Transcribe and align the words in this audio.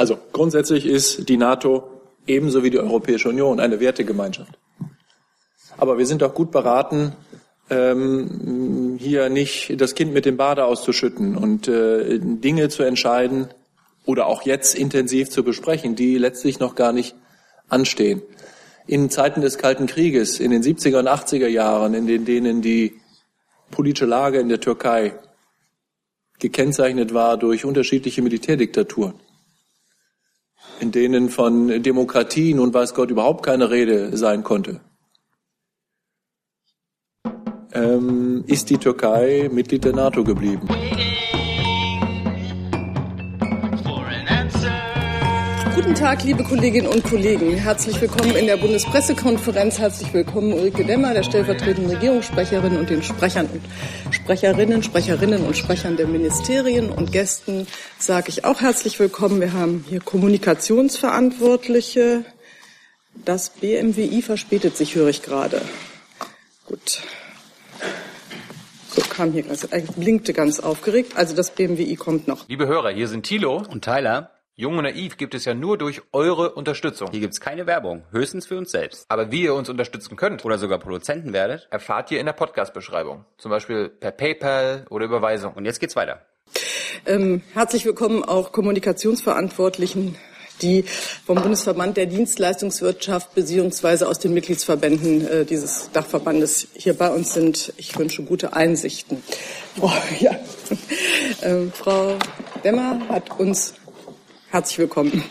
Also 0.00 0.16
grundsätzlich 0.32 0.86
ist 0.86 1.28
die 1.28 1.36
NATO 1.36 2.00
ebenso 2.26 2.64
wie 2.64 2.70
die 2.70 2.78
Europäische 2.78 3.28
Union 3.28 3.60
eine 3.60 3.80
Wertegemeinschaft. 3.80 4.58
Aber 5.76 5.98
wir 5.98 6.06
sind 6.06 6.22
auch 6.22 6.32
gut 6.32 6.50
beraten, 6.50 7.12
ähm, 7.68 8.96
hier 8.98 9.28
nicht 9.28 9.78
das 9.78 9.94
Kind 9.94 10.14
mit 10.14 10.24
dem 10.24 10.38
Bade 10.38 10.64
auszuschütten 10.64 11.36
und 11.36 11.68
äh, 11.68 12.18
Dinge 12.18 12.70
zu 12.70 12.82
entscheiden 12.82 13.48
oder 14.06 14.26
auch 14.26 14.40
jetzt 14.40 14.74
intensiv 14.74 15.28
zu 15.28 15.44
besprechen, 15.44 15.96
die 15.96 16.16
letztlich 16.16 16.60
noch 16.60 16.76
gar 16.76 16.94
nicht 16.94 17.14
anstehen. 17.68 18.22
In 18.86 19.10
Zeiten 19.10 19.42
des 19.42 19.58
Kalten 19.58 19.86
Krieges, 19.86 20.40
in 20.40 20.50
den 20.50 20.62
70er 20.62 21.00
und 21.00 21.08
80er 21.08 21.46
Jahren, 21.46 21.92
in 21.92 22.24
denen 22.24 22.62
die 22.62 22.94
politische 23.70 24.06
Lage 24.06 24.40
in 24.40 24.48
der 24.48 24.60
Türkei 24.60 25.12
gekennzeichnet 26.38 27.12
war 27.12 27.36
durch 27.36 27.66
unterschiedliche 27.66 28.22
Militärdiktaturen, 28.22 29.20
in 30.80 30.90
denen 30.90 31.28
von 31.28 31.82
Demokratie 31.82 32.54
nun 32.54 32.72
weiß 32.72 32.94
Gott 32.94 33.10
überhaupt 33.10 33.44
keine 33.44 33.70
Rede 33.70 34.16
sein 34.16 34.42
konnte, 34.42 34.80
ähm, 37.72 38.44
ist 38.46 38.70
die 38.70 38.78
Türkei 38.78 39.48
Mitglied 39.52 39.84
der 39.84 39.94
NATO 39.94 40.24
geblieben. 40.24 40.68
Guten 45.90 46.02
Tag, 46.02 46.22
liebe 46.22 46.44
Kolleginnen 46.44 46.86
und 46.86 47.02
Kollegen. 47.02 47.56
Herzlich 47.56 48.00
willkommen 48.00 48.36
in 48.36 48.46
der 48.46 48.58
Bundespressekonferenz. 48.58 49.80
Herzlich 49.80 50.14
willkommen 50.14 50.52
Ulrike 50.52 50.84
Demmer, 50.84 51.14
der 51.14 51.24
stellvertretenden 51.24 51.96
Regierungssprecherin 51.96 52.76
und 52.76 52.90
den 52.90 53.02
Sprechern 53.02 53.48
und 53.50 53.60
Sprecherinnen, 54.14 54.84
Sprecherinnen 54.84 55.44
und 55.44 55.56
Sprechern 55.56 55.96
der 55.96 56.06
Ministerien 56.06 56.90
und 56.90 57.10
Gästen 57.10 57.66
sage 57.98 58.28
ich 58.28 58.44
auch 58.44 58.60
herzlich 58.60 59.00
willkommen. 59.00 59.40
Wir 59.40 59.52
haben 59.52 59.84
hier 59.88 59.98
Kommunikationsverantwortliche. 59.98 62.24
Das 63.24 63.50
BMWI 63.50 64.22
verspätet 64.22 64.76
sich, 64.76 64.94
höre 64.94 65.08
ich 65.08 65.22
gerade. 65.22 65.60
Gut. 66.66 67.02
So 68.94 69.02
kam 69.10 69.32
hier 69.32 69.42
ganz, 69.42 69.64
äh, 69.64 69.82
blinkte 69.96 70.34
ganz 70.34 70.60
aufgeregt. 70.60 71.16
Also 71.16 71.34
das 71.34 71.50
BMWI 71.50 71.96
kommt 71.96 72.28
noch. 72.28 72.48
Liebe 72.48 72.68
Hörer, 72.68 72.90
hier 72.90 73.08
sind 73.08 73.26
Thilo 73.26 73.64
und 73.68 73.84
Tyler. 73.84 74.30
Jung 74.60 74.76
und 74.76 74.84
naiv 74.84 75.16
gibt 75.16 75.34
es 75.34 75.46
ja 75.46 75.54
nur 75.54 75.78
durch 75.78 76.02
eure 76.12 76.52
Unterstützung. 76.52 77.08
Hier 77.10 77.20
gibt's 77.20 77.40
keine 77.40 77.66
Werbung, 77.66 78.02
höchstens 78.10 78.44
für 78.44 78.58
uns 78.58 78.70
selbst. 78.70 79.06
Aber 79.08 79.32
wie 79.32 79.44
ihr 79.44 79.54
uns 79.54 79.70
unterstützen 79.70 80.16
könnt 80.16 80.44
oder 80.44 80.58
sogar 80.58 80.78
Produzenten 80.78 81.32
werdet, 81.32 81.66
erfahrt 81.70 82.10
ihr 82.10 82.20
in 82.20 82.26
der 82.26 82.34
Podcast-Beschreibung. 82.34 83.24
Zum 83.38 83.50
Beispiel 83.50 83.88
per 83.88 84.10
PayPal 84.10 84.84
oder 84.90 85.06
Überweisung. 85.06 85.54
Und 85.54 85.64
jetzt 85.64 85.80
geht's 85.80 85.96
weiter. 85.96 86.26
Ähm, 87.06 87.40
herzlich 87.54 87.86
willkommen 87.86 88.22
auch 88.22 88.52
Kommunikationsverantwortlichen 88.52 90.16
die 90.62 90.84
vom 91.24 91.40
Bundesverband 91.40 91.96
der 91.96 92.06
Dienstleistungswirtschaft 92.06 93.34
beziehungsweise 93.34 94.08
aus 94.08 94.18
den 94.18 94.34
Mitgliedsverbänden 94.34 95.26
äh, 95.26 95.44
dieses 95.44 95.90
Dachverbandes 95.92 96.68
hier 96.74 96.94
bei 96.94 97.08
uns 97.08 97.32
sind. 97.32 97.72
Ich 97.76 97.98
wünsche 97.98 98.22
gute 98.22 98.52
Einsichten. 98.52 99.22
Oh, 99.80 99.90
ja. 100.20 100.32
ähm, 101.42 101.72
Frau 101.74 102.16
Demmer 102.64 103.00
hat 103.08 103.38
uns 103.38 103.74
Herzlich 104.52 104.80
willkommen. 104.80 105.22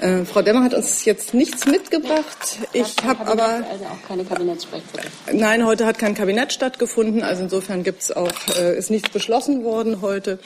Äh, 0.00 0.24
Frau 0.24 0.40
Demmer 0.40 0.62
hat 0.62 0.72
uns 0.72 1.04
jetzt 1.04 1.34
nichts 1.34 1.66
mitgebracht. 1.66 2.58
Ich 2.72 2.94
habe 3.04 3.26
aber 3.26 3.44
also 3.70 3.84
auch 3.84 4.08
keine 4.08 4.24
Kabinettssprechstunde. 4.24 5.06
Nein, 5.34 5.66
heute 5.66 5.84
hat 5.84 5.98
kein 5.98 6.14
Kabinett 6.14 6.54
stattgefunden. 6.54 7.22
Also 7.22 7.42
insofern 7.42 7.82
gibt's 7.82 8.10
auch 8.10 8.32
äh, 8.58 8.78
ist 8.78 8.90
nichts 8.90 9.10
beschlossen 9.10 9.64
worden 9.64 10.00
heute 10.00 10.38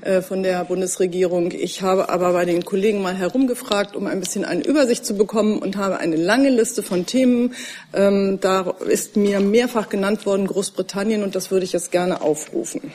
äh, 0.00 0.22
von 0.22 0.42
der 0.42 0.64
Bundesregierung. 0.64 1.52
Ich 1.52 1.82
habe 1.82 2.08
aber 2.08 2.32
bei 2.32 2.46
den 2.46 2.64
Kollegen 2.64 3.02
mal 3.02 3.14
herumgefragt, 3.14 3.94
um 3.94 4.06
ein 4.06 4.20
bisschen 4.20 4.46
eine 4.46 4.64
Übersicht 4.64 5.04
zu 5.04 5.12
bekommen 5.12 5.58
und 5.58 5.76
habe 5.76 5.98
eine 5.98 6.16
lange 6.16 6.48
Liste 6.48 6.82
von 6.82 7.04
Themen. 7.04 7.54
Ähm, 7.92 8.38
da 8.40 8.70
ist 8.88 9.16
mir 9.16 9.40
mehrfach 9.40 9.90
genannt 9.90 10.24
worden 10.24 10.46
Großbritannien 10.46 11.22
und 11.22 11.34
das 11.34 11.50
würde 11.50 11.66
ich 11.66 11.72
jetzt 11.72 11.92
gerne 11.92 12.22
aufrufen. 12.22 12.90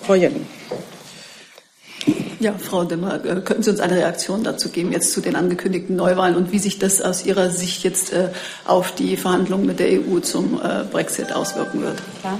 Frau 0.00 0.14
Jenny. 0.14 0.46
Ja, 2.40 2.54
Frau 2.56 2.84
Demmer, 2.84 3.16
äh, 3.24 3.40
könnten 3.40 3.62
Sie 3.62 3.70
uns 3.70 3.80
eine 3.80 3.96
Reaktion 3.96 4.44
dazu 4.44 4.68
geben, 4.68 4.92
jetzt 4.92 5.12
zu 5.12 5.20
den 5.20 5.34
angekündigten 5.34 5.96
Neuwahlen 5.96 6.36
und 6.36 6.52
wie 6.52 6.58
sich 6.58 6.78
das 6.78 7.02
aus 7.02 7.26
Ihrer 7.26 7.50
Sicht 7.50 7.82
jetzt 7.82 8.12
äh, 8.12 8.28
auf 8.64 8.92
die 8.92 9.16
Verhandlungen 9.16 9.66
mit 9.66 9.80
der 9.80 9.88
EU 9.88 10.20
zum 10.20 10.60
äh, 10.62 10.84
Brexit 10.90 11.32
auswirken 11.32 11.82
wird? 11.82 11.98
Ja. 12.22 12.38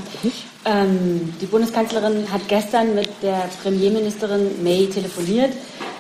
Ähm, 0.65 1.35
die 1.41 1.47
Bundeskanzlerin 1.47 2.31
hat 2.31 2.43
gestern 2.47 2.95
mit 2.95 3.09
der 3.23 3.49
Premierministerin 3.63 4.63
May 4.63 4.87
telefoniert. 4.87 5.53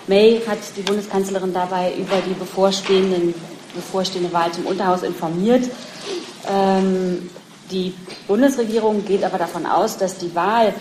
May 0.07 0.41
hat 0.47 0.59
die 0.77 0.83
Bundeskanzlerin 0.83 1.53
dabei 1.53 1.93
über 1.99 2.17
die 2.27 2.34
bevorstehenden, 2.34 3.34
bevorstehende 3.75 4.33
Wahl 4.33 4.53
zum 4.53 4.67
Unterhaus 4.67 5.03
informiert. 5.03 5.69
Ähm, 6.49 7.28
die 7.71 7.93
Bundesregierung 8.27 9.05
geht 9.05 9.25
aber 9.25 9.39
davon 9.39 9.67
aus, 9.67 9.99
dass 9.99 10.17
die 10.19 10.34
Wahl 10.34 10.73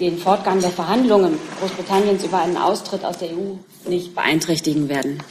den 0.00 0.18
Fortgang 0.18 0.60
der 0.60 0.70
Verhandlungen 0.70 1.38
Großbritanniens 1.60 2.24
über 2.24 2.40
einen 2.40 2.56
Austritt 2.56 3.04
aus 3.04 3.18
der 3.18 3.28
EU 3.30 3.56
nicht 3.86 4.14
beeinträchtigen 4.14 4.88
werden. 4.88 5.22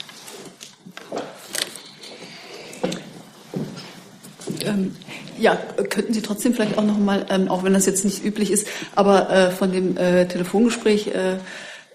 Ähm, 4.66 4.96
ja, 5.40 5.56
könnten 5.90 6.14
Sie 6.14 6.22
trotzdem 6.22 6.54
vielleicht 6.54 6.78
auch 6.78 6.84
noch 6.84 7.00
mal, 7.00 7.26
ähm, 7.30 7.48
auch 7.48 7.64
wenn 7.64 7.74
das 7.74 7.86
jetzt 7.86 8.06
nicht 8.06 8.24
üblich 8.24 8.52
ist, 8.52 8.68
aber 8.96 9.30
äh, 9.30 9.52
von 9.52 9.72
dem 9.72 9.98
äh, 9.98 10.28
Telefongespräch 10.28 11.08
äh, 11.08 11.38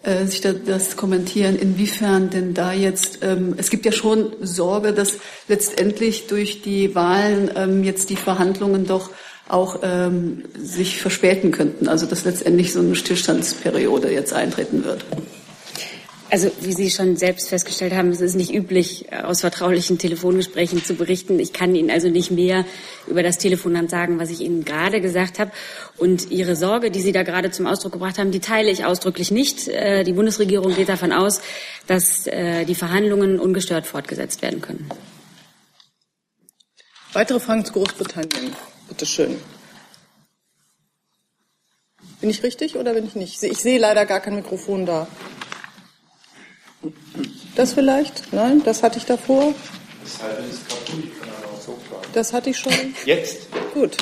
äh 0.02 0.26
sich 0.26 0.40
da, 0.40 0.52
das 0.52 0.96
kommentieren, 0.96 1.56
inwiefern 1.56 2.28
denn 2.30 2.54
da 2.54 2.72
jetzt, 2.72 3.20
ähm, 3.22 3.54
es 3.56 3.70
gibt 3.70 3.86
ja 3.86 3.92
schon 3.92 4.32
Sorge, 4.40 4.92
dass 4.92 5.18
letztendlich 5.46 6.26
durch 6.26 6.62
die 6.62 6.94
Wahlen 6.96 7.50
ähm, 7.54 7.84
jetzt 7.84 8.10
die 8.10 8.16
Verhandlungen 8.16 8.86
doch 8.86 9.10
auch 9.48 9.80
ähm, 9.82 10.44
sich 10.58 11.00
verspäten 11.00 11.52
könnten. 11.52 11.88
Also 11.88 12.06
dass 12.06 12.24
letztendlich 12.24 12.72
so 12.72 12.80
eine 12.80 12.96
Stillstandsperiode 12.96 14.12
jetzt 14.12 14.32
eintreten 14.32 14.84
wird. 14.84 15.04
Also 16.28 16.50
wie 16.60 16.72
Sie 16.72 16.90
schon 16.90 17.16
selbst 17.16 17.48
festgestellt 17.48 17.94
haben, 17.94 18.10
es 18.10 18.20
ist 18.20 18.34
nicht 18.34 18.52
üblich, 18.52 19.06
aus 19.12 19.42
vertraulichen 19.42 19.96
Telefongesprächen 19.96 20.84
zu 20.84 20.94
berichten. 20.94 21.38
Ich 21.38 21.52
kann 21.52 21.74
Ihnen 21.76 21.88
also 21.88 22.08
nicht 22.08 22.32
mehr 22.32 22.64
über 23.06 23.22
das 23.22 23.38
Telefonat 23.38 23.90
sagen, 23.90 24.18
was 24.18 24.30
ich 24.30 24.40
Ihnen 24.40 24.64
gerade 24.64 25.00
gesagt 25.00 25.38
habe. 25.38 25.52
Und 25.98 26.32
Ihre 26.32 26.56
Sorge, 26.56 26.90
die 26.90 27.00
Sie 27.00 27.12
da 27.12 27.22
gerade 27.22 27.52
zum 27.52 27.68
Ausdruck 27.68 27.92
gebracht 27.92 28.18
haben, 28.18 28.32
die 28.32 28.40
teile 28.40 28.70
ich 28.72 28.84
ausdrücklich 28.84 29.30
nicht. 29.30 29.68
Äh, 29.68 30.02
die 30.02 30.14
Bundesregierung 30.14 30.74
geht 30.74 30.88
davon 30.88 31.12
aus, 31.12 31.40
dass 31.86 32.26
äh, 32.26 32.64
die 32.64 32.74
Verhandlungen 32.74 33.38
ungestört 33.38 33.86
fortgesetzt 33.86 34.42
werden 34.42 34.60
können. 34.60 34.88
Weitere 37.12 37.38
Fragen 37.38 37.64
zu 37.64 37.72
Großbritannien? 37.72 38.52
Bitte 38.88 39.06
schön. 39.06 39.40
Bin 42.20 42.30
ich 42.30 42.42
richtig 42.42 42.76
oder 42.76 42.94
bin 42.94 43.06
ich 43.06 43.14
nicht? 43.14 43.42
Ich 43.42 43.58
sehe 43.58 43.78
leider 43.78 44.06
gar 44.06 44.20
kein 44.20 44.36
Mikrofon 44.36 44.86
da. 44.86 45.06
Das 47.54 47.72
vielleicht? 47.72 48.32
Nein, 48.32 48.62
das 48.64 48.82
hatte 48.82 48.98
ich 48.98 49.04
davor. 49.04 49.54
Das 52.12 52.32
hatte 52.32 52.50
ich 52.50 52.58
schon. 52.58 52.72
Jetzt? 53.04 53.48
Gut. 53.74 53.96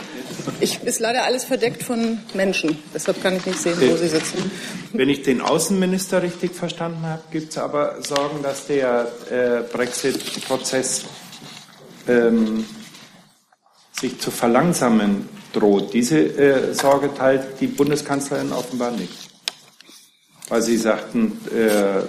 Ich 0.60 0.82
ist 0.82 1.00
leider 1.00 1.24
alles 1.24 1.44
verdeckt 1.44 1.82
von 1.82 2.18
Menschen. 2.34 2.78
Deshalb 2.94 3.22
kann 3.22 3.36
ich 3.36 3.46
nicht 3.46 3.58
sehen, 3.58 3.76
wo 3.80 3.96
Sie 3.96 4.08
sitzen. 4.08 4.50
Wenn 4.92 5.08
ich 5.08 5.22
den 5.22 5.40
Außenminister 5.40 6.22
richtig 6.22 6.54
verstanden 6.54 7.02
habe, 7.02 7.22
gibt 7.30 7.50
es 7.50 7.58
aber 7.58 8.02
Sorgen, 8.02 8.42
dass 8.42 8.66
der 8.66 9.08
äh, 9.30 9.62
Brexit-Prozess 9.72 11.04
ähm, 12.06 12.64
sich 14.00 14.18
zu 14.18 14.30
verlangsamen 14.30 15.28
droht. 15.52 15.92
Diese 15.94 16.18
äh, 16.18 16.74
Sorge 16.74 17.14
teilt 17.14 17.60
die 17.60 17.66
Bundeskanzlerin 17.66 18.52
offenbar 18.52 18.90
nicht. 18.90 19.30
Weil 20.48 20.62
Sie 20.62 20.76
sagten, 20.76 21.40
äh, 21.50 22.02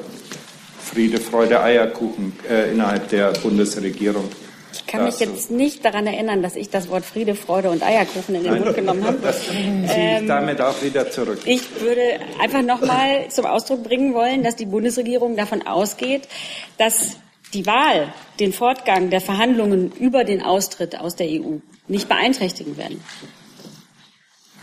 Friede, 0.83 1.19
Freude, 1.19 1.61
Eierkuchen 1.61 2.33
äh, 2.49 2.71
innerhalb 2.71 3.09
der 3.09 3.31
Bundesregierung. 3.31 4.29
Ich 4.73 4.85
kann 4.85 5.05
mich 5.05 5.19
jetzt 5.19 5.51
nicht 5.51 5.85
daran 5.85 6.05
erinnern, 6.05 6.43
dass 6.43 6.55
ich 6.55 6.69
das 6.69 6.89
Wort 6.89 7.05
Friede, 7.05 7.35
Freude 7.35 7.69
und 7.69 7.81
Eierkuchen 7.81 8.35
in 8.35 8.43
den 8.43 8.53
Nein, 8.53 8.63
Mund 8.63 8.75
genommen 8.75 9.05
habe. 9.05 9.17
Das 9.21 9.47
ziehe 9.47 9.83
ich 9.85 9.91
ähm, 9.95 10.27
damit 10.27 10.59
auch 10.59 10.81
wieder 10.83 11.09
zurück. 11.09 11.39
Ich 11.45 11.81
würde 11.81 12.19
einfach 12.41 12.61
nochmal 12.61 13.29
zum 13.29 13.45
Ausdruck 13.45 13.83
bringen 13.83 14.13
wollen, 14.13 14.43
dass 14.43 14.55
die 14.57 14.65
Bundesregierung 14.65 15.37
davon 15.37 15.65
ausgeht, 15.65 16.27
dass 16.77 17.17
die 17.53 17.65
Wahl, 17.65 18.13
den 18.39 18.53
Fortgang 18.53 19.09
der 19.09 19.21
Verhandlungen 19.21 19.91
über 19.91 20.23
den 20.23 20.41
Austritt 20.41 20.99
aus 20.99 21.15
der 21.15 21.27
EU 21.27 21.57
nicht 21.87 22.09
beeinträchtigen 22.09 22.77
werden. 22.77 23.01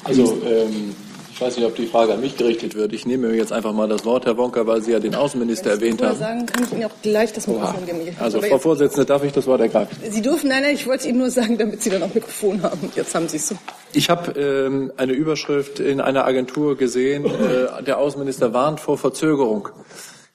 Also 0.04 0.42
ähm, 0.44 0.94
ich 1.34 1.40
weiß 1.40 1.56
nicht, 1.56 1.66
ob 1.66 1.74
die 1.74 1.86
Frage 1.86 2.12
an 2.12 2.20
mich 2.20 2.36
gerichtet 2.36 2.74
wird. 2.74 2.92
Ich 2.92 3.06
nehme 3.06 3.34
jetzt 3.34 3.52
einfach 3.52 3.72
mal 3.72 3.88
das 3.88 4.04
Wort, 4.04 4.26
Herr 4.26 4.36
Wonka, 4.36 4.66
weil 4.66 4.82
Sie 4.82 4.92
ja 4.92 5.00
den 5.00 5.14
Außenminister 5.14 5.70
Wenn 5.70 5.80
erwähnt 5.80 6.02
haben. 6.02 6.18
sagen, 6.18 6.46
kann 6.46 6.64
ich 6.64 6.72
Ihnen 6.72 6.84
auch 6.84 6.90
gleich 7.02 7.32
das 7.32 7.46
Mikrofon 7.46 7.86
geben. 7.86 8.16
Also, 8.20 8.40
Frau 8.42 8.58
Vorsitzende, 8.58 9.06
darf 9.06 9.24
ich 9.24 9.32
das 9.32 9.46
Wort 9.46 9.60
ergreifen? 9.60 9.96
Sie 10.10 10.20
dürfen, 10.20 10.48
nein, 10.48 10.62
nein, 10.62 10.74
ich 10.74 10.86
wollte 10.86 11.00
es 11.00 11.06
Ihnen 11.06 11.18
nur 11.18 11.30
sagen, 11.30 11.56
damit 11.56 11.82
Sie 11.82 11.90
dann 11.90 12.02
auch 12.02 12.12
Mikrofon 12.12 12.62
haben. 12.62 12.92
Jetzt 12.94 13.14
haben 13.14 13.28
Sie 13.28 13.38
es. 13.38 13.54
Ich 13.94 14.10
habe 14.10 14.38
ähm, 14.38 14.92
eine 14.96 15.14
Überschrift 15.14 15.80
in 15.80 16.00
einer 16.00 16.26
Agentur 16.26 16.76
gesehen, 16.76 17.24
äh, 17.24 17.82
der 17.82 17.98
Außenminister 17.98 18.52
warnt 18.52 18.80
vor 18.80 18.98
Verzögerung. 18.98 19.70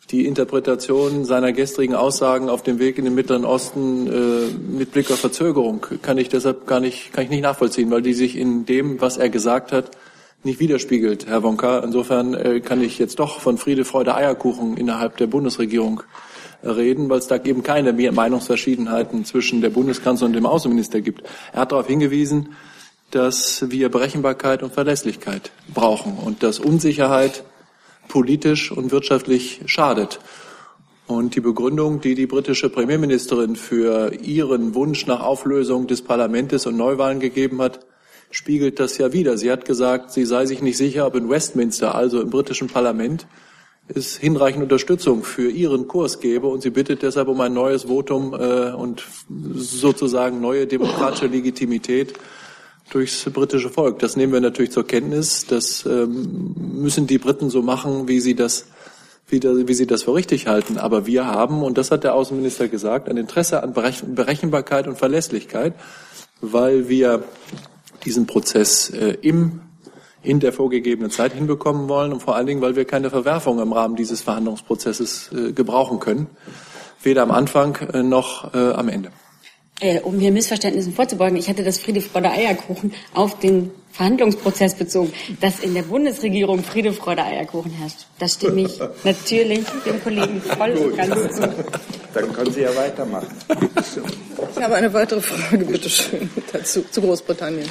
Die 0.10 0.26
Interpretation 0.26 1.26
seiner 1.26 1.52
gestrigen 1.52 1.94
Aussagen 1.94 2.50
auf 2.50 2.64
dem 2.64 2.80
Weg 2.80 2.98
in 2.98 3.06
den 3.06 3.16
Mittleren 3.16 3.44
Osten 3.44 4.08
äh, 4.08 4.76
mit 4.78 4.92
Blick 4.92 5.12
auf 5.12 5.20
Verzögerung 5.20 5.86
kann 6.02 6.18
ich 6.18 6.30
deshalb 6.30 6.66
gar 6.66 6.80
nicht, 6.80 7.12
kann 7.12 7.26
ich 7.26 7.30
nicht 7.30 7.42
nachvollziehen, 7.42 7.92
weil 7.92 8.02
die 8.02 8.14
sich 8.14 8.38
in 8.38 8.66
dem, 8.66 9.02
was 9.02 9.18
er 9.18 9.30
gesagt 9.30 9.72
hat, 9.72 9.92
nicht 10.44 10.60
widerspiegelt, 10.60 11.28
Herr 11.28 11.44
Wonka. 11.44 11.80
Insofern 11.80 12.34
äh, 12.34 12.62
kann 12.62 12.82
ich 12.82 13.00
jetzt 13.00 13.20
doch 13.20 13.42
von 13.42 13.58
Friede, 13.58 13.84
Freude, 13.84 14.16
Eierkuchen 14.16 14.78
innerhalb 14.78 15.18
der 15.18 15.28
Bundesregierung 15.28 16.04
reden, 16.64 17.10
weil 17.10 17.20
es 17.20 17.28
da 17.28 17.38
eben 17.44 17.64
keine 17.64 17.94
Meinungsverschiedenheiten 17.94 19.26
zwischen 19.26 19.62
der 19.62 19.70
Bundeskanzlerin 19.70 20.34
und 20.34 20.42
dem 20.42 20.46
Außenminister 20.46 21.02
gibt. 21.02 21.24
Er 21.54 21.62
hat 21.62 21.72
darauf 21.72 21.88
hingewiesen, 21.88 22.56
dass 23.12 23.70
wir 23.70 23.90
Berechenbarkeit 23.90 24.64
und 24.64 24.74
Verlässlichkeit 24.74 25.52
brauchen 25.74 26.18
und 26.18 26.44
dass 26.44 26.60
Unsicherheit 26.60 27.44
politisch 28.08 28.72
und 28.72 28.92
wirtschaftlich 28.92 29.62
schadet. 29.66 30.20
Und 31.08 31.36
die 31.36 31.42
Begründung, 31.42 32.02
die 32.02 32.16
die 32.16 32.28
britische 32.28 32.70
Premierministerin 32.70 33.56
für 33.56 34.14
ihren 34.14 34.76
Wunsch 34.76 35.08
nach 35.08 35.22
Auflösung 35.22 35.88
des 35.88 36.02
Parlaments 36.02 36.66
und 36.66 36.76
Neuwahlen 36.76 37.20
gegeben 37.20 37.62
hat, 37.62 37.80
spiegelt 38.30 38.80
das 38.80 38.98
ja 38.98 39.14
wider. 39.14 39.38
Sie 39.38 39.50
hat 39.50 39.64
gesagt, 39.64 40.12
sie 40.12 40.26
sei 40.26 40.46
sich 40.46 40.62
nicht 40.62 40.78
sicher, 40.78 41.08
ob 41.08 41.16
in 41.16 41.30
Westminster, 41.30 41.96
also 41.96 42.20
im 42.20 42.30
britischen 42.30 42.68
Parlament, 42.68 43.26
es 43.88 44.18
hinreichend 44.18 44.64
Unterstützung 44.64 45.24
für 45.24 45.50
ihren 45.50 45.88
Kurs 45.88 46.20
gebe 46.20 46.48
und 46.48 46.62
sie 46.62 46.72
bittet 46.72 47.04
deshalb 47.04 47.30
um 47.30 47.40
ein 47.40 47.54
neues 47.54 47.84
Votum 47.84 48.34
äh, 48.34 48.74
und 48.74 49.04
sozusagen 49.56 50.42
neue 50.42 50.68
demokratische 50.68 51.28
Legitimität 51.28 52.14
durchs 52.90 53.26
britische 53.26 53.70
Volk. 53.70 54.00
Das 54.00 54.16
nehmen 54.16 54.34
wir 54.34 54.42
natürlich 54.42 54.72
zur 54.72 54.88
Kenntnis. 54.88 55.46
Das 55.46 55.86
ähm, 55.86 56.54
müssen 56.56 57.08
die 57.08 57.18
Briten 57.18 57.50
so 57.50 57.62
machen, 57.62 58.08
wie 58.08 58.20
sie 58.20 58.36
das 58.36 58.66
wie, 59.30 59.42
wie 59.42 59.74
sie 59.74 59.88
das 59.88 60.04
für 60.04 60.16
richtig 60.16 60.48
halten. 60.48 60.78
Aber 60.78 61.06
wir 61.06 61.26
haben, 61.26 61.64
und 61.64 61.78
das 61.78 61.92
hat 61.92 62.04
der 62.04 62.16
Außenminister 62.16 62.68
gesagt, 62.68 63.10
ein 63.10 63.18
Interesse 63.18 63.62
an 63.62 63.74
Berechenbarkeit 63.74 64.88
und 64.88 64.98
Verlässlichkeit, 64.98 65.74
weil 66.42 66.88
wir 66.88 67.24
diesen 68.06 68.26
Prozess 68.26 68.90
äh, 68.90 69.18
im 69.22 69.62
in 70.24 70.40
der 70.40 70.52
vorgegebenen 70.52 71.10
Zeit 71.10 71.34
hinbekommen 71.34 71.88
wollen 71.88 72.12
und 72.12 72.22
vor 72.22 72.36
allen 72.36 72.48
Dingen, 72.48 72.62
weil 72.62 72.76
wir 72.76 72.86
keine 72.86 73.10
Verwerfung 73.10 73.60
im 73.60 73.72
Rahmen 73.72 73.96
dieses 73.96 74.22
Verhandlungsprozesses 74.22 75.32
äh, 75.32 75.52
gebrauchen 75.54 76.00
können, 76.00 76.28
weder 77.02 77.24
am 77.24 77.32
Anfang 77.32 77.76
äh, 77.76 78.04
noch 78.04 78.54
äh, 78.54 78.72
am 78.74 78.90
Ende. 78.90 79.12
Äh, 79.80 80.00
um 80.00 80.20
hier 80.20 80.32
Missverständnissen 80.32 80.92
vorzubeugen, 80.94 81.38
ich 81.38 81.50
hatte 81.50 81.64
das 81.64 81.78
Friede, 81.78 82.02
Freude, 82.02 82.32
Eierkuchen 82.32 82.94
auf 83.14 83.38
den 83.38 83.70
Verhandlungsprozess 83.92 84.74
bezogen, 84.74 85.14
dass 85.40 85.60
in 85.60 85.76
der 85.76 85.84
Bundesregierung 85.84 86.64
Friede, 86.64 86.94
Freude, 86.94 87.24
Eierkuchen 87.24 87.72
herrscht. 87.72 88.08
Das 88.18 88.34
stimme 88.34 88.62
ich 88.62 88.80
natürlich 89.04 89.64
dem 89.86 90.02
Kollegen 90.04 90.42
voll 90.42 90.72
und 90.72 90.98
ganz 90.98 91.36
zu. 91.36 91.42
Dann 92.14 92.34
können 92.34 92.52
Sie 92.52 92.62
ja 92.62 92.76
weitermachen. 92.76 93.28
Ich 94.56 94.64
habe 94.64 94.76
eine 94.76 94.92
weitere 94.94 95.22
Frage, 95.22 95.64
bitte 95.66 95.90
schön, 95.90 96.28
dazu, 96.52 96.84
zu 96.90 97.02
Großbritannien. 97.02 97.70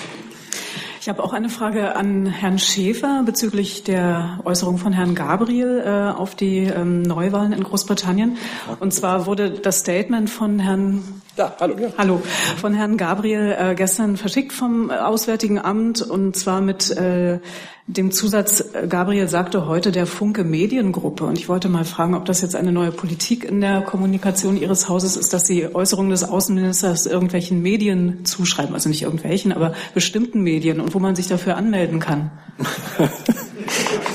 Ich 1.01 1.09
habe 1.09 1.23
auch 1.23 1.33
eine 1.33 1.49
Frage 1.49 1.95
an 1.95 2.27
Herrn 2.27 2.59
Schäfer 2.59 3.23
bezüglich 3.25 3.85
der 3.85 4.41
Äußerung 4.45 4.79
von 4.79 4.93
Herrn 4.93 5.15
Gabriel 5.15 5.83
äh, 5.85 6.17
auf 6.17 6.35
die 6.35 6.65
ähm, 6.65 7.03
Neuwahlen 7.03 7.53
in 7.53 7.63
Großbritannien. 7.63 8.39
Und 8.81 8.93
zwar 8.93 9.27
wurde 9.27 9.51
das 9.51 9.81
Statement 9.81 10.29
von 10.31 10.59
Herrn 10.59 11.23
da, 11.37 11.57
hallo. 11.61 11.77
Ja. 11.79 11.89
Hallo. 11.99 12.23
Von 12.61 12.75
Herrn 12.75 12.97
Gabriel 12.97 13.55
äh, 13.59 13.75
gestern 13.75 14.17
verschickt 14.17 14.53
vom 14.53 14.91
Auswärtigen 14.91 15.59
Amt 15.59 16.03
und 16.03 16.35
zwar 16.37 16.61
mit 16.61 16.91
äh, 16.91 17.39
dem 17.87 18.11
Zusatz, 18.11 18.65
äh, 18.75 18.87
Gabriel 18.89 19.29
sagte 19.29 19.67
heute 19.67 19.93
der 19.93 20.07
Funke 20.07 20.45
Mediengruppe. 20.45 21.25
Und 21.25 21.39
ich 21.39 21.49
wollte 21.49 21.69
mal 21.69 21.85
fragen, 21.85 22.15
ob 22.15 22.25
das 22.25 22.41
jetzt 22.41 22.57
eine 22.57 22.73
neue 22.73 22.91
Politik 22.91 23.45
in 23.45 23.61
der 23.61 23.83
Kommunikation 23.83 24.57
Ihres 24.57 24.89
Hauses 24.89 25.17
ist, 25.17 25.33
dass 25.33 25.47
Sie 25.47 25.73
Äußerungen 25.75 26.11
des 26.11 26.25
Außenministers 26.25 27.07
irgendwelchen 27.07 27.63
Medien 27.63 28.25
zuschreiben. 28.25 28.75
Also 28.75 28.89
nicht 28.89 29.03
irgendwelchen, 29.03 29.53
aber 29.53 29.75
bestimmten 29.95 30.43
Medien 30.43 30.81
und 30.81 30.95
wo 30.95 30.99
man 30.99 31.15
sich 31.15 31.29
dafür 31.29 31.57
anmelden 31.57 32.01
kann. 32.01 32.31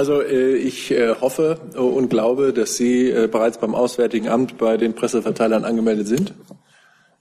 Also 0.00 0.22
äh, 0.22 0.56
ich 0.56 0.90
äh, 0.92 1.14
hoffe 1.20 1.58
und 1.76 2.08
glaube, 2.08 2.54
dass 2.54 2.74
Sie 2.74 3.10
äh, 3.10 3.28
bereits 3.30 3.58
beim 3.58 3.74
Auswärtigen 3.74 4.30
Amt 4.30 4.56
bei 4.56 4.78
den 4.78 4.94
Presseverteilern 4.94 5.62
angemeldet 5.62 6.06
sind. 6.06 6.32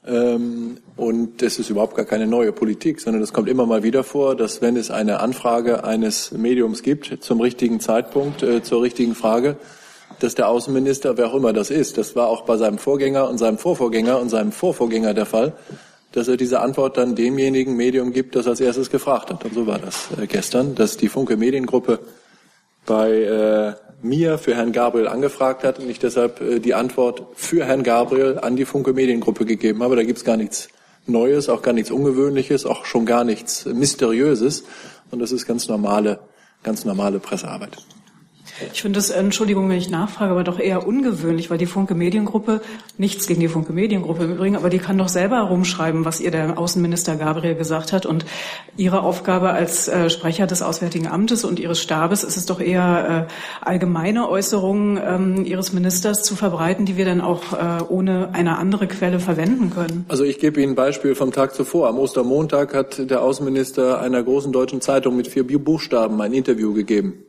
Ähm, 0.08 0.78
und 0.96 1.42
das 1.42 1.60
ist 1.60 1.70
überhaupt 1.70 1.98
gar 1.98 2.06
keine 2.06 2.26
neue 2.26 2.54
Politik, 2.54 3.02
sondern 3.02 3.22
es 3.22 3.34
kommt 3.34 3.50
immer 3.50 3.66
mal 3.66 3.84
wieder 3.84 4.06
vor, 4.06 4.34
dass 4.34 4.62
wenn 4.62 4.78
es 4.78 4.92
eine 4.92 5.20
Anfrage 5.20 5.84
eines 5.84 6.31
Mediums 6.31 6.81
gibt 6.81 7.22
zum 7.22 7.42
richtigen 7.42 7.81
Zeitpunkt, 7.81 8.46
zur 8.64 8.82
richtigen 8.82 9.14
Frage, 9.14 9.58
dass 10.22 10.36
der 10.36 10.48
Außenminister, 10.48 11.18
wer 11.18 11.28
auch 11.28 11.36
immer 11.36 11.52
das 11.52 11.72
ist, 11.72 11.98
das 11.98 12.16
war 12.16 12.28
auch 12.28 12.44
bei 12.44 12.56
seinem 12.56 12.78
Vorgänger 12.78 13.28
und 13.28 13.40
seinem 13.40 13.58
Vorvorgänger 13.58 14.22
und 14.22 14.30
seinem 14.30 14.54
Vorvorgänger 14.54 15.14
der 15.14 15.25
Fall, 15.25 15.52
dass 16.14 16.30
er 16.30 16.38
diese 16.38 16.62
Antwort 16.62 16.96
dann 16.96 17.14
demjenigen 17.14 17.75
Medium 17.75 18.14
gibt, 18.14 18.38
das 18.38 18.48
als 18.48 18.62
erstes 18.62 18.90
gefragt 18.90 19.32
hat. 19.32 19.44
Und 19.44 19.54
so 19.54 19.68
war 19.68 19.80
das 19.80 20.08
gestern, 20.30 20.75
dass 20.75 20.96
die 20.96 21.10
Funke 21.10 21.36
Mediengruppe 21.36 22.00
bei 22.89 23.12
äh, 23.12 23.74
mir 24.01 24.39
für 24.39 24.56
Herrn 24.56 24.71
Gabriel 24.71 25.07
angefragt 25.07 25.63
hat 25.63 25.77
und 25.77 25.88
ich 25.89 26.00
deshalb 26.00 26.41
äh, 26.41 26.59
die 26.59 26.74
Antwort 26.74 27.21
für 27.36 27.63
Herrn 27.63 27.83
Gabriel 27.83 28.39
an 28.39 28.56
die 28.56 28.65
Funke 28.65 28.94
Mediengruppe 28.94 29.45
gegeben 29.45 29.83
habe. 29.83 29.95
Da 29.95 30.03
gibt 30.03 30.18
es 30.18 30.25
gar 30.25 30.38
nichts 30.38 30.69
Neues, 31.06 31.50
auch 31.50 31.62
gar 31.62 31.74
nichts 31.74 31.91
Ungewöhnliches, 31.91 32.65
auch 32.65 32.86
schon 32.86 33.06
gar 33.06 33.24
nichts 33.24 33.65
Mysteriöses. 33.65 34.63
Und 35.12 35.19
das 35.19 35.31
ist 35.31 35.45
ganz 35.45 35.68
normale, 35.68 36.19
ganz 36.63 36.83
normale 36.83 37.19
Pressearbeit. 37.19 37.77
Ich 38.74 38.82
finde 38.82 38.98
das, 38.98 39.10
Entschuldigung, 39.10 39.70
wenn 39.70 39.78
ich 39.78 39.90
nachfrage, 39.90 40.32
aber 40.32 40.44
doch 40.44 40.60
eher 40.60 40.88
ungewöhnlich, 40.88 41.50
weil 41.50 41.58
die 41.58 41.66
Funke 41.66 41.96
Mediengruppe, 41.96 42.62
nichts 42.98 43.28
gegen 43.28 43.40
die 43.40 43.48
Funke 43.48 43.74
Mediengruppe 43.74 44.24
im 44.24 44.34
Übrigen, 44.34 44.56
aber 44.56 44.70
die 44.70 44.80
kann 44.80 44.98
doch 44.98 45.10
selber 45.10 45.38
herumschreiben, 45.38 46.06
was 46.06 46.20
ihr 46.20 46.32
der 46.32 46.58
Außenminister 46.58 47.16
Gabriel 47.16 47.56
gesagt 47.56 47.94
hat. 47.94 48.06
Und 48.06 48.26
ihre 48.78 49.02
Aufgabe 49.02 49.52
als 49.52 49.88
äh, 49.88 50.10
Sprecher 50.10 50.48
des 50.48 50.62
Auswärtigen 50.62 51.08
Amtes 51.08 51.44
und 51.44 51.60
ihres 51.60 51.82
Stabes 51.82 52.24
ist 52.24 52.38
es 52.38 52.46
doch 52.46 52.60
eher 52.60 53.28
äh, 53.30 53.66
allgemeine 53.66 54.30
Äußerungen 54.30 55.00
ähm, 55.04 55.46
ihres 55.46 55.74
Ministers 55.74 56.24
zu 56.24 56.36
verbreiten, 56.36 56.86
die 56.86 56.98
wir 56.98 57.06
dann 57.06 57.22
auch 57.22 57.54
äh, 57.54 57.84
ohne 57.88 58.30
eine 58.34 58.58
andere 58.58 58.88
Quelle 58.88 59.20
verwenden 59.20 59.72
können. 59.72 60.06
Also 60.08 60.24
ich 60.24 60.40
gebe 60.40 60.62
Ihnen 60.62 60.74
ein 60.74 60.76
Beispiel 60.76 61.16
vom 61.16 61.32
Tag 61.32 61.54
zuvor. 61.54 61.88
Am 61.88 61.98
Ostermontag 61.98 62.74
hat 62.74 63.10
der 63.10 63.22
Außenminister 63.22 64.00
einer 64.02 64.22
großen 64.24 64.52
deutschen 64.52 64.82
Zeitung 64.82 65.16
mit 65.16 65.28
vier 65.28 65.44
Buchstaben 65.60 66.22
ein 66.22 66.34
Interview 66.34 66.74
gegeben. 66.74 67.26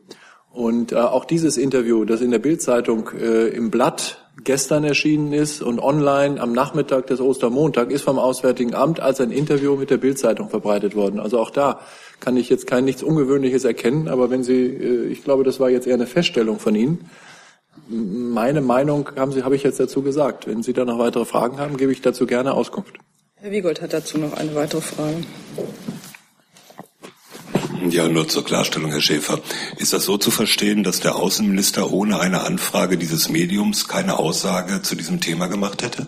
Und 0.53 0.91
äh, 0.91 0.95
auch 0.95 1.25
dieses 1.25 1.57
Interview, 1.57 2.03
das 2.03 2.21
in 2.21 2.31
der 2.31 2.39
Bildzeitung 2.39 3.09
äh, 3.17 3.47
im 3.47 3.71
Blatt 3.71 4.17
gestern 4.43 4.83
erschienen 4.83 5.33
ist 5.33 5.61
und 5.61 5.79
online 5.79 6.41
am 6.41 6.51
Nachmittag 6.51 7.07
des 7.07 7.21
Ostermontag, 7.21 7.91
ist 7.91 8.03
vom 8.03 8.19
Auswärtigen 8.19 8.73
Amt 8.73 8.99
als 8.99 9.21
ein 9.21 9.31
Interview 9.31 9.75
mit 9.75 9.89
der 9.89 9.97
Bildzeitung 9.97 10.49
verbreitet 10.49 10.95
worden. 10.95 11.19
Also 11.19 11.39
auch 11.39 11.51
da 11.51 11.79
kann 12.19 12.35
ich 12.35 12.49
jetzt 12.49 12.67
kein 12.67 12.83
nichts 12.83 13.01
Ungewöhnliches 13.01 13.63
erkennen. 13.63 14.09
Aber 14.09 14.29
wenn 14.29 14.43
Sie, 14.43 14.65
äh, 14.65 15.07
ich 15.07 15.23
glaube, 15.23 15.43
das 15.43 15.59
war 15.59 15.69
jetzt 15.69 15.87
eher 15.87 15.95
eine 15.95 16.07
Feststellung 16.07 16.59
von 16.59 16.75
Ihnen. 16.75 17.09
Meine 17.87 18.61
Meinung 18.61 19.09
haben 19.15 19.31
Sie, 19.31 19.43
habe 19.43 19.55
ich 19.55 19.63
jetzt 19.63 19.79
dazu 19.79 20.01
gesagt. 20.01 20.47
Wenn 20.47 20.63
Sie 20.63 20.73
da 20.73 20.83
noch 20.83 20.99
weitere 20.99 21.25
Fragen 21.25 21.59
haben, 21.59 21.77
gebe 21.77 21.93
ich 21.93 22.01
dazu 22.01 22.25
gerne 22.25 22.53
Auskunft. 22.53 22.97
Herr 23.35 23.51
Wiegold 23.51 23.81
hat 23.81 23.93
dazu 23.93 24.17
noch 24.17 24.33
eine 24.33 24.53
weitere 24.53 24.81
Frage. 24.81 25.23
Ja, 27.89 28.07
nur 28.07 28.27
zur 28.27 28.43
Klarstellung, 28.43 28.91
Herr 28.91 29.01
Schäfer. 29.01 29.39
Ist 29.77 29.93
das 29.93 30.05
so 30.05 30.17
zu 30.17 30.29
verstehen, 30.31 30.83
dass 30.83 30.99
der 30.99 31.15
Außenminister 31.15 31.91
ohne 31.91 32.19
eine 32.19 32.41
Anfrage 32.45 32.97
dieses 32.97 33.29
Mediums 33.29 33.87
keine 33.87 34.19
Aussage 34.19 34.81
zu 34.81 34.95
diesem 34.95 35.19
Thema 35.19 35.47
gemacht 35.47 35.81
hätte? 35.81 36.07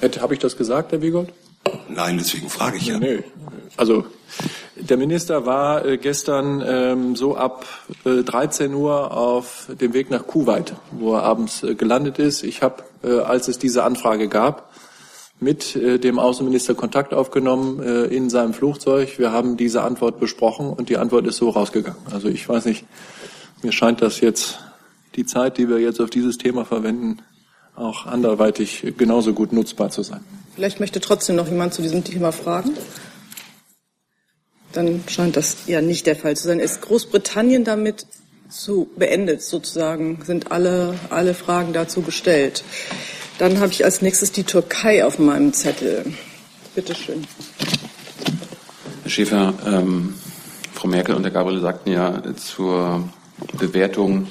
hätte 0.00 0.20
Habe 0.20 0.34
ich 0.34 0.40
das 0.40 0.56
gesagt, 0.56 0.92
Herr 0.92 1.02
Wiegold? 1.02 1.32
Nein, 1.88 2.18
deswegen 2.18 2.50
frage 2.50 2.76
ich 2.76 2.86
ja. 2.86 2.98
Nee, 2.98 3.24
also 3.76 4.04
der 4.76 4.96
Minister 4.96 5.46
war 5.46 5.84
äh, 5.84 5.96
gestern 5.96 6.62
ähm, 6.66 7.16
so 7.16 7.36
ab 7.36 7.64
äh, 8.04 8.22
13 8.22 8.74
Uhr 8.74 9.16
auf 9.16 9.68
dem 9.80 9.94
Weg 9.94 10.10
nach 10.10 10.26
Kuwait, 10.26 10.74
wo 10.90 11.14
er 11.14 11.22
abends 11.22 11.62
äh, 11.62 11.74
gelandet 11.74 12.18
ist. 12.18 12.42
Ich 12.42 12.62
habe, 12.62 12.82
äh, 13.02 13.20
als 13.20 13.48
es 13.48 13.58
diese 13.58 13.84
Anfrage 13.84 14.28
gab, 14.28 14.73
mit 15.40 15.76
äh, 15.76 15.98
dem 15.98 16.18
Außenminister 16.18 16.74
Kontakt 16.74 17.12
aufgenommen 17.12 17.82
äh, 17.82 18.04
in 18.04 18.30
seinem 18.30 18.54
Flugzeug. 18.54 19.18
Wir 19.18 19.32
haben 19.32 19.56
diese 19.56 19.82
Antwort 19.82 20.20
besprochen 20.20 20.70
und 20.70 20.88
die 20.88 20.96
Antwort 20.96 21.26
ist 21.26 21.36
so 21.36 21.50
rausgegangen. 21.50 22.00
Also 22.10 22.28
ich 22.28 22.48
weiß 22.48 22.64
nicht, 22.66 22.84
mir 23.62 23.72
scheint 23.72 24.02
das 24.02 24.20
jetzt 24.20 24.60
die 25.16 25.26
Zeit, 25.26 25.58
die 25.58 25.68
wir 25.68 25.78
jetzt 25.78 26.00
auf 26.00 26.10
dieses 26.10 26.38
Thema 26.38 26.64
verwenden, 26.64 27.18
auch 27.76 28.06
anderweitig 28.06 28.94
genauso 28.96 29.32
gut 29.32 29.52
nutzbar 29.52 29.90
zu 29.90 30.02
sein. 30.02 30.20
Vielleicht 30.54 30.80
möchte 30.80 31.00
trotzdem 31.00 31.36
noch 31.36 31.48
jemand 31.48 31.74
zu 31.74 31.82
diesem 31.82 32.04
Thema 32.04 32.30
fragen. 32.30 32.70
Dann 34.72 35.04
scheint 35.08 35.36
das 35.36 35.66
ja 35.66 35.80
nicht 35.80 36.06
der 36.06 36.16
Fall 36.16 36.36
zu 36.36 36.46
sein. 36.48 36.60
Ist 36.60 36.82
Großbritannien 36.82 37.64
damit 37.64 38.06
zu 38.48 38.88
beendet 38.96 39.42
sozusagen? 39.42 40.20
Sind 40.24 40.52
alle, 40.52 40.94
alle 41.10 41.34
Fragen 41.34 41.72
dazu 41.72 42.02
gestellt? 42.02 42.64
Dann 43.38 43.58
habe 43.58 43.72
ich 43.72 43.84
als 43.84 44.00
nächstes 44.00 44.30
die 44.30 44.44
Türkei 44.44 45.04
auf 45.04 45.18
meinem 45.18 45.52
Zettel. 45.52 46.04
Bitte 46.74 46.94
schön. 46.94 47.26
Herr 49.02 49.10
Schäfer, 49.10 49.54
ähm, 49.66 50.14
Frau 50.72 50.88
Merkel 50.88 51.14
und 51.14 51.24
Herr 51.24 51.30
Gabriel 51.30 51.60
sagten 51.60 51.90
ja 51.90 52.22
zur 52.36 53.08
Bewertung 53.58 54.28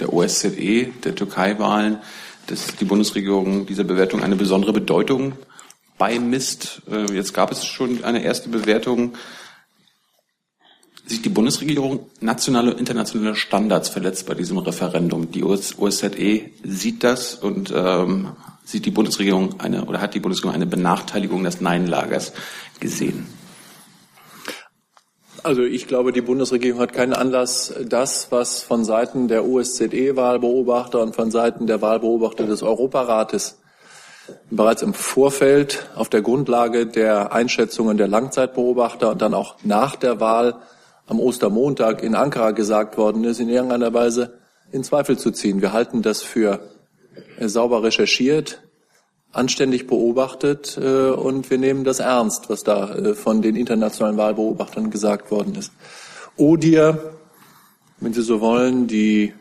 der 0.00 0.12
OSZE, 0.12 0.92
der 1.04 1.14
Türkei-Wahlen, 1.14 1.98
dass 2.46 2.76
die 2.76 2.84
Bundesregierung 2.84 3.66
dieser 3.66 3.84
Bewertung 3.84 4.22
eine 4.22 4.36
besondere 4.36 4.72
Bedeutung 4.72 5.32
beimisst. 5.98 6.82
Äh, 6.90 7.12
jetzt 7.12 7.34
gab 7.34 7.50
es 7.50 7.64
schon 7.64 8.04
eine 8.04 8.22
erste 8.22 8.48
Bewertung. 8.48 9.14
Sieht 11.06 11.24
die 11.24 11.30
Bundesregierung 11.30 12.06
nationale 12.20 12.72
und 12.72 12.80
internationale 12.80 13.34
Standards 13.34 13.90
verletzt 13.90 14.26
bei 14.26 14.34
diesem 14.34 14.56
Referendum? 14.56 15.30
Die 15.30 15.44
OSZE 15.44 16.40
sieht 16.62 17.04
das 17.04 17.34
und 17.34 17.72
ähm, 17.76 18.32
sieht 18.64 18.86
die 18.86 18.90
Bundesregierung 18.90 19.60
eine 19.60 19.84
oder 19.84 20.00
hat 20.00 20.14
die 20.14 20.20
Bundesregierung 20.20 20.54
eine 20.54 20.66
Benachteiligung 20.66 21.44
des 21.44 21.60
Nein-Lagers 21.60 22.32
gesehen? 22.80 23.26
Also 25.42 25.62
ich 25.62 25.86
glaube, 25.86 26.12
die 26.12 26.22
Bundesregierung 26.22 26.80
hat 26.80 26.94
keinen 26.94 27.12
Anlass, 27.12 27.74
das, 27.86 28.28
was 28.32 28.62
von 28.62 28.86
Seiten 28.86 29.28
der 29.28 29.44
OSZE-Wahlbeobachter 29.44 31.02
und 31.02 31.14
von 31.14 31.30
Seiten 31.30 31.66
der 31.66 31.82
Wahlbeobachter 31.82 32.46
des 32.46 32.62
Europarates 32.62 33.58
bereits 34.50 34.80
im 34.80 34.94
Vorfeld 34.94 35.86
auf 35.96 36.08
der 36.08 36.22
Grundlage 36.22 36.86
der 36.86 37.34
Einschätzungen 37.34 37.98
der 37.98 38.08
Langzeitbeobachter 38.08 39.10
und 39.10 39.20
dann 39.20 39.34
auch 39.34 39.56
nach 39.62 39.96
der 39.96 40.18
Wahl 40.18 40.62
am 41.06 41.20
Ostermontag 41.20 42.02
in 42.02 42.14
Ankara 42.14 42.52
gesagt 42.52 42.96
worden 42.96 43.24
ist, 43.24 43.40
in 43.40 43.48
irgendeiner 43.48 43.92
Weise 43.92 44.38
in 44.72 44.84
Zweifel 44.84 45.18
zu 45.18 45.30
ziehen. 45.30 45.60
Wir 45.60 45.72
halten 45.72 46.02
das 46.02 46.22
für 46.22 46.60
sauber 47.38 47.82
recherchiert, 47.82 48.62
anständig 49.32 49.86
beobachtet 49.86 50.78
äh, 50.80 51.10
und 51.10 51.50
wir 51.50 51.58
nehmen 51.58 51.84
das 51.84 51.98
ernst, 51.98 52.48
was 52.48 52.62
da 52.62 52.94
äh, 52.94 53.14
von 53.14 53.42
den 53.42 53.56
internationalen 53.56 54.16
Wahlbeobachtern 54.16 54.90
gesagt 54.90 55.30
worden 55.30 55.56
ist. 55.56 55.72
ODIR, 56.36 57.14
wenn 57.98 58.12
Sie 58.12 58.22
so 58.22 58.40
wollen, 58.40 58.86
die 58.86 59.34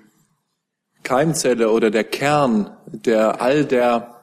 Keimzelle 1.04 1.70
oder 1.70 1.92
der 1.92 2.04
Kern 2.04 2.72
der 2.86 3.42
all 3.42 3.66
der 3.66 4.14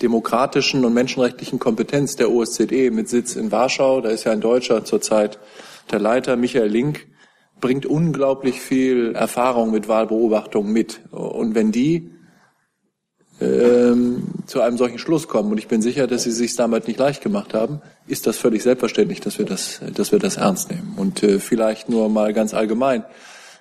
demokratischen 0.00 0.84
und 0.84 0.94
menschenrechtlichen 0.94 1.58
Kompetenz 1.58 2.16
der 2.16 2.30
OSZE 2.30 2.90
mit 2.90 3.08
Sitz 3.08 3.36
in 3.36 3.52
Warschau, 3.52 4.00
da 4.00 4.10
ist 4.10 4.24
ja 4.24 4.32
ein 4.32 4.40
Deutscher 4.40 4.84
zurzeit 4.84 5.38
der 5.92 6.00
Leiter, 6.00 6.36
Michael 6.36 6.68
Link, 6.68 7.06
bringt 7.60 7.86
unglaublich 7.86 8.60
viel 8.60 9.14
Erfahrung 9.14 9.70
mit 9.70 9.86
Wahlbeobachtung 9.88 10.72
mit. 10.72 11.00
Und 11.10 11.54
wenn 11.54 11.70
die 11.70 12.10
ähm, 13.42 14.24
zu 14.46 14.60
einem 14.60 14.76
solchen 14.76 14.98
Schluss 14.98 15.28
kommen. 15.28 15.50
Und 15.50 15.58
ich 15.58 15.68
bin 15.68 15.82
sicher, 15.82 16.06
dass 16.06 16.24
Sie 16.24 16.30
sich 16.30 16.54
damit 16.54 16.86
nicht 16.86 16.98
leicht 16.98 17.22
gemacht 17.22 17.54
haben. 17.54 17.80
Ist 18.06 18.26
das 18.26 18.36
völlig 18.36 18.62
selbstverständlich, 18.62 19.20
dass 19.20 19.38
wir 19.38 19.46
das, 19.46 19.80
dass 19.94 20.12
wir 20.12 20.18
das 20.18 20.36
ernst 20.36 20.70
nehmen. 20.70 20.94
Und 20.96 21.22
äh, 21.22 21.38
vielleicht 21.38 21.88
nur 21.88 22.08
mal 22.08 22.32
ganz 22.32 22.54
allgemein. 22.54 23.04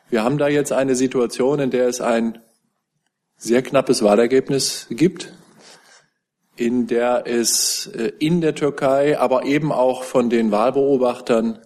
Wir 0.10 0.24
haben 0.24 0.38
da 0.38 0.48
jetzt 0.48 0.72
eine 0.72 0.96
Situation, 0.96 1.60
in 1.60 1.72
der 1.72 1.88
es 1.88 2.02
ein 2.02 2.40
sehr 3.38 3.62
knappes 3.62 4.04
Wahlergebnis 4.04 4.88
gibt, 4.90 5.34
in 6.56 6.86
der 6.88 7.24
es 7.26 7.88
äh, 7.88 8.12
in 8.20 8.42
der 8.42 8.56
Türkei, 8.56 9.18
aber 9.18 9.46
eben 9.46 9.72
auch 9.72 10.04
von 10.04 10.30
den 10.30 10.52
Wahlbeobachtern 10.52 11.60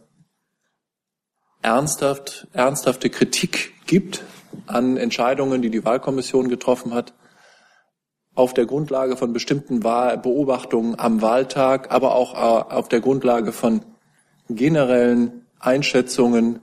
ernsthaft, 1.65 2.47
ernsthafte 2.53 3.09
Kritik 3.09 3.73
gibt 3.87 4.23
an 4.67 4.97
Entscheidungen, 4.97 5.61
die 5.61 5.71
die 5.71 5.83
Wahlkommission 5.83 6.47
getroffen 6.47 6.93
hat 6.93 7.13
auf 8.35 8.53
der 8.53 8.65
Grundlage 8.65 9.17
von 9.17 9.33
bestimmten 9.33 9.79
Beobachtungen 9.79 10.99
am 10.99 11.21
Wahltag, 11.21 11.91
aber 11.91 12.15
auch 12.15 12.33
äh, 12.33 12.73
auf 12.73 12.89
der 12.89 12.99
Grundlage 12.99 13.51
von 13.51 13.81
generellen 14.49 15.45
Einschätzungen 15.59 16.59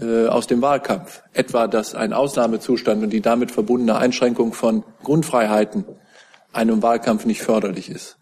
äh, 0.00 0.26
aus 0.26 0.46
dem 0.46 0.62
Wahlkampf. 0.62 1.22
Etwa, 1.34 1.68
dass 1.68 1.94
ein 1.94 2.12
Ausnahmezustand 2.12 3.02
und 3.04 3.10
die 3.10 3.20
damit 3.20 3.50
verbundene 3.50 3.96
Einschränkung 3.96 4.54
von 4.54 4.82
Grundfreiheiten 5.02 5.84
einem 6.52 6.82
Wahlkampf 6.82 7.26
nicht 7.26 7.42
förderlich 7.42 7.90
ist. 7.90 8.16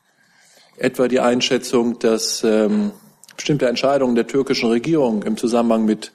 Etwa 0.76 1.08
die 1.08 1.20
Einschätzung, 1.20 2.00
dass 2.00 2.42
ähm, 2.42 2.90
bestimmte 3.36 3.68
Entscheidungen 3.68 4.14
der 4.14 4.26
türkischen 4.26 4.68
Regierung 4.68 5.22
im 5.22 5.36
Zusammenhang 5.36 5.84
mit 5.84 6.12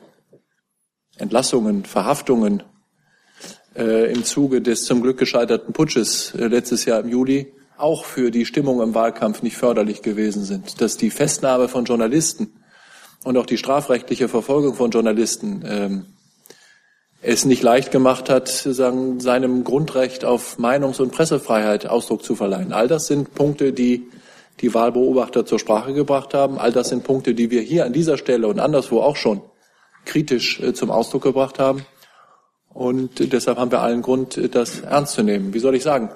Entlassungen, 1.17 1.85
Verhaftungen 1.85 2.63
äh, 3.75 4.11
im 4.11 4.23
Zuge 4.23 4.61
des 4.61 4.85
zum 4.85 5.01
Glück 5.01 5.17
gescheiterten 5.17 5.73
Putsches 5.73 6.33
äh, 6.35 6.47
letztes 6.47 6.85
Jahr 6.85 6.99
im 6.99 7.09
Juli 7.09 7.53
auch 7.77 8.05
für 8.05 8.31
die 8.31 8.45
Stimmung 8.45 8.81
im 8.81 8.93
Wahlkampf 8.93 9.41
nicht 9.41 9.57
förderlich 9.57 10.01
gewesen 10.01 10.45
sind, 10.45 10.79
dass 10.81 10.97
die 10.97 11.09
Festnahme 11.09 11.67
von 11.67 11.85
Journalisten 11.85 12.53
und 13.23 13.37
auch 13.37 13.45
die 13.45 13.57
strafrechtliche 13.57 14.29
Verfolgung 14.29 14.75
von 14.75 14.91
Journalisten 14.91 15.63
ähm, 15.67 16.05
es 17.21 17.43
nicht 17.43 17.63
leicht 17.63 17.91
gemacht 17.91 18.29
hat, 18.29 18.47
sagen, 18.47 19.19
seinem 19.19 19.63
Grundrecht 19.63 20.25
auf 20.25 20.57
Meinungs- 20.59 21.01
und 21.01 21.11
Pressefreiheit 21.11 21.87
Ausdruck 21.87 22.23
zu 22.23 22.35
verleihen. 22.35 22.71
All 22.71 22.87
das 22.87 23.07
sind 23.07 23.33
Punkte, 23.33 23.73
die 23.73 24.07
die 24.61 24.73
Wahlbeobachter 24.73 25.45
zur 25.45 25.59
Sprache 25.59 25.93
gebracht 25.93 26.33
haben. 26.33 26.57
All 26.57 26.71
das 26.71 26.89
sind 26.89 27.03
Punkte, 27.03 27.33
die 27.33 27.51
wir 27.51 27.61
hier 27.61 27.85
an 27.85 27.93
dieser 27.93 28.17
Stelle 28.17 28.47
und 28.47 28.59
anderswo 28.59 29.01
auch 29.01 29.15
schon 29.15 29.41
kritisch 30.05 30.59
äh, 30.61 30.73
zum 30.73 30.91
Ausdruck 30.91 31.23
gebracht 31.23 31.59
haben. 31.59 31.85
Und 32.73 33.31
deshalb 33.31 33.57
haben 33.57 33.71
wir 33.71 33.81
allen 33.81 34.01
Grund, 34.01 34.53
das 34.53 34.81
ernst 34.81 35.13
zu 35.13 35.23
nehmen. 35.23 35.53
Wie 35.53 35.59
soll 35.59 35.75
ich 35.75 35.83
sagen? 35.83 36.09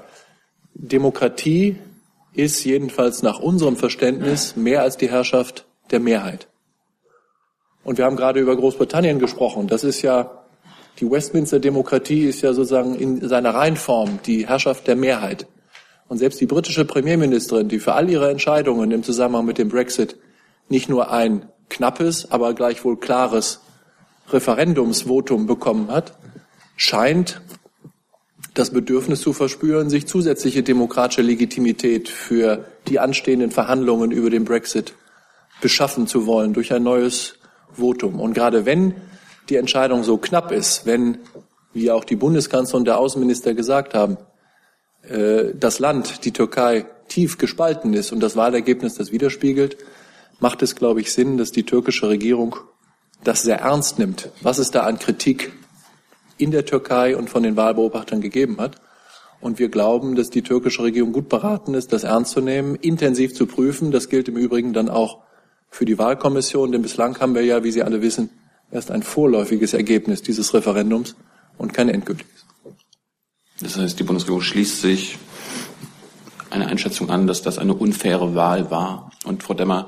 Demokratie 0.73 1.77
ist 2.33 2.63
jedenfalls 2.65 3.23
nach 3.23 3.39
unserem 3.39 3.77
Verständnis 3.77 4.55
mehr 4.57 4.81
als 4.81 4.97
die 4.97 5.09
Herrschaft 5.09 5.65
der 5.91 6.01
Mehrheit. 6.01 6.47
Und 7.83 7.97
wir 7.97 8.05
haben 8.05 8.17
gerade 8.17 8.39
über 8.39 8.55
Großbritannien 8.55 9.19
gesprochen. 9.19 9.67
Das 9.67 9.83
ist 9.83 10.01
ja, 10.01 10.43
die 10.99 11.09
Westminster 11.09 11.59
Demokratie 11.59 12.25
ist 12.25 12.41
ja 12.41 12.53
sozusagen 12.53 12.95
in 12.95 13.27
seiner 13.27 13.55
Reinform 13.55 14.19
die 14.25 14.47
Herrschaft 14.47 14.87
der 14.87 14.95
Mehrheit. 14.95 15.47
Und 16.09 16.17
selbst 16.17 16.41
die 16.41 16.47
britische 16.47 16.85
Premierministerin, 16.85 17.69
die 17.69 17.79
für 17.79 17.93
all 17.93 18.09
ihre 18.09 18.31
Entscheidungen 18.31 18.91
im 18.91 19.03
Zusammenhang 19.03 19.45
mit 19.45 19.59
dem 19.59 19.69
Brexit 19.69 20.17
nicht 20.67 20.89
nur 20.89 21.11
ein 21.11 21.47
knappes, 21.69 22.31
aber 22.31 22.55
gleichwohl 22.55 22.97
klares 22.97 23.61
Referendumsvotum 24.29 25.45
bekommen 25.45 25.91
hat, 25.91 26.17
scheint 26.75 27.41
das 28.55 28.71
Bedürfnis 28.71 29.21
zu 29.21 29.33
verspüren, 29.33 29.91
sich 29.91 30.07
zusätzliche 30.07 30.63
demokratische 30.63 31.21
Legitimität 31.21 32.09
für 32.09 32.65
die 32.87 32.99
anstehenden 32.99 33.51
Verhandlungen 33.51 34.11
über 34.11 34.31
den 34.31 34.45
Brexit 34.45 34.95
beschaffen 35.61 36.07
zu 36.07 36.25
wollen 36.25 36.53
durch 36.53 36.73
ein 36.73 36.83
neues 36.83 37.35
Votum. 37.73 38.19
Und 38.19 38.33
gerade 38.33 38.65
wenn 38.65 38.95
die 39.49 39.57
Entscheidung 39.57 40.03
so 40.03 40.17
knapp 40.17 40.51
ist, 40.51 40.87
wenn, 40.87 41.19
wie 41.71 41.91
auch 41.91 42.03
die 42.03 42.15
Bundeskanzler 42.15 42.79
und 42.79 42.85
der 42.85 42.97
Außenminister 42.97 43.53
gesagt 43.53 43.93
haben, 43.93 44.17
äh, 45.03 45.53
das 45.53 45.79
Land, 45.79 46.25
die 46.25 46.31
Türkei, 46.31 46.85
tief 47.07 47.37
gespalten 47.37 47.93
ist 47.93 48.11
und 48.11 48.19
das 48.19 48.35
Wahlergebnis 48.35 48.95
das 48.95 49.11
widerspiegelt, 49.11 49.77
macht 50.39 50.61
es, 50.61 50.75
glaube 50.75 51.01
ich, 51.01 51.11
Sinn, 51.11 51.37
dass 51.37 51.51
die 51.51 51.63
türkische 51.63 52.07
Regierung 52.07 52.55
das 53.23 53.41
sehr 53.41 53.59
ernst 53.59 53.99
nimmt, 53.99 54.29
was 54.41 54.57
es 54.59 54.71
da 54.71 54.81
an 54.81 54.99
Kritik 54.99 55.51
in 56.37 56.51
der 56.51 56.65
Türkei 56.65 57.17
und 57.17 57.29
von 57.29 57.43
den 57.43 57.57
Wahlbeobachtern 57.57 58.21
gegeben 58.21 58.57
hat. 58.59 58.77
Und 59.41 59.59
wir 59.59 59.69
glauben, 59.69 60.15
dass 60.15 60.29
die 60.29 60.41
türkische 60.41 60.83
Regierung 60.83 61.13
gut 61.13 61.29
beraten 61.29 61.73
ist, 61.73 61.93
das 61.93 62.03
ernst 62.03 62.31
zu 62.31 62.41
nehmen, 62.41 62.75
intensiv 62.75 63.33
zu 63.33 63.45
prüfen. 63.45 63.91
Das 63.91 64.09
gilt 64.09 64.27
im 64.27 64.37
Übrigen 64.37 64.73
dann 64.73 64.89
auch 64.89 65.19
für 65.69 65.85
die 65.85 65.97
Wahlkommission, 65.97 66.71
denn 66.71 66.81
bislang 66.81 67.19
haben 67.19 67.35
wir 67.35 67.43
ja, 67.43 67.63
wie 67.63 67.71
Sie 67.71 67.83
alle 67.83 68.01
wissen, 68.01 68.29
erst 68.71 68.91
ein 68.91 69.03
vorläufiges 69.03 69.73
Ergebnis 69.73 70.21
dieses 70.21 70.53
Referendums 70.53 71.15
und 71.57 71.73
kein 71.73 71.89
endgültiges. 71.89 72.48
Das 73.61 73.77
heißt, 73.77 73.99
die 73.99 74.03
Bundesregierung 74.03 74.41
schließt 74.41 74.81
sich 74.81 75.17
eine 76.49 76.67
Einschätzung 76.67 77.09
an, 77.09 77.27
dass 77.27 77.41
das 77.41 77.57
eine 77.57 77.73
unfaire 77.73 78.35
Wahl 78.35 78.71
war. 78.71 79.11
Und 79.25 79.43
Frau 79.43 79.53
Demmer, 79.53 79.87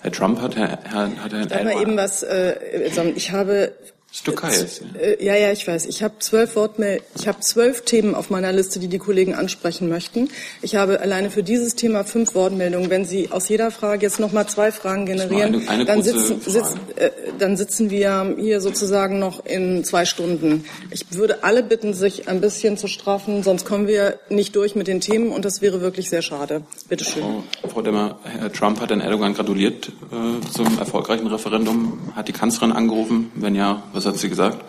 Herr 0.00 0.12
Trump 0.12 0.40
hat 0.40 0.56
Herr, 0.56 0.78
Herr, 0.84 1.10
hat 1.22 1.32
Herr 1.32 1.46
Darf 1.46 1.64
mal 1.64 1.80
eben 1.80 1.96
was 1.96 2.22
äh, 2.22 2.90
sagen? 2.92 3.12
Ich 3.16 3.30
habe 3.30 3.72
Türkei 4.22 4.54
ist. 4.54 4.82
Ja. 4.94 5.00
Äh, 5.00 5.24
ja, 5.24 5.34
ja, 5.34 5.52
ich 5.52 5.66
weiß. 5.66 5.86
Ich 5.86 6.02
habe 6.02 6.14
zwölf 6.20 6.54
Wortmail, 6.54 7.00
ich 7.16 7.26
habe 7.26 7.40
zwölf 7.40 7.82
Themen 7.82 8.14
auf 8.14 8.30
meiner 8.30 8.52
Liste, 8.52 8.78
die 8.78 8.88
die 8.88 8.98
Kollegen 8.98 9.34
ansprechen 9.34 9.88
möchten. 9.88 10.28
Ich 10.62 10.76
habe 10.76 11.00
alleine 11.00 11.30
für 11.30 11.42
dieses 11.42 11.74
Thema 11.74 12.04
fünf 12.04 12.34
Wortmeldungen. 12.34 12.90
Wenn 12.90 13.04
Sie 13.04 13.32
aus 13.32 13.48
jeder 13.48 13.70
Frage 13.70 14.02
jetzt 14.02 14.20
noch 14.20 14.32
mal 14.32 14.46
zwei 14.46 14.70
Fragen 14.70 15.06
generieren, 15.06 15.56
eine, 15.56 15.68
eine 15.68 15.84
dann, 15.84 16.02
sitzen, 16.02 16.40
sitz, 16.40 16.74
äh, 16.96 17.10
dann 17.38 17.56
sitzen 17.56 17.90
wir 17.90 18.36
hier 18.38 18.60
sozusagen 18.60 19.18
noch 19.18 19.44
in 19.44 19.82
zwei 19.84 20.04
Stunden. 20.04 20.64
Ich 20.90 21.06
würde 21.12 21.42
alle 21.42 21.62
bitten, 21.62 21.92
sich 21.92 22.28
ein 22.28 22.40
bisschen 22.40 22.76
zu 22.76 22.86
straffen, 22.86 23.42
sonst 23.42 23.64
kommen 23.64 23.88
wir 23.88 24.18
nicht 24.28 24.54
durch 24.54 24.76
mit 24.76 24.86
den 24.86 25.00
Themen 25.00 25.32
und 25.32 25.44
das 25.44 25.60
wäre 25.60 25.80
wirklich 25.80 26.08
sehr 26.08 26.22
schade. 26.22 26.62
Bitte 26.88 27.04
schön. 27.04 27.22
Frau, 27.62 27.68
Frau 27.68 27.82
Demmer, 27.82 28.18
Herr 28.22 28.52
Trump 28.52 28.80
hat 28.80 28.90
Herrn 28.90 29.00
Erdogan 29.00 29.34
gratuliert 29.34 29.88
äh, 30.12 30.52
zum 30.52 30.78
erfolgreichen 30.78 31.26
Referendum. 31.26 32.12
Hat 32.14 32.28
die 32.28 32.32
Kanzlerin 32.32 32.72
angerufen? 32.72 33.32
Wenn 33.34 33.54
ja, 33.54 33.82
was 33.92 34.03
was 34.04 34.12
hat 34.12 34.20
sie 34.20 34.28
gesagt? 34.28 34.64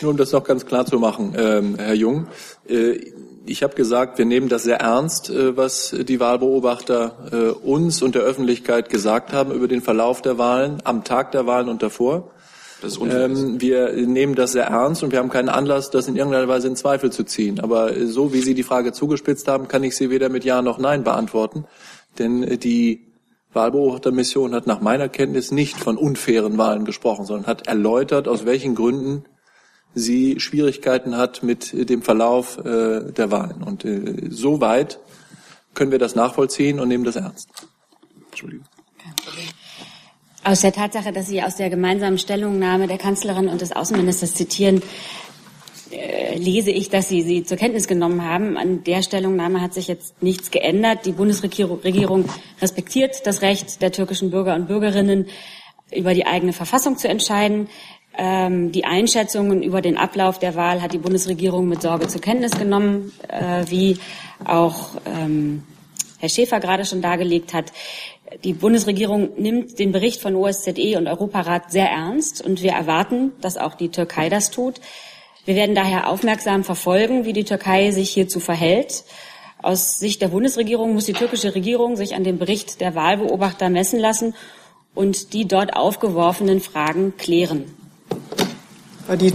Nur 0.00 0.10
um 0.10 0.16
das 0.16 0.32
noch 0.32 0.44
ganz 0.44 0.66
klar 0.66 0.86
zu 0.86 0.98
machen, 0.98 1.34
ähm, 1.36 1.76
Herr 1.78 1.94
Jung. 1.94 2.26
Äh, 2.68 3.12
ich 3.46 3.62
habe 3.62 3.74
gesagt, 3.74 4.18
wir 4.18 4.24
nehmen 4.24 4.48
das 4.48 4.64
sehr 4.64 4.80
ernst, 4.80 5.30
äh, 5.30 5.56
was 5.56 5.94
die 5.96 6.18
Wahlbeobachter 6.18 7.28
äh, 7.32 7.36
uns 7.66 8.02
und 8.02 8.14
der 8.14 8.22
Öffentlichkeit 8.22 8.88
gesagt 8.88 9.32
haben 9.32 9.52
über 9.52 9.68
den 9.68 9.82
Verlauf 9.82 10.22
der 10.22 10.38
Wahlen, 10.38 10.80
am 10.84 11.04
Tag 11.04 11.32
der 11.32 11.46
Wahlen 11.46 11.68
und 11.68 11.82
davor. 11.82 12.30
Ähm, 12.82 13.60
wir 13.60 13.92
nehmen 13.92 14.34
das 14.34 14.52
sehr 14.52 14.66
ernst 14.66 15.02
und 15.02 15.10
wir 15.10 15.18
haben 15.18 15.30
keinen 15.30 15.48
Anlass, 15.48 15.90
das 15.90 16.06
in 16.06 16.16
irgendeiner 16.16 16.48
Weise 16.48 16.68
in 16.68 16.76
Zweifel 16.76 17.10
zu 17.10 17.24
ziehen. 17.24 17.60
Aber 17.60 17.94
so 18.06 18.34
wie 18.34 18.40
Sie 18.40 18.54
die 18.54 18.62
Frage 18.62 18.92
zugespitzt 18.92 19.48
haben, 19.48 19.68
kann 19.68 19.82
ich 19.84 19.96
sie 19.96 20.10
weder 20.10 20.28
mit 20.28 20.44
Ja 20.44 20.60
noch 20.60 20.78
Nein 20.78 21.02
beantworten. 21.02 21.64
Denn 22.18 22.58
die 22.58 23.13
Wahlbeobachtermission 23.54 24.54
hat 24.54 24.66
nach 24.66 24.80
meiner 24.80 25.08
Kenntnis 25.08 25.50
nicht 25.50 25.78
von 25.78 25.96
unfairen 25.96 26.58
Wahlen 26.58 26.84
gesprochen, 26.84 27.24
sondern 27.24 27.46
hat 27.46 27.66
erläutert, 27.66 28.28
aus 28.28 28.44
welchen 28.44 28.74
Gründen 28.74 29.24
sie 29.94 30.40
Schwierigkeiten 30.40 31.16
hat 31.16 31.42
mit 31.42 31.88
dem 31.88 32.02
Verlauf 32.02 32.58
äh, 32.58 33.12
der 33.12 33.30
Wahlen. 33.30 33.62
Und 33.62 33.84
äh, 33.84 34.28
soweit 34.30 34.98
können 35.74 35.92
wir 35.92 35.98
das 35.98 36.14
nachvollziehen 36.14 36.80
und 36.80 36.88
nehmen 36.88 37.04
das 37.04 37.16
ernst. 37.16 37.48
Entschuldigung. 38.30 38.66
Aus 40.46 40.60
der 40.60 40.72
Tatsache, 40.72 41.10
dass 41.10 41.28
Sie 41.28 41.42
aus 41.42 41.56
der 41.56 41.70
gemeinsamen 41.70 42.18
Stellungnahme 42.18 42.86
der 42.86 42.98
Kanzlerin 42.98 43.48
und 43.48 43.62
des 43.62 43.72
Außenministers 43.72 44.34
zitieren, 44.34 44.82
äh, 45.94 46.36
lese 46.36 46.70
ich, 46.70 46.90
dass 46.90 47.08
Sie 47.08 47.22
sie 47.22 47.44
zur 47.44 47.56
Kenntnis 47.56 47.86
genommen 47.86 48.24
haben. 48.24 48.56
An 48.56 48.84
der 48.84 49.02
Stellungnahme 49.02 49.60
hat 49.60 49.74
sich 49.74 49.88
jetzt 49.88 50.22
nichts 50.22 50.50
geändert. 50.50 51.06
Die 51.06 51.12
Bundesregierung 51.12 52.24
respektiert 52.60 53.26
das 53.26 53.42
Recht 53.42 53.80
der 53.82 53.92
türkischen 53.92 54.30
Bürger 54.30 54.54
und 54.54 54.66
Bürgerinnen, 54.66 55.26
über 55.94 56.14
die 56.14 56.26
eigene 56.26 56.52
Verfassung 56.52 56.96
zu 56.98 57.08
entscheiden. 57.08 57.68
Ähm, 58.16 58.72
die 58.72 58.84
Einschätzungen 58.84 59.62
über 59.62 59.80
den 59.80 59.96
Ablauf 59.96 60.38
der 60.38 60.54
Wahl 60.54 60.82
hat 60.82 60.92
die 60.92 60.98
Bundesregierung 60.98 61.68
mit 61.68 61.82
Sorge 61.82 62.08
zur 62.08 62.20
Kenntnis 62.20 62.52
genommen, 62.52 63.12
äh, 63.28 63.64
wie 63.68 63.98
auch 64.44 64.90
ähm, 65.06 65.62
Herr 66.18 66.28
Schäfer 66.28 66.60
gerade 66.60 66.84
schon 66.84 67.02
dargelegt 67.02 67.54
hat. 67.54 67.72
Die 68.42 68.52
Bundesregierung 68.52 69.30
nimmt 69.36 69.78
den 69.78 69.92
Bericht 69.92 70.20
von 70.20 70.34
OSZE 70.34 70.96
und 70.96 71.06
Europarat 71.06 71.70
sehr 71.70 71.88
ernst 71.88 72.40
und 72.40 72.62
wir 72.62 72.72
erwarten, 72.72 73.32
dass 73.40 73.56
auch 73.56 73.74
die 73.74 73.90
Türkei 73.90 74.28
das 74.28 74.50
tut. 74.50 74.80
Wir 75.44 75.56
werden 75.56 75.74
daher 75.74 76.08
aufmerksam 76.08 76.64
verfolgen, 76.64 77.24
wie 77.24 77.32
die 77.32 77.44
Türkei 77.44 77.90
sich 77.90 78.10
hierzu 78.10 78.40
verhält. 78.40 79.04
Aus 79.62 79.98
Sicht 79.98 80.22
der 80.22 80.28
Bundesregierung 80.28 80.94
muss 80.94 81.06
die 81.06 81.12
türkische 81.12 81.54
Regierung 81.54 81.96
sich 81.96 82.14
an 82.14 82.24
dem 82.24 82.38
Bericht 82.38 82.80
der 82.80 82.94
Wahlbeobachter 82.94 83.68
messen 83.68 83.98
lassen 83.98 84.34
und 84.94 85.32
die 85.32 85.46
dort 85.46 85.76
aufgeworfenen 85.76 86.60
Fragen 86.60 87.16
klären. 87.16 87.64
War 89.06 89.16
die, 89.16 89.32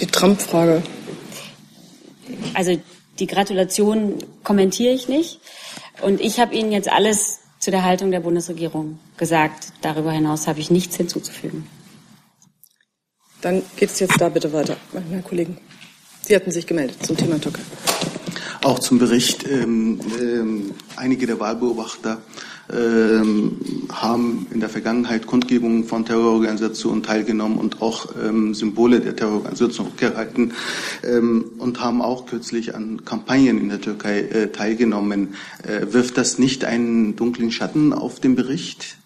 die 0.00 0.06
Trump-Frage. 0.06 0.82
Also 2.54 2.78
die 3.18 3.26
Gratulation 3.26 4.18
kommentiere 4.42 4.94
ich 4.94 5.08
nicht. 5.08 5.40
Und 6.00 6.20
ich 6.20 6.40
habe 6.40 6.54
Ihnen 6.54 6.72
jetzt 6.72 6.90
alles 6.90 7.40
zu 7.58 7.70
der 7.70 7.84
Haltung 7.84 8.10
der 8.10 8.20
Bundesregierung 8.20 8.98
gesagt. 9.18 9.72
Darüber 9.82 10.12
hinaus 10.12 10.46
habe 10.46 10.60
ich 10.60 10.70
nichts 10.70 10.96
hinzuzufügen. 10.96 11.66
Dann 13.40 13.62
geht 13.76 13.90
es 13.90 14.00
jetzt 14.00 14.20
da 14.20 14.28
bitte 14.28 14.52
weiter, 14.52 14.76
meine 14.92 15.22
Kollegen. 15.22 15.56
Sie 16.22 16.36
hatten 16.36 16.50
sich 16.50 16.66
gemeldet 16.66 17.04
zum 17.04 17.16
Thema 17.16 17.40
Türkei. 17.40 17.62
Auch 18.62 18.78
zum 18.78 18.98
Bericht. 18.98 19.48
Ähm, 19.48 19.98
ähm, 20.20 20.74
einige 20.96 21.26
der 21.26 21.40
Wahlbeobachter 21.40 22.18
ähm, 22.70 23.56
haben 23.90 24.46
in 24.52 24.60
der 24.60 24.68
Vergangenheit 24.68 25.26
Kundgebungen 25.26 25.84
von 25.84 26.04
Terrororganisationen 26.04 27.02
teilgenommen 27.02 27.58
und 27.58 27.80
auch 27.80 28.08
ähm, 28.22 28.54
Symbole 28.54 29.00
der 29.00 29.16
Terrororganisation 29.16 29.92
gehalten 29.96 30.52
ähm, 31.02 31.46
und 31.58 31.80
haben 31.80 32.02
auch 32.02 32.26
kürzlich 32.26 32.74
an 32.74 33.04
Kampagnen 33.04 33.58
in 33.58 33.70
der 33.70 33.80
Türkei 33.80 34.20
äh, 34.20 34.48
teilgenommen. 34.52 35.34
Äh, 35.62 35.92
wirft 35.92 36.18
das 36.18 36.38
nicht 36.38 36.64
einen 36.64 37.16
dunklen 37.16 37.50
Schatten 37.50 37.92
auf 37.94 38.20
den 38.20 38.36
Bericht? 38.36 38.98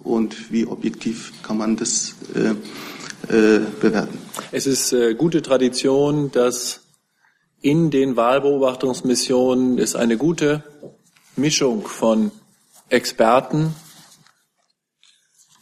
Und 0.00 0.50
wie 0.50 0.66
objektiv 0.66 1.32
kann 1.44 1.58
man 1.58 1.76
das 1.76 2.16
äh, 2.34 2.54
äh 3.28 3.60
bewerten? 3.80 4.18
Es 4.50 4.66
ist 4.66 4.92
äh, 4.92 5.14
gute 5.14 5.42
Tradition, 5.42 6.30
dass 6.32 6.80
in 7.60 7.90
den 7.90 8.16
Wahlbeobachtungsmissionen 8.16 9.78
es 9.78 9.94
eine 9.94 10.16
gute 10.16 10.64
Mischung 11.36 11.86
von 11.86 12.32
Experten 12.88 13.74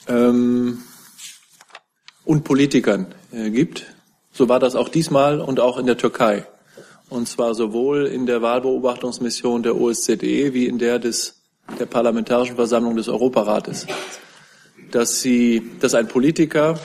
ähm, 0.08 0.82
und 2.24 2.44
Politikern 2.44 3.14
äh, 3.32 3.50
gibt. 3.50 3.86
So 4.32 4.48
war 4.48 4.58
das 4.58 4.74
auch 4.74 4.88
diesmal 4.88 5.40
und 5.40 5.60
auch 5.60 5.78
in 5.78 5.86
der 5.86 5.96
Türkei. 5.96 6.46
Und 7.08 7.28
zwar 7.28 7.54
sowohl 7.54 8.06
in 8.06 8.26
der 8.26 8.40
Wahlbeobachtungsmission 8.40 9.62
der 9.62 9.76
OSZE 9.76 10.20
wie 10.54 10.66
in 10.66 10.78
der 10.78 10.98
des, 10.98 11.42
der 11.78 11.86
Parlamentarischen 11.86 12.56
Versammlung 12.56 12.96
des 12.96 13.08
Europarates. 13.08 13.86
Dass 14.90 15.20
sie, 15.20 15.70
dass 15.80 15.94
ein 15.94 16.08
Politiker, 16.08 16.78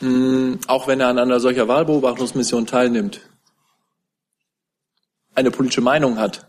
mh, 0.00 0.08
hm, 0.08 0.58
auch 0.66 0.86
wenn 0.86 1.00
er 1.00 1.08
an 1.08 1.18
einer 1.18 1.40
solcher 1.40 1.68
Wahlbeobachtungsmission 1.68 2.66
teilnimmt, 2.66 3.20
eine 5.34 5.50
politische 5.50 5.82
Meinung 5.82 6.18
hat 6.18 6.46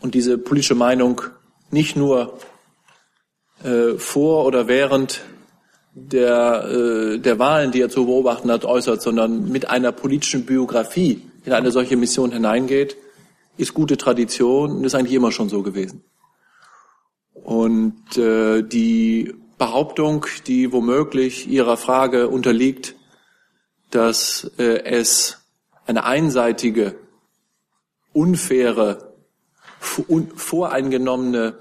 und 0.00 0.14
diese 0.14 0.38
politische 0.38 0.74
Meinung 0.74 1.22
nicht 1.70 1.96
nur 1.96 2.38
äh, 3.64 3.94
vor 3.96 4.44
oder 4.44 4.68
während 4.68 5.22
der, 5.94 6.64
äh, 6.64 7.18
der 7.18 7.38
Wahlen, 7.38 7.70
die 7.70 7.80
er 7.80 7.90
zu 7.90 8.06
beobachten 8.06 8.50
hat, 8.50 8.64
äußert, 8.64 9.02
sondern 9.02 9.50
mit 9.50 9.68
einer 9.68 9.92
politischen 9.92 10.44
Biografie 10.44 11.22
in 11.44 11.52
eine 11.52 11.70
solche 11.70 11.96
Mission 11.96 12.32
hineingeht, 12.32 12.96
ist 13.56 13.74
gute 13.74 13.96
Tradition 13.96 14.72
und 14.72 14.84
ist 14.84 14.94
eigentlich 14.94 15.14
immer 15.14 15.32
schon 15.32 15.48
so 15.48 15.62
gewesen. 15.62 16.04
Und 17.34 18.16
äh, 18.16 18.62
die 18.62 19.34
Behauptung, 19.62 20.26
die 20.48 20.72
womöglich 20.72 21.46
Ihrer 21.46 21.76
Frage 21.76 22.26
unterliegt, 22.26 22.96
dass 23.92 24.50
äh, 24.58 24.82
es 24.82 25.46
eine 25.86 26.02
einseitige, 26.02 26.96
unfaire 28.12 29.14
voreingenommene 29.78 31.60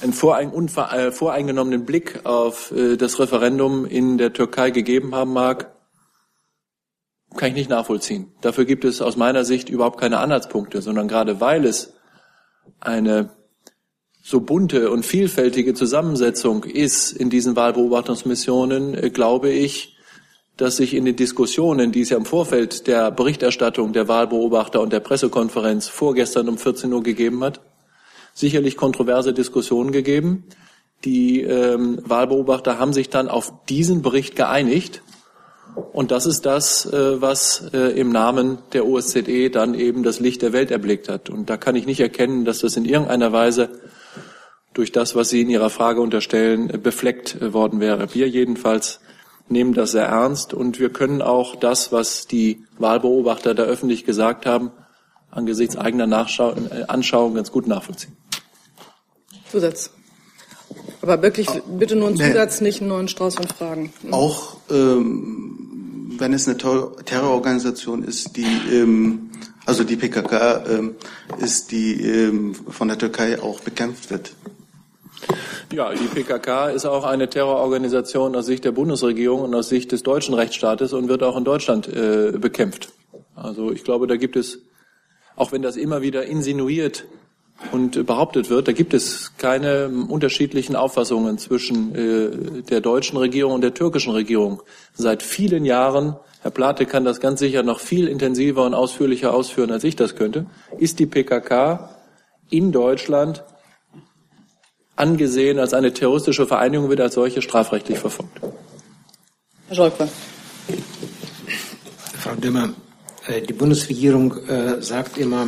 einen 0.00 0.12
äh, 0.12 1.12
voreingenommenen 1.12 1.84
Blick 1.84 2.24
auf 2.24 2.72
äh, 2.72 2.96
das 2.96 3.20
Referendum 3.20 3.84
in 3.84 4.16
der 4.16 4.32
Türkei 4.32 4.70
gegeben 4.70 5.14
haben 5.14 5.34
mag, 5.34 5.70
kann 7.36 7.50
ich 7.50 7.54
nicht 7.54 7.68
nachvollziehen. 7.68 8.32
Dafür 8.40 8.64
gibt 8.64 8.86
es 8.86 9.02
aus 9.02 9.16
meiner 9.18 9.44
Sicht 9.44 9.68
überhaupt 9.68 10.00
keine 10.00 10.20
Anhaltspunkte, 10.20 10.80
sondern 10.80 11.08
gerade 11.08 11.42
weil 11.42 11.66
es 11.66 11.92
eine 12.80 13.43
so 14.26 14.40
bunte 14.40 14.90
und 14.90 15.04
vielfältige 15.04 15.74
Zusammensetzung 15.74 16.64
ist 16.64 17.12
in 17.12 17.28
diesen 17.28 17.56
Wahlbeobachtungsmissionen, 17.56 18.94
äh, 18.94 19.10
glaube 19.10 19.50
ich, 19.50 19.98
dass 20.56 20.76
sich 20.76 20.94
in 20.94 21.04
den 21.04 21.16
Diskussionen, 21.16 21.92
die 21.92 22.00
es 22.00 22.08
ja 22.08 22.16
im 22.16 22.24
Vorfeld 22.24 22.86
der 22.86 23.10
Berichterstattung 23.10 23.92
der 23.92 24.08
Wahlbeobachter 24.08 24.80
und 24.80 24.94
der 24.94 25.00
Pressekonferenz 25.00 25.88
vorgestern 25.88 26.48
um 26.48 26.56
14 26.56 26.90
Uhr 26.92 27.02
gegeben 27.02 27.44
hat, 27.44 27.60
sicherlich 28.32 28.78
kontroverse 28.78 29.34
Diskussionen 29.34 29.92
gegeben. 29.92 30.44
Die 31.04 31.42
ähm, 31.42 31.98
Wahlbeobachter 32.04 32.78
haben 32.78 32.94
sich 32.94 33.10
dann 33.10 33.28
auf 33.28 33.52
diesen 33.68 34.00
Bericht 34.00 34.36
geeinigt. 34.36 35.02
Und 35.92 36.12
das 36.12 36.24
ist 36.24 36.46
das, 36.46 36.86
äh, 36.86 37.20
was 37.20 37.68
äh, 37.74 38.00
im 38.00 38.10
Namen 38.10 38.58
der 38.72 38.86
OSZE 38.86 39.50
dann 39.50 39.74
eben 39.74 40.02
das 40.02 40.18
Licht 40.18 40.40
der 40.40 40.54
Welt 40.54 40.70
erblickt 40.70 41.10
hat. 41.10 41.28
Und 41.28 41.50
da 41.50 41.58
kann 41.58 41.76
ich 41.76 41.84
nicht 41.84 42.00
erkennen, 42.00 42.46
dass 42.46 42.60
das 42.60 42.76
in 42.76 42.86
irgendeiner 42.86 43.32
Weise 43.32 43.68
durch 44.74 44.92
das, 44.92 45.14
was 45.14 45.30
Sie 45.30 45.40
in 45.40 45.50
Ihrer 45.50 45.70
Frage 45.70 46.00
unterstellen, 46.00 46.68
befleckt 46.82 47.40
äh, 47.40 47.52
worden 47.52 47.80
wäre. 47.80 48.12
Wir 48.14 48.28
jedenfalls 48.28 49.00
nehmen 49.48 49.74
das 49.74 49.92
sehr 49.92 50.06
ernst 50.06 50.52
und 50.52 50.78
wir 50.78 50.90
können 50.90 51.22
auch 51.22 51.56
das, 51.56 51.92
was 51.92 52.26
die 52.26 52.64
Wahlbeobachter 52.78 53.54
da 53.54 53.62
öffentlich 53.62 54.04
gesagt 54.04 54.46
haben, 54.46 54.70
angesichts 55.30 55.76
eigener 55.76 56.06
Nachschau 56.06 56.52
äh, 56.52 56.84
Anschauung 56.88 57.34
ganz 57.34 57.50
gut 57.50 57.66
nachvollziehen. 57.66 58.16
Zusatz. 59.50 59.90
Aber 61.02 61.22
wirklich 61.22 61.48
bitte 61.78 61.94
nur 61.94 62.08
einen 62.08 62.16
Zusatz, 62.16 62.60
nee. 62.60 62.68
nicht 62.68 62.80
einen 62.80 62.88
neuen 62.88 63.08
Strauß 63.08 63.36
von 63.36 63.46
Fragen. 63.46 63.92
Mhm. 64.02 64.14
Auch 64.14 64.56
ähm, 64.70 66.14
wenn 66.18 66.32
es 66.32 66.48
eine 66.48 66.56
Terrororganisation 66.56 68.02
ist, 68.02 68.36
die 68.36 68.46
ähm, 68.72 69.30
also 69.66 69.84
die 69.84 69.96
PKK 69.96 70.64
ähm, 70.68 70.94
ist, 71.38 71.70
die 71.70 72.02
ähm, 72.02 72.54
von 72.54 72.88
der 72.88 72.98
Türkei 72.98 73.40
auch 73.40 73.60
bekämpft 73.60 74.10
wird. 74.10 74.34
Ja, 75.72 75.92
die 75.92 76.06
PKK 76.06 76.68
ist 76.70 76.84
auch 76.84 77.04
eine 77.04 77.28
Terrororganisation 77.28 78.36
aus 78.36 78.46
Sicht 78.46 78.64
der 78.64 78.72
Bundesregierung 78.72 79.40
und 79.40 79.54
aus 79.54 79.68
Sicht 79.68 79.92
des 79.92 80.02
deutschen 80.02 80.34
Rechtsstaates 80.34 80.92
und 80.92 81.08
wird 81.08 81.22
auch 81.22 81.36
in 81.36 81.44
Deutschland 81.44 81.88
äh, 81.88 82.32
bekämpft. 82.32 82.90
Also 83.34 83.72
ich 83.72 83.82
glaube, 83.82 84.06
da 84.06 84.16
gibt 84.16 84.36
es, 84.36 84.60
auch 85.36 85.52
wenn 85.52 85.62
das 85.62 85.76
immer 85.76 86.02
wieder 86.02 86.26
insinuiert 86.26 87.06
und 87.72 88.06
behauptet 88.06 88.50
wird, 88.50 88.68
da 88.68 88.72
gibt 88.72 88.94
es 88.94 89.32
keine 89.38 89.88
unterschiedlichen 90.08 90.76
Auffassungen 90.76 91.38
zwischen 91.38 91.94
äh, 91.94 92.62
der 92.62 92.80
deutschen 92.80 93.16
Regierung 93.18 93.52
und 93.52 93.60
der 93.62 93.74
türkischen 93.74 94.12
Regierung. 94.12 94.62
Seit 94.92 95.22
vielen 95.22 95.64
Jahren, 95.64 96.16
Herr 96.42 96.50
Plate 96.50 96.86
kann 96.86 97.04
das 97.04 97.20
ganz 97.20 97.40
sicher 97.40 97.62
noch 97.62 97.80
viel 97.80 98.06
intensiver 98.06 98.64
und 98.64 98.74
ausführlicher 98.74 99.32
ausführen, 99.32 99.70
als 99.70 99.84
ich 99.84 99.96
das 99.96 100.14
könnte, 100.14 100.46
ist 100.78 100.98
die 100.98 101.06
PKK 101.06 101.90
in 102.50 102.70
Deutschland 102.70 103.44
angesehen 104.96 105.58
als 105.58 105.74
eine 105.74 105.92
terroristische 105.92 106.46
Vereinigung, 106.46 106.88
wird 106.88 107.00
als 107.00 107.14
solche 107.14 107.42
strafrechtlich 107.42 107.98
verfolgt. 107.98 108.40
Herr 109.68 109.76
Scholker. 109.76 110.08
Frau 112.20 112.34
Dümmer, 112.36 112.70
äh, 113.26 113.42
die 113.42 113.52
Bundesregierung 113.52 114.36
äh, 114.46 114.82
sagt 114.82 115.18
immer, 115.18 115.46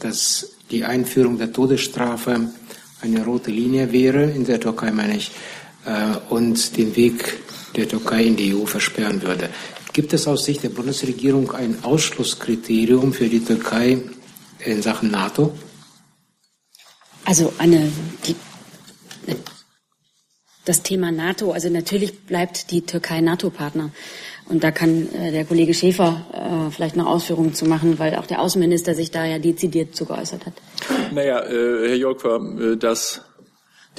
dass 0.00 0.52
die 0.70 0.84
Einführung 0.84 1.38
der 1.38 1.52
Todesstrafe 1.52 2.50
eine 3.00 3.24
rote 3.24 3.50
Linie 3.50 3.92
wäre, 3.92 4.24
in 4.24 4.44
der 4.44 4.60
Türkei 4.60 4.90
meine 4.90 5.16
ich, 5.16 5.30
äh, 5.84 6.16
und 6.28 6.76
den 6.76 6.94
Weg 6.96 7.40
der 7.76 7.88
Türkei 7.88 8.24
in 8.24 8.36
die 8.36 8.54
EU 8.54 8.66
versperren 8.66 9.22
würde. 9.22 9.48
Gibt 9.92 10.12
es 10.12 10.26
aus 10.26 10.44
Sicht 10.44 10.62
der 10.62 10.70
Bundesregierung 10.70 11.52
ein 11.52 11.78
Ausschlusskriterium 11.82 13.12
für 13.12 13.28
die 13.28 13.44
Türkei 13.44 14.00
in 14.60 14.82
Sachen 14.82 15.10
NATO? 15.10 15.52
Also 17.24 17.52
eine, 17.58 17.90
die, 18.26 18.34
das 20.64 20.82
Thema 20.82 21.10
NATO, 21.10 21.52
also 21.52 21.68
natürlich 21.68 22.20
bleibt 22.20 22.70
die 22.70 22.82
Türkei 22.82 23.20
NATO-Partner. 23.20 23.90
Und 24.48 24.64
da 24.64 24.70
kann 24.70 25.08
äh, 25.14 25.32
der 25.32 25.44
Kollege 25.44 25.74
Schäfer 25.74 26.26
äh, 26.32 26.70
vielleicht 26.70 26.96
noch 26.96 27.06
Ausführungen 27.06 27.54
zu 27.54 27.64
machen, 27.64 27.98
weil 27.98 28.14
auch 28.16 28.26
der 28.26 28.40
Außenminister 28.40 28.94
sich 28.94 29.10
da 29.10 29.24
ja 29.24 29.38
dezidiert 29.38 29.94
zu 29.94 30.04
geäußert 30.04 30.46
hat. 30.46 30.54
Naja, 31.12 31.40
äh, 31.40 31.88
Herr 31.88 31.96
Jolkwer, 31.96 32.76
dass 32.76 33.22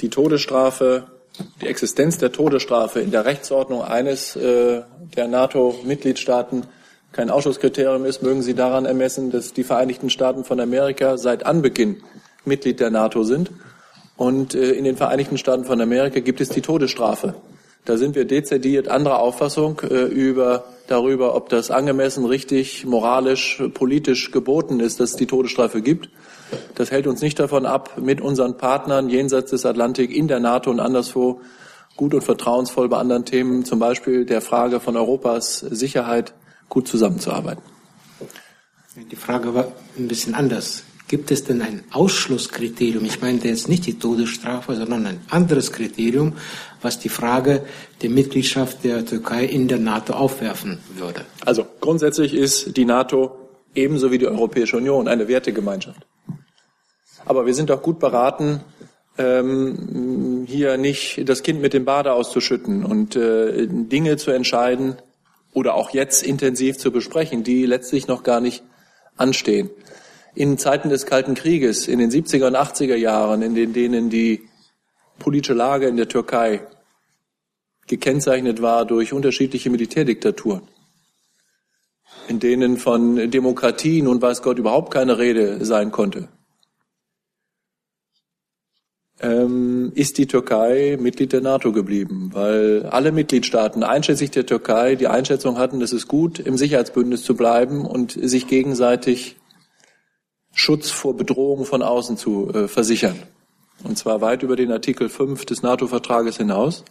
die 0.00 0.10
Todesstrafe, 0.10 1.06
die 1.60 1.66
Existenz 1.66 2.18
der 2.18 2.32
Todesstrafe 2.32 3.00
in 3.00 3.10
der 3.10 3.24
Rechtsordnung 3.24 3.82
eines 3.82 4.34
der 4.34 4.86
NATO-Mitgliedstaaten 5.28 6.66
kein 7.12 7.30
Ausschusskriterium 7.30 8.04
ist, 8.04 8.22
mögen 8.22 8.42
Sie 8.42 8.54
daran 8.54 8.86
ermessen, 8.86 9.30
dass 9.30 9.52
die 9.52 9.62
Vereinigten 9.62 10.10
Staaten 10.10 10.44
von 10.44 10.58
Amerika 10.58 11.16
seit 11.16 11.46
Anbeginn 11.46 12.02
Mitglied 12.44 12.80
der 12.80 12.90
NATO 12.90 13.22
sind. 13.22 13.50
Und 14.16 14.54
äh, 14.54 14.72
in 14.72 14.84
den 14.84 14.96
Vereinigten 14.96 15.38
Staaten 15.38 15.64
von 15.64 15.80
Amerika 15.80 16.20
gibt 16.20 16.40
es 16.40 16.48
die 16.48 16.62
Todesstrafe. 16.62 17.34
Da 17.84 17.98
sind 17.98 18.14
wir 18.14 18.24
dezidiert 18.24 18.88
anderer 18.88 19.18
Auffassung 19.18 19.80
äh, 19.80 20.04
über, 20.04 20.64
darüber, 20.86 21.34
ob 21.34 21.50
das 21.50 21.70
angemessen, 21.70 22.24
richtig, 22.24 22.86
moralisch, 22.86 23.62
politisch 23.74 24.30
geboten 24.30 24.80
ist, 24.80 25.00
dass 25.00 25.10
es 25.10 25.16
die 25.16 25.26
Todesstrafe 25.26 25.82
gibt. 25.82 26.08
Das 26.76 26.90
hält 26.90 27.06
uns 27.06 27.20
nicht 27.20 27.38
davon 27.38 27.66
ab, 27.66 27.98
mit 27.98 28.20
unseren 28.20 28.56
Partnern 28.56 29.10
jenseits 29.10 29.50
des 29.50 29.66
Atlantik 29.66 30.14
in 30.14 30.28
der 30.28 30.40
NATO 30.40 30.70
und 30.70 30.80
anderswo 30.80 31.40
gut 31.96 32.14
und 32.14 32.22
vertrauensvoll 32.22 32.88
bei 32.88 32.96
anderen 32.96 33.24
Themen, 33.24 33.64
zum 33.64 33.78
Beispiel 33.78 34.24
der 34.24 34.40
Frage 34.40 34.80
von 34.80 34.96
Europas 34.96 35.58
Sicherheit, 35.58 36.34
gut 36.68 36.88
zusammenzuarbeiten. 36.88 37.62
Die 39.10 39.16
Frage 39.16 39.54
war 39.54 39.72
ein 39.98 40.08
bisschen 40.08 40.34
anders. 40.34 40.84
Gibt 41.14 41.30
es 41.30 41.44
denn 41.44 41.62
ein 41.62 41.84
Ausschlusskriterium? 41.92 43.04
Ich 43.04 43.22
meine 43.22 43.38
jetzt 43.44 43.68
nicht 43.68 43.86
die 43.86 44.00
Todesstrafe, 44.00 44.74
sondern 44.74 45.06
ein 45.06 45.20
anderes 45.30 45.70
Kriterium, 45.70 46.32
was 46.82 46.98
die 46.98 47.08
Frage 47.08 47.62
der 48.02 48.10
Mitgliedschaft 48.10 48.82
der 48.82 49.06
Türkei 49.06 49.44
in 49.44 49.68
der 49.68 49.78
NATO 49.78 50.14
aufwerfen 50.14 50.80
würde. 50.96 51.24
Also 51.44 51.64
grundsätzlich 51.80 52.34
ist 52.34 52.76
die 52.76 52.84
NATO 52.84 53.30
ebenso 53.76 54.10
wie 54.10 54.18
die 54.18 54.26
Europäische 54.26 54.76
Union 54.76 55.06
eine 55.06 55.28
Wertegemeinschaft. 55.28 56.04
Aber 57.24 57.46
wir 57.46 57.54
sind 57.54 57.70
auch 57.70 57.80
gut 57.80 58.00
beraten, 58.00 58.62
ähm, 59.16 60.46
hier 60.48 60.78
nicht 60.78 61.28
das 61.28 61.44
Kind 61.44 61.62
mit 61.62 61.74
dem 61.74 61.84
Bade 61.84 62.12
auszuschütten 62.12 62.84
und 62.84 63.14
äh, 63.14 63.68
Dinge 63.68 64.16
zu 64.16 64.32
entscheiden 64.32 64.96
oder 65.52 65.76
auch 65.76 65.90
jetzt 65.90 66.24
intensiv 66.24 66.76
zu 66.76 66.90
besprechen, 66.90 67.44
die 67.44 67.66
letztlich 67.66 68.08
noch 68.08 68.24
gar 68.24 68.40
nicht 68.40 68.64
anstehen 69.16 69.70
in 70.34 70.58
Zeiten 70.58 70.88
des 70.88 71.06
Kalten 71.06 71.34
Krieges, 71.34 71.88
in 71.88 71.98
den 71.98 72.10
70er 72.10 72.46
und 72.46 72.56
80er 72.56 72.96
Jahren, 72.96 73.42
in 73.42 73.72
denen 73.72 74.10
die 74.10 74.48
politische 75.18 75.54
Lage 75.54 75.86
in 75.86 75.96
der 75.96 76.08
Türkei 76.08 76.66
gekennzeichnet 77.86 78.62
war 78.62 78.84
durch 78.84 79.12
unterschiedliche 79.12 79.70
Militärdiktaturen, 79.70 80.62
in 82.28 82.40
denen 82.40 82.76
von 82.78 83.30
Demokratie 83.30 84.02
nun 84.02 84.20
weiß 84.20 84.42
Gott 84.42 84.58
überhaupt 84.58 84.92
keine 84.92 85.18
Rede 85.18 85.64
sein 85.64 85.92
konnte, 85.92 86.28
ähm, 89.20 89.92
ist 89.94 90.18
die 90.18 90.26
Türkei 90.26 90.96
Mitglied 91.00 91.32
der 91.32 91.42
NATO 91.42 91.72
geblieben, 91.72 92.30
weil 92.32 92.86
alle 92.86 93.12
Mitgliedstaaten, 93.12 93.82
einschließlich 93.82 94.30
der 94.30 94.46
Türkei, 94.46 94.96
die 94.96 95.08
Einschätzung 95.08 95.58
hatten, 95.58 95.80
es 95.82 95.92
ist 95.92 96.08
gut, 96.08 96.38
im 96.38 96.56
Sicherheitsbündnis 96.56 97.22
zu 97.22 97.36
bleiben 97.36 97.86
und 97.86 98.12
sich 98.12 98.48
gegenseitig 98.48 99.36
Schutz 100.54 100.90
vor 100.90 101.16
Bedrohungen 101.16 101.66
von 101.66 101.82
außen 101.82 102.16
zu 102.16 102.50
äh, 102.50 102.68
versichern. 102.68 103.22
Und 103.82 103.98
zwar 103.98 104.20
weit 104.20 104.42
über 104.42 104.56
den 104.56 104.72
Artikel 104.72 105.08
5 105.08 105.44
des 105.44 105.62
NATO-Vertrages 105.62 106.36
hinaus. 106.36 106.84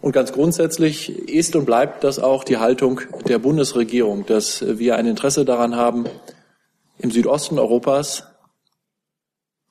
Und 0.00 0.12
ganz 0.12 0.32
grundsätzlich 0.32 1.28
ist 1.28 1.54
und 1.54 1.64
bleibt 1.64 2.02
das 2.02 2.18
auch 2.18 2.42
die 2.42 2.56
Haltung 2.56 3.02
der 3.28 3.38
Bundesregierung, 3.38 4.26
dass 4.26 4.64
wir 4.66 4.96
ein 4.96 5.06
Interesse 5.06 5.44
daran 5.44 5.76
haben, 5.76 6.06
im 6.98 7.10
Südosten 7.12 7.58
Europas 7.58 8.24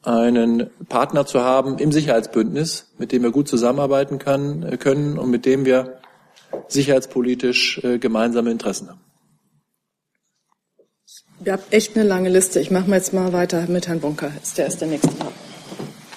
einen 0.03 0.69
Partner 0.89 1.25
zu 1.25 1.41
haben 1.41 1.77
im 1.77 1.91
Sicherheitsbündnis, 1.91 2.91
mit 2.97 3.11
dem 3.11 3.23
wir 3.23 3.31
gut 3.31 3.47
zusammenarbeiten 3.47 4.19
kann, 4.19 4.63
äh, 4.63 4.77
können 4.77 5.17
und 5.17 5.29
mit 5.29 5.45
dem 5.45 5.65
wir 5.65 5.99
sicherheitspolitisch 6.67 7.83
äh, 7.83 7.99
gemeinsame 7.99 8.51
Interessen 8.51 8.89
haben. 8.89 9.10
Wir 11.43 11.53
haben 11.53 11.63
echt 11.71 11.95
eine 11.95 12.07
lange 12.07 12.29
Liste. 12.29 12.59
Ich 12.59 12.69
mache 12.69 12.91
jetzt 12.91 13.13
mal 13.13 13.33
weiter 13.33 13.65
mit 13.67 13.87
Herrn 13.87 13.99
Bunker. 13.99 14.31
Ist 14.43 14.59
der 14.59 14.65
erst 14.65 14.81
der 14.81 14.89
nächste. 14.89 15.09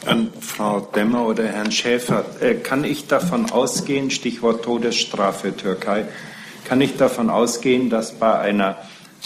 An 0.04 0.30
Frau 0.38 0.80
Demmer 0.80 1.26
oder 1.26 1.46
Herrn 1.46 1.72
Schäfer. 1.72 2.26
Äh, 2.40 2.56
kann 2.56 2.84
ich 2.84 3.06
davon 3.06 3.50
ausgehen, 3.50 4.10
Stichwort 4.10 4.62
Todesstrafe 4.64 5.56
Türkei, 5.56 6.04
kann 6.66 6.82
ich 6.82 6.98
davon 6.98 7.30
ausgehen, 7.30 7.88
dass 7.88 8.12
bei 8.12 8.38
einer 8.38 8.76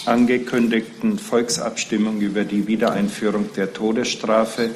angekündigten 0.05 1.19
Volksabstimmung 1.19 2.21
über 2.21 2.45
die 2.45 2.65
Wiedereinführung 2.65 3.51
der 3.57 3.73
Todesstrafe 3.73 4.69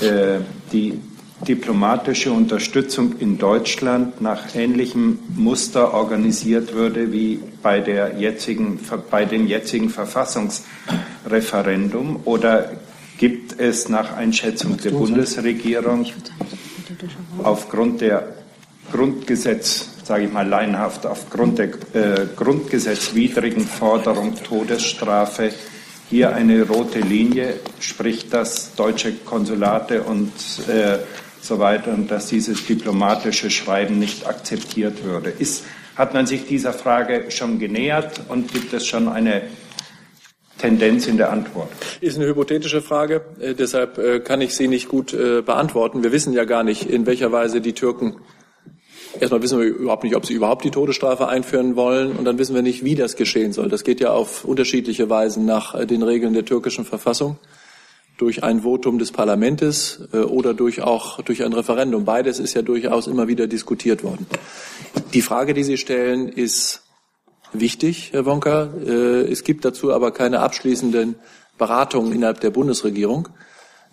äh, 0.00 0.40
die 0.72 1.00
diplomatische 1.46 2.32
Unterstützung 2.32 3.18
in 3.18 3.36
Deutschland 3.38 4.20
nach 4.20 4.54
ähnlichem 4.54 5.18
Muster 5.36 5.94
organisiert 5.94 6.74
würde 6.74 7.10
wie 7.12 7.40
bei, 7.62 7.80
der 7.80 8.18
jetzigen, 8.18 8.78
bei 9.10 9.24
dem 9.24 9.46
jetzigen 9.46 9.88
Verfassungsreferendum? 9.90 12.20
Oder 12.24 12.72
gibt 13.18 13.60
es 13.60 13.88
nach 13.88 14.16
Einschätzung 14.16 14.76
der 14.78 14.90
Bundesregierung 14.90 16.06
aufgrund 17.42 18.00
der 18.00 18.34
Grundgesetz, 18.90 19.90
sage 20.04 20.24
ich 20.24 20.32
mal 20.32 20.48
laienhaft, 20.48 21.06
aufgrund 21.06 21.58
der 21.58 21.68
äh, 21.92 22.26
grundgesetzwidrigen 22.34 23.66
Forderung 23.66 24.34
Todesstrafe 24.42 25.52
hier 26.08 26.34
eine 26.34 26.62
rote 26.62 27.00
Linie, 27.00 27.56
sprich 27.80 28.30
dass 28.30 28.74
deutsche 28.74 29.12
Konsulate 29.12 30.04
und 30.04 30.32
äh, 30.68 31.00
so 31.40 31.58
weiter 31.58 31.92
und 31.92 32.10
dass 32.10 32.26
dieses 32.26 32.66
diplomatische 32.66 33.50
Schreiben 33.50 33.98
nicht 33.98 34.26
akzeptiert 34.26 35.04
würde. 35.04 35.30
Ist, 35.30 35.64
hat 35.96 36.14
man 36.14 36.26
sich 36.26 36.46
dieser 36.46 36.72
Frage 36.72 37.30
schon 37.30 37.58
genähert 37.58 38.20
und 38.28 38.52
gibt 38.52 38.72
es 38.72 38.86
schon 38.86 39.08
eine 39.08 39.42
Tendenz 40.58 41.06
in 41.06 41.16
der 41.16 41.30
Antwort? 41.30 41.70
Ist 42.00 42.16
eine 42.16 42.26
hypothetische 42.26 42.82
Frage, 42.82 43.22
äh, 43.40 43.54
deshalb 43.54 43.98
äh, 43.98 44.20
kann 44.20 44.40
ich 44.40 44.54
sie 44.54 44.68
nicht 44.68 44.88
gut 44.88 45.12
äh, 45.12 45.42
beantworten. 45.42 46.02
Wir 46.02 46.12
wissen 46.12 46.32
ja 46.32 46.44
gar 46.44 46.64
nicht, 46.64 46.84
in 46.88 47.06
welcher 47.06 47.32
Weise 47.32 47.60
die 47.60 47.72
Türken 47.72 48.16
Erstmal 49.18 49.42
wissen 49.42 49.58
wir 49.58 49.66
überhaupt 49.66 50.04
nicht, 50.04 50.14
ob 50.14 50.26
sie 50.26 50.34
überhaupt 50.34 50.64
die 50.64 50.70
Todesstrafe 50.70 51.28
einführen 51.28 51.76
wollen 51.76 52.12
und 52.12 52.26
dann 52.26 52.38
wissen 52.38 52.54
wir 52.54 52.62
nicht, 52.62 52.84
wie 52.84 52.94
das 52.94 53.16
geschehen 53.16 53.52
soll. 53.52 53.68
Das 53.68 53.82
geht 53.82 54.00
ja 54.00 54.10
auf 54.10 54.44
unterschiedliche 54.44 55.08
Weisen 55.08 55.46
nach 55.46 55.86
den 55.86 56.02
Regeln 56.02 56.34
der 56.34 56.44
türkischen 56.44 56.84
Verfassung 56.84 57.38
durch 58.18 58.42
ein 58.42 58.62
Votum 58.62 58.98
des 58.98 59.12
Parlaments 59.12 60.00
äh, 60.12 60.18
oder 60.18 60.52
durch 60.52 60.82
auch 60.82 61.22
durch 61.22 61.42
ein 61.44 61.54
Referendum. 61.54 62.04
Beides 62.04 62.40
ist 62.40 62.52
ja 62.52 62.62
durchaus 62.62 63.06
immer 63.06 63.28
wieder 63.28 63.46
diskutiert 63.46 64.02
worden. 64.04 64.26
Die 65.14 65.22
Frage, 65.22 65.54
die 65.54 65.62
Sie 65.62 65.78
stellen, 65.78 66.28
ist 66.28 66.82
wichtig, 67.52 68.10
Herr 68.12 68.26
Wonka. 68.26 68.68
Äh, 68.84 69.30
es 69.30 69.44
gibt 69.44 69.64
dazu 69.64 69.92
aber 69.92 70.10
keine 70.10 70.40
abschließenden 70.40 71.14
Beratungen 71.56 72.12
innerhalb 72.12 72.40
der 72.40 72.50
Bundesregierung. 72.50 73.28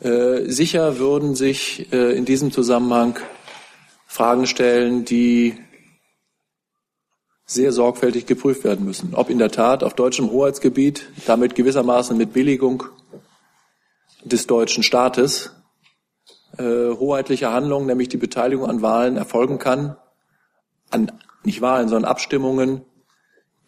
Äh, 0.02 0.50
sicher 0.52 1.00
würden 1.00 1.36
sich 1.36 1.92
in 1.94 2.26
diesem 2.26 2.52
Zusammenhang 2.52 3.18
Fragen 4.08 4.48
stellen, 4.48 5.06
die 5.06 5.54
sehr 7.46 7.72
sorgfältig 7.72 8.26
geprüft 8.26 8.64
werden 8.64 8.86
müssen. 8.86 9.14
Ob 9.14 9.30
in 9.30 9.38
der 9.38 9.52
Tat 9.52 9.84
auf 9.84 9.94
deutschem 9.94 10.32
Hoheitsgebiet 10.32 11.08
damit 11.28 11.54
gewissermaßen 11.54 12.18
mit 12.18 12.34
Billigung 12.34 12.84
des 14.26 14.48
deutschen 14.48 14.84
Staates 14.84 15.52
äh, 16.58 16.64
hoheitliche 16.64 17.52
Handlungen, 17.52 17.88
nämlich 17.88 18.10
die 18.10 18.18
Beteiligung 18.18 18.70
an 18.70 18.82
Wahlen, 18.82 19.18
erfolgen 19.18 19.60
kann, 19.60 19.96
an 20.90 21.12
nicht 21.44 21.62
Wahlen, 21.62 21.88
sondern 21.88 22.10
Abstimmungen, 22.10 22.82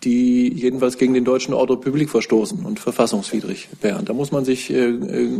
die 0.03 0.51
jedenfalls 0.53 0.97
gegen 0.97 1.13
den 1.13 1.25
deutschen 1.25 1.53
Ordre 1.53 1.79
public 1.79 2.09
verstoßen 2.09 2.65
und 2.65 2.79
verfassungswidrig 2.79 3.69
wären. 3.81 4.05
Da 4.05 4.13
muss 4.13 4.31
man 4.31 4.45
sich 4.45 4.69
äh, 4.69 4.93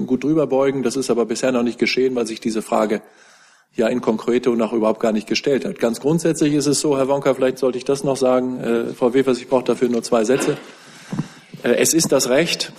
gut 0.05 0.23
drüber 0.23 0.47
beugen. 0.47 0.83
Das 0.83 0.95
ist 0.95 1.09
aber 1.09 1.25
bisher 1.25 1.51
noch 1.51 1.63
nicht 1.63 1.79
geschehen, 1.79 2.15
weil 2.15 2.25
sich 2.25 2.39
diese 2.39 2.61
Frage 2.61 3.01
ja 3.75 3.87
in 3.87 4.01
Konkrete 4.01 4.49
noch 4.49 4.73
überhaupt 4.73 4.99
gar 4.99 5.11
nicht 5.11 5.27
gestellt 5.27 5.65
hat. 5.65 5.79
Ganz 5.79 5.99
grundsätzlich 5.99 6.53
ist 6.53 6.65
es 6.65 6.79
so, 6.79 6.97
Herr 6.97 7.07
Wonka, 7.07 7.33
vielleicht 7.33 7.59
sollte 7.59 7.77
ich 7.77 7.85
das 7.85 8.03
noch 8.03 8.17
sagen. 8.17 8.59
Äh, 8.59 8.93
Frau 8.93 9.13
Wefers, 9.13 9.37
ich 9.37 9.47
brauche 9.47 9.65
dafür 9.65 9.89
nur 9.89 10.03
zwei 10.03 10.23
Sätze. 10.23 10.57
Äh, 11.63 11.75
es 11.75 11.93
ist 11.93 12.11
das 12.11 12.29
Recht 12.29 12.73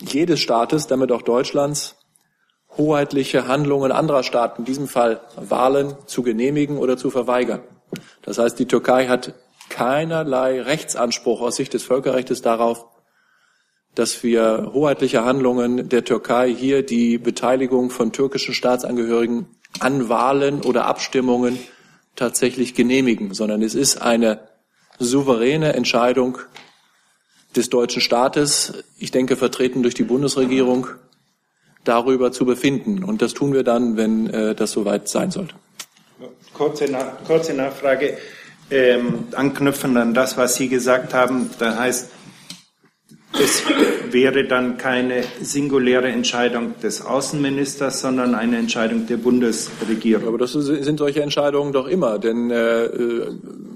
jedes 0.00 0.40
Staates, 0.40 0.86
damit 0.86 1.12
auch 1.12 1.22
Deutschlands, 1.22 1.96
hoheitliche 2.76 3.46
Handlungen 3.46 3.92
anderer 3.92 4.22
Staaten, 4.22 4.62
in 4.62 4.64
diesem 4.64 4.88
Fall 4.88 5.20
Wahlen, 5.36 5.94
zu 6.06 6.22
genehmigen 6.22 6.78
oder 6.78 6.96
zu 6.96 7.10
verweigern. 7.10 7.62
Das 8.22 8.38
heißt, 8.38 8.58
die 8.58 8.66
Türkei 8.66 9.06
hat 9.06 9.34
keinerlei 9.68 10.60
Rechtsanspruch 10.60 11.40
aus 11.40 11.56
Sicht 11.56 11.74
des 11.74 11.84
Völkerrechts 11.84 12.42
darauf, 12.42 12.86
dass 13.94 14.22
wir 14.22 14.70
hoheitliche 14.72 15.24
Handlungen 15.24 15.88
der 15.88 16.04
Türkei 16.04 16.52
hier 16.52 16.84
die 16.84 17.18
Beteiligung 17.18 17.90
von 17.90 18.12
türkischen 18.12 18.54
Staatsangehörigen 18.54 19.46
an 19.78 20.08
Wahlen 20.08 20.62
oder 20.62 20.86
Abstimmungen 20.86 21.58
tatsächlich 22.16 22.74
genehmigen, 22.74 23.34
sondern 23.34 23.62
es 23.62 23.74
ist 23.74 24.02
eine 24.02 24.48
souveräne 24.98 25.74
Entscheidung 25.74 26.38
des 27.56 27.70
deutschen 27.70 28.02
Staates, 28.02 28.72
ich 28.98 29.10
denke 29.10 29.36
vertreten 29.36 29.82
durch 29.82 29.94
die 29.94 30.04
Bundesregierung, 30.04 30.88
darüber 31.84 32.32
zu 32.32 32.44
befinden. 32.44 33.04
Und 33.04 33.22
das 33.22 33.34
tun 33.34 33.52
wir 33.52 33.62
dann, 33.62 33.96
wenn 33.96 34.28
äh, 34.28 34.54
das 34.54 34.72
soweit 34.72 35.08
sein 35.08 35.30
sollte. 35.30 35.54
Kurze, 36.52 36.90
Nach 36.90 37.24
kurze 37.26 37.52
Nachfrage, 37.52 38.16
ähm, 38.70 39.24
anknüpfend 39.32 39.96
an 39.96 40.14
das, 40.14 40.36
was 40.36 40.56
Sie 40.56 40.68
gesagt 40.68 41.12
haben. 41.12 41.50
Da 41.58 41.76
heißt, 41.76 42.10
es 43.42 43.64
wäre 44.10 44.44
dann 44.44 44.78
keine 44.78 45.24
singuläre 45.42 46.08
Entscheidung 46.08 46.78
des 46.80 47.04
Außenministers, 47.04 48.00
sondern 48.00 48.34
eine 48.36 48.58
Entscheidung 48.58 49.06
der 49.06 49.16
Bundesregierung. 49.16 50.28
Aber 50.28 50.38
das 50.38 50.52
sind 50.52 50.98
solche 50.98 51.22
Entscheidungen 51.22 51.72
doch 51.72 51.88
immer, 51.88 52.20
denn 52.20 52.50
äh, 52.52 52.84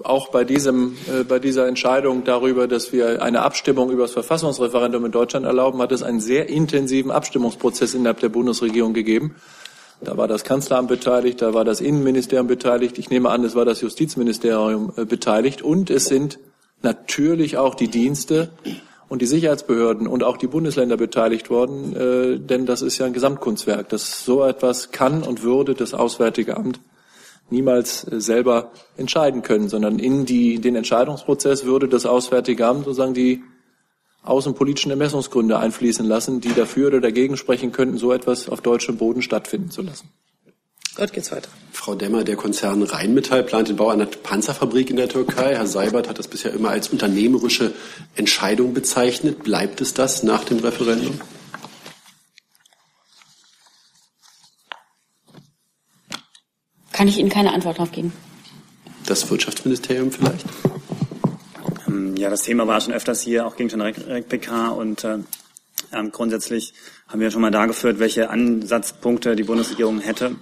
auch 0.09 0.29
bei 0.29 0.45
diesem, 0.45 0.97
äh, 1.07 1.25
bei 1.25 1.39
dieser 1.39 1.69
Entscheidung 1.69 2.25
darüber, 2.25 2.67
dass 2.67 2.93
wir 2.93 3.23
eine 3.23 3.43
Abstimmung 3.43 3.91
über 3.91 4.03
das 4.03 4.13
Verfassungsreferendum 4.13 5.05
in 5.05 5.13
Deutschland 5.13 5.47
erlauben, 5.47 5.81
hat 5.81 5.93
es 5.93 6.03
einen 6.03 6.21
sehr 6.21 6.49
intensiven 6.49 7.11
Abstimmungsprozess 7.11 7.95
innerhalb 7.95 8.21
der 8.21 8.31
Bundesregierung 8.31 8.95
gegeben. 8.95 9.37
Da 10.01 10.17
war 10.17 10.29
das 10.29 10.45
Kanzleramt 10.45 10.89
beteiligt, 10.89 11.43
da 11.43 11.55
war 11.55 11.65
das 11.65 11.81
Innenministerium 11.81 12.47
beteiligt. 12.47 12.99
Ich 12.99 13.11
nehme 13.11 13.31
an, 13.31 13.45
es 13.45 13.55
war 13.55 13.65
das 13.65 13.81
Justizministerium 13.81 14.93
äh, 14.97 15.05
beteiligt 15.05 15.63
und 15.63 15.91
es 15.91 16.07
sind 16.07 16.39
natürlich 16.83 17.59
auch 17.59 17.75
die 17.75 17.89
Dienste 17.89 18.51
und 19.09 19.23
die 19.23 19.27
Sicherheitsbehörden 19.27 20.07
und 20.07 20.23
auch 20.23 20.37
die 20.37 20.47
Bundesländer 20.47 20.97
beteiligt 20.97 21.51
worden, 21.51 21.97
äh, 21.97 22.39
denn 22.39 22.67
das 22.67 22.83
ist 22.83 22.99
ja 22.99 23.07
ein 23.07 23.13
Gesamtkunstwerk. 23.13 23.89
Das 23.89 24.25
so 24.25 24.45
etwas 24.45 24.91
kann 24.93 25.23
und 25.23 25.43
würde 25.43 25.75
das 25.75 25.95
Auswärtige 25.95 26.57
Amt 26.57 26.81
niemals 27.51 28.07
äh, 28.11 28.21
selber 28.21 28.73
entscheiden 28.97 29.43
können, 29.43 29.69
sondern 29.69 29.99
in 29.99 30.27
die, 30.27 30.61
den 30.61 30.77
Entscheidungsprozess 30.77 31.65
würde 31.65 31.89
das 31.89 32.07
Auswärtige 32.07 32.67
Amt 32.67 32.85
sozusagen 32.85 33.15
die 33.15 33.43
außenpolitischen 34.23 34.91
Ermessungsgründe 34.91 35.59
einfließen 35.59 36.05
lassen, 36.05 36.41
die 36.41 36.55
dafür 36.55 36.89
oder 36.89 37.01
dagegen 37.01 37.37
sprechen 37.37 37.73
könnten, 37.73 37.99
so 37.99 38.13
etwas 38.13 38.49
auf 38.49 38.61
deutschem 38.61 38.97
Boden 38.97 39.23
stattfinden 39.23 39.71
zu 39.71 39.83
lassen. 39.83 40.11
Gott 40.97 41.13
geht's 41.13 41.31
weiter. 41.31 41.49
Frau 41.71 41.95
Demmer, 41.95 42.25
der 42.25 42.35
Konzern 42.35 42.83
Rheinmetall 42.83 43.45
plant 43.45 43.69
den 43.69 43.77
Bau 43.77 43.89
einer 43.89 44.07
Panzerfabrik 44.07 44.91
in 44.91 44.97
der 44.97 45.09
Türkei. 45.09 45.55
Herr 45.55 45.67
Seibert 45.69 46.09
hat 46.09 46.19
das 46.19 46.27
bisher 46.27 46.53
immer 46.53 46.71
als 46.71 46.89
unternehmerische 46.89 47.73
Entscheidung 48.17 48.75
bezeichnet. 48.75 49.45
Bleibt 49.45 49.81
es 49.81 49.95
das 49.95 50.25
nach 50.25 50.43
dem 50.43 50.59
Referendum? 50.59 51.21
Kann 56.99 57.07
ich 57.07 57.19
Ihnen 57.19 57.29
keine 57.29 57.53
Antwort 57.53 57.79
darauf 57.79 57.93
geben. 57.93 58.13
Das 59.07 59.31
Wirtschaftsministerium 59.31 60.11
vielleicht? 60.11 60.45
Ähm, 61.87 62.17
ja, 62.17 62.29
das 62.29 62.43
Thema 62.43 62.67
war 62.67 62.81
schon 62.81 62.93
öfters 62.93 63.21
hier, 63.21 63.47
auch 63.47 63.55
gegen 63.55 63.69
den 63.69 63.81
REC-PK 63.81 64.71
und 64.71 65.05
äh, 65.05 65.19
ähm, 65.93 66.11
grundsätzlich 66.11 66.75
haben 67.07 67.21
wir 67.21 67.31
schon 67.31 67.41
mal 67.41 67.53
dargeführt, 67.53 68.01
welche 68.01 68.31
Ansatzpunkte 68.31 69.37
die 69.37 69.45
Bundesregierung 69.45 70.01
hätte 70.01 70.35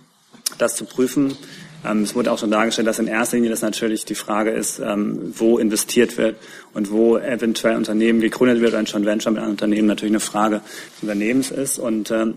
das 0.56 0.76
zu 0.76 0.86
prüfen. 0.86 1.36
Ähm, 1.84 2.04
es 2.04 2.14
wurde 2.14 2.32
auch 2.32 2.38
schon 2.38 2.50
dargestellt, 2.50 2.88
dass 2.88 2.98
in 2.98 3.06
erster 3.06 3.36
Linie 3.36 3.50
das 3.50 3.60
natürlich 3.60 4.06
die 4.06 4.14
Frage 4.14 4.48
ist, 4.48 4.78
ähm, 4.78 5.34
wo 5.36 5.58
investiert 5.58 6.16
wird 6.16 6.36
und 6.72 6.90
wo 6.90 7.18
eventuell 7.18 7.76
Unternehmen 7.76 8.22
gegründet 8.22 8.62
wird, 8.62 8.74
ein 8.76 8.86
Joint 8.86 9.04
Venture 9.04 9.30
mit 9.30 9.42
einem 9.42 9.50
Unternehmen 9.50 9.88
natürlich 9.88 10.12
eine 10.12 10.20
Frage 10.20 10.62
des 10.94 11.02
Unternehmens 11.02 11.50
ist. 11.50 11.78
Und 11.78 12.10
ähm, 12.10 12.36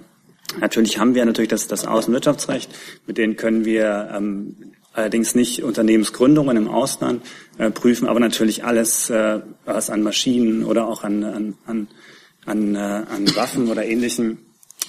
natürlich 0.59 0.99
haben 0.99 1.15
wir 1.15 1.25
natürlich 1.25 1.49
das, 1.49 1.67
das 1.67 1.85
Außenwirtschaftsrecht, 1.85 2.69
mit 3.07 3.17
denen 3.17 3.35
können 3.35 3.65
wir 3.65 4.09
ähm, 4.13 4.55
allerdings 4.93 5.35
nicht 5.35 5.63
Unternehmensgründungen 5.63 6.57
im 6.57 6.67
Ausland 6.67 7.23
äh, 7.57 7.71
prüfen, 7.71 8.07
aber 8.07 8.19
natürlich 8.19 8.63
alles, 8.63 9.09
äh, 9.09 9.39
was 9.65 9.89
an 9.89 10.03
Maschinen 10.03 10.63
oder 10.65 10.87
auch 10.87 11.03
an, 11.03 11.23
an, 11.23 11.55
an, 11.65 11.87
an, 12.45 12.75
äh, 12.75 12.77
an 12.77 13.35
Waffen 13.35 13.69
oder 13.69 13.85
ähnlichen 13.85 14.39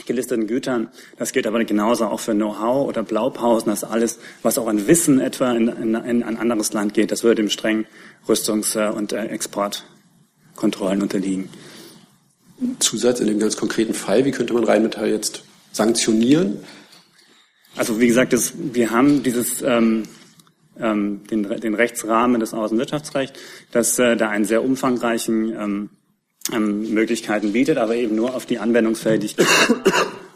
gelisteten 0.07 0.47
Gütern. 0.47 0.89
Das 1.19 1.33
gilt 1.33 1.47
aber 1.47 1.63
genauso 1.65 2.07
auch 2.07 2.21
für 2.21 2.33
Know-how 2.33 2.89
oder 2.89 3.03
Blaupausen. 3.03 3.71
Das 3.71 3.85
alles, 3.85 4.19
was 4.43 4.59
auch 4.59 4.67
an 4.67 4.87
Wissen 4.87 5.21
etwa 5.21 5.53
in, 5.53 5.69
in, 5.69 5.95
in 5.95 6.23
ein 6.23 6.37
anderes 6.39 6.73
Land 6.73 6.95
geht, 6.95 7.11
das 7.11 7.23
würde 7.23 7.43
dem 7.43 7.51
strengen 7.51 7.87
Rüstungs- 8.27 8.77
und 8.93 9.13
äh, 9.13 9.27
Exportkontrollen 9.27 11.03
unterliegen. 11.03 11.51
Zusatz 12.79 13.21
in 13.21 13.27
dem 13.27 13.39
ganz 13.39 13.57
konkreten 13.57 13.95
Fall, 13.95 14.25
wie 14.25 14.33
könnte 14.33 14.53
man 14.53 14.65
Rheinmetall 14.65 15.11
jetzt 15.11 15.45
sanktionieren? 15.73 16.59
Also 17.77 18.01
wie 18.01 18.07
gesagt, 18.07 18.33
das, 18.33 18.53
wir 18.57 18.91
haben 18.91 19.23
dieses 19.23 19.63
ähm, 19.63 20.05
ähm, 20.79 21.23
den, 21.31 21.43
den 21.43 21.75
Rechtsrahmen 21.75 22.41
des 22.41 22.55
Außenwirtschaftsrechts, 22.55 23.39
das 23.71 23.99
äh, 23.99 24.17
da 24.17 24.29
einen 24.29 24.45
sehr 24.45 24.65
umfangreichen 24.65 25.53
ähm, 25.53 25.91
ähm, 26.53 26.93
Möglichkeiten 26.93 27.53
bietet, 27.53 27.79
aber 27.79 27.95
eben 27.95 28.17
nur 28.17 28.35
auf 28.35 28.47
die 28.47 28.59
Anwendungsfähigkeit. 28.59 29.47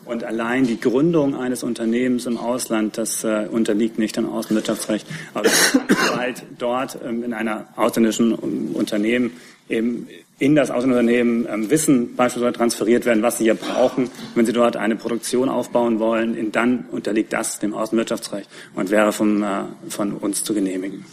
Und 0.04 0.22
allein 0.22 0.66
die 0.66 0.78
Gründung 0.78 1.34
eines 1.34 1.62
Unternehmens 1.62 2.26
im 2.26 2.36
Ausland, 2.36 2.98
das 2.98 3.24
äh, 3.24 3.46
unterliegt 3.50 3.98
nicht 3.98 4.16
dem 4.16 4.28
Außenwirtschaftsrecht. 4.28 5.06
Aber 5.32 5.48
sobald 5.48 6.42
dort 6.58 6.98
ähm, 7.02 7.24
in 7.24 7.32
einer 7.32 7.68
ausländischen 7.76 8.34
Unternehmen 8.34 9.32
eben 9.70 10.06
in 10.38 10.56
das 10.56 10.70
Außenunternehmen 10.70 11.46
ähm, 11.48 11.70
Wissen 11.70 12.16
beispielsweise 12.16 12.54
transferiert 12.54 13.04
werden, 13.04 13.22
was 13.22 13.38
sie 13.38 13.44
hier 13.44 13.54
brauchen, 13.54 14.10
wenn 14.34 14.46
sie 14.46 14.52
dort 14.52 14.76
eine 14.76 14.96
Produktion 14.96 15.48
aufbauen 15.48 16.00
wollen, 16.00 16.50
dann 16.50 16.86
unterliegt 16.90 17.32
das 17.32 17.60
dem 17.60 17.74
Außenwirtschaftsrecht 17.74 18.48
und 18.74 18.90
wäre 18.90 19.12
vom, 19.12 19.42
äh, 19.42 19.64
von 19.88 20.12
uns 20.12 20.42
zu 20.42 20.54
genehmigen. 20.54 21.04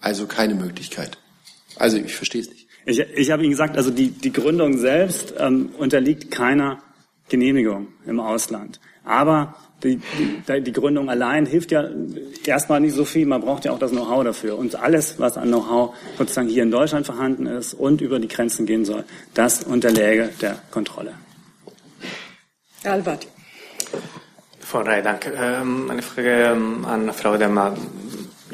Also 0.00 0.26
keine 0.26 0.54
Möglichkeit. 0.54 1.18
Also 1.76 1.96
ich 1.96 2.14
verstehe 2.14 2.42
es 2.42 2.50
nicht. 2.50 2.68
Ich, 2.86 3.00
ich 3.00 3.30
habe 3.30 3.42
Ihnen 3.42 3.52
gesagt, 3.52 3.76
also 3.76 3.90
die, 3.90 4.08
die 4.08 4.32
Gründung 4.32 4.78
selbst 4.78 5.34
ähm, 5.38 5.70
unterliegt 5.78 6.30
keiner 6.30 6.82
Genehmigung 7.28 7.88
im 8.06 8.20
Ausland. 8.20 8.80
Aber 9.04 9.54
die, 9.82 10.00
die, 10.48 10.60
die 10.62 10.72
Gründung 10.72 11.10
allein 11.10 11.46
hilft 11.46 11.70
ja 11.70 11.84
erstmal 12.46 12.80
nicht 12.80 12.94
so 12.94 13.04
viel. 13.04 13.26
Man 13.26 13.42
braucht 13.42 13.64
ja 13.64 13.72
auch 13.72 13.78
das 13.78 13.90
Know-how 13.90 14.24
dafür. 14.24 14.56
Und 14.58 14.76
alles, 14.76 15.18
was 15.18 15.36
an 15.36 15.48
Know-how 15.48 15.94
sozusagen 16.16 16.48
hier 16.48 16.62
in 16.62 16.70
Deutschland 16.70 17.06
vorhanden 17.06 17.46
ist 17.46 17.74
und 17.74 18.00
über 18.00 18.18
die 18.18 18.28
Grenzen 18.28 18.66
gehen 18.66 18.84
soll, 18.84 19.04
das 19.34 19.64
unterläge 19.64 20.30
der 20.40 20.58
Kontrolle. 20.70 21.14
Herr 22.82 22.94
Albert. 22.94 23.26
Frau 24.60 24.80
Rey, 24.80 25.02
danke. 25.02 25.32
Ähm, 25.38 25.90
eine 25.90 26.02
Frage 26.02 26.52
ähm, 26.52 26.84
an 26.84 27.12
Frau 27.12 27.36
Demmer 27.36 27.76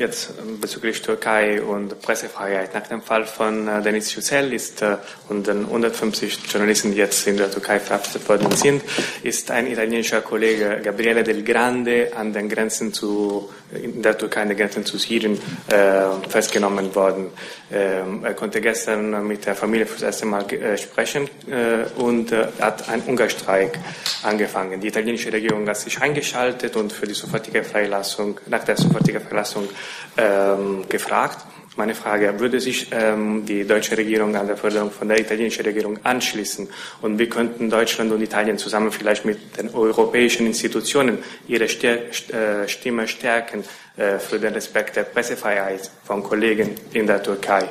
jetzt 0.01 0.33
bezüglich 0.61 1.01
Türkei 1.03 1.63
und 1.63 2.01
Pressefreiheit. 2.01 2.75
Nach 2.75 2.87
dem 2.87 3.03
Fall 3.03 3.27
von 3.27 3.69
äh, 3.69 3.83
Denis 3.83 4.15
Yücel 4.15 4.53
ist 4.53 4.83
äh, 4.83 4.97
und 5.29 5.47
den 5.47 5.67
150 5.67 6.39
Journalisten, 6.51 6.93
die 6.93 6.99
jetzt 6.99 7.27
in 7.27 7.37
der 7.37 7.51
Türkei 7.51 7.79
verhaftet 7.79 8.29
worden 8.29 8.51
sind, 8.53 8.83
ist 9.23 9.51
ein 9.51 9.67
italienischer 9.67 10.23
Kollege 10.23 10.81
Gabriele 10.83 11.23
Del 11.23 11.45
Grande 11.45 12.13
an 12.17 12.33
den 12.33 12.49
Grenzen 12.49 12.93
zu 12.93 13.51
in 13.73 14.03
der 14.03 14.19
Türkei 14.19 14.43
an 14.43 14.49
den 14.49 14.57
Grenzen 14.57 14.85
zu 14.85 14.99
Syrien 14.99 15.39
äh, 15.69 16.29
festgenommen 16.29 16.93
worden. 16.95 17.29
Ähm, 17.71 18.25
er 18.25 18.35
konnte 18.35 18.61
gestern 18.61 19.27
mit 19.27 19.47
der 19.47 19.55
Familie 19.55 19.87
für 19.87 19.95
das 19.95 20.03
erste 20.03 20.27
Mal 20.27 20.51
äh, 20.53 20.77
sprechen 20.77 21.29
äh, 21.49 22.01
und 22.01 22.33
hat 22.61 22.89
einen 22.89 23.07
Hungerstreik 23.07 23.79
angefangen. 24.25 24.81
Die 24.81 24.89
italienische 24.89 25.33
Regierung 25.33 25.69
hat 25.69 25.77
sich 25.77 26.01
eingeschaltet 26.01 26.75
und 26.75 26.93
für 26.93 27.07
die 27.07 27.15
sofortige 27.15 27.63
Freilassung, 27.63 28.41
nach 28.47 28.65
der 28.65 28.77
sofortigen 28.77 29.21
Freilassung 29.21 29.69
ähm, 30.17 30.85
gefragt. 30.89 31.47
Meine 31.77 31.95
Frage, 31.95 32.41
würde 32.41 32.61
sich 32.61 32.89
ähm, 32.91 33.47
die 33.47 33.65
deutsche 33.65 33.97
Regierung 33.97 34.35
an 34.35 34.47
der 34.49 34.57
Förderung 34.57 34.91
von 34.91 35.09
der 35.09 35.21
italienischen 35.21 35.65
Regierung 35.65 35.99
anschließen? 36.03 36.69
Und 37.01 37.19
wie 37.19 37.29
könnten 37.29 37.71
Deutschland 37.71 38.13
und 38.13 38.21
Italien 38.21 38.59
zusammen 38.59 38.91
vielleicht 38.91 39.25
mit 39.25 39.57
den 39.57 39.73
europäischen 39.73 40.47
Institutionen 40.47 41.19
ihre 41.47 41.65
äh, 41.65 42.69
Stimme 42.69 43.07
stärken 43.07 43.65
äh, 43.97 44.19
für 44.19 44.39
den 44.39 44.53
Respekt 44.53 44.97
der 44.97 45.05
Pressefreiheit 45.05 45.91
von 46.05 46.23
Kollegen 46.23 46.75
in 46.93 47.07
der 47.07 47.23
Türkei? 47.23 47.71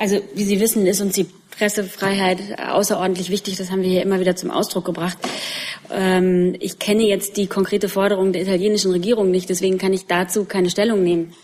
Also, 0.00 0.18
wie 0.34 0.44
Sie 0.44 0.60
wissen, 0.60 0.86
ist 0.86 1.02
uns 1.02 1.14
die 1.14 1.26
Pressefreiheit 1.50 2.58
außerordentlich 2.58 3.28
wichtig. 3.28 3.58
Das 3.58 3.70
haben 3.70 3.82
wir 3.82 3.90
hier 3.90 4.00
immer 4.00 4.18
wieder 4.18 4.34
zum 4.34 4.50
Ausdruck 4.50 4.86
gebracht. 4.86 5.18
Ähm, 5.90 6.56
ich 6.58 6.78
kenne 6.78 7.02
jetzt 7.02 7.36
die 7.36 7.46
konkrete 7.48 7.90
Forderung 7.90 8.32
der 8.32 8.40
italienischen 8.40 8.92
Regierung 8.92 9.30
nicht, 9.30 9.50
deswegen 9.50 9.76
kann 9.76 9.92
ich 9.92 10.06
dazu 10.06 10.46
keine 10.46 10.70
Stellung 10.70 11.02
nehmen. 11.02 11.34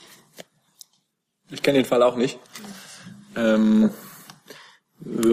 Ich 1.50 1.62
kenne 1.62 1.80
den 1.80 1.84
Fall 1.84 2.02
auch 2.02 2.16
nicht. 2.16 2.38
Ähm, 3.36 3.90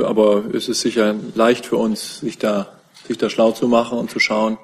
aber 0.03 0.43
es 0.53 0.67
ist 0.67 0.81
sicher 0.81 1.15
leicht 1.33 1.65
für 1.65 1.77
uns, 1.77 2.19
sich 2.19 2.39
da, 2.39 2.77
sich 3.07 3.17
da 3.17 3.29
schlau 3.29 3.53
zu 3.53 3.69
machen 3.69 3.97
und 3.97 4.12
zu 4.12 4.19
schauen, 4.19 4.57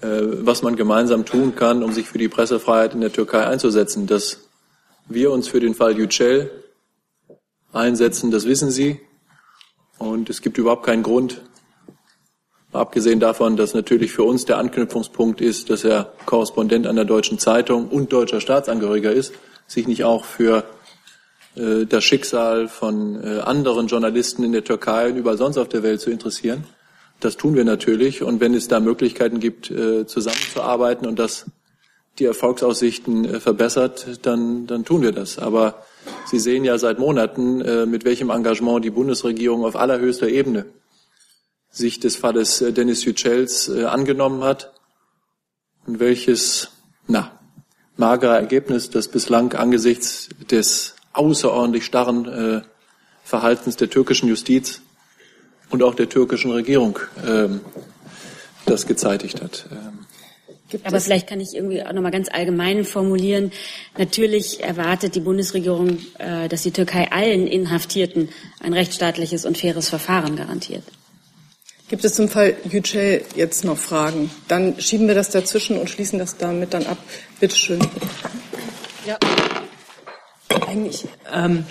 äh, 0.00 0.08
was 0.10 0.62
man 0.62 0.74
gemeinsam 0.74 1.24
tun 1.24 1.54
kann, 1.54 1.84
um 1.84 1.92
sich 1.92 2.08
für 2.08 2.18
die 2.18 2.28
Pressefreiheit 2.28 2.94
in 2.94 3.00
der 3.00 3.12
Türkei 3.12 3.46
einzusetzen. 3.46 4.08
Dass 4.08 4.48
wir 5.06 5.30
uns 5.30 5.46
für 5.46 5.60
den 5.60 5.76
Fall 5.76 5.96
Yücel 5.96 6.61
einsetzen, 7.72 8.30
das 8.30 8.46
wissen 8.46 8.70
Sie. 8.70 9.00
Und 9.98 10.30
es 10.30 10.42
gibt 10.42 10.58
überhaupt 10.58 10.84
keinen 10.84 11.02
Grund, 11.02 11.42
abgesehen 12.72 13.20
davon, 13.20 13.56
dass 13.56 13.74
natürlich 13.74 14.12
für 14.12 14.24
uns 14.24 14.44
der 14.44 14.58
Anknüpfungspunkt 14.58 15.40
ist, 15.40 15.70
dass 15.70 15.84
er 15.84 16.12
Korrespondent 16.26 16.86
an 16.86 16.96
der 16.96 17.04
Deutschen 17.04 17.38
Zeitung 17.38 17.88
und 17.88 18.12
deutscher 18.12 18.40
Staatsangehöriger 18.40 19.12
ist, 19.12 19.34
sich 19.66 19.86
nicht 19.86 20.04
auch 20.04 20.24
für 20.24 20.64
äh, 21.54 21.86
das 21.86 22.04
Schicksal 22.04 22.68
von 22.68 23.22
äh, 23.22 23.40
anderen 23.40 23.86
Journalisten 23.86 24.42
in 24.44 24.52
der 24.52 24.64
Türkei 24.64 25.10
und 25.10 25.16
überall 25.16 25.38
sonst 25.38 25.58
auf 25.58 25.68
der 25.68 25.82
Welt 25.82 26.00
zu 26.00 26.10
interessieren. 26.10 26.64
Das 27.20 27.36
tun 27.36 27.54
wir 27.54 27.64
natürlich. 27.64 28.22
Und 28.22 28.40
wenn 28.40 28.54
es 28.54 28.68
da 28.68 28.80
Möglichkeiten 28.80 29.38
gibt, 29.38 29.70
äh, 29.70 30.06
zusammenzuarbeiten 30.06 31.06
und 31.06 31.18
das 31.18 31.46
die 32.18 32.24
Erfolgsaussichten 32.24 33.24
äh, 33.24 33.40
verbessert, 33.40 34.18
dann, 34.22 34.66
dann 34.66 34.84
tun 34.84 35.02
wir 35.02 35.12
das. 35.12 35.38
Aber 35.38 35.84
Sie 36.26 36.38
sehen 36.38 36.64
ja 36.64 36.78
seit 36.78 36.98
Monaten, 36.98 37.60
äh, 37.60 37.86
mit 37.86 38.04
welchem 38.04 38.30
Engagement 38.30 38.84
die 38.84 38.90
Bundesregierung 38.90 39.64
auf 39.64 39.76
allerhöchster 39.76 40.28
Ebene 40.28 40.66
sich 41.70 42.00
des 42.00 42.16
Falles 42.16 42.60
äh, 42.60 42.72
Dennis 42.72 43.04
Yücels 43.04 43.70
angenommen 43.70 44.44
hat 44.44 44.72
und 45.86 46.00
welches, 46.00 46.68
na, 47.06 47.38
magere 47.96 48.34
Ergebnis, 48.34 48.90
das 48.90 49.08
bislang 49.08 49.52
angesichts 49.52 50.28
des 50.50 50.94
außerordentlich 51.12 51.84
starren 51.84 52.26
äh, 52.26 52.62
Verhaltens 53.24 53.76
der 53.76 53.90
türkischen 53.90 54.28
Justiz 54.28 54.82
und 55.70 55.82
auch 55.82 55.94
der 55.94 56.08
türkischen 56.08 56.50
Regierung 56.50 56.98
ähm, 57.24 57.60
das 58.66 58.86
gezeitigt 58.86 59.42
hat. 59.42 59.66
Ähm, 60.74 60.80
aber 60.84 61.00
vielleicht 61.00 61.26
kann 61.26 61.40
ich 61.40 61.54
irgendwie 61.54 61.82
auch 61.82 61.92
nochmal 61.92 62.12
ganz 62.12 62.28
allgemein 62.30 62.84
formulieren. 62.84 63.52
Natürlich 63.96 64.62
erwartet 64.62 65.14
die 65.14 65.20
Bundesregierung, 65.20 65.98
äh, 66.18 66.48
dass 66.48 66.62
die 66.62 66.70
Türkei 66.70 67.10
allen 67.10 67.46
Inhaftierten 67.46 68.28
ein 68.60 68.72
rechtsstaatliches 68.72 69.44
und 69.44 69.58
faires 69.58 69.88
Verfahren 69.88 70.36
garantiert. 70.36 70.84
Gibt 71.88 72.04
es 72.06 72.14
zum 72.14 72.30
Fall 72.30 72.56
Yücel 72.70 73.22
jetzt 73.36 73.64
noch 73.64 73.76
Fragen? 73.76 74.30
Dann 74.48 74.80
schieben 74.80 75.08
wir 75.08 75.14
das 75.14 75.28
dazwischen 75.28 75.76
und 75.78 75.90
schließen 75.90 76.18
das 76.18 76.38
damit 76.38 76.72
dann 76.72 76.86
ab. 76.86 76.96
Bitte 77.38 77.54
schön. 77.54 77.80
Ja, 79.06 79.18
eigentlich. 80.66 81.04
Ähm, 81.30 81.66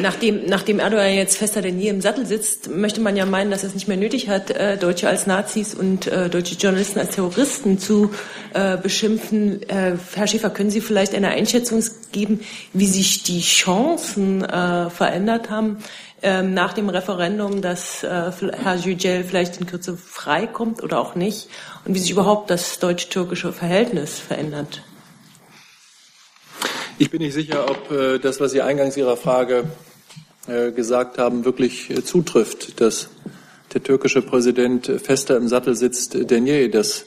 nachdem, 0.00 0.46
nachdem 0.46 0.78
Erdogan 0.78 1.14
jetzt 1.14 1.36
fester 1.36 1.62
denn 1.62 1.78
je 1.78 1.88
im 1.88 2.00
Sattel 2.00 2.26
sitzt, 2.26 2.70
möchte 2.70 3.00
man 3.00 3.16
ja 3.16 3.26
meinen, 3.26 3.50
dass 3.50 3.64
es 3.64 3.74
nicht 3.74 3.88
mehr 3.88 3.96
nötig 3.96 4.28
hat, 4.28 4.50
äh, 4.50 4.76
Deutsche 4.76 5.08
als 5.08 5.26
Nazis 5.26 5.74
und 5.74 6.06
äh, 6.06 6.28
deutsche 6.28 6.54
Journalisten 6.54 6.98
als 6.98 7.14
Terroristen 7.14 7.78
zu 7.78 8.10
äh, 8.54 8.76
beschimpfen. 8.76 9.62
Äh, 9.68 9.96
Herr 10.14 10.26
Schäfer, 10.26 10.50
können 10.50 10.70
Sie 10.70 10.80
vielleicht 10.80 11.14
eine 11.14 11.28
Einschätzung 11.28 11.82
geben, 12.12 12.40
wie 12.72 12.86
sich 12.86 13.22
die 13.22 13.40
Chancen 13.40 14.44
äh, 14.44 14.90
verändert 14.90 15.50
haben 15.50 15.78
ähm, 16.22 16.54
nach 16.54 16.72
dem 16.72 16.88
Referendum, 16.88 17.60
dass 17.60 18.02
äh, 18.02 18.30
Herr 18.62 18.76
Yücel 18.76 19.24
vielleicht 19.24 19.60
in 19.60 19.66
Kürze 19.66 19.96
freikommt 19.96 20.82
oder 20.82 20.98
auch 20.98 21.14
nicht 21.14 21.48
und 21.84 21.94
wie 21.94 21.98
sich 21.98 22.10
überhaupt 22.10 22.50
das 22.50 22.78
deutsch-türkische 22.78 23.52
Verhältnis 23.52 24.18
verändert? 24.18 24.82
Ich 26.98 27.10
bin 27.10 27.20
nicht 27.20 27.34
sicher, 27.34 27.70
ob 27.70 27.90
äh, 27.90 28.18
das, 28.18 28.40
was 28.40 28.52
Sie 28.52 28.62
eingangs 28.62 28.96
Ihrer 28.96 29.18
Frage 29.18 29.64
äh, 30.46 30.72
gesagt 30.72 31.18
haben, 31.18 31.44
wirklich 31.44 31.90
äh, 31.90 32.02
zutrifft, 32.02 32.80
dass 32.80 33.10
der 33.74 33.82
türkische 33.82 34.22
Präsident 34.22 34.90
fester 35.02 35.36
im 35.36 35.46
Sattel 35.46 35.76
sitzt 35.76 36.30
denn 36.30 36.46
je. 36.46 36.68
Das 36.68 37.04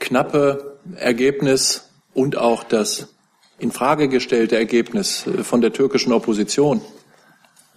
knappe 0.00 0.80
Ergebnis 0.96 1.88
und 2.14 2.36
auch 2.36 2.64
das 2.64 3.14
in 3.60 3.70
Frage 3.70 4.08
gestellte 4.08 4.56
Ergebnis 4.56 5.24
äh, 5.24 5.44
von 5.44 5.60
der 5.60 5.72
türkischen 5.72 6.12
Opposition 6.12 6.80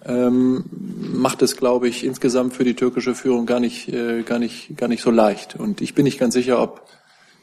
ähm, 0.04 0.64
macht 0.68 1.42
es, 1.42 1.56
glaube 1.56 1.86
ich, 1.86 2.02
insgesamt 2.02 2.54
für 2.54 2.64
die 2.64 2.74
türkische 2.74 3.14
Führung 3.14 3.46
gar 3.46 3.60
nicht, 3.60 3.88
äh, 3.88 4.24
gar 4.24 4.40
nicht, 4.40 4.76
gar 4.76 4.88
nicht 4.88 5.02
so 5.02 5.12
leicht. 5.12 5.54
Und 5.54 5.80
ich 5.80 5.94
bin 5.94 6.02
nicht 6.02 6.18
ganz 6.18 6.34
sicher, 6.34 6.60
ob 6.60 6.88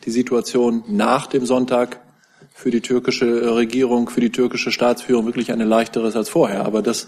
die 0.03 0.11
Situation 0.11 0.83
nach 0.87 1.27
dem 1.27 1.45
Sonntag 1.45 2.01
für 2.61 2.69
die 2.69 2.81
türkische 2.81 3.25
äh, 3.25 3.47
Regierung, 3.47 4.07
für 4.07 4.21
die 4.21 4.29
türkische 4.29 4.71
Staatsführung 4.71 5.25
wirklich 5.25 5.51
eine 5.51 5.65
leichtere 5.65 6.07
ist 6.07 6.15
als 6.15 6.29
vorher. 6.29 6.63
Aber 6.63 6.83
das 6.83 7.07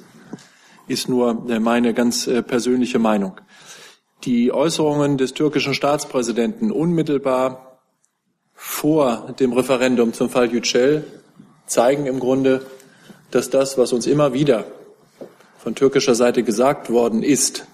ist 0.87 1.09
nur 1.09 1.45
äh, 1.47 1.59
meine 1.59 1.93
ganz 1.93 2.25
äh, 2.25 2.41
persönliche 2.41 2.97
Meinung. 2.97 3.39
Die 4.23 4.51
Äußerungen 4.51 5.19
des 5.19 5.35
türkischen 5.35 5.75
Staatspräsidenten 5.75 6.71
unmittelbar 6.71 7.79
vor 8.55 9.35
dem 9.39 9.53
Referendum 9.53 10.13
zum 10.13 10.31
Fall 10.31 10.51
Yücel 10.51 11.03
zeigen 11.67 12.07
im 12.07 12.19
Grunde, 12.19 12.65
dass 13.29 13.51
das, 13.51 13.77
was 13.77 13.93
uns 13.93 14.07
immer 14.07 14.33
wieder 14.33 14.65
von 15.59 15.75
türkischer 15.75 16.15
Seite 16.15 16.41
gesagt 16.41 16.89
worden 16.89 17.21
ist, 17.21 17.67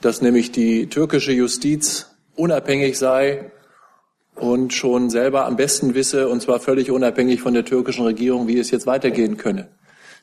dass 0.00 0.22
nämlich 0.22 0.52
die 0.52 0.88
türkische 0.88 1.32
Justiz 1.32 2.14
unabhängig 2.36 2.96
sei 2.96 3.50
und 4.36 4.72
schon 4.72 5.10
selber 5.10 5.46
am 5.46 5.56
besten 5.56 5.94
wisse, 5.94 6.28
und 6.28 6.42
zwar 6.42 6.60
völlig 6.60 6.90
unabhängig 6.90 7.40
von 7.40 7.54
der 7.54 7.64
türkischen 7.64 8.04
Regierung, 8.04 8.48
wie 8.48 8.58
es 8.58 8.70
jetzt 8.70 8.86
weitergehen 8.86 9.36
könne. 9.36 9.68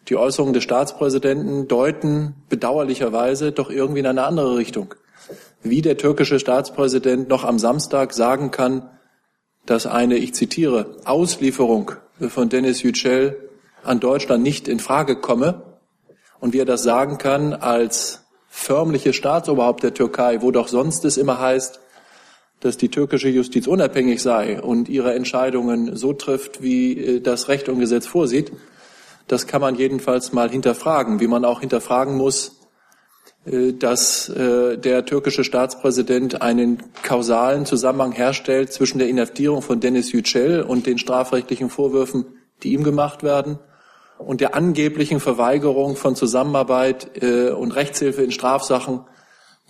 Die 0.07 0.15
Äußerungen 0.15 0.53
des 0.53 0.63
Staatspräsidenten 0.63 1.67
deuten 1.67 2.35
bedauerlicherweise 2.49 3.51
doch 3.51 3.69
irgendwie 3.69 3.99
in 3.99 4.07
eine 4.07 4.23
andere 4.23 4.57
Richtung. 4.57 4.95
Wie 5.63 5.81
der 5.81 5.97
türkische 5.97 6.39
Staatspräsident 6.39 7.29
noch 7.29 7.43
am 7.43 7.59
Samstag 7.59 8.13
sagen 8.13 8.51
kann, 8.51 8.89
dass 9.65 9.85
eine, 9.85 10.17
ich 10.17 10.33
zitiere, 10.33 10.97
Auslieferung 11.05 11.91
von 12.29 12.49
Dennis 12.49 12.81
Yücel 12.81 13.49
an 13.83 13.99
Deutschland 13.99 14.43
nicht 14.43 14.67
in 14.67 14.79
Frage 14.79 15.15
komme 15.15 15.61
und 16.39 16.53
wie 16.53 16.59
er 16.59 16.65
das 16.65 16.83
sagen 16.83 17.17
kann 17.19 17.53
als 17.53 18.23
förmliche 18.49 19.13
Staatsoberhaupt 19.13 19.83
der 19.83 19.93
Türkei, 19.93 20.41
wo 20.41 20.51
doch 20.51 20.67
sonst 20.67 21.05
es 21.05 21.17
immer 21.17 21.39
heißt, 21.39 21.79
dass 22.61 22.77
die 22.77 22.89
türkische 22.89 23.27
Justiz 23.27 23.67
unabhängig 23.67 24.21
sei 24.21 24.61
und 24.61 24.87
ihre 24.87 25.13
Entscheidungen 25.13 25.95
so 25.95 26.13
trifft, 26.13 26.61
wie 26.61 26.97
äh, 26.97 27.19
das 27.19 27.49
Recht 27.49 27.67
und 27.67 27.79
Gesetz 27.79 28.07
vorsieht, 28.07 28.53
das 29.27 29.47
kann 29.47 29.61
man 29.61 29.75
jedenfalls 29.75 30.31
mal 30.31 30.49
hinterfragen, 30.49 31.19
wie 31.19 31.27
man 31.27 31.43
auch 31.43 31.59
hinterfragen 31.59 32.15
muss, 32.15 32.59
äh, 33.45 33.73
dass 33.73 34.29
äh, 34.29 34.77
der 34.77 35.05
türkische 35.05 35.43
Staatspräsident 35.43 36.43
einen 36.43 36.83
kausalen 37.01 37.65
Zusammenhang 37.65 38.11
herstellt 38.11 38.71
zwischen 38.71 38.99
der 38.99 39.09
Inhaftierung 39.09 39.63
von 39.63 39.79
Dennis 39.79 40.11
Yücel 40.11 40.61
und 40.61 40.85
den 40.85 40.99
strafrechtlichen 40.99 41.71
Vorwürfen, 41.71 42.25
die 42.61 42.73
ihm 42.73 42.83
gemacht 42.83 43.23
werden, 43.23 43.57
und 44.19 44.39
der 44.39 44.53
angeblichen 44.53 45.19
Verweigerung 45.19 45.95
von 45.95 46.15
Zusammenarbeit 46.15 47.19
und 47.23 47.71
Rechtshilfe 47.71 48.21
in 48.21 48.29
Strafsachen 48.29 48.99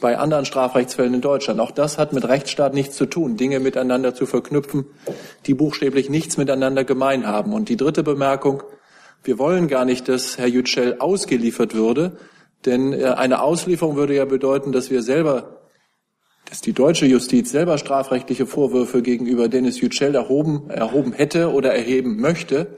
bei 0.02 0.18
anderen 0.18 0.44
Strafrechtsfällen 0.44 1.14
in 1.14 1.22
Deutschland. 1.22 1.62
Auch 1.62 1.72
das 1.72 1.98
hat 1.98 2.12
mit 2.12 2.28
Rechtsstaat 2.28 2.74
nichts 2.74 2.98
zu 2.98 3.06
tun, 3.06 3.38
Dinge 3.38 3.62
miteinander 3.62 4.14
zu 4.14 4.26
verknüpfen, 4.26 4.86
die 5.46 5.54
buchstäblich 5.54 6.10
nichts 6.10 6.36
miteinander 6.36 6.84
gemein 6.84 7.26
haben. 7.26 7.54
Und 7.54 7.70
die 7.70 7.78
dritte 7.78 8.04
Bemerkung, 8.04 8.64
wir 9.24 9.40
wollen 9.40 9.70
gar 9.70 9.86
nicht, 9.86 10.10
dass 10.10 10.38
Herr 10.38 10.48
Yücel 10.48 10.98
ausgeliefert 11.00 11.74
würde, 11.74 12.18
denn 12.66 12.92
äh, 12.92 13.06
eine 13.06 13.42
Auslieferung 13.42 13.96
würde 13.96 14.16
ja 14.16 14.26
bedeuten, 14.26 14.74
dass 14.74 14.90
wir 14.92 15.04
selber, 15.04 15.62
dass 16.50 16.60
die 16.60 16.74
deutsche 16.74 17.06
Justiz 17.06 17.52
selber 17.52 17.78
strafrechtliche 17.78 18.46
Vorwürfe 18.46 19.02
gegenüber 19.02 19.48
Dennis 19.48 19.80
Yücel 19.80 20.16
erhoben, 20.16 20.70
erhoben 20.70 21.14
hätte 21.14 21.54
oder 21.54 21.74
erheben 21.74 22.20
möchte 22.20 22.78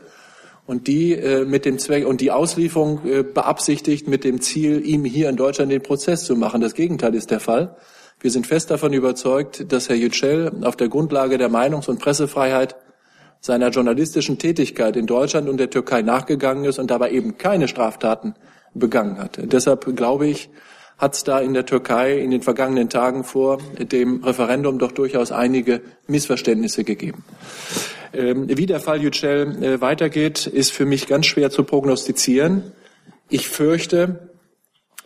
und 0.66 0.88
die 0.88 1.14
äh, 1.14 1.46
mit 1.46 1.66
dem 1.66 1.78
Zweck 1.78 2.06
und 2.06 2.22
die 2.22 2.32
Auslieferung 2.32 3.06
äh, 3.06 3.24
beabsichtigt 3.24 4.08
mit 4.08 4.24
dem 4.24 4.42
Ziel, 4.42 4.86
ihm 4.86 5.06
hier 5.06 5.30
in 5.30 5.36
Deutschland 5.36 5.72
den 5.72 5.84
Prozess 5.84 6.24
zu 6.24 6.36
machen. 6.36 6.62
Das 6.62 6.74
Gegenteil 6.74 7.16
ist 7.16 7.32
der 7.32 7.40
Fall. 7.40 7.76
Wir 8.20 8.32
sind 8.32 8.48
fest 8.48 8.72
davon 8.72 8.94
überzeugt, 8.94 9.72
dass 9.72 9.90
Herr 9.90 9.98
Yücel 9.98 10.52
auf 10.64 10.78
der 10.78 10.88
Grundlage 10.88 11.38
der 11.38 11.50
Meinungs- 11.50 11.90
und 11.90 12.00
Pressefreiheit 12.00 12.76
seiner 13.42 13.70
journalistischen 13.70 14.38
Tätigkeit 14.38 14.96
in 14.96 15.06
Deutschland 15.06 15.50
und 15.50 15.58
der 15.58 15.70
Türkei 15.70 16.02
nachgegangen 16.02 16.64
ist 16.64 16.80
und 16.80 16.90
dabei 16.90 17.12
eben 17.12 17.38
keine 17.38 17.68
Straftaten 17.68 18.36
begangen 18.74 19.18
hat. 19.18 19.38
Deshalb 19.42 19.98
glaube 19.98 20.28
ich, 20.28 20.50
hat 20.98 21.16
es 21.16 21.24
da 21.24 21.40
in 21.40 21.54
der 21.54 21.66
Türkei 21.66 22.20
in 22.20 22.32
den 22.32 22.42
vergangenen 22.42 22.90
Tagen 22.90 23.24
vor 23.24 23.60
dem 23.78 24.24
Referendum 24.24 24.80
doch 24.80 24.92
durchaus 24.92 25.32
einige 25.32 25.82
Missverständnisse 26.08 26.84
gegeben. 26.84 27.24
Ähm, 28.14 28.48
wie 28.48 28.68
der 28.68 28.80
Fall 28.80 29.02
Yücel 29.02 29.64
äh, 29.64 29.82
weitergeht, 29.82 30.46
ist 30.46 30.72
für 30.72 30.86
mich 30.86 31.08
ganz 31.08 31.26
schwer 31.26 31.50
zu 31.50 31.64
prognostizieren. 31.64 32.72
Ich 33.30 33.50
fürchte, 33.50 34.30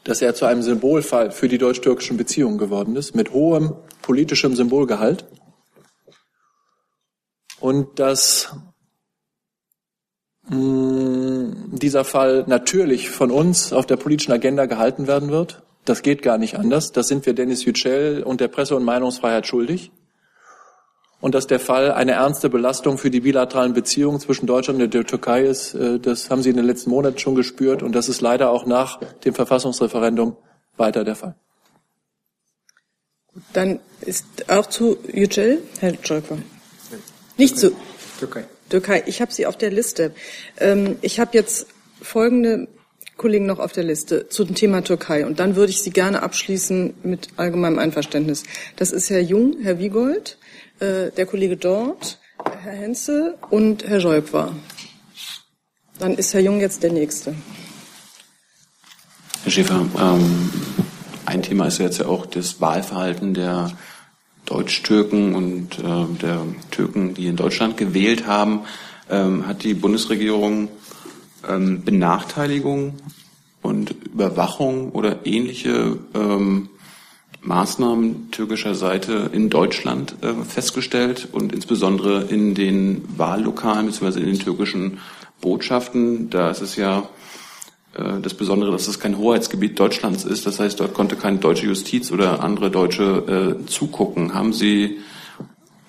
dass 0.04 0.22
er 0.22 0.36
zu 0.36 0.46
einem 0.46 0.62
Symbolfall 0.62 1.32
für 1.32 1.48
die 1.48 1.58
deutsch-türkischen 1.58 2.18
Beziehungen 2.18 2.58
geworden 2.58 2.96
ist, 2.96 3.16
mit 3.16 3.32
hohem 3.32 3.76
politischem 4.02 4.56
Symbolgehalt. 4.56 5.26
Und 7.60 8.00
dass 8.00 8.54
mh, 10.50 10.58
mm, 10.58 11.78
dieser 11.80 12.04
Fall 12.04 12.44
natürlich 12.48 13.10
von 13.10 13.32
uns 13.32 13.74
auf 13.74 13.86
der 13.86 13.98
politischen 13.98 14.32
Agenda 14.32 14.66
gehalten 14.66 15.08
werden 15.08 15.30
wird. 15.30 15.64
Das 15.88 16.02
geht 16.02 16.22
gar 16.22 16.38
nicht 16.38 16.60
anders. 16.60 16.92
Das 16.92 17.08
sind 17.08 17.26
wir 17.26 17.34
Dennis 17.34 17.64
Yücel 17.64 18.22
und 18.22 18.42
der 18.42 18.50
Presse- 18.50 18.76
und 18.76 18.84
Meinungsfreiheit 18.84 19.48
schuldig. 19.48 19.90
Und 21.22 21.34
dass 21.34 21.48
der 21.48 21.62
Fall 21.62 21.94
eine 21.94 22.12
ernste 22.12 22.50
Belastung 22.50 22.98
für 22.98 23.10
die 23.10 23.22
bilateralen 23.22 23.74
Beziehungen 23.74 24.20
zwischen 24.20 24.48
Deutschland 24.48 24.82
und 24.82 24.94
der 24.94 25.06
Türkei 25.06 25.46
ist, 25.46 25.76
äh, 25.76 25.98
das 25.98 26.30
haben 26.30 26.44
Sie 26.44 26.50
in 26.50 26.58
den 26.58 26.66
letzten 26.66 26.90
Monaten 26.90 27.18
schon 27.20 27.36
gespürt. 27.36 27.84
Und 27.84 27.94
das 27.94 28.10
ist 28.10 28.20
leider 28.20 28.50
auch 28.52 28.66
nach 28.66 29.00
dem 29.24 29.34
Verfassungsreferendum 29.34 30.36
weiter 30.76 31.06
der 31.06 31.16
Fall. 31.16 31.36
Dann 33.54 33.80
ist 34.02 34.26
auch 34.50 34.66
zu 34.66 34.98
Yücel, 35.10 35.64
Herr 35.80 35.94
Scholker. 36.04 36.38
Nicht 37.38 37.58
zu 37.58 37.72
Türkei. 38.20 38.44
Türkei. 38.70 39.04
Ich 39.06 39.22
habe 39.22 39.32
Sie 39.32 39.46
auf 39.46 39.58
der 39.58 39.72
Liste. 39.72 40.14
Ähm, 40.60 40.98
ich 41.02 41.22
habe 41.22 41.32
jetzt 41.34 41.68
folgende 42.02 42.68
Kollegen 43.18 43.48
noch 43.48 43.60
auf 43.60 43.72
der 43.72 43.84
Liste 43.84 44.30
zum 44.30 44.54
Thema 44.54 44.84
Türkei. 44.84 45.26
Und 45.26 45.40
dann 45.40 45.56
würde 45.56 45.72
ich 45.72 45.82
Sie 45.82 45.90
gerne 45.90 46.22
abschließen 46.22 46.94
mit 47.04 47.30
allgemeinem 47.36 47.80
Einverständnis. 47.80 48.44
Das 48.76 48.92
ist 48.92 49.10
Herr 49.10 49.22
Jung, 49.22 49.58
Herr 49.62 49.80
Wiegold, 49.80 50.38
äh, 50.80 51.12
der 51.12 51.26
Kollege 51.26 51.58
dort, 51.58 52.20
Herr 52.62 52.74
Henze 52.74 53.38
und 53.50 53.88
Herr 53.88 54.04
war. 54.32 54.56
Dann 56.00 56.14
ist 56.14 56.34
Herr 56.34 56.42
Jung 56.42 56.60
jetzt 56.60 56.84
der 56.84 56.92
Nächste. 56.92 57.34
Herr 59.44 59.52
Schäfer, 59.52 59.86
ähm, 60.00 60.52
ein 61.26 61.42
Thema 61.42 61.68
ist 61.68 61.80
jetzt 61.80 61.98
ja 61.98 62.06
auch 62.06 62.28
das 62.28 62.62
Wahlverhalten 62.62 63.34
der 63.34 63.72
Deutsch-Türken 64.46 65.34
und 65.36 65.80
äh, 65.80 66.18
der 66.22 66.46
Türken, 66.72 67.16
die 67.16 67.28
in 67.28 67.36
Deutschland 67.36 67.78
gewählt 67.78 68.28
haben. 68.28 68.62
Ähm, 69.10 69.48
hat 69.48 69.64
die 69.64 69.74
Bundesregierung 69.74 70.70
ähm, 71.48 71.84
Benachteiligung 71.84 72.94
und 73.62 73.92
Überwachung 74.06 74.92
oder 74.92 75.26
ähnliche 75.26 75.98
ähm, 76.14 76.70
Maßnahmen 77.42 78.32
türkischer 78.32 78.76
Seite 78.76 79.30
in 79.32 79.50
Deutschland 79.50 80.16
äh, 80.22 80.34
festgestellt 80.44 81.30
und 81.32 81.54
insbesondere 81.54 82.24
in 82.24 82.56
den 82.56 83.04
Wahllokalen 83.18 83.86
bzw. 83.86 84.20
in 84.20 84.26
den 84.26 84.40
türkischen 84.40 85.00
Botschaften. 85.40 86.30
Da 86.30 86.50
ist 86.50 86.62
es 86.62 86.76
ja 86.76 87.08
äh, 87.94 88.20
das 88.22 88.34
Besondere, 88.34 88.72
dass 88.72 88.88
es 88.88 89.00
kein 89.00 89.18
Hoheitsgebiet 89.18 89.80
Deutschlands 89.80 90.26
ist. 90.26 90.46
Das 90.46 90.60
heißt, 90.60 90.80
dort 90.80 90.94
konnte 90.94 91.16
keine 91.16 91.38
deutsche 91.38 91.68
Justiz 91.68 92.12
oder 92.12 92.44
andere 92.44 92.70
Deutsche 92.70 93.58
äh, 93.64 93.66
zugucken. 93.66 94.34
Haben 94.34 94.54
Sie 94.54 94.98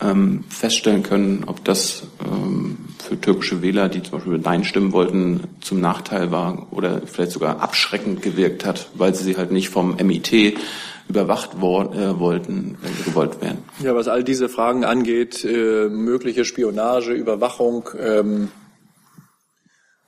ähm, 0.01 0.45
feststellen 0.49 1.03
können, 1.03 1.45
ob 1.47 1.65
das 1.65 2.05
ähm, 2.25 2.79
für 3.09 3.21
türkische 3.21 3.63
Wähler, 3.63 3.89
die 3.89 4.03
zum 4.03 4.19
Beispiel 4.19 4.39
Nein 4.39 4.65
stimmen 4.65 4.93
wollten, 4.93 5.41
zum 5.61 5.81
Nachteil 5.81 6.31
war 6.31 6.69
oder 6.71 7.03
vielleicht 7.07 7.33
sogar 7.33 7.61
abschreckend 7.61 8.23
gewirkt 8.23 8.65
hat, 8.65 8.89
weil 8.95 9.15
sie 9.15 9.37
halt 9.37 9.51
nicht 9.51 9.71
vom 9.71 9.97
MIT 9.97 10.59
überwacht 11.09 11.55
äh, 11.55 11.59
wollten, 12.21 12.77
äh, 12.83 13.05
gewollt 13.09 13.41
werden. 13.41 13.65
Ja, 13.83 13.95
was 13.95 14.09
all 14.09 14.23
diese 14.23 14.49
Fragen 14.51 14.85
angeht, 14.85 15.43
äh, 15.45 15.89
mögliche 15.89 16.45
Spionage, 16.45 17.13
Überwachung, 17.13 17.89
ähm, 17.99 18.49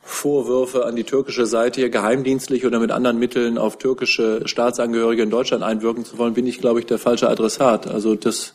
Vorwürfe 0.03 0.85
an 0.85 0.97
die 0.97 1.05
türkische 1.05 1.47
Seite, 1.47 1.81
hier 1.81 1.89
geheimdienstlich 1.89 2.67
oder 2.67 2.81
mit 2.81 2.91
anderen 2.91 3.19
Mitteln 3.19 3.57
auf 3.57 3.79
türkische 3.79 4.43
Staatsangehörige 4.45 5.23
in 5.23 5.31
Deutschland 5.31 5.63
einwirken 5.63 6.05
zu 6.05 6.19
wollen, 6.19 6.35
bin 6.35 6.47
ich, 6.47 6.59
glaube 6.59 6.81
ich, 6.81 6.87
der 6.87 6.99
falsche 6.99 7.29
Adressat. 7.29 7.87
Also 7.87 8.15
das 8.15 8.55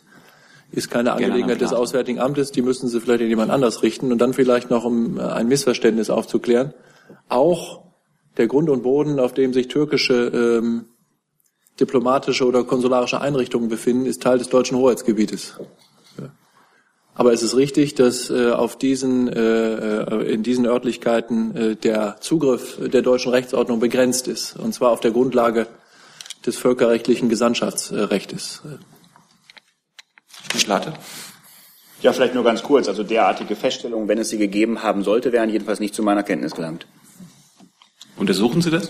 ist 0.75 0.91
keine 0.91 1.13
Angelegenheit 1.13 1.61
des 1.61 1.73
Auswärtigen 1.73 2.19
Amtes, 2.19 2.51
die 2.51 2.61
müssen 2.61 2.87
Sie 2.87 2.99
vielleicht 2.99 3.21
in 3.21 3.29
jemand 3.29 3.51
anders 3.51 3.81
richten 3.81 4.11
und 4.11 4.19
dann 4.19 4.33
vielleicht 4.33 4.69
noch, 4.69 4.85
um 4.85 5.17
äh, 5.17 5.21
ein 5.21 5.47
Missverständnis 5.47 6.09
aufzuklären, 6.09 6.73
auch 7.29 7.83
der 8.37 8.47
Grund 8.47 8.69
und 8.69 8.83
Boden, 8.83 9.19
auf 9.19 9.33
dem 9.33 9.53
sich 9.53 9.67
türkische 9.67 10.59
ähm, 10.61 10.85
diplomatische 11.79 12.45
oder 12.45 12.63
konsularische 12.63 13.21
Einrichtungen 13.21 13.69
befinden, 13.69 14.05
ist 14.05 14.21
Teil 14.21 14.37
des 14.37 14.49
deutschen 14.49 14.77
Hoheitsgebietes. 14.77 15.55
Aber 17.17 17.31
es 17.31 17.41
ist 17.41 17.55
richtig, 17.55 17.95
dass 17.95 18.29
äh, 18.29 18.51
auf 18.51 18.77
diesen, 18.77 19.29
äh, 19.29 20.01
äh, 20.03 20.33
in 20.33 20.43
diesen 20.43 20.65
Örtlichkeiten 20.65 21.55
äh, 21.55 21.75
der 21.77 22.17
Zugriff 22.19 22.77
der 22.77 23.01
deutschen 23.01 23.31
Rechtsordnung 23.31 23.79
begrenzt 23.79 24.27
ist, 24.27 24.57
und 24.59 24.73
zwar 24.73 24.91
auf 24.91 24.99
der 24.99 25.11
Grundlage 25.11 25.67
des 26.45 26.57
völkerrechtlichen 26.57 27.29
Gesandtschaftsrechts. 27.29 28.63
Herr 30.55 30.61
Schlate? 30.61 30.93
Ja, 32.01 32.13
vielleicht 32.13 32.33
nur 32.33 32.45
ganz 32.45 32.63
kurz. 32.63 32.87
Also 32.87 33.03
derartige 33.03 33.55
Feststellungen, 33.57 34.07
wenn 34.07 34.17
es 34.17 34.29
sie 34.29 34.37
gegeben 34.37 34.83
haben 34.83 35.03
sollte, 35.03 35.33
wären 35.33 35.49
jedenfalls 35.49 35.81
nicht 35.81 35.93
zu 35.93 36.01
meiner 36.01 36.23
Kenntnis 36.23 36.55
gelangt. 36.55 36.87
Untersuchen 38.15 38.61
Sie 38.61 38.71
das? 38.71 38.89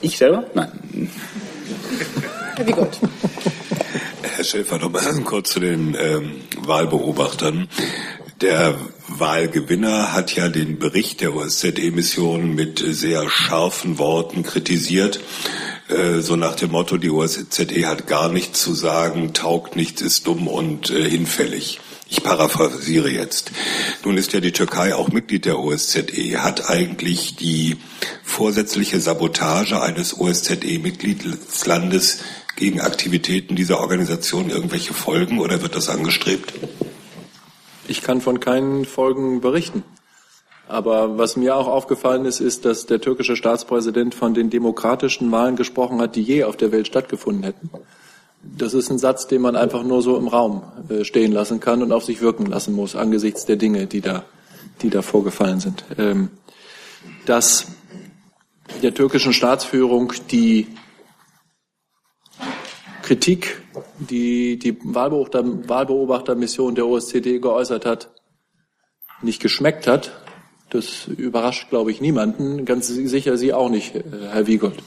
Ich 0.00 0.16
selber? 0.16 0.46
Nein. 0.54 1.10
Herr 2.56 2.66
Wiegold. 2.66 2.98
Herr 4.22 4.44
Schäfer, 4.44 4.78
noch 4.78 4.90
mal 4.90 5.02
kurz 5.24 5.50
zu 5.50 5.60
den 5.60 5.94
ähm, 5.98 6.36
Wahlbeobachtern. 6.58 7.68
Der 8.40 8.74
Wahlgewinner 9.08 10.12
hat 10.14 10.34
ja 10.34 10.48
den 10.48 10.78
Bericht 10.78 11.20
der 11.20 11.34
OSZE-Mission 11.34 12.54
mit 12.54 12.78
sehr 12.78 13.28
scharfen 13.28 13.98
Worten 13.98 14.42
kritisiert. 14.42 15.20
Äh, 15.88 16.20
so 16.20 16.36
nach 16.36 16.56
dem 16.56 16.72
Motto, 16.72 16.96
die 16.96 17.10
OSZE 17.10 17.86
hat 17.86 18.06
gar 18.06 18.28
nichts 18.28 18.62
zu 18.62 18.74
sagen, 18.74 19.32
taugt 19.32 19.76
nichts, 19.76 20.02
ist 20.02 20.26
dumm 20.26 20.48
und 20.48 20.90
äh, 20.90 21.08
hinfällig. 21.08 21.80
Ich 22.08 22.22
paraphrasiere 22.22 23.10
jetzt. 23.10 23.50
Nun 24.04 24.16
ist 24.16 24.32
ja 24.32 24.38
die 24.40 24.52
Türkei 24.52 24.94
auch 24.94 25.08
Mitglied 25.08 25.44
der 25.44 25.58
OSZE. 25.58 26.40
Hat 26.40 26.70
eigentlich 26.70 27.34
die 27.34 27.78
vorsätzliche 28.22 29.00
Sabotage 29.00 29.82
eines 29.82 30.16
OSZE-Mitgliedslandes 30.16 32.20
gegen 32.54 32.80
Aktivitäten 32.80 33.56
dieser 33.56 33.80
Organisation 33.80 34.50
irgendwelche 34.50 34.94
Folgen 34.94 35.40
oder 35.40 35.62
wird 35.62 35.74
das 35.74 35.88
angestrebt? 35.88 36.52
Ich 37.88 38.02
kann 38.02 38.20
von 38.20 38.38
keinen 38.38 38.84
Folgen 38.84 39.40
berichten. 39.40 39.82
Aber 40.68 41.16
was 41.16 41.36
mir 41.36 41.56
auch 41.56 41.68
aufgefallen 41.68 42.24
ist, 42.24 42.40
ist, 42.40 42.64
dass 42.64 42.86
der 42.86 43.00
türkische 43.00 43.36
Staatspräsident 43.36 44.14
von 44.14 44.34
den 44.34 44.50
demokratischen 44.50 45.30
Wahlen 45.30 45.56
gesprochen 45.56 46.00
hat, 46.00 46.16
die 46.16 46.22
je 46.22 46.44
auf 46.44 46.56
der 46.56 46.72
Welt 46.72 46.88
stattgefunden 46.88 47.44
hätten. 47.44 47.70
Das 48.42 48.74
ist 48.74 48.90
ein 48.90 48.98
Satz, 48.98 49.26
den 49.26 49.42
man 49.42 49.56
einfach 49.56 49.82
nur 49.82 50.02
so 50.02 50.16
im 50.16 50.28
Raum 50.28 50.62
äh, 50.88 51.04
stehen 51.04 51.32
lassen 51.32 51.60
kann 51.60 51.82
und 51.82 51.92
auf 51.92 52.04
sich 52.04 52.20
wirken 52.20 52.46
lassen 52.46 52.74
muss 52.74 52.96
angesichts 52.96 53.44
der 53.44 53.56
Dinge, 53.56 53.86
die 53.86 54.00
da, 54.00 54.24
die 54.82 54.90
da 54.90 55.02
vorgefallen 55.02 55.60
sind. 55.60 55.84
Ähm, 55.98 56.30
dass 57.26 57.68
der 58.82 58.94
türkischen 58.94 59.32
Staatsführung 59.32 60.12
die 60.30 60.68
Kritik, 63.02 63.62
die 63.98 64.58
die 64.58 64.78
Wahlbeobachter, 64.82 65.68
Wahlbeobachtermission 65.68 66.74
der 66.74 66.86
OSZE 66.86 67.40
geäußert 67.40 67.86
hat, 67.86 68.10
nicht 69.22 69.40
geschmeckt 69.40 69.86
hat, 69.86 70.12
das 70.70 71.06
überrascht, 71.06 71.70
glaube 71.70 71.90
ich, 71.90 72.00
niemanden. 72.00 72.64
Ganz 72.64 72.88
sicher 72.88 73.36
Sie 73.36 73.52
auch 73.52 73.68
nicht, 73.68 73.94
äh, 73.94 74.02
Herr 74.30 74.46
Wiegold. 74.46 74.82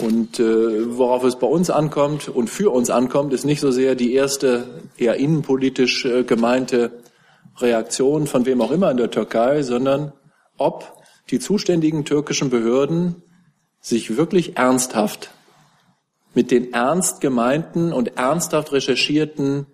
Und 0.00 0.40
äh, 0.40 0.96
worauf 0.96 1.24
es 1.24 1.36
bei 1.36 1.46
uns 1.46 1.68
ankommt 1.68 2.28
und 2.28 2.48
für 2.48 2.70
uns 2.70 2.90
ankommt, 2.90 3.32
ist 3.32 3.44
nicht 3.44 3.60
so 3.60 3.70
sehr 3.70 3.94
die 3.94 4.14
erste 4.14 4.82
eher 4.96 5.16
innenpolitisch 5.16 6.06
äh, 6.06 6.24
gemeinte 6.24 6.90
Reaktion 7.58 8.26
von 8.26 8.46
wem 8.46 8.62
auch 8.62 8.70
immer 8.70 8.90
in 8.90 8.96
der 8.96 9.10
Türkei, 9.10 9.62
sondern 9.62 10.12
ob 10.56 10.96
die 11.30 11.38
zuständigen 11.38 12.04
türkischen 12.04 12.50
Behörden 12.50 13.22
sich 13.80 14.16
wirklich 14.16 14.56
ernsthaft 14.56 15.30
mit 16.34 16.50
den 16.50 16.72
ernst 16.72 17.20
gemeinten 17.20 17.92
und 17.92 18.16
ernsthaft 18.16 18.72
recherchierten 18.72 19.66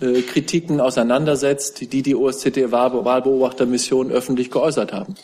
äh, 0.00 0.22
Kritiken 0.22 0.80
auseinandersetzt, 0.80 1.92
die 1.92 2.02
die 2.02 2.14
OSZE-Wahlbeobachtermission 2.14 4.10
öffentlich 4.10 4.50
geäußert 4.50 4.92
haben. 4.92 5.14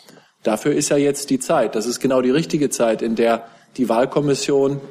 Dafür 0.43 0.73
ist 0.73 0.89
ja 0.89 0.97
jetzt 0.97 1.29
die 1.29 1.39
Zeit. 1.39 1.75
Das 1.75 1.85
ist 1.85 1.99
genau 1.99 2.21
die 2.21 2.31
richtige 2.31 2.69
Zeit, 2.69 3.01
in 3.01 3.15
der 3.15 3.45
die 3.77 3.89
Wahlkommission 3.89 4.81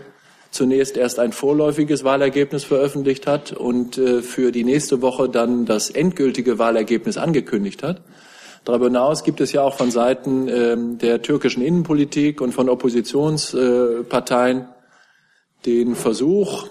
zunächst 0.51 0.97
erst 0.97 1.19
ein 1.19 1.33
vorläufiges 1.33 2.05
Wahlergebnis 2.05 2.65
veröffentlicht 2.65 3.27
hat 3.27 3.53
und 3.53 3.99
äh, 3.99 4.23
für 4.23 4.53
die 4.53 4.65
nächste 4.65 5.03
Woche 5.03 5.29
dann 5.29 5.67
das 5.67 5.91
endgültige 5.91 6.59
Wahlergebnis 6.59 7.19
angekündigt 7.19 7.83
hat. 7.83 8.03
Darüber 8.65 8.87
hinaus 8.87 9.25
gibt 9.25 9.41
es 9.41 9.53
ja 9.53 9.63
auch 9.63 9.75
von 9.75 9.91
Seiten 9.91 10.49
ähm, 10.49 10.99
der 10.99 11.23
türkischen 11.23 11.63
Innenpolitik 11.63 12.41
und 12.41 12.53
von 12.53 12.69
Oppositionsparteien 12.69 14.69
den 15.65 15.95
Versuch, 15.95 16.67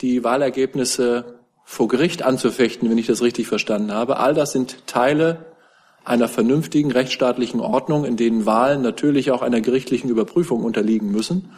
die 0.00 0.24
Wahlergebnisse 0.24 1.35
vor 1.68 1.88
Gericht 1.88 2.22
anzufechten, 2.22 2.88
wenn 2.88 2.96
ich 2.96 3.08
das 3.08 3.20
richtig 3.20 3.48
verstanden 3.48 3.92
habe. 3.92 4.18
All 4.18 4.32
das 4.32 4.52
sind 4.52 4.86
Teile 4.86 5.44
einer 6.04 6.28
vernünftigen 6.28 6.92
rechtsstaatlichen 6.92 7.58
Ordnung, 7.58 8.04
in 8.04 8.16
denen 8.16 8.46
Wahlen 8.46 8.82
natürlich 8.82 9.32
auch 9.32 9.42
einer 9.42 9.60
gerichtlichen 9.60 10.08
Überprüfung 10.08 10.62
unterliegen 10.62 11.10
müssen. 11.10 11.50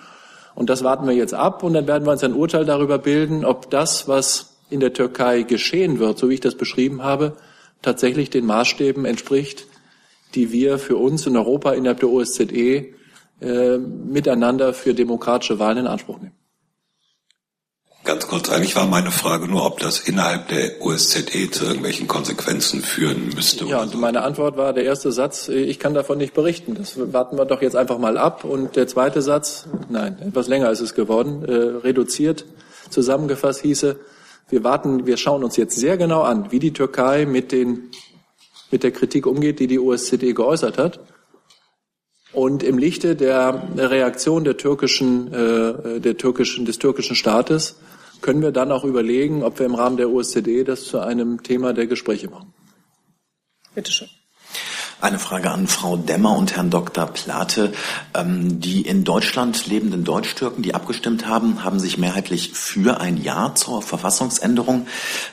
Und 0.54 0.70
das 0.70 0.82
warten 0.82 1.06
wir 1.06 1.14
jetzt 1.14 1.34
ab 1.34 1.62
und 1.62 1.74
dann 1.74 1.86
werden 1.86 2.06
wir 2.06 2.12
uns 2.12 2.24
ein 2.24 2.32
Urteil 2.32 2.64
darüber 2.64 2.98
bilden, 2.98 3.44
ob 3.44 3.70
das, 3.70 4.08
was 4.08 4.56
in 4.70 4.80
der 4.80 4.94
Türkei 4.94 5.42
geschehen 5.42 5.98
wird, 5.98 6.18
so 6.18 6.30
wie 6.30 6.34
ich 6.34 6.40
das 6.40 6.54
beschrieben 6.54 7.04
habe, 7.04 7.36
tatsächlich 7.82 8.30
den 8.30 8.46
Maßstäben 8.46 9.04
entspricht, 9.04 9.66
die 10.34 10.52
wir 10.52 10.78
für 10.78 10.96
uns 10.96 11.26
in 11.26 11.36
Europa 11.36 11.72
innerhalb 11.72 12.00
der 12.00 12.08
OSZE 12.08 12.94
äh, 13.40 13.78
miteinander 13.78 14.72
für 14.72 14.94
demokratische 14.94 15.58
Wahlen 15.58 15.78
in 15.78 15.86
Anspruch 15.86 16.18
nehmen. 16.18 16.37
Ganz 18.08 18.26
kurz, 18.26 18.48
eigentlich 18.48 18.74
war 18.74 18.86
meine 18.86 19.10
Frage 19.10 19.48
nur, 19.48 19.66
ob 19.66 19.80
das 19.80 20.00
innerhalb 20.00 20.48
der 20.48 20.80
OSZE 20.80 21.50
zu 21.50 21.66
irgendwelchen 21.66 22.08
Konsequenzen 22.08 22.80
führen 22.80 23.28
müsste. 23.34 23.66
Ja, 23.66 23.82
und 23.82 23.94
meine 23.96 24.22
Antwort 24.22 24.56
war 24.56 24.72
der 24.72 24.84
erste 24.84 25.12
Satz, 25.12 25.48
ich 25.48 25.78
kann 25.78 25.92
davon 25.92 26.16
nicht 26.16 26.32
berichten. 26.32 26.74
Das 26.74 26.94
warten 27.12 27.36
wir 27.36 27.44
doch 27.44 27.60
jetzt 27.60 27.76
einfach 27.76 27.98
mal 27.98 28.16
ab. 28.16 28.44
Und 28.44 28.76
der 28.76 28.86
zweite 28.86 29.20
Satz, 29.20 29.68
nein, 29.90 30.16
etwas 30.26 30.48
länger 30.48 30.70
ist 30.70 30.80
es 30.80 30.94
geworden, 30.94 31.44
äh, 31.44 31.52
reduziert, 31.52 32.46
zusammengefasst 32.88 33.60
hieße, 33.60 34.00
wir 34.48 34.64
warten, 34.64 35.04
wir 35.04 35.18
schauen 35.18 35.44
uns 35.44 35.58
jetzt 35.58 35.76
sehr 35.76 35.98
genau 35.98 36.22
an, 36.22 36.50
wie 36.50 36.60
die 36.60 36.72
Türkei 36.72 37.26
mit 37.26 37.52
den, 37.52 37.90
mit 38.70 38.84
der 38.84 38.92
Kritik 38.92 39.26
umgeht, 39.26 39.60
die 39.60 39.66
die 39.66 39.78
OSZE 39.78 40.32
geäußert 40.32 40.78
hat. 40.78 40.98
Und 42.32 42.62
im 42.62 42.78
Lichte 42.78 43.16
der 43.16 43.68
Reaktion 43.76 44.44
der 44.44 44.56
türkischen, 44.56 45.30
äh, 45.30 46.00
der 46.00 46.16
türkischen, 46.16 46.64
des 46.64 46.78
türkischen 46.78 47.14
Staates 47.14 47.76
können 48.20 48.42
wir 48.42 48.52
dann 48.52 48.72
auch 48.72 48.84
überlegen, 48.84 49.42
ob 49.42 49.58
wir 49.58 49.66
im 49.66 49.74
Rahmen 49.74 49.96
der 49.96 50.10
OSZE 50.10 50.64
das 50.64 50.84
zu 50.84 51.00
einem 51.00 51.42
Thema 51.42 51.72
der 51.72 51.86
Gespräche 51.86 52.28
machen. 52.28 52.52
Bitte 53.74 53.92
schön. 53.92 54.08
Eine 55.00 55.20
Frage 55.20 55.52
an 55.52 55.68
Frau 55.68 55.96
Demmer 55.96 56.36
und 56.36 56.56
Herrn 56.56 56.70
Dr. 56.70 57.06
Plate. 57.06 57.72
Ähm, 58.14 58.60
die 58.60 58.80
in 58.80 59.04
Deutschland 59.04 59.68
lebenden 59.68 60.02
Deutsch-Türken, 60.02 60.62
die 60.62 60.74
abgestimmt 60.74 61.28
haben, 61.28 61.62
haben 61.62 61.78
sich 61.78 61.98
mehrheitlich 61.98 62.50
für 62.54 63.00
ein 63.00 63.16
Ja 63.16 63.54
zur 63.54 63.80
Verfassungsänderung 63.80 64.88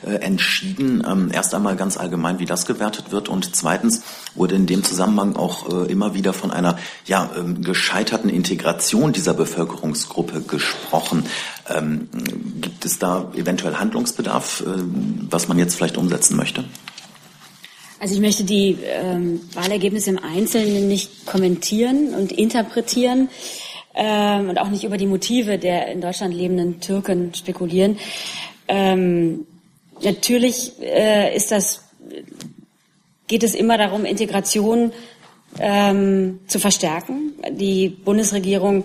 äh, 0.06 0.18
entschieden. 0.18 1.04
Ähm, 1.10 1.32
erst 1.34 1.56
einmal 1.56 1.76
ganz 1.78 1.98
allgemein, 1.98 2.38
wie 2.38 2.46
das 2.46 2.68
gewertet 2.68 3.12
wird. 3.12 3.28
Und 3.28 3.56
zweitens 3.56 4.04
wurde 4.36 4.54
in 4.54 4.68
dem 4.68 4.84
Zusammenhang 4.84 5.36
auch 5.36 5.68
äh, 5.68 5.92
immer 5.92 6.14
wieder 6.14 6.34
von 6.34 6.52
einer 6.52 6.78
ja, 7.08 7.32
ähm, 7.36 7.64
gescheiterten 7.64 8.30
Integration 8.30 9.14
dieser 9.14 9.34
Bevölkerungsgruppe 9.34 10.42
gesprochen. 10.42 11.24
Gibt 12.62 12.86
es 12.86 13.00
da 13.00 13.32
eventuell 13.36 13.76
Handlungsbedarf, 13.76 14.62
äh, 14.62 14.66
was 15.30 15.48
man 15.48 15.58
jetzt 15.58 15.76
vielleicht 15.76 15.98
umsetzen 15.98 16.38
möchte? 16.38 16.64
Also 18.00 18.14
ich 18.14 18.22
möchte 18.22 18.44
die 18.44 18.78
ähm, 18.84 19.42
Wahlergebnisse 19.54 20.12
im 20.12 20.20
Einzelnen 20.20 20.88
nicht 20.88 21.26
kommentieren 21.26 22.14
und 22.14 22.32
interpretieren 22.32 23.30
ähm, 23.96 24.50
und 24.50 24.60
auch 24.60 24.70
nicht 24.70 24.84
über 24.84 24.98
die 24.98 25.08
Motive 25.08 25.58
der 25.58 25.88
in 25.88 26.02
Deutschland 26.02 26.34
lebenden 26.34 26.82
Türken 26.82 27.34
spekulieren. 27.34 27.98
Ähm, 28.68 29.48
natürlich 30.04 30.74
äh, 30.82 31.36
ist 31.36 31.52
das, 31.52 31.84
geht 33.28 33.44
es 33.44 33.56
immer 33.56 33.78
darum, 33.78 34.06
Integration 34.06 34.92
ähm, 35.60 36.42
zu 36.48 36.60
verstärken. 36.60 37.34
Die 37.52 37.90
Bundesregierung 37.90 38.84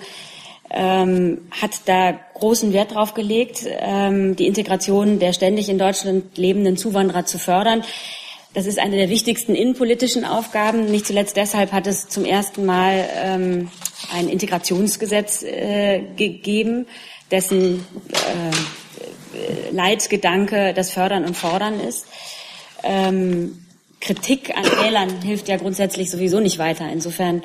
ähm, 0.71 1.49
hat 1.51 1.81
da 1.87 2.19
großen 2.35 2.73
Wert 2.73 2.95
drauf 2.95 3.15
gelegt, 3.15 3.67
ähm, 3.67 4.37
die 4.37 4.47
Integration 4.47 5.19
der 5.19 5.33
ständig 5.33 5.69
in 5.69 5.79
Deutschland 5.79 6.39
lebenden 6.39 6.77
Zuwanderer 6.77 7.27
zu 7.27 7.39
fördern. 7.39 7.83
Das 8.55 8.67
ist 8.67 8.79
eine 8.79 8.97
der 8.97 9.11
wichtigsten 9.11 9.55
innenpolitischen 9.55 10.25
Aufgaben. 10.25 10.87
Nicht 10.87 11.07
zuletzt 11.07 11.37
deshalb 11.37 11.73
hat 11.73 11.87
es 11.87 12.09
zum 12.09 12.25
ersten 12.25 12.67
Mal 12.67 13.09
ähm, 13.17 13.71
ein 14.13 14.29
Integrationsgesetz 14.29 15.43
äh, 15.43 16.03
gegeben, 16.17 16.87
dessen 17.31 17.87
äh, 18.13 19.71
Leitgedanke 19.71 20.73
das 20.75 20.91
Fördern 20.91 21.25
und 21.25 21.37
Fordern 21.37 21.79
ist. 21.79 22.07
Ähm, 22.83 23.65
Kritik 24.01 24.57
an 24.57 24.65
Wählern 24.65 25.23
hilft 25.23 25.49
ja 25.49 25.57
grundsätzlich 25.57 26.11
sowieso 26.11 26.41
nicht 26.41 26.59
weiter. 26.59 26.91
Insofern 26.91 27.43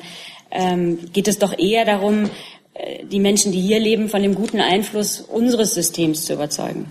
ähm, 0.50 1.12
geht 1.12 1.28
es 1.28 1.38
doch 1.38 1.56
eher 1.56 1.84
darum, 1.84 2.30
die 3.04 3.20
Menschen, 3.20 3.52
die 3.52 3.60
hier 3.60 3.80
leben, 3.80 4.08
von 4.08 4.22
dem 4.22 4.34
guten 4.34 4.60
Einfluss 4.60 5.20
unseres 5.20 5.74
Systems 5.74 6.24
zu 6.24 6.34
überzeugen. 6.34 6.86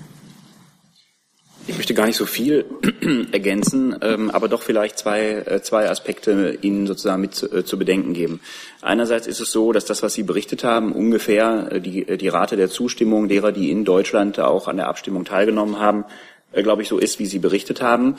Ich 1.68 1.76
möchte 1.76 1.96
gar 1.96 2.06
nicht 2.06 2.18
so 2.18 2.28
viel 2.28 2.66
ergänzen, 3.32 3.96
ähm, 4.02 4.30
aber 4.30 4.48
doch 4.48 4.62
vielleicht 4.62 5.00
zwei, 5.00 5.30
äh, 5.32 5.62
zwei 5.64 5.90
Aspekte 5.90 6.60
Ihnen 6.62 6.86
sozusagen 6.86 7.22
mit 7.22 7.34
zu, 7.34 7.52
äh, 7.52 7.66
zu 7.66 7.80
bedenken 7.80 8.14
geben. 8.14 8.40
Einerseits 8.82 9.26
ist 9.26 9.40
es 9.40 9.52
so, 9.52 9.72
dass 9.72 9.86
das, 9.86 10.04
was 10.04 10.14
Sie 10.14 10.22
berichtet 10.22 10.64
haben, 10.64 10.92
ungefähr 10.92 11.72
äh, 11.72 11.82
die, 11.82 12.08
äh, 12.08 12.18
die 12.18 12.28
Rate 12.28 12.56
der 12.56 12.70
Zustimmung 12.70 13.30
derer, 13.30 13.52
die 13.52 13.72
in 13.72 13.84
Deutschland 13.84 14.40
auch 14.40 14.68
an 14.68 14.78
der 14.78 14.88
Abstimmung 14.88 15.26
teilgenommen 15.26 15.80
haben, 15.80 16.06
äh, 16.52 16.62
glaube 16.62 16.84
ich, 16.84 16.88
so 16.88 17.00
ist, 17.00 17.18
wie 17.18 17.26
Sie 17.26 17.40
berichtet 17.40 17.82
haben 17.82 18.14
äh, 18.14 18.18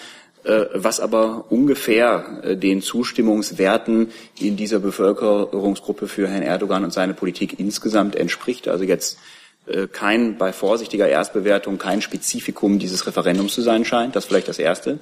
was 0.74 1.00
aber 1.00 1.46
ungefähr 1.50 2.56
den 2.56 2.80
Zustimmungswerten 2.80 4.12
in 4.38 4.56
dieser 4.56 4.78
Bevölkerungsgruppe 4.78 6.06
für 6.06 6.28
Herrn 6.28 6.42
Erdogan 6.42 6.84
und 6.84 6.92
seine 6.92 7.14
Politik 7.14 7.58
insgesamt 7.58 8.14
entspricht. 8.14 8.68
Also 8.68 8.84
jetzt 8.84 9.18
äh, 9.66 9.88
kein 9.88 10.38
bei 10.38 10.52
vorsichtiger 10.52 11.08
Erstbewertung 11.08 11.78
kein 11.78 12.00
Spezifikum 12.00 12.78
dieses 12.78 13.06
Referendums 13.06 13.54
zu 13.54 13.62
sein 13.62 13.84
scheint. 13.84 14.14
Das 14.14 14.24
vielleicht 14.24 14.48
das 14.48 14.58
Erste. 14.58 15.00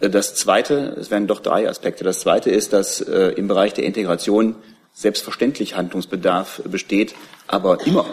Äh, 0.00 0.10
das 0.10 0.34
Zweite, 0.34 0.96
es 1.00 1.10
werden 1.10 1.26
doch 1.26 1.40
drei 1.40 1.68
Aspekte. 1.68 2.04
Das 2.04 2.20
Zweite 2.20 2.50
ist, 2.50 2.72
dass 2.72 3.00
äh, 3.00 3.28
im 3.36 3.48
Bereich 3.48 3.72
der 3.72 3.84
Integration 3.84 4.56
selbstverständlich 4.92 5.76
Handlungsbedarf 5.76 6.62
besteht, 6.66 7.14
aber 7.46 7.84
immer, 7.86 8.06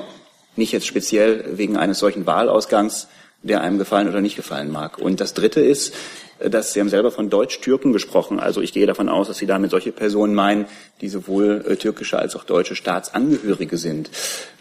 nicht 0.55 0.71
jetzt 0.71 0.87
speziell 0.87 1.57
wegen 1.57 1.77
eines 1.77 1.99
solchen 1.99 2.25
Wahlausgangs, 2.25 3.07
der 3.43 3.61
einem 3.61 3.77
gefallen 3.77 4.07
oder 4.07 4.21
nicht 4.21 4.35
gefallen 4.35 4.71
mag. 4.71 4.97
Und 4.97 5.19
das 5.19 5.33
Dritte 5.33 5.61
ist, 5.61 5.93
dass 6.49 6.73
Sie 6.73 6.79
haben 6.79 6.89
selber 6.89 7.11
von 7.11 7.29
Deutsch-Türken 7.29 7.93
gesprochen. 7.93 8.39
Also 8.39 8.61
ich 8.61 8.73
gehe 8.73 8.85
davon 8.85 9.09
aus, 9.09 9.27
dass 9.27 9.37
Sie 9.37 9.45
damit 9.45 9.71
solche 9.71 9.91
Personen 9.91 10.33
meinen, 10.33 10.65
die 11.01 11.09
sowohl 11.09 11.63
äh, 11.67 11.75
türkische 11.75 12.17
als 12.17 12.35
auch 12.35 12.43
deutsche 12.43 12.75
Staatsangehörige 12.75 13.77
sind. 13.77 14.09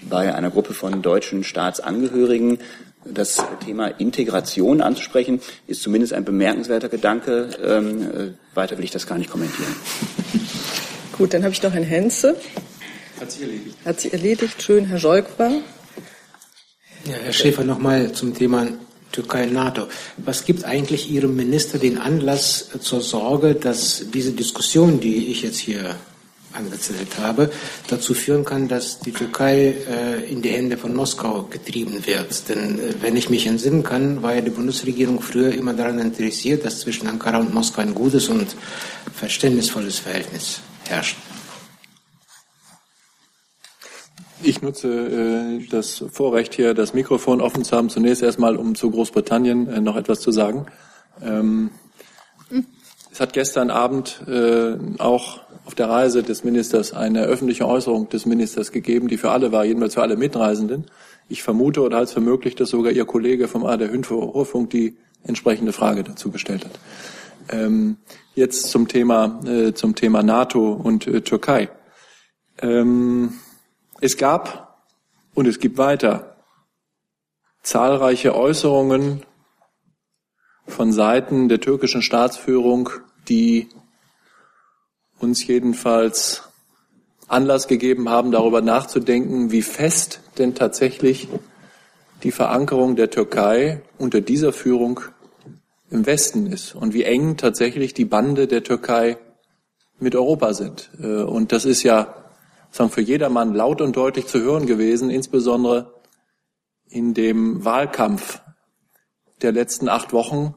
Bei 0.02 0.34
einer 0.34 0.50
Gruppe 0.50 0.74
von 0.74 1.02
deutschen 1.02 1.44
Staatsangehörigen 1.44 2.58
das 3.04 3.42
Thema 3.64 3.88
Integration 3.88 4.80
anzusprechen, 4.80 5.40
ist 5.66 5.82
zumindest 5.82 6.12
ein 6.12 6.24
bemerkenswerter 6.24 6.88
Gedanke. 6.88 7.48
Ähm, 7.64 8.02
äh, 8.02 8.32
weiter 8.54 8.76
will 8.76 8.84
ich 8.84 8.90
das 8.90 9.06
gar 9.06 9.18
nicht 9.18 9.30
kommentieren. 9.30 9.74
Gut, 11.16 11.34
dann 11.34 11.42
habe 11.42 11.52
ich 11.52 11.62
noch 11.62 11.72
Herrn 11.72 11.84
Henze. 11.84 12.36
Hat 13.20 13.30
sich 13.32 13.42
erledigt. 13.42 13.76
Hat 13.84 14.00
sich 14.00 14.12
erledigt. 14.12 14.62
Schön, 14.62 14.86
Herr 14.86 14.98
Scholk 14.98 15.26
war. 15.38 15.50
Ja, 15.50 17.14
Herr 17.22 17.32
Schäfer, 17.32 17.64
nochmal 17.64 18.12
zum 18.12 18.34
Thema 18.34 18.68
Türkei-NATO. 19.12 19.88
Was 20.18 20.44
gibt 20.44 20.64
eigentlich 20.64 21.10
Ihrem 21.10 21.36
Minister 21.36 21.78
den 21.78 21.98
Anlass 21.98 22.68
zur 22.80 23.00
Sorge, 23.00 23.54
dass 23.54 24.06
diese 24.12 24.32
Diskussion, 24.32 25.00
die 25.00 25.28
ich 25.28 25.42
jetzt 25.42 25.58
hier 25.58 25.96
angezettelt 26.52 27.18
habe, 27.18 27.50
dazu 27.88 28.14
führen 28.14 28.44
kann, 28.44 28.66
dass 28.68 28.98
die 28.98 29.12
Türkei 29.12 29.74
äh, 29.88 30.30
in 30.30 30.42
die 30.42 30.50
Hände 30.50 30.76
von 30.76 30.94
Moskau 30.94 31.44
getrieben 31.44 32.04
wird. 32.06 32.48
Denn 32.48 32.78
äh, 32.78 32.94
wenn 33.00 33.16
ich 33.16 33.30
mich 33.30 33.46
entsinnen 33.46 33.82
kann, 33.82 34.22
war 34.22 34.34
ja 34.34 34.40
die 34.40 34.50
Bundesregierung 34.50 35.20
früher 35.20 35.52
immer 35.52 35.74
daran 35.74 35.98
interessiert, 36.00 36.64
dass 36.64 36.80
zwischen 36.80 37.06
Ankara 37.06 37.38
und 37.38 37.54
Moskau 37.54 37.82
ein 37.82 37.94
gutes 37.94 38.28
und 38.28 38.56
verständnisvolles 39.14 40.00
Verhältnis 40.00 40.60
herrscht. 40.88 41.16
Ich 44.42 44.62
nutze 44.62 44.88
äh, 44.88 45.66
das 45.70 46.04
Vorrecht 46.10 46.54
hier, 46.54 46.72
das 46.72 46.94
Mikrofon 46.94 47.40
offen 47.40 47.62
zu 47.62 47.76
haben. 47.76 47.90
Zunächst 47.90 48.22
erstmal, 48.22 48.56
um 48.56 48.74
zu 48.74 48.90
Großbritannien 48.90 49.68
äh, 49.68 49.80
noch 49.80 49.96
etwas 49.96 50.20
zu 50.20 50.30
sagen. 50.30 50.66
Ähm, 51.22 51.70
es 53.12 53.20
hat 53.20 53.34
gestern 53.34 53.70
Abend 53.70 54.22
äh, 54.26 54.76
auch 54.98 55.40
auf 55.66 55.74
der 55.74 55.90
Reise 55.90 56.22
des 56.22 56.42
Ministers 56.42 56.94
eine 56.94 57.24
öffentliche 57.24 57.66
Äußerung 57.66 58.08
des 58.08 58.24
Ministers 58.24 58.72
gegeben, 58.72 59.08
die 59.08 59.18
für 59.18 59.30
alle 59.30 59.52
war, 59.52 59.64
jedenfalls 59.64 59.94
für 59.94 60.02
alle 60.02 60.16
Mitreisenden. 60.16 60.86
Ich 61.28 61.42
vermute 61.42 61.82
oder 61.82 61.98
halte 61.98 62.08
es 62.08 62.14
für 62.14 62.20
möglich, 62.20 62.54
dass 62.54 62.70
sogar 62.70 62.92
Ihr 62.92 63.04
Kollege 63.04 63.46
vom 63.46 63.66
AD 63.66 63.88
Hörfunk 63.88 64.70
die 64.70 64.96
entsprechende 65.22 65.72
Frage 65.72 66.02
dazu 66.02 66.30
gestellt 66.30 66.64
hat. 66.64 66.78
Ähm, 67.50 67.98
jetzt 68.34 68.70
zum 68.70 68.88
Thema, 68.88 69.40
äh, 69.44 69.74
zum 69.74 69.94
Thema 69.94 70.22
NATO 70.22 70.72
und 70.72 71.06
äh, 71.06 71.20
Türkei. 71.20 71.68
Ähm, 72.62 73.34
es 74.00 74.16
gab 74.16 74.82
und 75.34 75.46
es 75.46 75.58
gibt 75.58 75.78
weiter 75.78 76.36
zahlreiche 77.62 78.34
Äußerungen 78.34 79.22
von 80.66 80.92
Seiten 80.92 81.48
der 81.48 81.60
türkischen 81.60 82.02
Staatsführung, 82.02 82.90
die 83.28 83.68
uns 85.18 85.46
jedenfalls 85.46 86.44
Anlass 87.28 87.68
gegeben 87.68 88.08
haben, 88.08 88.32
darüber 88.32 88.60
nachzudenken, 88.60 89.50
wie 89.50 89.62
fest 89.62 90.20
denn 90.38 90.54
tatsächlich 90.54 91.28
die 92.22 92.32
Verankerung 92.32 92.96
der 92.96 93.10
Türkei 93.10 93.82
unter 93.98 94.20
dieser 94.20 94.52
Führung 94.52 95.00
im 95.90 96.06
Westen 96.06 96.46
ist 96.46 96.74
und 96.74 96.94
wie 96.94 97.04
eng 97.04 97.36
tatsächlich 97.36 97.94
die 97.94 98.04
Bande 98.04 98.46
der 98.46 98.62
Türkei 98.62 99.18
mit 99.98 100.14
Europa 100.14 100.54
sind. 100.54 100.90
Äh, 101.00 101.22
und 101.22 101.52
das 101.52 101.64
ist 101.64 101.82
ja 101.82 102.19
sagen, 102.70 102.90
für 102.90 103.00
jedermann 103.00 103.54
laut 103.54 103.80
und 103.80 103.96
deutlich 103.96 104.26
zu 104.26 104.40
hören 104.40 104.66
gewesen, 104.66 105.10
insbesondere 105.10 105.94
in 106.88 107.14
dem 107.14 107.64
Wahlkampf 107.64 108.40
der 109.42 109.52
letzten 109.52 109.88
acht 109.88 110.12
Wochen, 110.12 110.54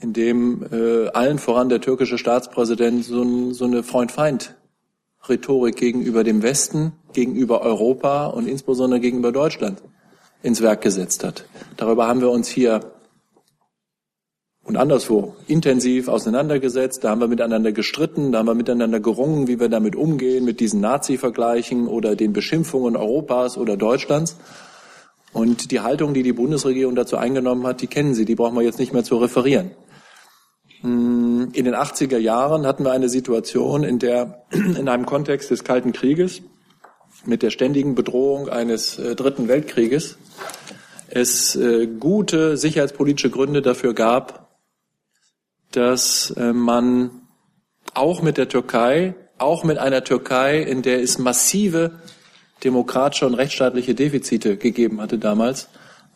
in 0.00 0.12
dem 0.12 0.66
äh, 0.72 1.08
allen 1.08 1.38
voran 1.38 1.68
der 1.68 1.80
türkische 1.80 2.18
Staatspräsident 2.18 3.04
so, 3.04 3.22
ein, 3.22 3.52
so 3.52 3.64
eine 3.64 3.82
Freund-Feind-Rhetorik 3.82 5.76
gegenüber 5.76 6.24
dem 6.24 6.42
Westen, 6.42 6.92
gegenüber 7.12 7.62
Europa 7.62 8.26
und 8.26 8.48
insbesondere 8.48 9.00
gegenüber 9.00 9.32
Deutschland 9.32 9.82
ins 10.42 10.62
Werk 10.62 10.80
gesetzt 10.80 11.24
hat. 11.24 11.44
Darüber 11.76 12.06
haben 12.06 12.20
wir 12.20 12.30
uns 12.30 12.48
hier 12.48 12.80
und 14.64 14.76
anderswo 14.76 15.34
intensiv 15.48 16.08
auseinandergesetzt. 16.08 17.02
Da 17.02 17.10
haben 17.10 17.20
wir 17.20 17.28
miteinander 17.28 17.72
gestritten, 17.72 18.32
da 18.32 18.38
haben 18.38 18.46
wir 18.46 18.54
miteinander 18.54 19.00
gerungen, 19.00 19.48
wie 19.48 19.58
wir 19.58 19.68
damit 19.68 19.96
umgehen, 19.96 20.44
mit 20.44 20.60
diesen 20.60 20.80
Nazi-Vergleichen 20.80 21.88
oder 21.88 22.14
den 22.14 22.32
Beschimpfungen 22.32 22.96
Europas 22.96 23.58
oder 23.58 23.76
Deutschlands. 23.76 24.36
Und 25.32 25.70
die 25.70 25.80
Haltung, 25.80 26.14
die 26.14 26.22
die 26.22 26.32
Bundesregierung 26.32 26.94
dazu 26.94 27.16
eingenommen 27.16 27.66
hat, 27.66 27.80
die 27.80 27.86
kennen 27.86 28.14
Sie, 28.14 28.24
die 28.24 28.34
brauchen 28.34 28.54
wir 28.54 28.62
jetzt 28.62 28.78
nicht 28.78 28.92
mehr 28.92 29.04
zu 29.04 29.16
referieren. 29.16 29.70
Hm, 30.82 31.48
in 31.54 31.64
den 31.64 31.74
80er 31.74 32.18
Jahren 32.18 32.66
hatten 32.66 32.84
wir 32.84 32.92
eine 32.92 33.08
Situation, 33.08 33.82
in 33.82 33.98
der 33.98 34.44
in 34.50 34.88
einem 34.88 35.06
Kontext 35.06 35.50
des 35.50 35.64
Kalten 35.64 35.92
Krieges 35.92 36.42
mit 37.24 37.42
der 37.42 37.50
ständigen 37.50 37.94
Bedrohung 37.94 38.48
eines 38.48 38.98
äh, 38.98 39.14
Dritten 39.14 39.48
Weltkrieges 39.48 40.18
es 41.14 41.54
äh, 41.56 41.86
gute 41.86 42.56
sicherheitspolitische 42.56 43.28
Gründe 43.28 43.60
dafür 43.60 43.92
gab, 43.92 44.51
dass 45.72 46.30
äh, 46.36 46.52
man 46.52 47.10
auch 47.94 48.22
mit 48.22 48.36
der 48.36 48.48
Türkei, 48.48 49.14
auch 49.38 49.64
mit 49.64 49.78
einer 49.78 50.04
Türkei, 50.04 50.62
in 50.62 50.82
der 50.82 51.02
es 51.02 51.18
massive 51.18 51.98
demokratische 52.64 53.26
und 53.26 53.34
rechtsstaatliche 53.34 53.94
Defizite 53.94 54.56
gegeben 54.56 55.00
hatte 55.00 55.18
damals, 55.18 55.68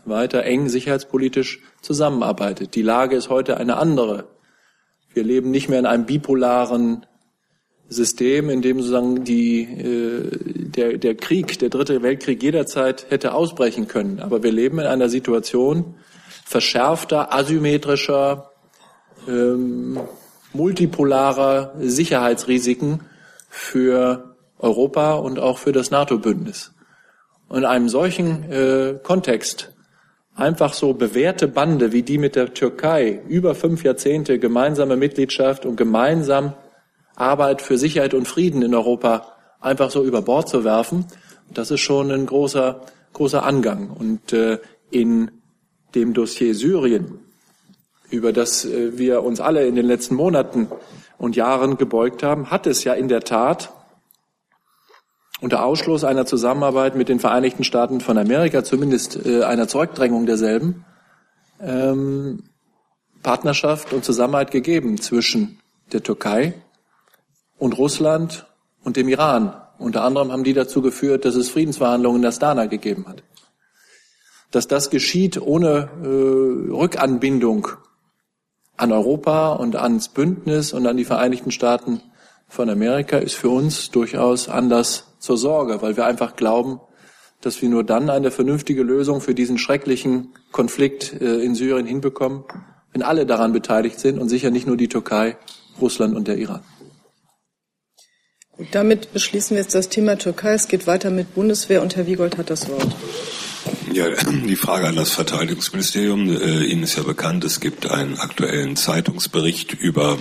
weiter 0.05 0.45
eng 0.45 0.69
sicherheitspolitisch 0.69 1.61
zusammenarbeitet. 1.83 2.75
Die 2.75 2.83
Lage 2.83 3.17
ist 3.17 3.29
heute 3.29 3.57
eine 3.57 3.77
andere. 3.77 4.29
Wir 5.13 5.25
leben 5.25 5.51
nicht 5.51 5.69
mehr 5.69 5.81
in 5.81 5.87
einem 5.87 6.07
bipolaren 6.07 7.07
System, 7.89 8.51
in 8.51 8.63
dem 8.63 8.79
sozusagen 8.79 9.25
die, 9.25 9.63
äh, 9.63 10.31
der, 10.69 10.99
der 10.99 11.15
Krieg, 11.15 11.59
der 11.59 11.69
dritte 11.69 12.03
Weltkrieg 12.03 12.43
jederzeit 12.43 13.07
hätte 13.11 13.35
ausbrechen 13.35 13.89
können. 13.89 14.21
Aber 14.21 14.43
wir 14.43 14.53
leben 14.53 14.79
in 14.79 14.87
einer 14.87 15.09
Situation 15.09 15.95
verschärfter, 16.45 17.33
asymmetrischer, 17.33 18.51
ähm, 19.29 19.99
multipolarer 20.53 21.75
Sicherheitsrisiken 21.79 23.01
für 23.49 24.37
Europa 24.59 25.15
und 25.15 25.39
auch 25.39 25.59
für 25.59 25.73
das 25.73 25.91
NATO-Bündnis. 25.91 26.73
Und 27.49 27.59
in 27.59 27.65
einem 27.65 27.89
solchen 27.89 28.51
äh, 28.51 28.99
Kontext 29.03 29.73
einfach 30.35 30.75
so 30.75 30.93
bewährte 30.93 31.49
Bande 31.49 31.93
wie 31.93 32.03
die 32.03 32.19
mit 32.19 32.37
der 32.37 32.55
Türkei, 32.55 33.21
über 33.29 33.55
fünf 33.55 33.85
Jahrzehnte 33.85 34.39
gemeinsame 34.39 34.97
Mitgliedschaft 34.97 35.65
und 35.65 35.77
gemeinsam 35.77 36.55
Arbeit 37.15 37.63
für 37.63 37.79
Sicherheit 37.79 38.13
und 38.13 38.29
Frieden 38.29 38.63
in 38.63 38.75
Europa 38.75 39.33
einfach 39.61 39.91
so 39.91 40.05
über 40.05 40.23
Bord 40.23 40.49
zu 40.49 40.65
werfen, 40.65 41.07
das 41.53 41.71
ist 41.71 41.81
schon 41.81 42.11
ein 42.11 42.27
großer, 42.27 42.83
großer 43.13 43.43
Angang. 43.43 43.91
Und 43.91 44.33
äh, 44.33 44.59
in 44.91 45.31
dem 45.95 46.13
Dossier 46.13 46.55
Syrien 46.55 47.21
über 48.11 48.33
das 48.33 48.65
äh, 48.65 48.99
wir 48.99 49.23
uns 49.23 49.41
alle 49.41 49.67
in 49.67 49.75
den 49.75 49.87
letzten 49.87 50.15
Monaten 50.15 50.69
und 51.19 51.37
Jahren 51.37 51.77
gebeugt 51.77 52.23
haben, 52.23 52.51
hat 52.51 52.67
es 52.67 52.85
ja 52.85 52.95
in 52.95 53.09
der 53.09 53.21
Tat 53.21 53.73
unter 55.41 55.65
Ausschluss 55.65 56.05
einer 56.05 56.27
Zusammenarbeit 56.27 56.97
mit 56.97 57.09
den 57.09 57.21
Vereinigten 57.21 57.65
Staaten 57.65 58.01
von 58.01 58.17
Amerika, 58.17 58.65
zumindest 58.65 59.27
äh, 59.27 59.43
einer 59.43 59.69
Zurückdrängung 59.69 60.27
derselben, 60.27 60.85
ähm, 61.61 62.45
Partnerschaft 63.23 63.93
und 63.93 64.05
Zusammenarbeit 64.05 64.51
gegeben 64.51 64.99
zwischen 64.99 65.59
der 65.93 66.03
Türkei 66.03 66.55
und 67.59 67.77
Russland 67.77 68.47
und 68.83 68.97
dem 68.97 69.09
Iran. 69.09 69.55
Unter 69.79 70.05
anderem 70.05 70.33
haben 70.33 70.45
die 70.45 70.55
dazu 70.55 70.81
geführt, 70.81 71.25
dass 71.25 71.35
es 71.35 71.51
Friedensverhandlungen 71.51 72.23
in 72.23 72.27
Astana 72.27 72.67
gegeben 72.67 73.07
hat. 73.09 73.23
Dass 74.51 74.69
das 74.69 74.91
geschieht 74.91 75.41
ohne 75.41 75.91
äh, 76.03 76.73
Rückanbindung 76.73 77.69
an 78.77 78.93
Europa 78.93 79.53
und 79.53 79.77
ans 79.77 80.09
Bündnis 80.09 80.73
und 80.73 80.87
an 80.87 80.97
die 80.97 81.05
Vereinigten 81.05 81.51
Staaten 81.51 82.01
von 82.49 82.71
Amerika 82.71 83.19
ist 83.19 83.35
für 83.35 83.49
uns 83.49 83.91
durchaus 83.91 84.49
Anlass 84.49 85.05
zur 85.19 85.37
Sorge, 85.37 85.83
weil 85.83 85.97
wir 85.97 86.07
einfach 86.07 86.37
glauben, 86.37 86.81
dass 87.41 87.61
wir 87.61 87.69
nur 87.69 87.85
dann 87.85 88.11
eine 88.11 88.31
vernünftige 88.31 88.83
Lösung 88.83 89.21
für 89.21 89.35
diesen 89.35 89.59
schrecklichen 89.59 90.35
Konflikt 90.53 91.21
äh, 91.21 91.41
in 91.41 91.55
Syrien 91.55 91.87
hinbekommen, 91.87 92.45
wenn 92.93 93.03
alle 93.03 93.27
daran 93.27 93.53
beteiligt 93.53 94.01
sind 94.01 94.19
und 94.19 94.29
sicher 94.29 94.51
nicht 94.51 94.67
nur 94.67 94.77
die 94.77 94.89
Türkei, 94.89 95.37
Russland 95.81 96.17
und 96.17 96.29
der 96.29 96.39
Iran. 96.39 96.63
Damit 98.73 99.13
beschließen 99.13 99.55
wir 99.55 99.63
jetzt 99.63 99.75
das 99.75 99.91
Thema 99.91 100.17
Türkei. 100.17 100.55
Es 100.55 100.67
geht 100.67 100.87
weiter 100.87 101.11
mit 101.11 101.35
Bundeswehr 101.35 101.83
und 101.83 101.95
Herr 101.95 102.07
Wiegold 102.07 102.39
hat 102.39 102.49
das 102.49 102.69
Wort. 102.71 102.97
Ja, 103.97 104.09
die 104.47 104.57
Frage 104.57 104.89
an 104.89 104.95
das 104.95 105.13
Verteidigungsministerium. 105.13 106.29
Äh, 106.29 106.65
Ihnen 106.65 106.83
ist 106.83 106.99
ja 106.99 107.03
bekannt, 107.03 107.45
es 107.45 107.61
gibt 107.61 107.91
einen 107.91 108.19
aktuellen 108.19 108.77
Zeitungsbericht 108.77 109.73
über 109.73 110.19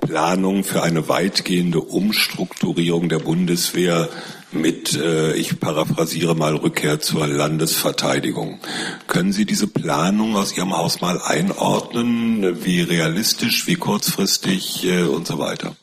Planung 0.00 0.64
für 0.64 0.82
eine 0.82 1.08
weitgehende 1.08 1.80
Umstrukturierung 1.80 3.08
der 3.08 3.20
Bundeswehr 3.20 4.08
mit, 4.50 4.96
äh, 4.96 5.32
ich 5.34 5.60
paraphrasiere 5.60 6.34
mal, 6.34 6.56
Rückkehr 6.56 6.98
zur 6.98 7.28
Landesverteidigung. 7.28 8.58
Können 9.06 9.32
Sie 9.32 9.46
diese 9.46 9.68
Planung 9.68 10.34
aus 10.34 10.56
Ihrem 10.56 10.76
Haus 10.76 11.00
mal 11.00 11.20
einordnen? 11.22 12.64
Wie 12.64 12.80
realistisch, 12.80 13.68
wie 13.68 13.76
kurzfristig 13.76 14.86
äh, 14.86 15.04
und 15.04 15.28
so 15.28 15.38
weiter? 15.38 15.76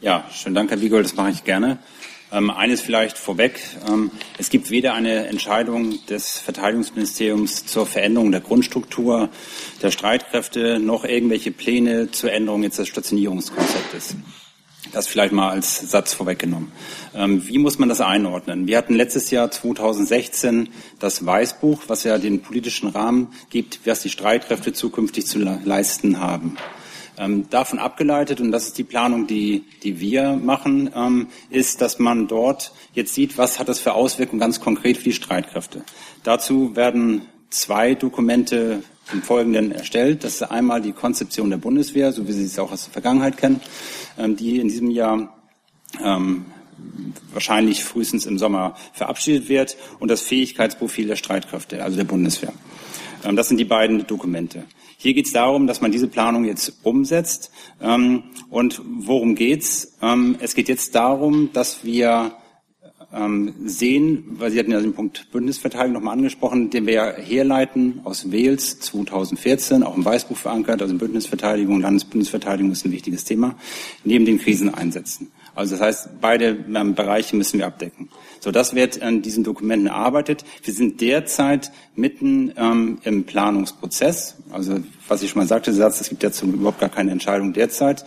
Ja, 0.00 0.24
schönen 0.32 0.56
Dank, 0.56 0.70
Herr 0.70 0.80
Wiegold, 0.80 1.04
das 1.04 1.14
mache 1.14 1.30
ich 1.30 1.44
gerne. 1.44 1.78
Ähm, 2.32 2.50
eines 2.50 2.80
vielleicht 2.80 3.18
vorweg. 3.18 3.60
Ähm, 3.88 4.10
es 4.36 4.50
gibt 4.50 4.70
weder 4.70 4.94
eine 4.94 5.28
Entscheidung 5.28 6.04
des 6.06 6.38
Verteidigungsministeriums 6.38 7.66
zur 7.66 7.86
Veränderung 7.86 8.32
der 8.32 8.40
Grundstruktur 8.40 9.28
der 9.80 9.92
Streitkräfte 9.92 10.80
noch 10.80 11.04
irgendwelche 11.04 11.52
Pläne 11.52 12.10
zur 12.10 12.32
Änderung 12.32 12.64
jetzt 12.64 12.78
des 12.80 12.88
Stationierungskonzeptes. 12.88 14.16
Das 14.92 15.06
vielleicht 15.06 15.32
mal 15.32 15.50
als 15.50 15.90
Satz 15.90 16.14
vorweggenommen. 16.14 16.72
Ähm, 17.14 17.46
wie 17.46 17.58
muss 17.58 17.78
man 17.78 17.88
das 17.88 18.00
einordnen? 18.00 18.66
Wir 18.66 18.78
hatten 18.78 18.94
letztes 18.94 19.30
Jahr 19.30 19.50
2016 19.50 20.68
das 20.98 21.24
Weißbuch, 21.24 21.82
was 21.86 22.02
ja 22.02 22.18
den 22.18 22.42
politischen 22.42 22.88
Rahmen 22.88 23.28
gibt, 23.50 23.80
was 23.84 24.02
die 24.02 24.10
Streitkräfte 24.10 24.72
zukünftig 24.72 25.26
zu 25.26 25.38
leisten 25.38 26.18
haben. 26.18 26.56
Ähm, 27.18 27.48
davon 27.48 27.78
abgeleitet, 27.78 28.40
und 28.40 28.52
das 28.52 28.66
ist 28.66 28.78
die 28.78 28.84
Planung, 28.84 29.26
die, 29.26 29.64
die 29.82 30.00
wir 30.00 30.32
machen, 30.32 30.90
ähm, 30.94 31.28
ist, 31.48 31.80
dass 31.80 31.98
man 31.98 32.28
dort 32.28 32.72
jetzt 32.92 33.14
sieht, 33.14 33.38
was 33.38 33.58
hat 33.58 33.68
das 33.68 33.80
für 33.80 33.94
Auswirkungen 33.94 34.40
ganz 34.40 34.60
konkret 34.60 34.98
für 34.98 35.04
die 35.04 35.12
Streitkräfte. 35.12 35.82
Dazu 36.24 36.76
werden 36.76 37.22
zwei 37.48 37.94
Dokumente 37.94 38.82
im 39.12 39.22
Folgenden 39.22 39.72
erstellt. 39.72 40.24
Das 40.24 40.34
ist 40.34 40.42
einmal 40.42 40.82
die 40.82 40.92
Konzeption 40.92 41.48
der 41.48 41.56
Bundeswehr, 41.56 42.12
so 42.12 42.28
wie 42.28 42.32
Sie 42.32 42.44
es 42.44 42.58
auch 42.58 42.72
aus 42.72 42.84
der 42.84 42.92
Vergangenheit 42.92 43.36
kennen, 43.36 43.60
ähm, 44.18 44.36
die 44.36 44.58
in 44.58 44.68
diesem 44.68 44.90
Jahr 44.90 45.32
ähm, 46.02 46.46
wahrscheinlich 47.32 47.84
frühestens 47.84 48.26
im 48.26 48.38
Sommer 48.38 48.76
verabschiedet 48.92 49.48
wird, 49.48 49.76
und 50.00 50.10
das 50.10 50.20
Fähigkeitsprofil 50.20 51.06
der 51.06 51.16
Streitkräfte, 51.16 51.82
also 51.82 51.96
der 51.96 52.04
Bundeswehr. 52.04 52.52
Ähm, 53.24 53.36
das 53.36 53.48
sind 53.48 53.58
die 53.58 53.64
beiden 53.64 54.06
Dokumente. 54.06 54.64
Hier 55.06 55.14
geht 55.14 55.26
es 55.26 55.32
darum, 55.32 55.68
dass 55.68 55.80
man 55.80 55.92
diese 55.92 56.08
Planung 56.08 56.44
jetzt 56.46 56.80
umsetzt. 56.82 57.52
Ähm, 57.80 58.24
und 58.50 58.82
worum 58.84 59.36
geht's? 59.36 59.96
Ähm, 60.02 60.34
es 60.40 60.56
geht 60.56 60.68
jetzt 60.68 60.96
darum, 60.96 61.50
dass 61.52 61.84
wir 61.84 62.32
ähm, 63.16 63.54
sehen, 63.64 64.36
weil 64.38 64.50
Sie 64.50 64.58
hatten 64.58 64.70
ja 64.70 64.80
den 64.80 64.92
Punkt 64.92 65.30
Bündnisverteidigung 65.32 65.94
nochmal 65.94 66.14
angesprochen, 66.14 66.70
den 66.70 66.86
wir 66.86 66.92
ja 66.92 67.12
herleiten 67.12 68.00
aus 68.04 68.30
Wales 68.30 68.78
2014, 68.80 69.82
auch 69.82 69.96
im 69.96 70.04
Weißbuch 70.04 70.36
verankert, 70.36 70.82
also 70.82 70.94
Bündnisverteidigung, 70.94 71.80
Landesbündnisverteidigung 71.80 72.72
ist 72.72 72.84
ein 72.84 72.92
wichtiges 72.92 73.24
Thema, 73.24 73.56
neben 74.04 74.26
den 74.26 74.38
Kriseneinsätzen. 74.38 75.30
Also 75.54 75.76
das 75.76 75.84
heißt, 75.84 76.08
beide 76.20 76.64
ähm, 76.74 76.94
Bereiche 76.94 77.34
müssen 77.34 77.58
wir 77.58 77.66
abdecken. 77.66 78.10
So, 78.40 78.50
das 78.50 78.74
wird 78.74 79.00
an 79.00 79.22
diesen 79.22 79.42
Dokumenten 79.42 79.86
erarbeitet. 79.86 80.44
Wir 80.62 80.74
sind 80.74 81.00
derzeit 81.00 81.72
mitten 81.94 82.52
ähm, 82.56 82.98
im 83.04 83.24
Planungsprozess. 83.24 84.36
Also 84.50 84.80
was 85.08 85.22
ich 85.22 85.30
schon 85.30 85.40
mal 85.40 85.48
sagte, 85.48 85.72
Satz, 85.72 86.00
es 86.02 86.10
gibt 86.10 86.22
jetzt 86.22 86.42
überhaupt 86.42 86.78
gar 86.78 86.90
keine 86.90 87.10
Entscheidung 87.10 87.54
derzeit. 87.54 88.04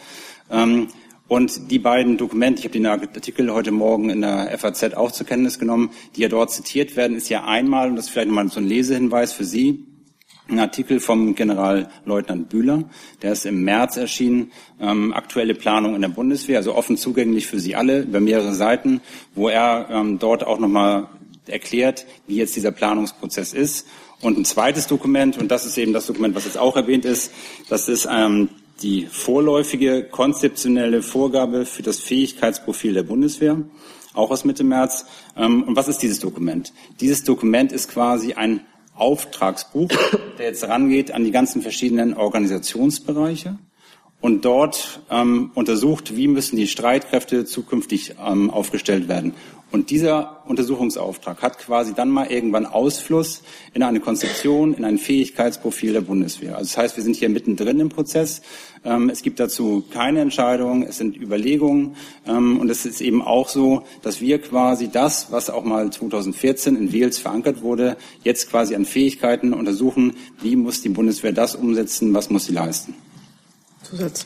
Ähm, 0.52 0.90
und 1.30 1.72
die 1.72 1.80
beiden 1.80 2.18
Dokumente, 2.18 2.60
ich 2.60 2.66
habe 2.66 2.74
den 2.74 2.86
Artikel 2.88 3.54
heute 3.54 3.72
Morgen 3.72 4.10
in 4.10 4.22
der 4.22 4.58
FAZ 4.58 4.96
auch 4.96 5.12
zur 5.12 5.28
Kenntnis 5.28 5.60
genommen, 5.60 5.92
die 6.16 6.22
ja 6.22 6.28
dort 6.28 6.52
zitiert 6.52 6.98
werden, 6.98 7.16
ist 7.16 7.30
ja 7.30 7.46
einmal, 7.46 7.90
und 7.90 7.96
das 7.96 8.06
ist 8.06 8.12
vielleicht 8.12 8.28
nochmal 8.28 8.50
so 8.50 8.60
ein 8.60 8.68
Lesehinweis 8.68 9.32
für 9.32 9.46
Sie, 9.46 9.86
ein 10.50 10.58
Artikel 10.58 11.00
vom 11.00 11.36
Generalleutnant 11.36 12.50
Bühler, 12.50 12.84
der 13.22 13.34
ist 13.34 13.46
im 13.46 13.64
März 13.64 13.98
erschienen, 13.98 14.52
ähm, 14.82 15.14
aktuelle 15.14 15.54
Planung 15.54 15.94
in 15.94 16.02
der 16.02 16.10
Bundeswehr, 16.10 16.58
also 16.58 16.74
offen 16.74 16.98
zugänglich 16.98 17.46
für 17.46 17.60
Sie 17.60 17.76
alle 17.76 18.02
über 18.02 18.20
mehrere 18.20 18.56
Seiten, 18.56 19.00
wo 19.36 19.50
er 19.50 19.88
ähm, 19.92 20.18
dort 20.18 20.44
auch 20.44 20.58
nochmal 20.58 21.10
erklärt, 21.46 22.08
wie 22.26 22.38
jetzt 22.38 22.56
dieser 22.56 22.72
Planungsprozess 22.72 23.54
ist. 23.54 23.88
Und 24.22 24.38
ein 24.38 24.46
zweites 24.46 24.88
Dokument, 24.88 25.38
und 25.38 25.50
das 25.50 25.66
ist 25.66 25.78
eben 25.78 25.94
das 25.94 26.08
Dokument, 26.08 26.36
was 26.36 26.46
jetzt 26.46 26.58
auch 26.58 26.76
erwähnt 26.76 27.06
ist, 27.06 27.32
das 27.70 27.88
ist 27.88 28.08
ähm, 28.12 28.50
die 28.82 29.06
vorläufige 29.06 30.04
konzeptionelle 30.04 31.02
Vorgabe 31.02 31.66
für 31.66 31.84
das 31.84 32.00
Fähigkeitsprofil 32.00 32.94
der 32.94 33.04
Bundeswehr, 33.04 33.62
auch 34.14 34.32
aus 34.32 34.46
Mitte 34.46 34.64
März. 34.64 35.06
Ähm, 35.36 35.64
und 35.64 35.76
was 35.76 35.88
ist 35.88 36.00
dieses 36.00 36.20
Dokument? 36.20 36.74
Dieses 37.00 37.24
Dokument 37.24 37.72
ist 37.72 37.90
quasi 37.90 38.34
ein 38.34 38.62
Auftragsbuch, 38.96 39.90
der 40.38 40.48
jetzt 40.48 40.68
rangeht 40.68 41.12
an 41.12 41.24
die 41.24 41.32
ganzen 41.32 41.62
verschiedenen 41.62 42.14
Organisationsbereiche 42.14 43.58
und 44.22 44.44
dort 44.44 45.02
ähm, 45.10 45.52
untersucht, 45.54 46.16
wie 46.16 46.28
müssen 46.28 46.58
die 46.58 46.68
Streitkräfte 46.68 47.46
zukünftig 47.46 48.16
ähm, 48.26 48.50
aufgestellt 48.50 49.08
werden. 49.08 49.34
Und 49.72 49.92
dieser 49.92 50.42
Untersuchungsauftrag 50.48 51.44
hat 51.44 51.60
quasi 51.60 51.94
dann 51.94 52.10
mal 52.10 52.32
irgendwann 52.32 52.66
Ausfluss 52.66 53.44
in 53.76 53.84
eine 53.84 54.00
Konzeption, 54.00 54.74
in 54.74 54.84
ein 54.84 54.98
Fähigkeitsprofil 54.98 55.94
der 55.94 56.02
Bundeswehr. 56.02 56.58
Also 56.58 56.70
das 56.70 56.78
heißt, 56.78 56.98
wir 56.98 57.04
sind 57.04 57.16
hier 57.16 57.30
mittendrin 57.30 57.80
im 57.80 57.90
Prozess. 57.90 58.42
Ähm, 58.84 59.10
es 59.10 59.22
gibt 59.22 59.40
dazu 59.40 59.84
keine 59.92 60.22
Entscheidung, 60.22 60.82
es 60.84 60.98
sind 60.98 61.16
Überlegungen. 61.16 61.96
Ähm, 62.26 62.60
und 62.60 62.72
es 62.72 62.88
ist 62.88 63.00
eben 63.00 63.22
auch 63.22 63.48
so, 63.48 63.84
dass 64.02 64.22
wir 64.22 64.42
quasi 64.42 64.90
das, 64.90 65.32
was 65.32 65.52
auch 65.52 65.64
mal 65.64 65.92
2014 65.92 66.76
in 66.76 66.92
Wales 66.92 67.20
verankert 67.20 67.62
wurde, 67.62 67.96
jetzt 68.24 68.50
quasi 68.50 68.74
an 68.74 68.86
Fähigkeiten 68.86 69.54
untersuchen, 69.54 70.16
wie 70.42 70.56
muss 70.56 70.82
die 70.82 70.90
Bundeswehr 70.90 71.32
das 71.32 71.54
umsetzen, 71.54 72.12
was 72.16 72.32
muss 72.32 72.46
sie 72.46 72.54
leisten. 72.54 72.96
Zusatz. 73.90 74.26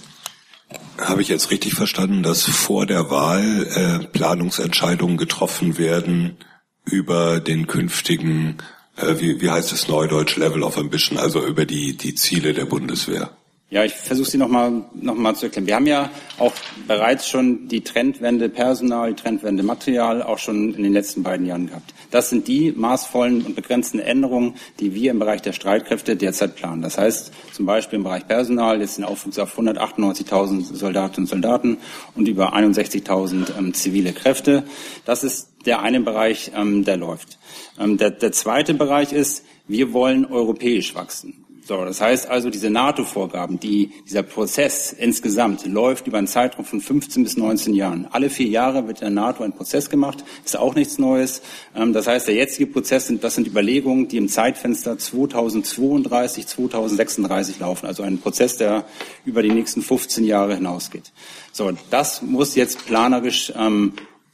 Habe 0.97 1.21
ich 1.21 1.27
jetzt 1.27 1.51
richtig 1.51 1.73
verstanden, 1.73 2.23
dass 2.23 2.43
vor 2.43 2.85
der 2.85 3.09
Wahl 3.09 3.67
äh, 3.67 4.07
Planungsentscheidungen 4.07 5.17
getroffen 5.17 5.77
werden 5.77 6.37
über 6.85 7.39
den 7.39 7.67
künftigen, 7.67 8.57
äh, 8.97 9.15
wie, 9.19 9.41
wie 9.41 9.49
heißt 9.49 9.71
es 9.71 9.87
neudeutsch, 9.87 10.37
Level 10.37 10.63
of 10.63 10.77
Ambition, 10.77 11.17
also 11.17 11.45
über 11.45 11.65
die, 11.65 11.97
die 11.97 12.15
Ziele 12.15 12.53
der 12.53 12.65
Bundeswehr? 12.65 13.35
Ja, 13.73 13.83
ich 13.83 13.93
versuche 13.93 14.29
Sie 14.29 14.37
nochmal 14.37 14.83
noch 14.93 15.15
mal 15.15 15.33
zu 15.33 15.47
erklären. 15.47 15.65
Wir 15.65 15.73
haben 15.73 15.87
ja 15.87 16.11
auch 16.37 16.53
bereits 16.87 17.27
schon 17.27 17.67
die 17.69 17.81
Trendwende 17.81 18.47
Personal, 18.47 19.15
die 19.15 19.19
Trendwende 19.19 19.63
Material 19.63 20.21
auch 20.21 20.37
schon 20.37 20.75
in 20.75 20.83
den 20.83 20.93
letzten 20.93 21.23
beiden 21.23 21.47
Jahren 21.47 21.65
gehabt. 21.65 21.91
Das 22.11 22.29
sind 22.29 22.47
die 22.47 22.71
maßvollen 22.71 23.43
und 23.43 23.55
begrenzten 23.55 23.97
Änderungen, 23.97 24.53
die 24.79 24.93
wir 24.93 25.09
im 25.09 25.17
Bereich 25.17 25.41
der 25.41 25.53
Streitkräfte 25.53 26.15
derzeit 26.15 26.55
planen. 26.55 26.83
Das 26.83 26.99
heißt 26.99 27.33
zum 27.51 27.65
Beispiel 27.65 27.97
im 27.97 28.03
Bereich 28.03 28.27
Personal 28.27 28.79
jetzt 28.79 28.99
den 28.99 29.05
Aufwuchs 29.05 29.39
auf 29.39 29.57
198.000 29.57 30.75
Soldatinnen 30.75 31.23
und 31.23 31.29
Soldaten 31.29 31.77
und 32.13 32.27
über 32.27 32.55
61.000 32.55 33.57
ähm, 33.57 33.73
zivile 33.73 34.13
Kräfte. 34.13 34.65
Das 35.05 35.23
ist 35.23 35.49
der 35.65 35.81
eine 35.81 35.99
Bereich, 35.99 36.51
ähm, 36.55 36.85
der 36.85 36.97
läuft. 36.97 37.39
Ähm, 37.79 37.97
der, 37.97 38.11
der 38.11 38.33
zweite 38.33 38.75
Bereich 38.75 39.13
ist, 39.13 39.45
wir 39.67 39.93
wollen 39.93 40.25
europäisch 40.25 40.93
wachsen. 40.93 41.42
So, 41.65 41.85
das 41.85 42.01
heißt 42.01 42.27
also, 42.27 42.49
diese 42.49 42.69
NATO-Vorgaben, 42.69 43.57
die, 43.57 43.91
dieser 44.05 44.23
Prozess 44.23 44.91
insgesamt 44.91 45.65
läuft 45.65 46.07
über 46.07 46.17
einen 46.17 46.27
Zeitraum 46.27 46.65
von 46.65 46.81
15 46.81 47.23
bis 47.23 47.37
19 47.37 47.73
Jahren. 47.73 48.07
Alle 48.11 48.29
vier 48.29 48.47
Jahre 48.47 48.85
wird 48.87 48.99
in 49.01 49.15
der 49.15 49.23
NATO 49.23 49.43
ein 49.43 49.53
Prozess 49.53 49.89
gemacht, 49.89 50.25
ist 50.43 50.57
auch 50.57 50.75
nichts 50.75 50.97
Neues. 50.97 51.41
Ähm, 51.73 51.93
das 51.93 52.07
heißt, 52.07 52.27
der 52.27 52.35
jetzige 52.35 52.67
Prozess, 52.67 53.07
sind, 53.07 53.23
das 53.23 53.35
sind 53.35 53.47
Überlegungen, 53.47 54.09
die 54.09 54.17
im 54.17 54.27
Zeitfenster 54.27 54.97
2032, 54.97 56.47
2036 56.47 57.59
laufen. 57.59 57.85
Also 57.85 58.03
ein 58.03 58.17
Prozess, 58.17 58.57
der 58.57 58.83
über 59.23 59.41
die 59.41 59.51
nächsten 59.51 59.81
15 59.81 60.25
Jahre 60.25 60.55
hinausgeht. 60.55 61.13
So, 61.53 61.71
das 61.89 62.21
muss 62.21 62.55
jetzt 62.55 62.85
planerisch 62.85 63.53
ähm, 63.55 63.93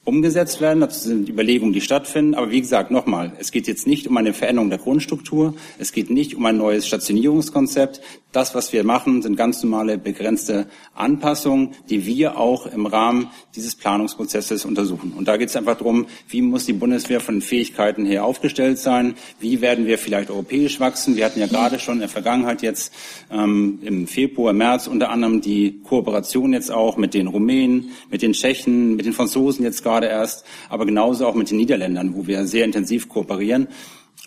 umgesetzt 0.10 0.60
werden. 0.60 0.82
Das 0.82 1.03
sind 1.03 1.30
Überlegungen, 1.30 1.72
die 1.72 1.82
stattfinden. 1.82 2.34
Aber 2.34 2.51
wie 2.51 2.60
gesagt, 2.60 2.91
nochmal, 2.91 3.32
es 3.39 3.51
geht 3.51 3.68
jetzt 3.68 3.88
nicht 3.88 4.07
um 4.07 4.18
eine 4.18 4.34
Veränderung 4.34 4.70
der 4.70 4.80
Grundstruktur. 4.80 5.53
Es 5.78 5.93
geht 5.93 6.10
nicht 6.10 6.36
um 6.36 6.45
ein 6.45 6.57
neues 6.57 6.88
Stationierungskonzept. 6.88 8.01
Das, 8.32 8.53
was 8.53 8.74
wir 8.74 8.84
machen, 8.84 9.24
sind 9.24 9.38
ganz 9.38 9.64
normale 9.64 9.97
begrenzte 9.97 10.68
Anpassungen, 10.93 11.70
die 11.89 12.05
wir 12.05 12.38
auch 12.38 12.68
im 12.68 12.86
Rahmen 12.86 13.30
dieses 13.55 13.76
Planungsprozesses 13.76 14.66
untersuchen. 14.66 15.14
Und 15.18 15.28
da 15.28 15.38
geht 15.38 15.49
es 15.49 15.55
einfach 15.55 15.78
darum, 15.78 16.05
wie 16.28 16.43
muss 16.43 16.66
die 16.66 16.74
Bundeswehr 16.74 17.22
von 17.22 17.36
den 17.36 17.41
Fähigkeiten 17.41 18.05
her 18.05 18.26
aufgestellt 18.26 18.78
sein? 18.78 19.16
Wie 19.39 19.62
werden 19.62 19.88
wir 19.88 19.97
vielleicht 19.97 20.30
europäisch 20.30 20.80
wachsen? 20.80 21.16
Wir 21.16 21.26
hatten 21.26 21.39
ja 21.39 21.47
gerade 21.47 21.80
schon 21.80 21.95
in 21.95 22.01
der 22.01 22.10
Vergangenheit 22.10 22.62
jetzt 22.62 22.93
ähm, 23.32 23.80
im 23.82 24.05
Februar, 24.05 24.53
März 24.53 24.86
unter 24.86 25.10
anderem 25.10 25.41
die 25.41 25.82
Kooperation 25.84 26.53
jetzt 26.53 26.72
auch 26.72 26.97
mit 26.97 27.16
den 27.16 27.26
Rumänen, 27.26 27.89
mit 28.12 28.22
den 28.22 28.34
Tschechen, 28.34 28.95
mit 28.95 29.07
den 29.07 29.14
Franzosen 29.14 29.66
jetzt 29.66 29.82
gerade 29.82 29.98
erst, 30.07 30.45
aber 30.69 30.85
genauso 30.85 31.27
auch 31.27 31.35
mit 31.35 31.49
den 31.49 31.57
Niederländern, 31.57 32.15
wo 32.15 32.27
wir 32.27 32.45
sehr 32.45 32.65
intensiv 32.65 33.09
kooperieren. 33.09 33.67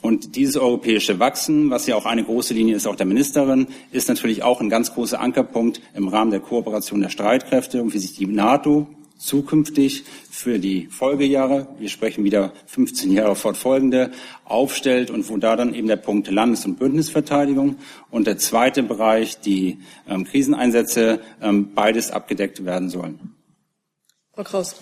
Und 0.03 0.35
dieses 0.35 0.57
europäische 0.57 1.21
Wachsen, 1.21 1.71
was 1.71 1.87
ja 1.87 1.95
auch 1.95 2.07
eine 2.07 2.25
große 2.25 2.55
Linie 2.55 2.75
ist, 2.75 2.87
auch 2.87 2.97
der 2.97 3.07
Ministerin, 3.07 3.69
ist 3.93 4.09
natürlich 4.09 4.43
auch 4.43 4.61
ein 4.61 4.69
ganz 4.69 4.93
großer 4.95 5.21
Ankerpunkt 5.21 5.81
im 5.95 6.09
Rahmen 6.09 6.33
der 6.33 6.41
Kooperation 6.41 7.01
der 7.01 7.09
Streitkräfte 7.09 7.81
und 7.81 7.95
wie 7.95 7.99
sich 7.99 8.15
die 8.15 8.27
NATO 8.27 8.89
zukünftig 9.23 10.05
für 10.31 10.59
die 10.59 10.89
Folgejahre, 10.89 11.69
wir 11.79 11.89
sprechen 11.89 12.25
wieder 12.25 12.53
15 12.67 13.13
Jahre 13.13 13.37
fortfolgende, 13.37 14.11
aufstellt 14.45 15.11
und 15.11 15.29
wo 15.29 15.37
da 15.37 15.55
dann 15.55 15.75
eben 15.75 15.87
der 15.87 15.97
Punkt 15.97 16.29
Landes- 16.29 16.67
und 16.67 16.79
Bündnisverteidigung 16.79 17.77
und 18.11 18.27
der 18.27 18.39
zweite 18.39 18.83
Bereich, 18.83 19.39
die 19.39 19.79
ähm, 20.09 20.25
Kriseneinsätze, 20.25 21.21
ähm, 21.41 21.73
beides 21.75 22.11
abgedeckt 22.11 22.65
werden 22.65 22.89
sollen. 22.89 23.37
Frau 24.35 24.43
Kraus. 24.43 24.75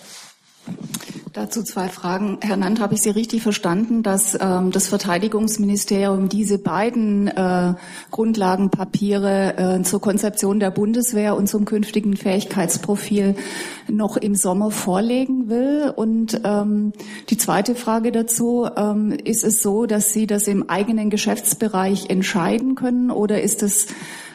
Dazu 1.33 1.63
zwei 1.63 1.87
Fragen. 1.87 2.39
Herr 2.41 2.57
Nant, 2.57 2.81
habe 2.81 2.93
ich 2.93 3.01
Sie 3.01 3.09
richtig 3.09 3.41
verstanden, 3.41 4.03
dass 4.03 4.37
ähm, 4.39 4.71
das 4.71 4.89
Verteidigungsministerium 4.89 6.27
diese 6.27 6.57
beiden 6.57 7.29
äh, 7.29 7.73
Grundlagenpapiere 8.11 9.79
äh, 9.79 9.83
zur 9.83 10.01
Konzeption 10.01 10.59
der 10.59 10.71
Bundeswehr 10.71 11.37
und 11.37 11.47
zum 11.47 11.63
künftigen 11.63 12.17
Fähigkeitsprofil 12.17 13.35
noch 13.87 14.17
im 14.17 14.35
Sommer 14.35 14.71
vorlegen 14.71 15.47
will? 15.47 15.93
Und 15.95 16.41
ähm, 16.43 16.91
die 17.29 17.37
zweite 17.37 17.75
Frage 17.75 18.11
dazu, 18.11 18.67
ähm, 18.75 19.11
ist 19.11 19.45
es 19.45 19.61
so, 19.61 19.85
dass 19.85 20.11
Sie 20.11 20.27
das 20.27 20.47
im 20.47 20.69
eigenen 20.69 21.09
Geschäftsbereich 21.09 22.09
entscheiden 22.09 22.75
können 22.75 23.09
oder 23.09 23.41
ist 23.41 23.63
es 23.63 23.87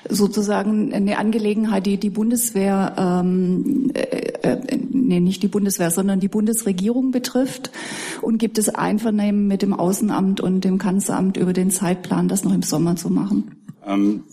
sozusagen 0.09 0.92
eine 0.92 1.18
Angelegenheit, 1.18 1.86
die 1.86 1.98
die 1.98 2.11
Bundeswehr, 2.11 2.94
ähm, 2.98 3.90
äh, 3.94 4.32
äh, 4.42 4.78
nee, 4.90 5.20
nicht 5.20 5.42
die 5.42 5.48
Bundeswehr, 5.48 5.90
sondern 5.90 6.20
die 6.20 6.28
Bundesregierung 6.28 7.11
betrifft? 7.11 7.70
Und 8.22 8.38
gibt 8.38 8.59
es 8.59 8.68
Einvernehmen 8.68 9.46
mit 9.46 9.62
dem 9.62 9.72
Außenamt 9.72 10.40
und 10.40 10.64
dem 10.64 10.78
Kanzleramt 10.78 11.36
über 11.36 11.52
den 11.52 11.70
Zeitplan, 11.70 12.28
das 12.28 12.44
noch 12.44 12.54
im 12.54 12.62
Sommer 12.62 12.96
zu 12.96 13.11
machen? 13.11 13.57
Ähm, 13.86 14.24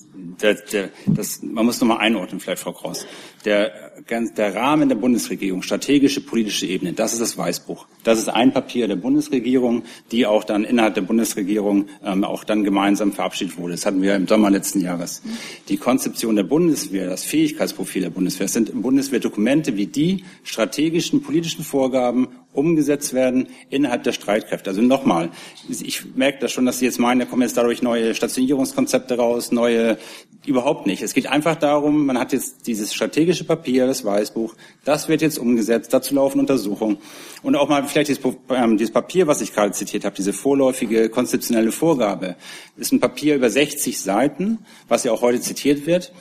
der, 0.41 0.55
der, 0.55 0.89
das, 1.05 1.41
man 1.43 1.65
muss 1.65 1.80
nochmal 1.80 1.99
einordnen, 1.99 2.39
vielleicht 2.39 2.61
Frau 2.61 2.74
Kraus. 2.74 3.05
Der, 3.46 3.91
der 4.10 4.56
Rahmen 4.56 4.89
der 4.89 4.96
Bundesregierung, 4.96 5.62
strategische 5.62 6.22
politische 6.22 6.66
Ebene, 6.66 6.94
das 6.94 7.14
ist 7.14 7.22
das 7.22 7.38
Weißbuch. 7.38 7.86
Das 8.04 8.20
ist 8.20 8.30
ein 8.30 8.54
Papier 8.54 8.88
der 8.88 8.96
Bundesregierung, 8.96 9.84
die 10.12 10.26
auch 10.26 10.44
dann 10.44 10.64
innerhalb 10.64 10.96
der 10.96 11.02
Bundesregierung 11.02 11.88
ähm, 12.06 12.24
auch 12.24 12.44
dann 12.44 12.64
gemeinsam 12.64 13.12
verabschiedet 13.12 13.58
wurde. 13.58 13.74
Das 13.74 13.86
hatten 13.86 14.02
wir 14.02 14.16
im 14.16 14.28
Sommer 14.28 14.50
letzten 14.50 14.82
Jahres. 14.82 15.22
Die 15.70 15.78
Konzeption 15.78 16.36
der 16.36 16.44
Bundeswehr, 16.44 17.10
das 17.10 17.24
Fähigkeitsprofil 17.24 18.04
der 18.04 18.10
Bundeswehr, 18.10 18.48
sind 18.48 18.70
im 18.70 18.82
Bundeswehr 18.82 19.20
Dokumente 19.20 19.78
wie 19.78 19.88
die 19.88 20.24
strategischen 20.44 21.22
politischen 21.22 21.64
Vorgaben 21.64 22.30
umgesetzt 22.54 23.14
werden 23.14 23.48
innerhalb 23.70 24.04
der 24.04 24.12
Streitkräfte. 24.12 24.70
Also 24.70 24.82
nochmal, 24.82 25.30
ich 25.68 26.16
merke 26.16 26.39
das 26.39 26.52
schon, 26.52 26.66
dass 26.66 26.80
Sie 26.80 26.86
jetzt 26.86 27.00
meinen, 27.00 27.20
da 27.20 27.26
kommen 27.26 27.41
jetzt 27.41 27.58
dadurch 27.58 27.82
neue 27.82 28.14
Stationierungskonzepte 28.14 29.18
raus, 29.18 29.52
neue, 29.52 29.98
überhaupt 30.46 30.86
nicht. 30.86 31.02
Es 31.02 31.14
geht 31.14 31.28
einfach 31.28 31.56
darum, 31.56 32.06
man 32.06 32.20
hat 32.20 32.32
jetzt 32.32 32.68
dieses 32.68 32.94
strategische 32.94 33.33
strategische 33.34 33.44
Papier, 33.44 33.88
das 33.88 34.06
Weißbuch, 34.06 34.56
das 34.86 35.08
wird 35.08 35.22
jetzt 35.22 35.38
umgesetzt, 35.38 35.94
dazu 35.94 36.16
laufen 36.16 36.40
Untersuchungen. 36.40 36.98
Und 37.42 37.56
auch 37.56 37.70
mal 37.70 37.84
vielleicht 37.88 38.10
dieses, 38.10 38.24
ähm, 38.50 38.78
Papier, 38.94 39.28
was 39.28 39.42
ich 39.42 39.54
gerade 39.54 39.72
zitiert 39.72 40.06
habe, 40.06 40.16
diese 40.16 40.34
vorläufige 40.34 41.10
konzeptionelle 41.10 41.72
Vorgabe, 41.72 42.36
ist 42.78 42.92
ein 42.92 43.00
Papier 43.00 43.36
über 43.36 43.50
60 43.50 44.00
Seiten, 44.00 44.60
was 44.88 45.04
ja 45.04 45.12
auch 45.12 45.22
heute 45.22 45.42
zitiert 45.42 45.86
wird. 45.86 46.14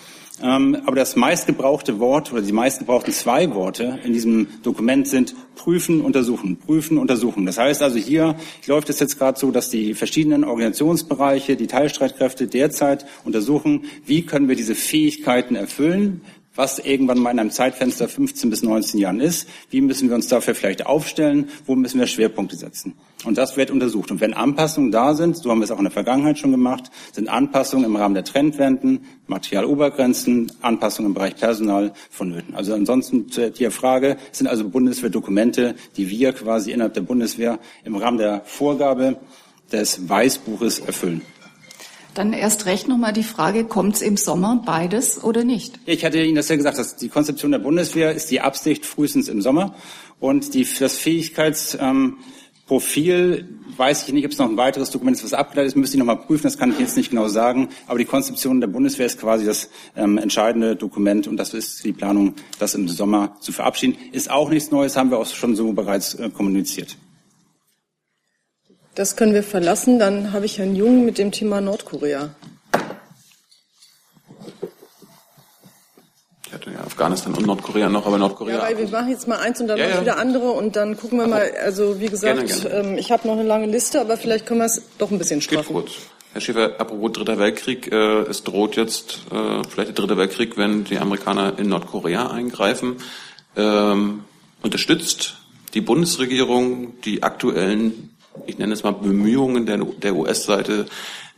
Ähm, 0.42 0.76
aber 0.86 0.96
das 0.96 1.14
meistgebrauchte 1.14 2.00
Wort 2.00 2.32
oder 2.32 2.40
die 2.40 2.52
meistgebrauchten 2.52 3.12
zwei 3.12 3.54
Worte 3.54 4.00
in 4.02 4.12
diesem 4.12 4.48
Dokument 4.62 5.06
sind 5.06 5.34
prüfen, 5.54 6.00
untersuchen, 6.00 6.56
prüfen, 6.56 6.96
untersuchen. 6.98 7.44
Das 7.44 7.58
heißt 7.58 7.82
also 7.82 7.98
hier 7.98 8.36
läuft 8.66 8.88
es 8.88 8.98
jetzt 8.98 9.18
gerade 9.18 9.38
so, 9.38 9.50
dass 9.50 9.68
die 9.68 9.94
verschiedenen 9.94 10.42
Organisationsbereiche, 10.44 11.56
die 11.56 11.66
Teilstreitkräfte 11.66 12.46
derzeit 12.46 13.04
untersuchen, 13.24 13.84
wie 14.06 14.24
können 14.24 14.48
wir 14.48 14.56
diese 14.56 14.74
Fähigkeiten 14.74 15.54
erfüllen, 15.54 16.22
was 16.54 16.78
irgendwann 16.78 17.18
mal 17.18 17.30
in 17.30 17.38
einem 17.38 17.50
Zeitfenster 17.50 18.08
15 18.08 18.50
bis 18.50 18.62
19 18.62 19.00
Jahren 19.00 19.20
ist. 19.20 19.48
Wie 19.70 19.80
müssen 19.80 20.08
wir 20.08 20.14
uns 20.14 20.28
dafür 20.28 20.54
vielleicht 20.54 20.86
aufstellen? 20.86 21.48
Wo 21.66 21.74
müssen 21.74 21.98
wir 21.98 22.06
Schwerpunkte 22.06 22.56
setzen? 22.56 22.94
Und 23.24 23.38
das 23.38 23.56
wird 23.56 23.70
untersucht. 23.70 24.10
Und 24.10 24.20
wenn 24.20 24.34
Anpassungen 24.34 24.90
da 24.90 25.14
sind, 25.14 25.36
so 25.36 25.50
haben 25.50 25.60
wir 25.60 25.64
es 25.64 25.70
auch 25.70 25.78
in 25.78 25.84
der 25.84 25.92
Vergangenheit 25.92 26.38
schon 26.38 26.50
gemacht, 26.50 26.90
sind 27.12 27.28
Anpassungen 27.28 27.84
im 27.86 27.96
Rahmen 27.96 28.14
der 28.14 28.24
Trendwenden, 28.24 29.06
Materialobergrenzen, 29.28 30.52
Anpassungen 30.60 31.10
im 31.10 31.14
Bereich 31.14 31.36
Personal 31.36 31.92
vonnöten. 32.10 32.54
Also 32.54 32.74
ansonsten 32.74 33.28
zu 33.30 33.50
der 33.50 33.70
Frage 33.70 34.16
sind 34.32 34.48
also 34.48 34.68
Bundeswehrdokumente, 34.68 35.76
die 35.96 36.10
wir 36.10 36.32
quasi 36.32 36.72
innerhalb 36.72 36.94
der 36.94 37.02
Bundeswehr 37.02 37.58
im 37.84 37.96
Rahmen 37.96 38.18
der 38.18 38.42
Vorgabe 38.44 39.16
des 39.70 40.08
Weißbuches 40.08 40.80
erfüllen. 40.80 41.22
Dann 42.14 42.32
erst 42.34 42.66
recht 42.66 42.88
nochmal 42.88 43.14
die 43.14 43.22
Frage, 43.22 43.64
kommt 43.64 43.94
es 43.96 44.02
im 44.02 44.18
Sommer 44.18 44.62
beides 44.64 45.24
oder 45.24 45.44
nicht? 45.44 45.78
Ich 45.86 46.04
hatte 46.04 46.22
Ihnen 46.22 46.34
das 46.34 46.48
ja 46.48 46.56
gesagt, 46.56 46.76
dass 46.78 46.96
die 46.96 47.08
Konzeption 47.08 47.52
der 47.52 47.58
Bundeswehr 47.58 48.12
ist 48.12 48.30
die 48.30 48.42
Absicht 48.42 48.84
frühestens 48.84 49.28
im 49.28 49.40
Sommer 49.40 49.74
und 50.20 50.52
die, 50.52 50.68
das 50.78 50.98
Fähigkeitsprofil 50.98 52.18
ähm, 53.38 53.58
weiß 53.78 54.06
ich 54.06 54.12
nicht, 54.12 54.26
ob 54.26 54.32
es 54.32 54.38
noch 54.38 54.50
ein 54.50 54.58
weiteres 54.58 54.90
Dokument 54.90 55.16
ist, 55.16 55.24
was 55.24 55.32
abgeleitet 55.32 55.68
ist, 55.68 55.76
müsste 55.76 55.96
ich 55.96 55.98
noch 56.00 56.06
mal 56.06 56.16
prüfen, 56.16 56.42
das 56.42 56.58
kann 56.58 56.70
ich 56.70 56.78
jetzt 56.78 56.98
nicht 56.98 57.08
genau 57.08 57.28
sagen. 57.28 57.70
Aber 57.86 57.98
die 57.98 58.04
Konzeption 58.04 58.60
der 58.60 58.68
Bundeswehr 58.68 59.06
ist 59.06 59.18
quasi 59.18 59.46
das 59.46 59.70
ähm, 59.96 60.18
entscheidende 60.18 60.76
Dokument 60.76 61.26
und 61.26 61.38
das 61.38 61.54
ist 61.54 61.82
die 61.82 61.92
Planung, 61.92 62.34
das 62.58 62.74
im 62.74 62.88
Sommer 62.88 63.36
zu 63.40 63.52
verabschieden. 63.52 63.96
Ist 64.12 64.30
auch 64.30 64.50
nichts 64.50 64.70
Neues, 64.70 64.98
haben 64.98 65.10
wir 65.10 65.18
auch 65.18 65.26
schon 65.26 65.56
so 65.56 65.72
bereits 65.72 66.14
äh, 66.14 66.28
kommuniziert. 66.28 66.98
Das 68.94 69.16
können 69.16 69.32
wir 69.32 69.42
verlassen. 69.42 69.98
Dann 69.98 70.32
habe 70.32 70.44
ich 70.44 70.58
Herrn 70.58 70.76
Jung 70.76 71.04
mit 71.04 71.18
dem 71.18 71.32
Thema 71.32 71.60
Nordkorea. 71.60 72.34
Ich 76.46 76.52
hatte 76.52 76.70
ja 76.70 76.80
Afghanistan 76.80 77.32
und 77.34 77.46
Nordkorea 77.46 77.88
noch, 77.88 78.06
aber 78.06 78.18
Nordkorea. 78.18 78.56
Ja, 78.56 78.62
weil 78.62 78.76
wir 78.76 78.88
machen 78.88 79.08
jetzt 79.08 79.26
mal 79.26 79.38
eins 79.38 79.58
und 79.62 79.68
dann 79.68 79.78
ja, 79.78 79.88
ja. 79.88 80.00
wieder 80.02 80.18
andere 80.18 80.50
und 80.50 80.76
dann 80.76 80.98
gucken 80.98 81.18
wir 81.18 81.26
mal. 81.26 81.50
Also 81.64 81.98
wie 82.00 82.08
gesagt, 82.08 82.46
Gerne, 82.46 82.70
gerne. 82.70 82.88
Ähm, 82.90 82.98
ich 82.98 83.10
habe 83.10 83.26
noch 83.26 83.34
eine 83.34 83.44
lange 83.44 83.66
Liste, 83.66 83.98
aber 84.00 84.18
vielleicht 84.18 84.44
können 84.44 84.60
wir 84.60 84.66
es 84.66 84.82
doch 84.98 85.10
ein 85.10 85.16
bisschen 85.16 85.40
straffen. 85.40 85.74
Geht 85.74 85.84
kurz. 85.84 85.92
Herr 86.34 86.40
Schäfer, 86.42 86.78
apropos 86.78 87.12
Dritter 87.12 87.38
Weltkrieg, 87.38 87.90
äh, 87.90 88.22
es 88.22 88.42
droht 88.42 88.76
jetzt 88.76 89.20
äh, 89.30 89.62
vielleicht 89.68 89.88
der 89.88 89.94
Dritte 89.94 90.18
Weltkrieg, 90.18 90.58
wenn 90.58 90.84
die 90.84 90.98
Amerikaner 90.98 91.58
in 91.58 91.70
Nordkorea 91.70 92.30
eingreifen. 92.30 92.96
Ähm, 93.56 94.24
unterstützt 94.62 95.36
die 95.74 95.80
Bundesregierung 95.80 97.00
die 97.02 97.22
aktuellen 97.22 98.11
ich 98.46 98.58
nenne 98.58 98.72
es 98.72 98.82
mal 98.82 98.92
Bemühungen 98.92 99.66
der, 99.66 99.78
der 99.78 100.14
US-Seite, 100.16 100.86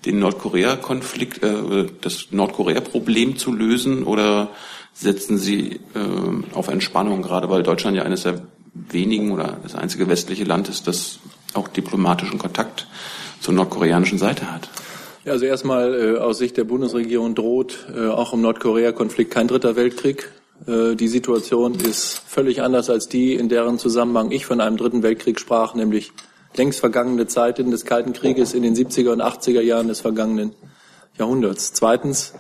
den 0.05 0.19
Nordkorea-Konflikt, 0.19 1.43
äh, 1.43 1.87
das 2.01 2.29
Nordkorea-Problem 2.31 3.37
zu 3.37 3.53
lösen 3.53 4.05
oder 4.05 4.51
setzen 4.93 5.39
Sie 5.39 5.81
äh, 5.95 6.55
auf 6.55 6.69
Entspannung, 6.69 7.23
gerade 7.23 7.51
weil 7.51 7.63
Deutschland 7.63 7.97
ja 7.97 8.05
eines 8.05 8.23
der 8.23 8.43
wenigen 8.75 9.31
oder 9.31 9.59
das 9.63 9.75
einzige 9.75 10.09
westliche 10.09 10.45
Land 10.45 10.69
ist, 10.69 10.87
das 10.87 11.19
auch 11.55 11.69
diplomatischen 11.69 12.39
Kontakt 12.39 12.87
zur 13.41 13.55
nordkoreanischen 13.55 14.19
Seite 14.19 14.51
hat? 14.51 14.69
Ja, 15.25 15.33
also 15.33 15.47
erstmal 15.47 15.95
äh, 15.95 16.19
aus 16.19 16.39
Sicht 16.39 16.57
der 16.57 16.65
Bundesregierung 16.65 17.35
droht 17.35 17.87
äh, 17.95 18.09
auch 18.09 18.35
im 18.35 18.43
Nordkorea-Konflikt 18.43 19.31
kein 19.31 19.49
dritter 19.49 19.75
Weltkrieg. 19.77 20.31
Äh, 20.67 20.97
die 20.97 21.09
Situation 21.09 21.75
ist 21.77 22.21
völlig 22.27 22.63
anders 22.63 22.91
als 22.91 23.09
die, 23.09 23.35
in 23.35 23.49
deren 23.49 23.79
Zusammenhang 23.79 24.33
ich 24.33 24.45
von 24.45 24.61
einem 24.61 24.77
dritten 24.77 25.03
Weltkrieg 25.03 25.41
sprach, 25.41 25.75
nämlich 25.75 26.13
längst 26.57 26.81
vergangene 26.81 27.27
Zeiten 27.27 27.71
des 27.71 27.85
Kalten 27.85 28.13
Krieges 28.13 28.55
in 28.55 28.63
den 28.63 28.75
70er 28.75 29.13
und 29.13 29.23
80er 29.23 29.61
Jahren 29.61 29.89
des 29.89 30.01
vergangenen 30.01 30.55
Jahrhunderts. 31.19 31.73
Zweitens, 31.73 32.35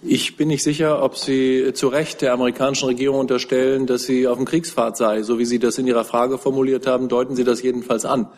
ich 0.00 0.36
bin 0.36 0.46
nicht 0.48 0.62
sicher, 0.62 1.02
ob 1.02 1.16
Sie 1.16 1.72
zu 1.74 1.88
Recht 1.88 2.22
der 2.22 2.32
amerikanischen 2.32 2.86
Regierung 2.86 3.18
unterstellen, 3.18 3.86
dass 3.86 4.04
sie 4.04 4.28
auf 4.28 4.36
dem 4.36 4.46
Kriegsfahrt 4.46 4.96
sei. 4.96 5.22
So 5.22 5.40
wie 5.40 5.44
Sie 5.44 5.58
das 5.58 5.76
in 5.78 5.88
Ihrer 5.88 6.04
Frage 6.04 6.38
formuliert 6.38 6.86
haben, 6.86 7.08
deuten 7.08 7.34
Sie 7.34 7.42
das 7.42 7.62
jedenfalls 7.62 8.04
an. 8.04 8.28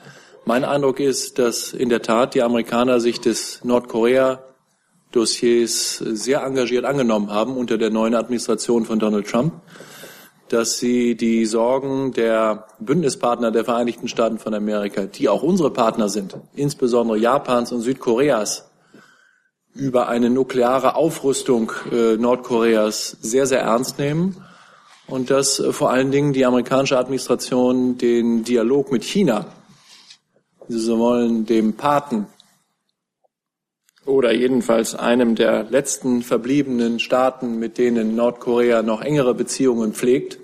Mein 0.47 0.65
Eindruck 0.65 1.01
ist, 1.01 1.39
dass 1.39 1.75
in 1.75 1.91
der 1.91 2.01
Tat 2.01 2.35
die 2.35 2.43
Amerikaner 2.43 2.99
sich 2.99 3.21
des 3.21 3.63
Nordkorea-Dossiers 3.63 5.99
sehr 5.99 6.43
engagiert 6.43 6.87
angenommen 6.87 7.31
haben 7.31 7.59
unter 7.59 7.77
der 7.77 7.91
neuen 7.91 8.15
Administration 8.15 8.87
von 8.87 8.99
Donald 8.99 9.29
Trump 9.29 9.53
dass 10.53 10.79
sie 10.79 11.15
die 11.15 11.47
Sorgen 11.47 12.13
der 12.13 12.67
Bündnispartner 12.81 13.51
der 13.51 13.65
Vereinigten 13.65 14.09
Staaten 14.09 14.39
von 14.39 14.53
Amerika, 14.53 15.03
die 15.07 15.29
auch 15.29 15.43
unsere 15.43 15.71
Partner 15.71 16.09
sind, 16.09 16.37
insbesondere 16.55 17.19
Japans 17.19 17.73
und 17.73 17.81
Südkoreas, 17.81 18.71
über 19.73 20.09
eine 20.09 20.29
nukleare 20.31 20.97
Aufrüstung 20.97 21.73
äh, 21.93 22.17
Nordkoreas 22.17 23.17
sehr, 23.21 23.47
sehr 23.47 23.61
ernst 23.61 23.99
nehmen 23.99 24.45
und 25.07 25.31
dass 25.31 25.61
äh, 25.61 25.73
vor 25.73 25.91
allen 25.91 26.11
Dingen 26.11 26.33
die 26.33 26.45
amerikanische 26.45 26.99
Administration 26.99 27.97
den 27.97 28.43
Dialog 28.43 28.91
mit 28.91 29.05
China, 29.05 29.47
Sie 30.67 30.79
so 30.79 30.99
wollen, 30.99 31.47
dem 31.47 31.75
Paten 31.75 32.27
oder 34.11 34.33
jedenfalls 34.33 34.95
einem 34.95 35.35
der 35.35 35.65
letzten 35.65 36.23
verbliebenen 36.23 36.99
Staaten, 36.99 37.59
mit 37.59 37.79
denen 37.79 38.17
Nordkorea 38.17 38.83
noch 38.83 39.01
engere 39.01 39.35
Beziehungen 39.35 39.95
pflegt, 39.95 40.39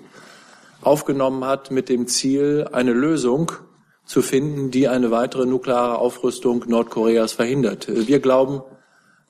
aufgenommen 0.81 1.45
hat 1.45 1.69
mit 1.69 1.89
dem 1.89 2.07
Ziel, 2.07 2.67
eine 2.71 2.93
Lösung 2.93 3.51
zu 4.05 4.21
finden, 4.21 4.71
die 4.71 4.87
eine 4.87 5.11
weitere 5.11 5.45
nukleare 5.45 5.99
Aufrüstung 5.99 6.63
Nordkoreas 6.67 7.33
verhindert. 7.33 7.87
Wir 7.89 8.19
glauben, 8.19 8.61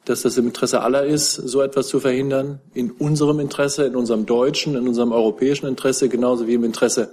dass 0.06 0.22
das 0.22 0.38
im 0.38 0.46
Interesse 0.46 0.82
aller 0.82 1.06
ist, 1.06 1.34
so 1.34 1.62
etwas 1.62 1.88
zu 1.88 2.00
verhindern, 2.00 2.62
in 2.74 2.92
unserem 2.92 3.40
Interesse, 3.40 3.86
in 3.86 3.96
unserem 3.96 4.26
deutschen, 4.26 4.76
in 4.76 4.88
unserem 4.88 5.12
europäischen 5.12 5.68
Interesse, 5.68 6.08
genauso 6.08 6.48
wie 6.48 6.54
im 6.54 6.64
Interesse 6.64 7.10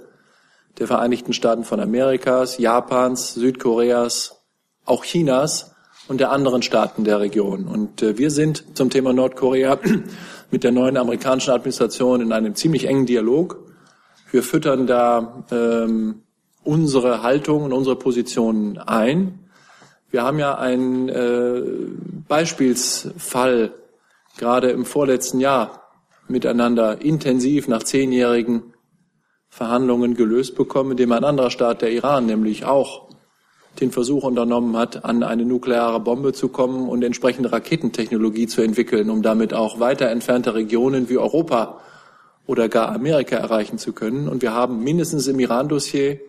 der 0.77 0.87
Vereinigten 0.87 1.33
Staaten 1.33 1.63
von 1.63 1.79
Amerikas, 1.79 2.57
Japans, 2.57 3.33
Südkoreas, 3.33 4.41
auch 4.85 5.03
Chinas 5.03 5.74
und 6.07 6.19
der 6.19 6.31
anderen 6.31 6.61
Staaten 6.61 7.03
der 7.03 7.19
Region. 7.19 7.65
Und 7.67 8.01
äh, 8.01 8.17
wir 8.17 8.31
sind 8.31 8.77
zum 8.77 8.89
Thema 8.89 9.13
Nordkorea 9.13 9.79
mit 10.51 10.63
der 10.63 10.71
neuen 10.71 10.97
amerikanischen 10.97 11.51
Administration 11.51 12.21
in 12.21 12.31
einem 12.31 12.55
ziemlich 12.55 12.87
engen 12.87 13.05
Dialog. 13.05 13.59
Wir 14.31 14.43
füttern 14.43 14.87
da 14.87 15.43
ähm, 15.51 16.21
unsere 16.63 17.23
Haltung 17.23 17.63
und 17.63 17.73
unsere 17.73 17.95
Positionen 17.95 18.77
ein. 18.77 19.39
Wir 20.09 20.23
haben 20.23 20.39
ja 20.39 20.55
einen 20.57 21.09
äh, 21.09 21.61
Beispielsfall 22.27 23.73
gerade 24.37 24.71
im 24.71 24.85
vorletzten 24.85 25.39
Jahr 25.39 25.91
miteinander 26.27 27.01
intensiv 27.01 27.67
nach 27.67 27.83
zehnjährigen 27.83 28.73
Verhandlungen 29.49 30.15
gelöst 30.15 30.55
bekommen, 30.55 30.91
indem 30.91 31.11
ein 31.11 31.23
anderer 31.23 31.51
Staat, 31.51 31.81
der 31.81 31.91
Iran, 31.91 32.25
nämlich 32.25 32.65
auch 32.65 33.04
den 33.81 33.91
Versuch 33.91 34.23
unternommen 34.23 34.77
hat, 34.77 35.05
an 35.05 35.23
eine 35.23 35.45
nukleare 35.45 35.99
Bombe 35.99 36.33
zu 36.33 36.49
kommen 36.49 36.89
und 36.89 37.03
entsprechende 37.03 37.51
Raketentechnologie 37.51 38.47
zu 38.47 38.61
entwickeln, 38.61 39.09
um 39.09 39.21
damit 39.21 39.53
auch 39.53 39.79
weiter 39.79 40.09
entfernte 40.09 40.53
Regionen 40.53 41.09
wie 41.09 41.17
Europa 41.17 41.79
oder 42.47 42.69
gar 42.69 42.89
Amerika 42.89 43.35
erreichen 43.35 43.77
zu 43.77 43.93
können. 43.93 44.27
Und 44.27 44.41
wir 44.41 44.53
haben 44.53 44.83
mindestens 44.83 45.27
im 45.27 45.39
Iran-Dossier 45.39 46.19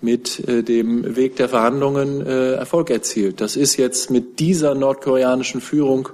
mit 0.00 0.46
äh, 0.48 0.62
dem 0.62 1.16
Weg 1.16 1.36
der 1.36 1.48
Verhandlungen 1.48 2.24
äh, 2.24 2.52
Erfolg 2.52 2.90
erzielt. 2.90 3.40
Das 3.40 3.56
ist 3.56 3.76
jetzt 3.76 4.10
mit 4.10 4.38
dieser 4.38 4.74
nordkoreanischen 4.74 5.60
Führung 5.60 6.10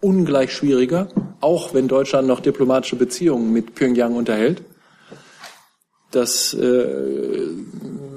ungleich 0.00 0.52
schwieriger, 0.52 1.08
auch 1.40 1.74
wenn 1.74 1.88
Deutschland 1.88 2.28
noch 2.28 2.40
diplomatische 2.40 2.96
Beziehungen 2.96 3.52
mit 3.52 3.74
Pyongyang 3.74 4.14
unterhält. 4.14 4.62
Das 6.10 6.54
äh, 6.54 6.86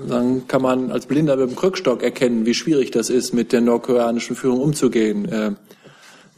dann 0.08 0.48
kann 0.48 0.62
man 0.62 0.92
als 0.92 1.06
Blinder 1.06 1.36
mit 1.36 1.50
dem 1.50 1.56
Krückstock 1.56 2.04
erkennen, 2.04 2.46
wie 2.46 2.54
schwierig 2.54 2.92
das 2.92 3.10
ist, 3.10 3.34
mit 3.34 3.52
der 3.52 3.62
nordkoreanischen 3.62 4.36
Führung 4.36 4.60
umzugehen. 4.60 5.26
Äh, 5.30 5.48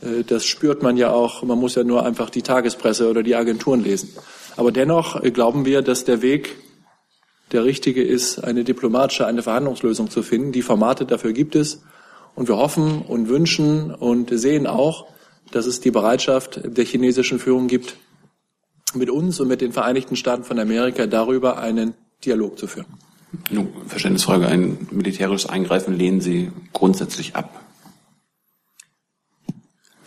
äh, 0.02 0.24
das 0.26 0.46
spürt 0.46 0.84
man 0.84 0.98
ja 0.98 1.12
auch. 1.12 1.44
Man 1.44 1.60
muss 1.60 1.76
ja 1.76 1.84
nur 1.84 2.06
einfach 2.06 2.30
die 2.30 2.42
Tagespresse 2.42 3.10
oder 3.10 3.24
die 3.24 3.36
Agenturen 3.36 3.84
lesen. 3.84 4.10
Aber 4.56 4.72
dennoch 4.72 5.22
äh, 5.22 5.32
glauben 5.32 5.66
wir, 5.66 5.82
dass 5.82 6.06
der 6.06 6.22
Weg 6.22 6.56
der 7.52 7.64
richtige 7.64 8.04
ist, 8.04 8.40
eine 8.40 8.64
diplomatische, 8.64 9.28
eine 9.28 9.44
Verhandlungslösung 9.44 10.10
zu 10.10 10.24
finden. 10.24 10.52
Die 10.52 10.64
Formate 10.64 11.06
dafür 11.06 11.34
gibt 11.34 11.56
es. 11.56 11.84
Und 12.34 12.50
wir 12.50 12.58
hoffen 12.58 13.02
und 13.02 13.30
wünschen 13.30 13.94
und 13.94 14.30
sehen 14.38 14.68
auch, 14.68 15.08
dass 15.52 15.68
es 15.68 15.80
die 15.80 15.92
Bereitschaft 15.92 16.60
der 16.66 16.84
chinesischen 16.84 17.40
Führung 17.40 17.68
gibt, 17.68 17.96
mit 18.96 19.10
uns 19.10 19.40
und 19.40 19.48
mit 19.48 19.62
den 19.62 19.72
Vereinigten 19.72 20.16
Staaten 20.16 20.44
von 20.44 20.60
Amerika 20.60 21.08
darüber 21.08 21.58
einen 21.58 21.94
Dialog 22.24 22.58
zu 22.58 22.68
führen. 22.68 22.88
Nun, 23.50 23.70
Verständnisfrage. 23.88 24.48
Ein 24.48 24.88
militärisches 24.92 25.50
Eingreifen 25.50 25.98
lehnen 25.98 26.22
Sie 26.22 26.52
grundsätzlich 26.74 27.36
ab? 27.36 27.62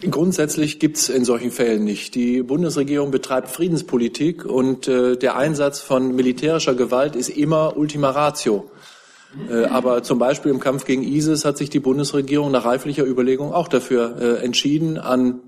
Grundsätzlich 0.01 0.79
gibt 0.79 0.97
es 0.97 1.09
in 1.09 1.25
solchen 1.25 1.51
Fällen 1.51 1.83
nicht. 1.83 2.15
Die 2.15 2.43
Bundesregierung 2.43 3.11
betreibt 3.11 3.49
Friedenspolitik 3.49 4.45
und 4.45 4.87
äh, 4.87 5.17
der 5.17 5.37
Einsatz 5.37 5.81
von 5.81 6.15
militärischer 6.15 6.75
Gewalt 6.75 7.17
ist 7.17 7.29
immer 7.29 7.77
Ultima 7.77 8.11
Ratio. 8.11 8.71
Äh, 9.51 9.65
aber 9.65 10.05
zum 10.05 10.21
Beispiel 10.21 10.53
im 10.53 10.61
Kampf 10.61 10.85
gegen 10.85 11.03
ISIS 11.03 11.45
hat 11.45 11.59
sich 11.59 11.69
die 11.69 11.81
Bundesregierung 11.81 12.53
nach 12.53 12.65
reiflicher 12.65 13.05
Überlegung 13.05 13.53
auch 13.53 13.67
dafür 13.67 14.17
äh, 14.21 14.45
entschieden, 14.45 14.99
an 14.99 15.41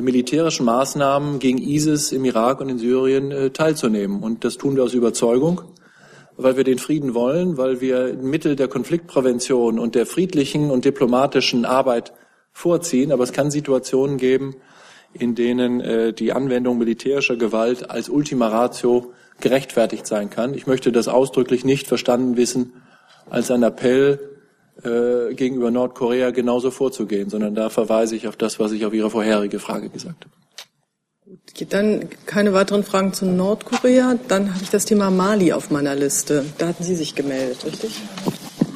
militärischen 0.00 0.66
Maßnahmen 0.66 1.38
gegen 1.38 1.58
ISIS 1.58 2.12
im 2.12 2.24
Irak 2.24 2.60
und 2.60 2.68
in 2.68 2.78
Syrien 2.78 3.30
äh, 3.30 3.50
teilzunehmen. 3.50 4.22
Und 4.22 4.44
das 4.44 4.56
tun 4.56 4.76
wir 4.76 4.84
aus 4.84 4.94
Überzeugung, 4.94 5.62
weil 6.36 6.56
wir 6.56 6.64
den 6.64 6.78
Frieden 6.78 7.14
wollen, 7.14 7.56
weil 7.56 7.80
wir 7.80 8.14
Mittel 8.14 8.56
der 8.56 8.68
Konfliktprävention 8.68 9.78
und 9.78 9.94
der 9.94 10.06
friedlichen 10.06 10.70
und 10.70 10.84
diplomatischen 10.84 11.64
Arbeit 11.64 12.12
vorziehen. 12.52 13.12
Aber 13.12 13.24
es 13.24 13.32
kann 13.32 13.50
Situationen 13.50 14.16
geben, 14.16 14.56
in 15.12 15.34
denen 15.34 15.80
äh, 15.80 16.12
die 16.12 16.32
Anwendung 16.32 16.78
militärischer 16.78 17.36
Gewalt 17.36 17.90
als 17.90 18.08
Ultima 18.08 18.48
Ratio 18.48 19.12
gerechtfertigt 19.40 20.06
sein 20.06 20.30
kann. 20.30 20.54
Ich 20.54 20.66
möchte 20.66 20.92
das 20.92 21.08
ausdrücklich 21.08 21.64
nicht 21.64 21.86
verstanden 21.86 22.36
wissen 22.36 22.72
als 23.28 23.50
ein 23.50 23.62
Appell 23.62 24.35
äh, 24.82 25.34
gegenüber 25.34 25.70
Nordkorea 25.70 26.30
genauso 26.30 26.70
vorzugehen, 26.70 27.30
sondern 27.30 27.54
da 27.54 27.70
verweise 27.70 28.16
ich 28.16 28.28
auf 28.28 28.36
das, 28.36 28.58
was 28.58 28.72
ich 28.72 28.84
auf 28.84 28.92
Ihre 28.92 29.10
vorherige 29.10 29.58
Frage 29.58 29.88
gesagt 29.88 30.24
habe. 30.24 31.66
Dann 31.70 32.08
keine 32.26 32.52
weiteren 32.52 32.84
Fragen 32.84 33.12
zu 33.12 33.24
Nordkorea. 33.26 34.18
Dann 34.28 34.54
habe 34.54 34.62
ich 34.62 34.70
das 34.70 34.84
Thema 34.84 35.10
Mali 35.10 35.52
auf 35.52 35.70
meiner 35.70 35.94
Liste. 35.94 36.44
Da 36.58 36.68
hatten 36.68 36.84
Sie 36.84 36.94
sich 36.94 37.14
gemeldet, 37.14 37.64
richtig? 37.64 38.00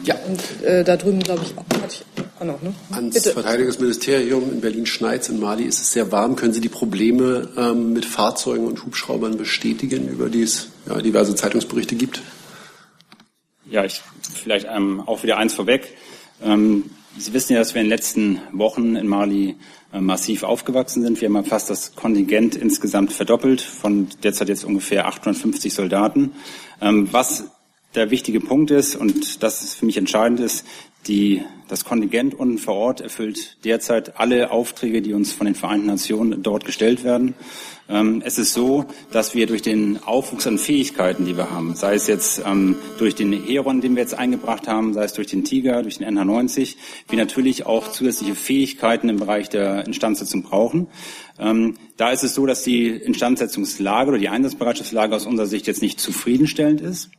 Ja. 0.04 0.16
Und 0.26 0.64
äh, 0.64 0.82
da 0.82 0.96
drüben, 0.96 1.20
glaube 1.20 1.42
ich, 1.44 1.54
hatte 1.56 1.94
ich 1.94 2.04
auch 2.40 2.44
noch. 2.44 2.62
Ne? 2.62 2.72
Ans 2.90 3.14
Bitte. 3.14 3.32
Verteidigungsministerium 3.32 4.50
in 4.50 4.60
Berlin-Schneiz 4.60 5.28
in 5.28 5.38
Mali 5.38 5.64
ist 5.64 5.80
es 5.80 5.92
sehr 5.92 6.10
warm. 6.10 6.36
Können 6.36 6.52
Sie 6.52 6.60
die 6.60 6.68
Probleme 6.70 7.48
ähm, 7.56 7.92
mit 7.92 8.04
Fahrzeugen 8.06 8.66
und 8.66 8.84
Hubschraubern 8.84 9.36
bestätigen, 9.36 10.08
über 10.08 10.28
die 10.28 10.42
es 10.42 10.68
ja, 10.88 11.00
diverse 11.00 11.34
Zeitungsberichte 11.34 11.94
gibt? 11.94 12.22
Ja, 13.66 13.84
ich 13.84 14.02
vielleicht 14.20 14.66
ähm, 14.70 15.02
auch 15.06 15.22
wieder 15.22 15.36
eins 15.36 15.54
vorweg. 15.54 15.96
Ähm, 16.42 16.90
Sie 17.18 17.32
wissen 17.32 17.54
ja, 17.54 17.58
dass 17.58 17.74
wir 17.74 17.80
in 17.80 17.86
den 17.86 17.96
letzten 17.96 18.40
Wochen 18.52 18.94
in 18.94 19.08
Mali 19.08 19.56
äh, 19.92 20.00
massiv 20.00 20.44
aufgewachsen 20.44 21.02
sind. 21.02 21.20
Wir 21.20 21.28
haben 21.28 21.44
fast 21.44 21.68
das 21.68 21.96
Kontingent 21.96 22.54
insgesamt 22.54 23.12
verdoppelt, 23.12 23.60
von 23.60 24.08
derzeit 24.22 24.48
jetzt 24.48 24.64
ungefähr 24.64 25.06
850 25.06 25.74
Soldaten. 25.74 26.32
Ähm, 26.80 27.08
was 27.12 27.50
der 27.96 28.10
wichtige 28.10 28.40
Punkt 28.40 28.70
ist, 28.70 28.94
und 28.94 29.42
das 29.42 29.74
für 29.74 29.86
mich 29.86 29.96
entscheidend 29.96 30.38
ist, 30.38 30.64
die, 31.08 31.42
das 31.68 31.84
Kontingent 31.84 32.34
unten 32.34 32.58
vor 32.58 32.74
Ort 32.74 33.00
erfüllt 33.00 33.56
derzeit 33.64 34.18
alle 34.20 34.50
Aufträge, 34.50 35.02
die 35.02 35.14
uns 35.14 35.32
von 35.32 35.46
den 35.46 35.54
Vereinten 35.54 35.86
Nationen 35.86 36.42
dort 36.42 36.64
gestellt 36.64 37.02
werden. 37.02 37.34
Ähm, 37.90 38.22
es 38.24 38.38
ist 38.38 38.52
so, 38.52 38.84
dass 39.10 39.34
wir 39.34 39.46
durch 39.46 39.62
den 39.62 40.00
Aufwuchs 40.04 40.46
an 40.46 40.58
Fähigkeiten, 40.58 41.24
die 41.24 41.36
wir 41.36 41.50
haben, 41.50 41.74
sei 41.74 41.94
es 41.94 42.06
jetzt 42.06 42.40
ähm, 42.46 42.76
durch 42.98 43.16
den 43.16 43.32
Heron, 43.32 43.80
den 43.80 43.96
wir 43.96 44.02
jetzt 44.02 44.14
eingebracht 44.14 44.68
haben, 44.68 44.94
sei 44.94 45.04
es 45.04 45.12
durch 45.12 45.26
den 45.26 45.42
Tiger, 45.42 45.82
durch 45.82 45.98
den 45.98 46.06
NH90, 46.16 46.76
wir 47.08 47.18
natürlich 47.18 47.66
auch 47.66 47.88
zusätzliche 47.88 48.36
Fähigkeiten 48.36 49.08
im 49.08 49.16
Bereich 49.16 49.48
der 49.48 49.86
Instandsetzung 49.86 50.44
brauchen. 50.44 50.86
Ähm, 51.38 51.74
da 51.96 52.10
ist 52.10 52.22
es 52.22 52.34
so, 52.34 52.46
dass 52.46 52.62
die 52.62 52.88
Instandsetzungslage 52.88 54.10
oder 54.10 54.18
die 54.18 54.28
Einsatzbereitschaftslage 54.28 55.16
aus 55.16 55.26
unserer 55.26 55.46
Sicht 55.46 55.66
jetzt 55.66 55.82
nicht 55.82 55.98
zufriedenstellend 55.98 56.80
ist. 56.80 57.10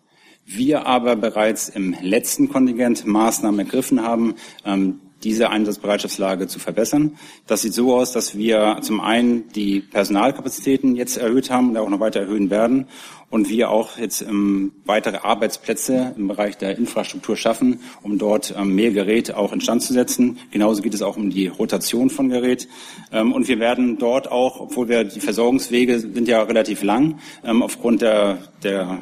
Wir 0.45 0.87
aber 0.87 1.17
bereits 1.17 1.69
im 1.69 1.95
letzten 2.01 2.49
Kontingent 2.49 3.05
Maßnahmen 3.05 3.59
ergriffen 3.59 4.03
haben, 4.03 4.35
ähm, 4.65 4.99
diese 5.23 5.49
Einsatzbereitschaftslage 5.49 6.47
zu 6.47 6.59
verbessern. 6.59 7.17
Das 7.47 7.61
sieht 7.61 7.73
so 7.73 7.95
aus, 7.95 8.11
dass 8.11 8.37
wir 8.37 8.79
zum 8.81 9.01
einen 9.01 9.49
die 9.49 9.81
Personalkapazitäten 9.81 10.95
jetzt 10.95 11.17
erhöht 11.17 11.49
haben 11.49 11.69
und 11.69 11.77
auch 11.77 11.89
noch 11.89 11.99
weiter 11.99 12.21
erhöhen 12.21 12.49
werden 12.49 12.87
und 13.31 13.49
wir 13.49 13.71
auch 13.71 13.97
jetzt 13.97 14.21
ähm, 14.21 14.73
weitere 14.85 15.17
Arbeitsplätze 15.17 16.13
im 16.17 16.27
Bereich 16.27 16.57
der 16.57 16.77
Infrastruktur 16.77 17.37
schaffen, 17.37 17.79
um 18.03 18.17
dort 18.17 18.53
ähm, 18.55 18.75
mehr 18.75 18.91
Gerät 18.91 19.33
auch 19.33 19.53
instand 19.53 19.81
zu 19.81 19.93
setzen. 19.93 20.37
Genauso 20.51 20.81
geht 20.81 20.93
es 20.93 21.01
auch 21.01 21.17
um 21.17 21.29
die 21.29 21.47
Rotation 21.47 22.09
von 22.09 22.29
Gerät. 22.29 22.67
Ähm, 23.11 23.31
und 23.31 23.47
wir 23.47 23.59
werden 23.59 23.97
dort 23.97 24.29
auch, 24.29 24.59
obwohl 24.59 24.89
wir 24.89 25.05
die 25.05 25.21
Versorgungswege 25.21 25.99
sind 25.99 26.27
ja 26.27 26.43
relativ 26.43 26.83
lang, 26.83 27.19
ähm, 27.43 27.63
aufgrund 27.63 28.01
der, 28.01 28.39
der 28.63 28.99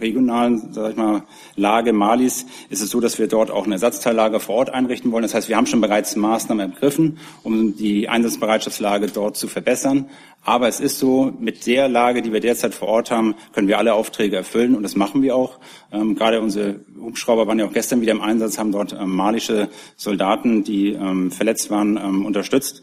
regionalen, 0.00 0.72
sag 0.72 0.90
ich 0.90 0.96
mal, 0.96 1.24
Lage 1.56 1.92
Malis 1.92 2.46
ist 2.68 2.82
es 2.82 2.90
so, 2.90 3.00
dass 3.00 3.18
wir 3.18 3.28
dort 3.28 3.50
auch 3.50 3.66
ein 3.66 3.72
Ersatzteillager 3.72 4.40
vor 4.40 4.56
Ort 4.56 4.70
einrichten 4.70 5.12
wollen. 5.12 5.22
Das 5.22 5.34
heißt, 5.34 5.48
wir 5.48 5.56
haben 5.56 5.66
schon 5.66 5.80
bereits 5.80 6.16
Maßnahmen 6.16 6.72
ergriffen, 6.72 7.18
um 7.42 7.76
die 7.76 8.08
Einsatzbereitschaftslage 8.08 9.08
dort 9.08 9.36
zu 9.36 9.48
verbessern. 9.48 10.08
Aber 10.42 10.68
es 10.68 10.80
ist 10.80 10.98
so, 10.98 11.34
mit 11.38 11.66
der 11.66 11.88
Lage, 11.88 12.22
die 12.22 12.32
wir 12.32 12.40
derzeit 12.40 12.74
vor 12.74 12.88
Ort 12.88 13.10
haben, 13.10 13.34
können 13.52 13.68
wir 13.68 13.78
alle 13.78 13.92
Aufträge 13.92 14.36
erfüllen 14.36 14.74
und 14.74 14.82
das 14.82 14.96
machen 14.96 15.22
wir 15.22 15.36
auch. 15.36 15.58
Ähm, 15.92 16.14
gerade 16.14 16.40
unsere 16.40 16.80
Hubschrauber 16.98 17.46
waren 17.46 17.58
ja 17.58 17.66
auch 17.66 17.72
gestern 17.72 18.00
wieder 18.00 18.12
im 18.12 18.22
Einsatz, 18.22 18.58
haben 18.58 18.72
dort 18.72 18.92
ähm, 18.92 19.14
malische 19.14 19.68
Soldaten, 19.96 20.64
die 20.64 20.92
ähm, 20.92 21.30
verletzt 21.30 21.70
waren, 21.70 21.98
ähm, 21.98 22.24
unterstützt. 22.24 22.82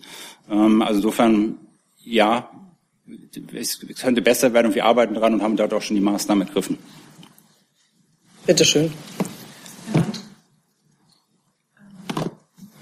Ähm, 0.51 0.83
also 0.83 0.99
insofern, 0.99 1.55
ja, 2.03 2.51
es 3.53 3.79
könnte 3.99 4.21
besser 4.21 4.53
werden 4.53 4.67
und 4.67 4.75
wir 4.75 4.85
arbeiten 4.85 5.15
dran 5.15 5.33
und 5.33 5.41
haben 5.41 5.55
dort 5.55 5.73
auch 5.73 5.81
schon 5.81 5.95
die 5.95 6.01
Maßnahmen 6.01 6.47
ergriffen. 6.47 6.77
Bitte 8.47 8.63
schön. 8.63 8.93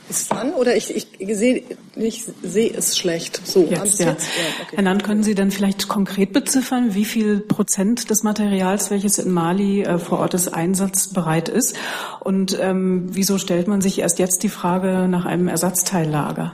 Ist 0.07 0.21
es 0.21 0.31
an 0.31 0.53
oder 0.53 0.75
ich, 0.75 0.95
ich 0.95 1.35
sehe 1.35 1.63
ich 1.95 2.23
sehe 2.43 2.71
es 2.71 2.97
schlecht. 2.97 3.41
So, 3.45 3.63
Jetzt, 3.63 3.79
ans 3.79 3.97
ja. 3.99 4.09
jetzt? 4.11 4.27
Ja, 4.27 4.63
okay. 4.63 4.75
Herr 4.75 4.83
Nant, 4.83 5.03
können 5.03 5.23
Sie 5.23 5.33
dann 5.33 5.49
vielleicht 5.49 5.87
konkret 5.87 6.33
beziffern, 6.33 6.93
wie 6.93 7.03
viel 7.03 7.39
Prozent 7.39 8.09
des 8.11 8.21
Materials, 8.21 8.91
welches 8.91 9.17
in 9.17 9.31
Mali 9.31 9.81
äh, 9.81 9.97
vor 9.97 10.19
Ort 10.19 10.35
ist, 10.35 10.49
einsatzbereit 10.49 11.49
ist? 11.49 11.75
Und 12.19 12.57
ähm, 12.61 13.07
wieso 13.09 13.39
stellt 13.39 13.67
man 13.67 13.81
sich 13.81 13.99
erst 13.99 14.19
jetzt 14.19 14.43
die 14.43 14.49
Frage 14.49 15.07
nach 15.07 15.25
einem 15.25 15.47
Ersatzteillager? 15.47 16.53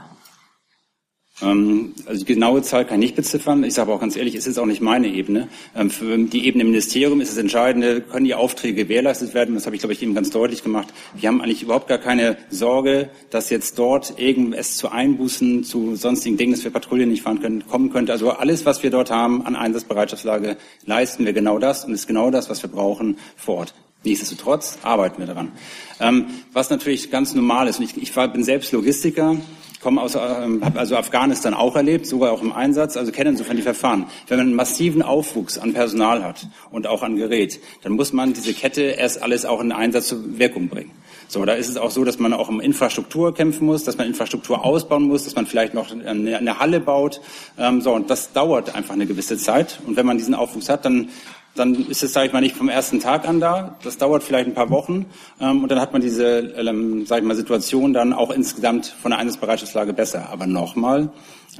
Ähm, 1.42 1.94
Also 2.06 2.24
die 2.24 2.34
genaue 2.34 2.62
Zahl 2.62 2.84
kann 2.84 3.00
ich 3.00 3.08
nicht 3.10 3.16
beziffern. 3.16 3.64
Ich 3.64 3.74
sage 3.74 3.88
aber 3.88 3.96
auch 3.96 4.00
ganz 4.00 4.16
ehrlich, 4.16 4.34
es 4.34 4.46
ist 4.46 4.58
auch 4.58 4.66
nicht 4.66 4.80
meine 4.80 5.08
Ebene. 5.08 5.48
Ähm, 5.74 5.90
Für 5.90 6.16
die 6.16 6.46
Ebene 6.46 6.62
im 6.62 6.70
Ministerium 6.70 7.20
ist 7.20 7.30
es 7.30 7.36
Entscheidende, 7.36 8.00
können 8.00 8.24
die 8.24 8.34
Aufträge 8.34 8.84
gewährleistet 8.84 9.34
werden? 9.34 9.54
Das 9.54 9.66
habe 9.66 9.76
ich, 9.76 9.80
glaube 9.80 9.92
ich, 9.92 10.02
eben 10.02 10.14
ganz 10.14 10.30
deutlich 10.30 10.62
gemacht. 10.62 10.88
Wir 11.14 11.28
haben 11.28 11.40
eigentlich 11.40 11.62
überhaupt 11.62 11.88
gar 11.88 11.98
keine 11.98 12.36
Sorge, 12.50 13.10
dass 13.30 13.50
jetzt 13.50 13.78
dort 13.78 14.18
irgendwas 14.18 14.76
zu 14.76 14.90
Einbußen, 14.90 15.64
zu 15.64 15.96
sonstigen 15.96 16.36
Dingen, 16.36 16.52
dass 16.52 16.64
wir 16.64 16.70
Patrouillen 16.70 17.10
nicht 17.10 17.22
fahren 17.22 17.40
können, 17.40 17.66
kommen 17.66 17.90
könnte. 17.90 18.12
Also 18.12 18.30
alles, 18.30 18.64
was 18.66 18.82
wir 18.82 18.90
dort 18.90 19.10
haben 19.10 19.44
an 19.44 19.56
Einsatzbereitschaftslage, 19.56 20.56
leisten 20.86 21.24
wir 21.26 21.32
genau 21.32 21.58
das 21.58 21.84
und 21.84 21.92
ist 21.92 22.06
genau 22.06 22.30
das, 22.30 22.50
was 22.50 22.62
wir 22.62 22.70
brauchen 22.70 23.16
vor 23.36 23.56
Ort. 23.58 23.74
Nichtsdestotrotz 24.04 24.78
arbeiten 24.82 25.20
wir 25.20 25.26
daran. 25.26 25.52
Ähm, 26.00 26.26
was 26.52 26.70
natürlich 26.70 27.10
ganz 27.10 27.34
normal 27.34 27.68
ist, 27.68 27.78
und 27.78 27.84
ich, 27.84 27.96
ich 27.96 28.12
bin 28.12 28.42
selbst 28.42 28.72
Logistiker, 28.72 29.36
komme 29.82 30.00
aus, 30.00 30.14
ähm, 30.14 30.64
habe 30.64 30.78
also 30.78 30.96
Afghanistan 30.96 31.54
auch 31.54 31.76
erlebt, 31.76 32.06
sogar 32.06 32.32
auch 32.32 32.42
im 32.42 32.52
Einsatz, 32.52 32.96
also 32.96 33.12
kenne 33.12 33.30
insofern 33.30 33.56
die 33.56 33.62
Verfahren. 33.62 34.06
Wenn 34.28 34.38
man 34.38 34.46
einen 34.46 34.56
massiven 34.56 35.02
Aufwuchs 35.02 35.58
an 35.58 35.74
Personal 35.74 36.22
hat 36.22 36.48
und 36.70 36.86
auch 36.86 37.02
an 37.02 37.16
Gerät, 37.16 37.60
dann 37.82 37.92
muss 37.92 38.12
man 38.12 38.32
diese 38.32 38.54
Kette 38.54 38.82
erst 38.82 39.22
alles 39.22 39.44
auch 39.44 39.60
in 39.60 39.72
Einsatz 39.72 40.08
zur 40.08 40.38
Wirkung 40.38 40.68
bringen. 40.68 40.92
So, 41.28 41.44
da 41.46 41.54
ist 41.54 41.68
es 41.70 41.78
auch 41.78 41.90
so, 41.90 42.04
dass 42.04 42.18
man 42.18 42.34
auch 42.34 42.48
um 42.48 42.60
Infrastruktur 42.60 43.34
kämpfen 43.34 43.64
muss, 43.64 43.84
dass 43.84 43.96
man 43.96 44.06
Infrastruktur 44.06 44.64
ausbauen 44.64 45.04
muss, 45.04 45.24
dass 45.24 45.34
man 45.34 45.46
vielleicht 45.46 45.72
noch 45.72 45.90
eine, 45.90 46.36
eine 46.36 46.58
Halle 46.58 46.78
baut. 46.78 47.22
Ähm, 47.58 47.80
so, 47.80 47.92
und 47.92 48.10
das 48.10 48.32
dauert 48.32 48.74
einfach 48.74 48.92
eine 48.94 49.06
gewisse 49.06 49.38
Zeit. 49.38 49.80
Und 49.86 49.96
wenn 49.96 50.04
man 50.04 50.18
diesen 50.18 50.34
Aufwuchs 50.34 50.68
hat, 50.68 50.84
dann 50.84 51.08
dann 51.54 51.86
ist 51.86 52.02
es, 52.02 52.12
sage 52.12 52.28
ich 52.28 52.32
mal, 52.32 52.40
nicht 52.40 52.56
vom 52.56 52.68
ersten 52.68 53.00
Tag 53.00 53.28
an 53.28 53.40
da. 53.40 53.76
Das 53.84 53.98
dauert 53.98 54.22
vielleicht 54.22 54.46
ein 54.46 54.54
paar 54.54 54.70
Wochen 54.70 55.06
ähm, 55.40 55.62
und 55.62 55.70
dann 55.70 55.80
hat 55.80 55.92
man 55.92 56.00
diese, 56.00 56.38
ähm, 56.38 57.04
sage 57.04 57.20
ich 57.20 57.26
mal, 57.26 57.34
Situation 57.34 57.92
dann 57.92 58.12
auch 58.12 58.30
insgesamt 58.30 58.86
von 58.86 59.10
der 59.10 59.18
Einsatzbereitschaftslage 59.18 59.92
besser. 59.92 60.28
Aber 60.30 60.46
nochmal, 60.46 61.10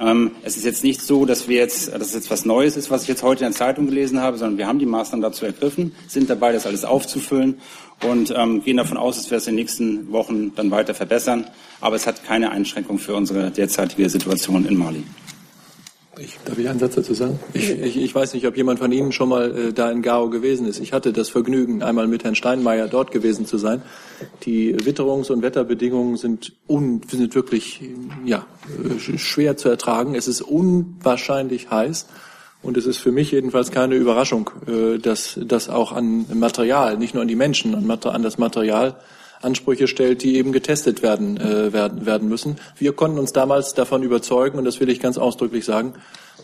ähm, 0.01 0.30
es 0.43 0.57
ist 0.57 0.64
jetzt 0.64 0.82
nicht 0.82 1.03
so, 1.03 1.26
dass 1.26 1.49
wir 1.49 1.59
jetzt, 1.59 1.93
dass 1.93 2.01
es 2.09 2.14
jetzt 2.14 2.30
was 2.30 2.47
Neues 2.47 2.76
ist, 2.78 2.90
was 2.90 3.03
ich 3.03 3.09
jetzt 3.09 3.22
heute 3.22 3.45
in 3.45 3.51
der 3.51 3.59
Zeitung 3.59 3.86
gelesen 3.86 4.20
habe, 4.20 4.38
sondern 4.38 4.57
wir 4.57 4.66
haben 4.66 4.78
die 4.78 4.86
Maßnahmen 4.86 5.22
dazu 5.22 5.45
ergriffen, 5.45 5.95
sind 6.09 6.30
dabei, 6.30 6.53
das 6.53 6.66
alles 6.66 6.84
aufzufüllen 6.86 7.61
und 8.03 8.32
ähm, 8.34 8.62
gehen 8.64 8.78
davon 8.78 8.97
aus, 8.97 9.16
dass 9.16 9.30
wir 9.30 9.38
es 9.38 9.47
in 9.47 9.53
den 9.53 9.64
nächsten 9.64 10.11
Wochen 10.11 10.55
dann 10.55 10.70
weiter 10.70 10.95
verbessern. 10.95 11.45
Aber 11.80 11.97
es 11.97 12.07
hat 12.07 12.24
keine 12.24 12.51
Einschränkung 12.51 12.99
für 12.99 13.14
unsere 13.14 13.51
derzeitige 13.51 14.09
Situation 14.09 14.64
in 14.64 14.76
Mali. 14.78 15.05
Ich, 16.19 16.39
darf 16.45 16.59
ich 16.59 16.69
einen 16.69 16.79
Satz 16.79 16.95
dazu 16.95 17.15
sagen? 17.15 17.41
Ich, 17.55 17.71
ich, 17.71 17.97
ich 17.97 18.15
weiß 18.15 18.35
nicht, 18.35 18.47
ob 18.47 18.57
jemand 18.57 18.79
von 18.79 18.93
Ihnen 18.93 19.13
schon 19.13 19.31
mal 19.31 19.69
äh, 19.69 19.73
da 19.73 19.91
in 19.91 20.03
Gao 20.03 20.29
gewesen 20.29 20.67
ist. 20.67 20.79
Ich 20.79 20.93
hatte 20.93 21.13
das 21.13 21.31
Vergnügen, 21.31 21.83
einmal 21.83 22.07
mit 22.07 22.23
Herrn 22.25 22.35
Steinmeier 22.35 22.87
dort 22.89 23.13
gewesen 23.13 23.47
zu 23.47 23.57
sein. 23.57 23.83
Die 24.43 24.77
Witterungs- 24.77 25.31
und 25.33 25.43
Wetterbedingungen 25.43 26.17
sind, 26.17 26.53
un, 26.69 27.01
sind 27.11 27.35
wirklich 27.35 27.81
ja, 28.27 28.47
äh, 28.69 29.19
schwer 29.19 29.57
zu 29.57 29.71
ertragen. 29.71 30.15
Es 30.15 30.29
ist 30.29 30.43
unwahrscheinlich 30.43 31.71
heiß 31.71 32.07
Und 32.63 32.77
es 32.77 32.87
ist 32.87 32.99
für 32.99 33.11
mich 33.11 33.33
jedenfalls 33.33 33.71
keine 33.71 33.97
Überraschung, 33.97 34.51
äh, 34.67 34.99
dass 34.99 35.39
das 35.43 35.69
auch 35.69 35.93
an 35.93 36.27
Material, 36.33 36.97
nicht 36.97 37.15
nur 37.15 37.23
an 37.23 37.29
die 37.29 37.37
Menschen, 37.37 37.75
an 37.75 38.23
das 38.23 38.39
Material 38.39 38.97
Ansprüche 39.43 39.86
stellt, 39.86 40.22
die 40.22 40.36
eben 40.36 40.53
getestet 40.53 41.03
werden, 41.03 41.36
äh, 41.36 41.72
werden, 41.72 42.07
werden 42.07 42.28
müssen. 42.28 42.57
Wir 42.76 42.93
konnten 42.93 43.18
uns 43.18 43.32
damals 43.32 43.74
davon 43.74 44.03
überzeugen, 44.03 44.59
und 44.59 44.64
das 44.64 44.80
will 44.80 44.88
ich 44.88 45.01
ganz 45.01 45.18
ausdrücklich 45.18 45.64
sagen, 45.64 45.95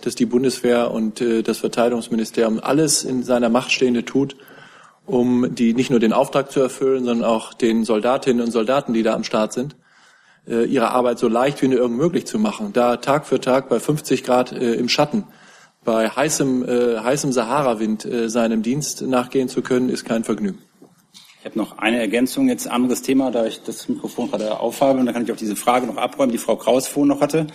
dass 0.03 0.15
die 0.15 0.27
Bundeswehr 0.27 0.91
und 0.91 1.21
äh, 1.21 1.43
das 1.43 1.59
Verteidigungsministerium 1.59 2.61
alles 2.63 3.05
in 3.05 3.23
seiner 3.23 3.49
Macht 3.49 3.73
Stehende 3.73 4.05
tut, 4.05 4.37
um 5.07 5.55
die 5.55 5.75
nicht 5.75 5.91
nur 5.91 6.01
den 6.01 6.13
Auftrag 6.13 6.51
zu 6.51 6.61
erfüllen, 6.61 7.05
sondern 7.05 7.29
auch 7.29 7.55
den 7.55 7.85
Soldatinnen 7.85 8.45
und 8.45 8.51
Soldaten, 8.51 8.93
die 8.93 9.03
da 9.03 9.15
am 9.15 9.25
Start 9.25 9.53
sind, 9.53 9.77
äh, 10.47 10.65
ihre 10.65 10.91
Arbeit 10.91 11.19
so 11.19 11.29
leicht 11.29 11.63
wie 11.63 11.69
nur 11.69 11.79
irgend 11.79 11.97
möglich 11.97 12.27
zu 12.27 12.39
machen. 12.39 12.73
Da 12.73 12.97
Tag 12.97 13.27
für 13.27 13.41
Tag 13.41 13.69
bei 13.69 13.81
50 13.81 14.25
Grad 14.25 14.53
äh, 14.53 14.75
im 14.75 14.89
Schatten, 14.89 15.25
bei 15.85 16.09
heißem, 16.09 16.69
äh, 16.69 16.99
heißem 16.99 17.33
Sahara-Wind 17.33 18.05
äh, 18.05 18.29
seinem 18.29 18.63
Dienst 18.63 19.03
nachgehen 19.03 19.49
zu 19.49 19.63
können, 19.63 19.89
ist 19.89 20.05
kein 20.05 20.25
Vergnügen. 20.25 20.59
Ich 21.49 21.53
habe 21.53 21.61
noch 21.61 21.79
eine 21.79 21.99
Ergänzung, 21.99 22.47
jetzt 22.51 22.69
anderes 22.69 23.01
Thema, 23.01 23.31
da 23.31 23.47
ich 23.47 23.63
das 23.63 23.89
Mikrofon 23.89 24.31
gerade 24.31 24.61
aufhabe 24.61 25.01
und 25.01 25.07
da 25.07 25.15
kann 25.15 25.25
ich 25.25 25.33
auch 25.33 25.37
diese 25.37 25.57
Frage 25.57 25.87
noch 25.87 25.97
abräumen, 25.97 26.31
die 26.31 26.37
Frau 26.37 26.57
Kraus 26.57 26.87
vorhin 26.87 27.09
noch 27.09 27.23
hatte. 27.23 27.47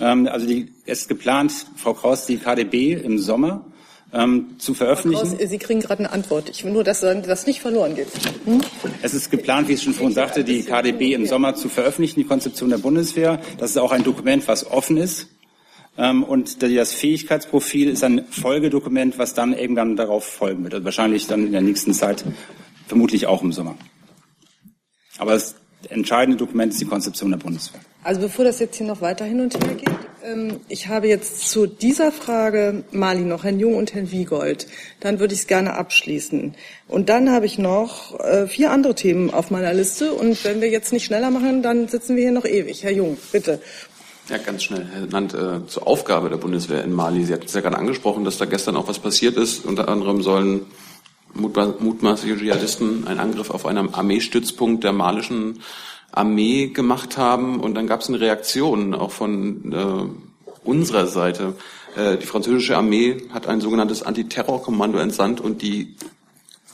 Ähm, 0.00 0.26
also 0.26 0.46
die, 0.46 0.72
es 0.86 1.02
ist 1.02 1.08
geplant, 1.08 1.52
Frau 1.76 1.92
Kraus, 1.92 2.24
die 2.24 2.38
KDB 2.38 2.94
im 2.94 3.18
Sommer 3.18 3.66
ähm, 4.14 4.56
zu 4.56 4.72
veröffentlichen. 4.72 5.26
Frau 5.26 5.36
Kraus, 5.36 5.50
Sie 5.50 5.58
kriegen 5.58 5.80
gerade 5.80 5.98
eine 5.98 6.12
Antwort. 6.12 6.48
Ich 6.48 6.64
will 6.64 6.72
nur, 6.72 6.84
dass 6.84 7.00
das 7.00 7.46
nicht 7.46 7.60
verloren 7.60 7.94
geht. 7.94 8.08
Hm? 8.46 8.62
Es 9.02 9.12
ist 9.12 9.30
geplant, 9.30 9.68
wie 9.68 9.74
ich 9.74 9.82
schon 9.82 9.92
vorhin 9.92 10.14
sagte, 10.14 10.42
die 10.42 10.62
KDB 10.62 11.12
im 11.12 11.26
Sommer 11.26 11.54
zu 11.54 11.68
veröffentlichen, 11.68 12.20
die 12.20 12.26
Konzeption 12.26 12.70
der 12.70 12.78
Bundeswehr. 12.78 13.40
Das 13.58 13.68
ist 13.68 13.76
auch 13.76 13.92
ein 13.92 14.04
Dokument, 14.04 14.48
was 14.48 14.70
offen 14.70 14.96
ist. 14.96 15.28
Ähm, 15.98 16.24
und 16.24 16.62
das 16.62 16.94
Fähigkeitsprofil 16.94 17.90
ist 17.90 18.04
ein 18.04 18.24
Folgedokument, 18.30 19.18
was 19.18 19.34
dann 19.34 19.52
irgendwann 19.52 19.96
darauf 19.96 20.24
folgen 20.24 20.64
wird. 20.64 20.72
Also 20.72 20.84
wahrscheinlich 20.86 21.26
dann 21.26 21.44
in 21.44 21.52
der 21.52 21.60
nächsten 21.60 21.92
Zeit 21.92 22.24
vermutlich 22.86 23.26
auch 23.26 23.42
im 23.42 23.52
Sommer. 23.52 23.76
Aber 25.18 25.32
das 25.32 25.54
entscheidende 25.88 26.36
Dokument 26.36 26.72
ist 26.72 26.80
die 26.80 26.86
Konzeption 26.86 27.30
der 27.30 27.38
Bundeswehr. 27.38 27.80
Also 28.02 28.20
bevor 28.20 28.44
das 28.44 28.58
jetzt 28.58 28.76
hier 28.76 28.86
noch 28.86 29.00
weiter 29.00 29.24
hin 29.24 29.40
und 29.40 29.54
her 29.54 29.74
geht, 29.74 29.88
ähm, 30.24 30.60
ich 30.68 30.88
habe 30.88 31.08
jetzt 31.08 31.48
zu 31.48 31.66
dieser 31.66 32.12
Frage 32.12 32.84
Mali 32.92 33.22
noch 33.22 33.44
Herrn 33.44 33.58
Jung 33.58 33.76
und 33.76 33.94
Herrn 33.94 34.10
Wiegold. 34.10 34.66
Dann 35.00 35.20
würde 35.20 35.34
ich 35.34 35.40
es 35.40 35.46
gerne 35.46 35.74
abschließen. 35.74 36.54
Und 36.88 37.08
dann 37.08 37.30
habe 37.30 37.46
ich 37.46 37.58
noch 37.58 38.18
äh, 38.20 38.46
vier 38.46 38.70
andere 38.70 38.94
Themen 38.94 39.30
auf 39.30 39.50
meiner 39.50 39.72
Liste. 39.72 40.12
Und 40.12 40.44
wenn 40.44 40.60
wir 40.60 40.68
jetzt 40.68 40.92
nicht 40.92 41.04
schneller 41.04 41.30
machen, 41.30 41.62
dann 41.62 41.88
sitzen 41.88 42.16
wir 42.16 42.24
hier 42.24 42.32
noch 42.32 42.44
ewig. 42.44 42.82
Herr 42.82 42.92
Jung, 42.92 43.16
bitte. 43.32 43.60
Ja, 44.28 44.38
ganz 44.38 44.62
schnell, 44.62 44.86
Herr 44.90 45.06
Land, 45.06 45.34
äh, 45.34 45.66
zur 45.66 45.86
Aufgabe 45.86 46.30
der 46.30 46.38
Bundeswehr 46.38 46.82
in 46.82 46.92
Mali. 46.92 47.24
Sie 47.24 47.32
hat 47.34 47.44
es 47.44 47.52
ja 47.52 47.60
gerade 47.60 47.76
angesprochen, 47.76 48.24
dass 48.24 48.38
da 48.38 48.46
gestern 48.46 48.76
auch 48.76 48.88
was 48.88 48.98
passiert 48.98 49.36
ist. 49.36 49.66
Unter 49.66 49.88
anderem 49.88 50.22
sollen 50.22 50.62
mutmaßliche 51.34 52.36
Dschihadisten 52.36 53.06
einen 53.06 53.20
Angriff 53.20 53.50
auf 53.50 53.66
einen 53.66 53.92
Armeestützpunkt 53.92 54.84
der 54.84 54.92
malischen 54.92 55.60
Armee 56.12 56.68
gemacht 56.68 57.16
haben. 57.16 57.60
Und 57.60 57.74
dann 57.74 57.86
gab 57.86 58.00
es 58.00 58.08
eine 58.08 58.20
Reaktion 58.20 58.94
auch 58.94 59.10
von 59.10 59.72
äh, 59.72 60.66
unserer 60.66 61.06
Seite. 61.06 61.54
Äh, 61.96 62.16
die 62.18 62.26
französische 62.26 62.76
Armee 62.76 63.22
hat 63.32 63.46
ein 63.46 63.60
sogenanntes 63.60 64.02
Antiterrorkommando 64.02 64.98
entsandt 64.98 65.40
und 65.40 65.62
die 65.62 65.96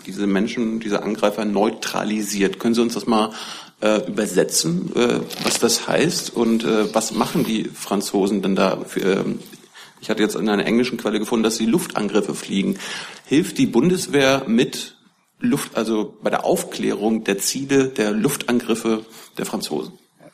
diese 0.07 0.27
Menschen, 0.27 0.81
diese 0.81 1.03
Angreifer 1.03 1.45
neutralisiert. 1.45 2.59
Können 2.59 2.75
Sie 2.75 2.81
uns 2.81 2.95
das 2.95 3.07
mal 3.07 3.33
äh, 3.81 4.07
übersetzen, 4.07 4.95
äh, 4.95 5.21
was 5.45 5.59
das 5.59 5.87
heißt 5.87 6.35
und 6.35 6.65
äh, 6.65 6.95
was 6.95 7.13
machen 7.13 7.45
die 7.45 7.65
Franzosen 7.65 8.43
denn 8.43 8.57
da 8.57 8.79
für, 8.87 9.01
äh, 9.01 9.25
ich 10.01 10.11
hatte 10.11 10.23
jetzt 10.23 10.35
in 10.35 10.49
einer 10.49 10.67
englischen 10.67 10.99
Quelle 10.99 11.19
gefunden, 11.19 11.43
dass 11.43 11.57
sie 11.57 11.67
Luftangriffe 11.67 12.35
fliegen. 12.35 12.79
Hilft 13.27 13.59
die 13.59 13.67
Bundeswehr 13.67 14.45
mit 14.47 14.97
Luft, 15.39 15.77
also 15.77 16.17
bei 16.23 16.31
der 16.31 16.45
Aufklärung 16.45 17.25
der 17.25 17.39
Ziele 17.39 17.89
der 17.89 18.13
Luftangriffe 18.13 19.05
der 19.39 19.47
Franzosen? 19.47 19.93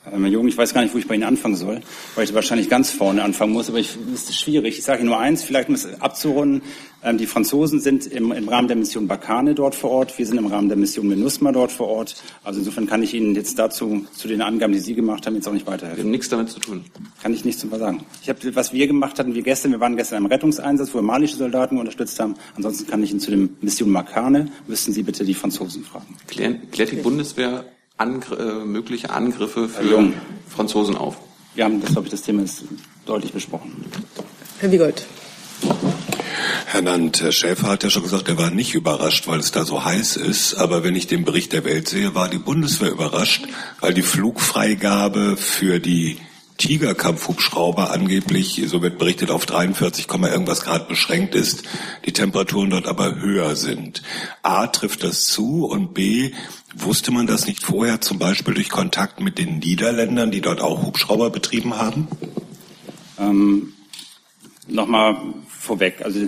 Herr 0.08 0.18
Jung, 0.28 0.46
ich 0.46 0.56
weiß 0.56 0.72
gar 0.72 0.82
nicht, 0.82 0.94
wo 0.94 0.98
ich 0.98 1.08
bei 1.08 1.16
Ihnen 1.16 1.24
anfangen 1.24 1.56
soll, 1.56 1.80
weil 2.14 2.24
ich 2.24 2.32
wahrscheinlich 2.32 2.68
ganz 2.68 2.90
vorne 2.90 3.24
anfangen 3.24 3.52
muss, 3.52 3.68
aber 3.68 3.78
ich, 3.78 3.96
das 4.12 4.30
ist 4.30 4.38
schwierig. 4.38 4.78
Ich 4.78 4.84
sage 4.84 5.00
Ihnen 5.00 5.08
nur 5.08 5.18
eins, 5.18 5.42
vielleicht 5.42 5.68
um 5.68 5.74
es 5.74 6.00
abzurunden. 6.00 6.62
Ähm, 7.02 7.18
die 7.18 7.26
Franzosen 7.26 7.80
sind 7.80 8.06
im, 8.06 8.30
im, 8.30 8.48
Rahmen 8.48 8.68
der 8.68 8.76
Mission 8.76 9.08
Bakane 9.08 9.54
dort 9.54 9.74
vor 9.74 9.90
Ort, 9.90 10.16
wir 10.16 10.24
sind 10.24 10.38
im 10.38 10.46
Rahmen 10.46 10.68
der 10.68 10.78
Mission 10.78 11.08
MINUSMA 11.08 11.50
dort 11.50 11.72
vor 11.72 11.88
Ort. 11.88 12.16
Also 12.44 12.60
insofern 12.60 12.86
kann 12.86 13.02
ich 13.02 13.14
Ihnen 13.14 13.34
jetzt 13.34 13.58
dazu, 13.58 14.06
zu 14.12 14.28
den 14.28 14.42
Angaben, 14.42 14.72
die 14.72 14.78
Sie 14.78 14.94
gemacht 14.94 15.26
haben, 15.26 15.34
jetzt 15.34 15.48
auch 15.48 15.52
nicht 15.52 15.66
weiterhelfen. 15.66 15.96
Wir 15.96 16.04
haben 16.04 16.10
nichts 16.12 16.28
damit 16.28 16.50
zu 16.50 16.60
tun. 16.60 16.84
Kann 17.20 17.34
ich 17.34 17.44
nichts 17.44 17.60
zu 17.60 17.68
sagen. 17.68 18.04
Ich 18.22 18.28
habe, 18.28 18.54
was 18.54 18.72
wir 18.72 18.86
gemacht 18.86 19.18
hatten, 19.18 19.34
wir 19.34 19.42
gestern, 19.42 19.72
wir 19.72 19.80
waren 19.80 19.96
gestern 19.96 20.18
im 20.18 20.26
Rettungseinsatz, 20.26 20.94
wo 20.94 20.98
wir 20.98 21.02
malische 21.02 21.36
Soldaten 21.36 21.78
unterstützt 21.78 22.18
haben. 22.20 22.34
Ansonsten 22.54 22.88
kann 22.88 23.02
ich 23.02 23.10
Ihnen 23.10 23.20
zu 23.20 23.32
dem 23.32 23.56
Mission 23.60 23.92
Bakane, 23.92 24.50
müssten 24.68 24.92
Sie 24.92 25.02
bitte 25.02 25.24
die 25.24 25.34
Franzosen 25.34 25.84
fragen. 25.84 26.16
Klärt, 26.28 26.72
klärt 26.72 26.92
die 26.92 26.96
Bundeswehr 26.96 27.64
Angr 27.96 28.38
äh, 28.38 28.64
mögliche 28.64 29.10
Angriffe 29.10 29.68
für 29.68 30.12
Franzosen 30.48 30.96
auf. 30.96 31.16
Wir 31.54 31.64
haben 31.64 31.80
das, 31.80 31.92
glaube 31.92 32.06
ich, 32.06 32.10
das 32.10 32.22
Thema 32.22 32.42
ist 32.42 32.64
deutlich 33.06 33.32
besprochen. 33.32 33.84
Herr 34.58 34.70
Wiegold. 34.70 35.06
Herr 36.66 36.82
Nant, 36.82 37.22
Herr 37.22 37.32
Schäfer 37.32 37.68
hat 37.68 37.84
ja 37.84 37.90
schon 37.90 38.02
gesagt, 38.02 38.28
er 38.28 38.36
war 38.36 38.50
nicht 38.50 38.74
überrascht, 38.74 39.26
weil 39.28 39.40
es 39.40 39.52
da 39.52 39.64
so 39.64 39.84
heiß 39.84 40.16
ist. 40.16 40.54
Aber 40.54 40.84
wenn 40.84 40.94
ich 40.94 41.06
den 41.06 41.24
Bericht 41.24 41.52
der 41.52 41.64
Welt 41.64 41.88
sehe, 41.88 42.14
war 42.14 42.28
die 42.28 42.38
Bundeswehr 42.38 42.90
überrascht, 42.90 43.46
weil 43.80 43.94
die 43.94 44.02
Flugfreigabe 44.02 45.36
für 45.38 45.78
die 45.78 46.18
Tiger-Kampfhubschrauber 46.56 47.90
angeblich, 47.90 48.62
so 48.66 48.82
wird 48.82 48.98
berichtet, 48.98 49.30
auf 49.30 49.46
43, 49.46 50.06
irgendwas 50.10 50.62
Grad 50.62 50.88
beschränkt 50.88 51.34
ist, 51.34 51.64
die 52.04 52.12
Temperaturen 52.12 52.70
dort 52.70 52.86
aber 52.86 53.16
höher 53.20 53.56
sind. 53.56 54.02
A, 54.42 54.66
trifft 54.66 55.04
das 55.04 55.26
zu 55.26 55.66
und 55.66 55.94
B, 55.94 56.32
wusste 56.74 57.10
man 57.10 57.26
das 57.26 57.46
nicht 57.46 57.62
vorher 57.62 58.00
zum 58.00 58.18
Beispiel 58.18 58.54
durch 58.54 58.70
Kontakt 58.70 59.20
mit 59.20 59.38
den 59.38 59.58
Niederländern, 59.58 60.30
die 60.30 60.40
dort 60.40 60.60
auch 60.60 60.82
Hubschrauber 60.82 61.30
betrieben 61.30 61.76
haben? 61.76 62.08
Ähm, 63.18 63.72
Nochmal 64.68 65.16
vorweg, 65.48 66.02
also 66.02 66.26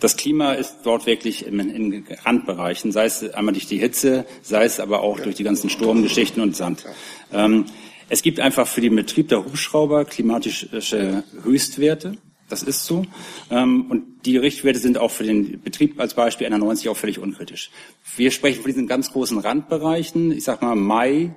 das 0.00 0.16
Klima 0.16 0.52
ist 0.52 0.78
dort 0.84 1.06
wirklich 1.06 1.46
in, 1.46 1.58
in, 1.60 2.04
Randbereichen, 2.24 2.92
sei 2.92 3.04
es 3.04 3.22
einmal 3.34 3.54
durch 3.54 3.66
die 3.66 3.78
Hitze, 3.78 4.26
sei 4.42 4.64
es 4.64 4.80
aber 4.80 5.02
auch 5.02 5.20
durch 5.20 5.36
die 5.36 5.44
ganzen 5.44 5.70
Sturmgeschichten 5.70 6.42
und 6.42 6.56
Sand. 6.56 6.84
Ähm, 7.32 7.66
es 8.12 8.20
gibt 8.20 8.40
einfach 8.40 8.66
für 8.66 8.82
den 8.82 8.94
Betrieb 8.94 9.28
der 9.28 9.42
Hubschrauber 9.42 10.04
klimatische 10.04 11.24
Höchstwerte. 11.44 12.18
Das 12.50 12.62
ist 12.62 12.84
so. 12.84 13.06
Ähm, 13.50 13.86
und 13.90 14.26
die 14.26 14.36
Richtwerte 14.36 14.78
sind 14.78 14.98
auch 14.98 15.10
für 15.10 15.24
den 15.24 15.62
Betrieb 15.62 15.98
als 15.98 16.12
Beispiel 16.12 16.46
einer 16.46 16.58
90 16.58 16.90
auch 16.90 16.96
völlig 16.96 17.18
unkritisch. 17.18 17.70
Wir 18.14 18.30
sprechen 18.30 18.60
von 18.60 18.70
diesen 18.70 18.86
ganz 18.86 19.12
großen 19.12 19.38
Randbereichen. 19.38 20.30
Ich 20.30 20.44
sag 20.44 20.60
mal 20.60 20.74
Mai, 20.74 21.34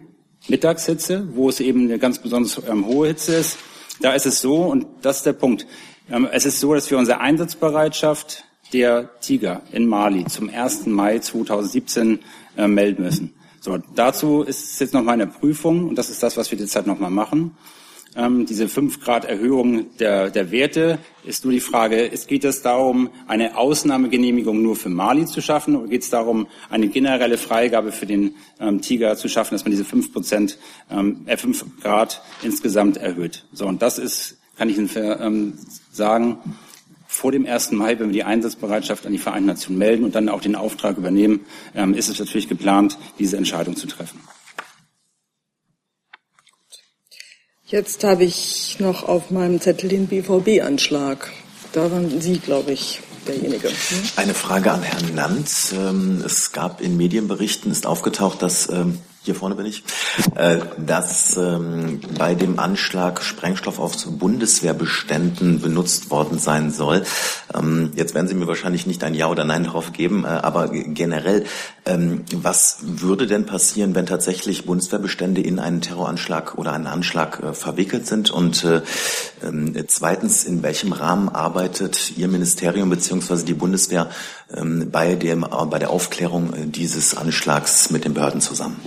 Mittagshitze, 0.49 1.29
wo 1.31 1.47
es 1.47 1.61
eben 1.61 1.85
eine 1.85 1.97
ganz 1.97 2.19
besonders 2.19 2.61
ähm, 2.67 2.85
hohe 2.85 3.07
Hitze 3.07 3.35
ist. 3.35 3.57
Da 4.01 4.11
ist 4.11 4.25
es 4.25 4.41
so, 4.41 4.63
und 4.63 4.85
das 5.01 5.17
ist 5.17 5.25
der 5.27 5.33
Punkt. 5.33 5.65
Ähm, 6.11 6.27
es 6.29 6.45
ist 6.45 6.59
so, 6.59 6.73
dass 6.73 6.91
wir 6.91 6.97
unsere 6.97 7.21
Einsatzbereitschaft 7.21 8.43
der 8.73 9.17
Tiger 9.21 9.61
in 9.71 9.87
Mali 9.87 10.25
zum 10.25 10.49
1. 10.49 10.87
Mai 10.87 11.19
2017 11.19 12.19
äh, 12.57 12.67
melden 12.67 13.03
müssen. 13.03 13.33
So, 13.65 13.79
dazu 13.95 14.43
ist 14.43 14.73
es 14.73 14.79
jetzt 14.79 14.93
nochmal 14.93 15.15
eine 15.15 15.25
Prüfung 15.25 15.89
und 15.89 15.95
das 15.95 16.11
ist 16.11 16.21
das, 16.21 16.37
was 16.37 16.51
wir 16.51 16.57
derzeit 16.59 16.85
nochmal 16.85 17.09
machen. 17.09 17.57
Ähm, 18.15 18.45
diese 18.45 18.69
5 18.69 18.99
Grad 19.01 19.25
Erhöhung 19.25 19.97
der, 19.97 20.29
der 20.29 20.51
Werte 20.51 20.99
ist 21.23 21.45
nur 21.45 21.51
die 21.51 21.59
Frage, 21.59 22.11
es 22.11 22.27
geht 22.27 22.43
es 22.43 22.61
darum, 22.61 23.09
eine 23.25 23.57
Ausnahmegenehmigung 23.57 24.61
nur 24.61 24.75
für 24.75 24.89
Mali 24.89 25.25
zu 25.25 25.41
schaffen 25.41 25.75
oder 25.75 25.87
geht 25.87 26.03
es 26.03 26.11
darum, 26.11 26.45
eine 26.69 26.89
generelle 26.89 27.39
Freigabe 27.39 27.91
für 27.91 28.05
den 28.05 28.35
ähm, 28.59 28.81
Tiger 28.81 29.15
zu 29.15 29.29
schaffen, 29.29 29.55
dass 29.55 29.63
man 29.63 29.71
diese 29.71 29.83
5 29.83 30.13
Prozent, 30.13 30.59
ähm, 30.91 31.21
äh, 31.25 31.35
5 31.35 31.81
Grad 31.81 32.21
insgesamt 32.43 32.97
erhöht. 32.97 33.47
So, 33.51 33.65
und 33.65 33.81
das 33.81 33.97
ist, 33.97 34.37
kann 34.57 34.69
ich 34.69 34.77
Ihnen 34.77 34.91
ähm, 34.95 35.53
sagen, 35.91 36.37
vor 37.15 37.31
dem 37.31 37.45
1. 37.45 37.71
Mai, 37.71 37.97
wenn 37.97 38.07
wir 38.07 38.13
die 38.13 38.23
Einsatzbereitschaft 38.23 39.05
an 39.05 39.13
die 39.13 39.17
Vereinten 39.17 39.47
Nationen 39.47 39.79
melden 39.79 40.03
und 40.03 40.15
dann 40.15 40.27
auch 40.27 40.41
den 40.41 40.55
Auftrag 40.55 40.97
übernehmen, 40.97 41.45
ähm, 41.73 41.93
ist 41.93 42.09
es 42.09 42.19
natürlich 42.19 42.49
geplant, 42.49 42.97
diese 43.17 43.37
Entscheidung 43.37 43.75
zu 43.77 43.87
treffen. 43.87 44.19
Jetzt 47.65 48.03
habe 48.03 48.25
ich 48.25 48.77
noch 48.79 49.07
auf 49.07 49.31
meinem 49.31 49.59
Zettel 49.59 49.89
den 49.89 50.07
BVB-Anschlag. 50.07 51.31
Da 51.71 51.89
waren 51.89 52.21
Sie, 52.21 52.37
glaube 52.37 52.73
ich, 52.73 52.99
derjenige. 53.27 53.69
Eine 54.17 54.33
Frage 54.33 54.71
an 54.71 54.83
Herrn 54.83 55.15
Nanz. 55.15 55.73
Ähm, 55.73 56.21
es 56.23 56.51
gab 56.51 56.81
in 56.81 56.97
Medienberichten, 56.97 57.71
ist 57.71 57.87
aufgetaucht, 57.87 58.41
dass 58.41 58.69
ähm, 58.69 58.99
hier 59.25 59.35
vorne 59.35 59.55
bin 59.55 59.65
ich, 59.65 59.83
äh, 60.35 60.57
dass 60.77 61.35
ähm, 61.35 61.99
bei 62.17 62.35
dem 62.35 62.59
Anschlag 62.59 63.23
Sprengstoff 63.23 63.79
auf 63.79 63.95
Bundeswehrbeständen 64.05 65.61
benutzt 65.61 66.11
worden 66.11 66.37
sein 66.37 66.71
soll. 66.71 67.03
Ähm, 67.53 67.91
jetzt 67.95 68.13
werden 68.13 68.27
Sie 68.27 68.35
mir 68.35 68.47
wahrscheinlich 68.47 68.85
nicht 68.85 69.03
ein 69.03 69.15
Ja 69.15 69.27
oder 69.27 69.43
Nein 69.43 69.63
darauf 69.63 69.93
geben, 69.93 70.25
äh, 70.25 70.27
aber 70.27 70.69
generell, 70.69 71.45
ähm, 71.85 72.23
was 72.33 72.77
würde 72.81 73.25
denn 73.25 73.47
passieren, 73.47 73.95
wenn 73.95 74.05
tatsächlich 74.05 74.65
Bundeswehrbestände 74.65 75.41
in 75.41 75.57
einen 75.57 75.81
Terroranschlag 75.81 76.55
oder 76.57 76.73
einen 76.73 76.87
Anschlag 76.87 77.41
äh, 77.41 77.53
verwickelt 77.53 78.07
sind? 78.07 78.29
Und 78.29 78.65
zweitens, 79.87 80.43
in 80.43 80.63
welchem 80.63 80.91
Rahmen 80.91 81.29
arbeitet 81.29 82.17
Ihr 82.17 82.27
Ministerium 82.27 82.89
beziehungsweise 82.89 83.45
die 83.45 83.53
Bundeswehr 83.53 84.09
bei, 84.91 85.15
dem, 85.15 85.45
bei 85.69 85.79
der 85.79 85.89
Aufklärung 85.89 86.71
dieses 86.71 87.15
Anschlags 87.15 87.91
mit 87.91 88.05
den 88.05 88.13
Behörden 88.13 88.41
zusammen? 88.41 88.77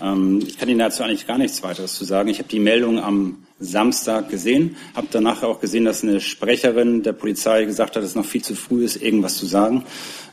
Ähm, 0.00 0.42
ich 0.46 0.58
kann 0.58 0.68
Ihnen 0.68 0.78
dazu 0.78 1.02
eigentlich 1.02 1.26
gar 1.26 1.38
nichts 1.38 1.62
weiteres 1.62 1.94
zu 1.94 2.04
sagen. 2.04 2.28
Ich 2.28 2.38
habe 2.38 2.48
die 2.48 2.60
Meldung 2.60 2.98
am 2.98 3.44
Samstag 3.58 4.30
gesehen, 4.30 4.76
habe 4.94 5.08
danach 5.10 5.42
auch 5.42 5.60
gesehen, 5.60 5.84
dass 5.84 6.02
eine 6.02 6.20
Sprecherin 6.20 7.02
der 7.02 7.12
Polizei 7.12 7.64
gesagt 7.64 7.96
hat, 7.96 8.02
dass 8.02 8.10
es 8.10 8.16
noch 8.16 8.24
viel 8.24 8.42
zu 8.42 8.54
früh 8.54 8.84
ist, 8.84 8.96
irgendwas 8.96 9.36
zu 9.36 9.46
sagen. 9.46 9.84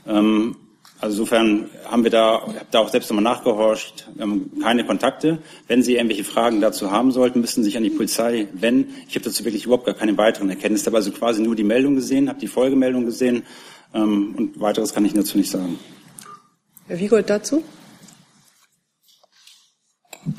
Ähm, 0.07 0.55
also 0.99 1.21
insofern 1.21 1.69
haben 1.85 2.03
wir 2.03 2.09
da, 2.09 2.41
ich 2.47 2.55
habe 2.55 2.65
da 2.71 2.79
auch 2.79 2.89
selbst 2.89 3.09
nochmal 3.11 3.23
nachgehorcht, 3.23 4.09
wir 4.15 4.23
haben 4.23 4.51
keine 4.63 4.83
Kontakte. 4.83 5.37
Wenn 5.67 5.83
Sie 5.83 5.95
irgendwelche 5.95 6.23
Fragen 6.23 6.59
dazu 6.59 6.89
haben 6.89 7.11
sollten, 7.11 7.39
müssen 7.39 7.61
Sie 7.61 7.69
sich 7.69 7.77
an 7.77 7.83
die 7.83 7.91
Polizei 7.91 8.47
wenden. 8.53 8.95
Ich 9.07 9.13
habe 9.13 9.25
dazu 9.25 9.45
wirklich 9.45 9.65
überhaupt 9.65 9.85
gar 9.85 9.93
keine 9.93 10.17
weiteren 10.17 10.49
Erkenntnisse. 10.49 10.87
Habe 10.87 10.97
also 10.97 11.11
quasi 11.11 11.43
nur 11.43 11.55
die 11.55 11.63
Meldung 11.63 11.95
gesehen, 11.95 12.29
habe 12.29 12.39
die 12.39 12.47
Folgemeldung 12.47 13.05
gesehen 13.05 13.43
ähm, 13.93 14.33
und 14.37 14.59
weiteres 14.59 14.93
kann 14.93 15.05
ich 15.05 15.13
dazu 15.13 15.37
nicht 15.37 15.51
sagen. 15.51 15.77
Herr 16.87 16.99
Wiegold 16.99 17.29
dazu? 17.29 17.63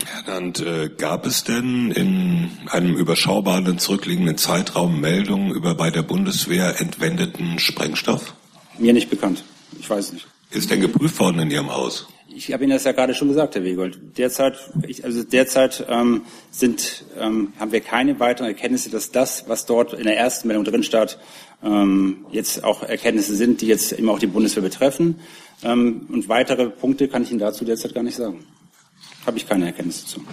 Herr 0.07 0.43
äh, 0.61 0.89
gab 0.89 1.27
es 1.27 1.45
denn 1.45 1.91
in 1.91 2.51
einem 2.67 2.97
überschaubaren 2.97 3.79
zurückliegenden 3.79 4.37
Zeitraum 4.37 5.01
Meldungen 5.01 5.51
über 5.51 5.75
bei 5.75 5.91
der 5.91 6.03
Bundeswehr 6.03 6.81
entwendeten 6.81 7.59
Sprengstoff? 7.59 8.35
Mir 8.79 8.93
nicht 8.93 9.11
bekannt. 9.11 9.45
Ich 9.79 9.89
weiß 9.89 10.13
nicht. 10.13 10.27
Ist 10.51 10.71
denn 10.71 10.81
geprüft 10.81 11.19
worden 11.19 11.41
in 11.41 11.51
Ihrem 11.51 11.73
Haus? 11.73 12.07
Ich 12.29 12.53
habe 12.53 12.65
Ihnen 12.65 12.73
das 12.73 12.85
ja 12.85 12.93
gerade 12.93 13.15
schon 13.15 13.29
gesagt, 13.29 13.55
Herr 13.55 13.65
Wegold. 13.65 13.99
Derzeit, 14.19 14.57
ich, 14.87 15.05
also 15.05 15.25
derzeit 15.25 15.85
ähm, 15.89 16.23
sind, 16.51 17.05
ähm, 17.19 17.53
haben 17.59 17.73
wir 17.73 17.81
keine 17.81 18.21
weiteren 18.21 18.49
Erkenntnisse, 18.49 18.91
dass 18.91 19.11
das, 19.11 19.49
was 19.49 19.67
dort 19.67 19.95
in 19.95 20.05
der 20.05 20.17
ersten 20.17 20.49
Meldung 20.49 20.65
drin 20.65 20.83
steht, 20.83 21.19
ähm, 21.65 22.27
jetzt 22.31 22.63
auch 22.63 22.83
Erkenntnisse 22.83 23.35
sind, 23.35 23.61
die 23.63 23.67
jetzt 23.67 23.93
immer 23.93 24.13
auch 24.13 24.19
die 24.19 24.27
Bundeswehr 24.27 24.63
betreffen. 24.63 25.19
Ähm, 25.65 26.07
und 26.13 26.29
weitere 26.29 26.69
Punkte 26.69 27.09
kann 27.09 27.23
ich 27.23 27.31
Ihnen 27.31 27.41
dazu 27.41 27.65
derzeit 27.65 27.95
gar 27.95 28.03
nicht 28.03 28.17
sagen. 28.17 28.45
Habe 29.27 29.37
ich 29.37 29.49
keine 29.49 29.67
Erkenntnisse 29.67 30.07
zu. 30.07 30.25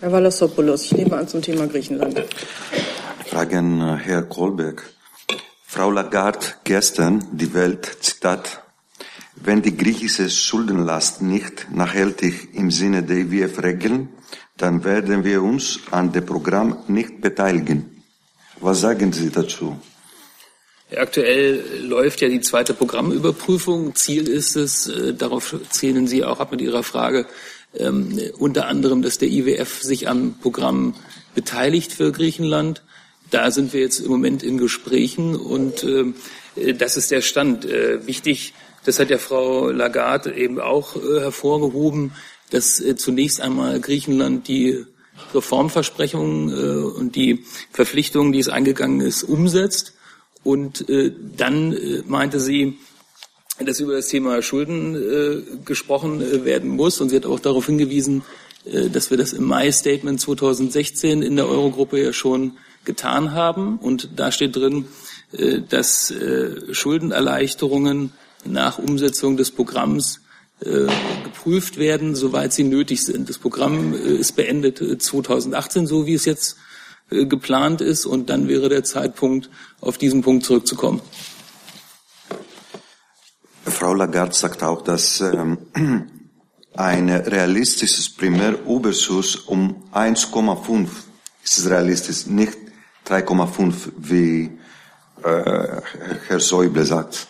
Herr 0.00 0.12
Valassopoulos, 0.12 0.84
ich 0.84 0.92
nehme 0.92 1.16
an 1.16 1.28
zum 1.28 1.40
Thema 1.40 1.66
Griechenland. 1.66 2.22
Frage 3.26 3.58
an 3.58 3.96
Herr 3.98 4.22
Kohlberg. 4.22 4.82
Frau 5.64 5.90
Lagarde 5.90 6.46
gestern, 6.64 7.26
die 7.32 7.52
Welt, 7.54 7.98
Zitat, 8.00 8.62
wenn 9.36 9.62
die 9.62 9.76
griechische 9.76 10.30
Schuldenlast 10.30 11.22
nicht 11.22 11.68
nachhaltig 11.70 12.54
im 12.54 12.70
Sinne 12.70 13.02
der 13.02 13.16
IWF 13.16 13.62
regeln, 13.62 14.08
dann 14.56 14.84
werden 14.84 15.24
wir 15.24 15.42
uns 15.42 15.80
an 15.90 16.12
dem 16.12 16.24
Programm 16.24 16.76
nicht 16.86 17.20
beteiligen. 17.20 18.02
Was 18.60 18.82
sagen 18.82 19.12
Sie 19.12 19.30
dazu? 19.30 19.76
Aktuell 20.96 21.62
läuft 21.80 22.20
ja 22.20 22.28
die 22.28 22.40
zweite 22.40 22.74
Programmüberprüfung. 22.74 23.94
Ziel 23.94 24.28
ist 24.28 24.56
es, 24.56 24.88
äh, 24.88 25.14
darauf 25.14 25.56
zielen 25.70 26.06
Sie 26.06 26.24
auch 26.24 26.40
ab 26.40 26.52
mit 26.52 26.60
Ihrer 26.60 26.82
Frage, 26.82 27.26
ähm, 27.76 28.18
unter 28.38 28.66
anderem, 28.66 29.02
dass 29.02 29.18
der 29.18 29.28
IWF 29.28 29.82
sich 29.82 30.08
am 30.08 30.34
Programm 30.40 30.94
beteiligt 31.34 31.92
für 31.92 32.12
Griechenland. 32.12 32.82
Da 33.30 33.50
sind 33.50 33.72
wir 33.72 33.80
jetzt 33.80 34.00
im 34.00 34.10
Moment 34.10 34.42
in 34.42 34.58
Gesprächen 34.58 35.34
und 35.34 35.84
äh, 35.84 36.74
das 36.74 36.96
ist 36.96 37.10
der 37.10 37.20
Stand. 37.20 37.64
Äh, 37.64 38.06
wichtig, 38.06 38.54
das 38.84 38.98
hat 38.98 39.10
ja 39.10 39.18
Frau 39.18 39.70
Lagarde 39.70 40.34
eben 40.34 40.60
auch 40.60 40.96
äh, 40.96 41.20
hervorgehoben, 41.20 42.12
dass 42.50 42.80
äh, 42.80 42.96
zunächst 42.96 43.40
einmal 43.40 43.80
Griechenland 43.80 44.46
die 44.48 44.84
Reformversprechungen 45.34 46.48
äh, 46.50 46.84
und 46.84 47.16
die 47.16 47.44
Verpflichtungen, 47.72 48.32
die 48.32 48.38
es 48.38 48.48
eingegangen 48.48 49.00
ist, 49.00 49.22
umsetzt. 49.22 49.93
Und 50.44 50.88
äh, 50.88 51.12
dann 51.36 51.72
äh, 51.72 52.02
meinte 52.06 52.38
sie, 52.38 52.78
dass 53.64 53.80
über 53.80 53.94
das 53.94 54.08
Thema 54.08 54.42
Schulden 54.42 54.94
äh, 54.94 55.42
gesprochen 55.64 56.20
äh, 56.20 56.44
werden 56.44 56.70
muss. 56.70 57.00
Und 57.00 57.08
sie 57.08 57.16
hat 57.16 57.26
auch 57.26 57.40
darauf 57.40 57.66
hingewiesen, 57.66 58.22
äh, 58.64 58.90
dass 58.90 59.10
wir 59.10 59.16
das 59.16 59.32
im 59.32 59.44
Mai-Statement 59.44 60.20
2016 60.20 61.22
in 61.22 61.36
der 61.36 61.48
Eurogruppe 61.48 62.02
ja 62.02 62.12
schon 62.12 62.52
getan 62.84 63.32
haben. 63.32 63.78
Und 63.78 64.10
da 64.16 64.30
steht 64.30 64.56
drin, 64.56 64.86
äh, 65.32 65.60
dass 65.68 66.10
äh, 66.10 66.72
Schuldenerleichterungen 66.72 68.12
nach 68.44 68.78
Umsetzung 68.78 69.36
des 69.36 69.50
Programms 69.50 70.20
äh, 70.60 70.86
geprüft 71.24 71.78
werden, 71.78 72.14
soweit 72.14 72.52
sie 72.52 72.64
nötig 72.64 73.04
sind. 73.04 73.28
Das 73.28 73.38
Programm 73.38 73.94
äh, 73.94 74.16
ist 74.16 74.32
beendet 74.32 75.02
2018, 75.02 75.84
äh, 75.84 75.86
so 75.86 76.06
wie 76.06 76.14
es 76.14 76.24
jetzt 76.24 76.56
geplant 77.28 77.80
ist. 77.80 78.06
Und 78.06 78.30
dann 78.30 78.48
wäre 78.48 78.68
der 78.68 78.84
Zeitpunkt, 78.84 79.50
auf 79.80 79.98
diesen 79.98 80.22
Punkt 80.22 80.44
zurückzukommen. 80.44 81.00
Frau 83.64 83.94
Lagarde 83.94 84.34
sagt 84.34 84.62
auch, 84.62 84.82
dass 84.82 85.20
ähm, 85.20 85.58
ein 86.74 87.10
realistisches 87.10 88.10
Primärüberschuss 88.10 89.36
um 89.36 89.84
1,5 89.92 90.88
ist 91.42 91.68
realistisch, 91.68 92.26
nicht 92.26 92.56
3,5, 93.06 93.92
wie 93.98 94.58
äh, 95.22 95.80
Herr 96.26 96.40
Säuble 96.40 96.84
sagt. 96.84 97.28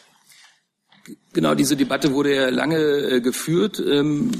Genau, 1.32 1.54
diese 1.54 1.76
Debatte 1.76 2.12
wurde 2.12 2.34
ja 2.34 2.48
lange 2.48 2.76
äh, 2.78 3.20
geführt. 3.20 3.82
Ähm, 3.84 4.30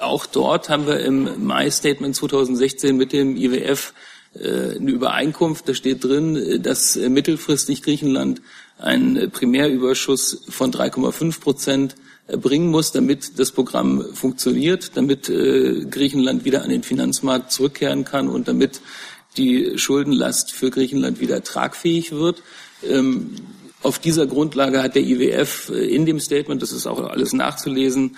auch 0.00 0.26
dort 0.26 0.68
haben 0.68 0.86
wir 0.86 1.00
im 1.00 1.46
Mai-Statement 1.46 2.14
2016 2.16 2.96
mit 2.96 3.12
dem 3.12 3.36
IWF 3.36 3.92
äh, 3.92 4.15
eine 4.40 4.90
Übereinkunft. 4.90 5.68
Da 5.68 5.74
steht 5.74 6.04
drin, 6.04 6.36
äh, 6.36 6.60
dass 6.60 6.96
äh, 6.96 7.08
mittelfristig 7.08 7.82
Griechenland 7.82 8.42
einen 8.78 9.30
Primärüberschuss 9.30 10.44
von 10.48 10.70
3,5 10.70 11.40
Prozent 11.40 11.96
bringen 12.26 12.68
muss, 12.68 12.92
damit 12.92 13.38
das 13.38 13.52
Programm 13.52 14.04
funktioniert, 14.12 14.96
damit 14.96 15.28
Griechenland 15.28 16.44
wieder 16.44 16.62
an 16.62 16.68
den 16.68 16.82
Finanzmarkt 16.82 17.52
zurückkehren 17.52 18.04
kann 18.04 18.28
und 18.28 18.48
damit 18.48 18.82
die 19.38 19.78
Schuldenlast 19.78 20.52
für 20.52 20.70
Griechenland 20.70 21.20
wieder 21.20 21.42
tragfähig 21.42 22.12
wird. 22.12 22.42
Ähm, 22.86 23.36
auf 23.80 23.98
dieser 23.98 24.26
Grundlage 24.26 24.82
hat 24.82 24.94
der 24.94 25.04
IWF 25.04 25.70
in 25.70 26.04
dem 26.04 26.20
Statement, 26.20 26.60
das 26.60 26.72
ist 26.72 26.86
auch 26.86 27.00
alles 27.00 27.32
nachzulesen, 27.32 28.16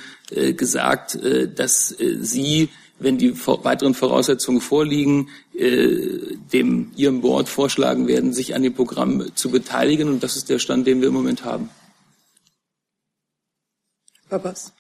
gesagt, 0.57 1.19
dass 1.55 1.95
sie 2.21 2.71
wenn 2.99 3.19
die 3.19 3.35
weiteren 3.47 3.95
Voraussetzungen 3.95 4.61
vorliegen, 4.61 5.29
äh, 5.55 6.37
dem 6.53 6.93
Ihrem 6.97 7.21
Board 7.21 7.49
vorschlagen 7.49 8.07
werden, 8.07 8.33
sich 8.33 8.55
an 8.55 8.63
dem 8.63 8.75
Programm 8.75 9.35
zu 9.35 9.51
beteiligen. 9.51 10.09
Und 10.09 10.23
das 10.23 10.37
ist 10.37 10.49
der 10.49 10.59
Stand, 10.59 10.87
den 10.87 11.01
wir 11.01 11.09
im 11.09 11.15
Moment 11.15 11.45
haben. 11.45 11.71
Babas. 14.29 14.73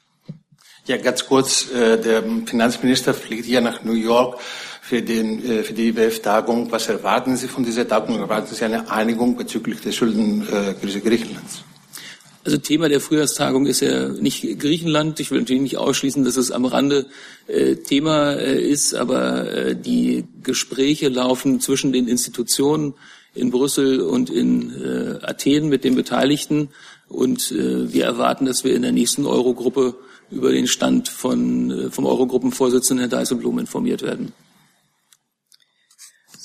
Ja, 0.86 0.96
ganz 0.96 1.26
kurz. 1.26 1.70
Äh, 1.70 2.00
der 2.00 2.22
Finanzminister 2.46 3.14
fliegt 3.14 3.44
hier 3.44 3.60
nach 3.60 3.84
New 3.84 3.92
York 3.92 4.40
für, 4.80 5.02
den, 5.02 5.44
äh, 5.44 5.62
für 5.62 5.74
die 5.74 5.88
IWF-Tagung. 5.88 6.72
Was 6.72 6.88
erwarten 6.88 7.36
Sie 7.36 7.46
von 7.46 7.64
dieser 7.64 7.86
Tagung? 7.86 8.18
Erwarten 8.18 8.54
Sie 8.54 8.64
eine 8.64 8.90
Einigung 8.90 9.36
bezüglich 9.36 9.80
der 9.80 9.92
Schuldenkrise 9.92 11.00
Griechenlands? 11.00 11.62
Also 12.48 12.56
Thema 12.56 12.88
der 12.88 13.00
Frühjahrstagung 13.00 13.66
ist 13.66 13.80
ja 13.80 14.08
nicht 14.08 14.58
Griechenland. 14.58 15.20
Ich 15.20 15.30
will 15.30 15.40
natürlich 15.40 15.60
nicht 15.60 15.76
ausschließen, 15.76 16.24
dass 16.24 16.38
es 16.38 16.50
am 16.50 16.64
Rande 16.64 17.04
äh, 17.46 17.74
Thema 17.74 18.32
äh, 18.32 18.58
ist, 18.58 18.94
aber 18.94 19.52
äh, 19.52 19.76
die 19.76 20.24
Gespräche 20.42 21.10
laufen 21.10 21.60
zwischen 21.60 21.92
den 21.92 22.08
Institutionen 22.08 22.94
in 23.34 23.50
Brüssel 23.50 24.00
und 24.00 24.30
in 24.30 24.70
äh, 24.82 25.26
Athen 25.26 25.68
mit 25.68 25.84
den 25.84 25.94
Beteiligten. 25.94 26.70
Und 27.06 27.52
äh, 27.52 27.92
wir 27.92 28.06
erwarten, 28.06 28.46
dass 28.46 28.64
wir 28.64 28.74
in 28.74 28.80
der 28.80 28.92
nächsten 28.92 29.26
Eurogruppe 29.26 29.96
über 30.30 30.50
den 30.50 30.68
Stand 30.68 31.10
von, 31.10 31.70
äh, 31.70 31.90
vom 31.90 32.06
Eurogruppenvorsitzenden 32.06 33.10
Herr 33.10 33.18
Dijsselbloem 33.18 33.58
informiert 33.58 34.00
werden. 34.00 34.32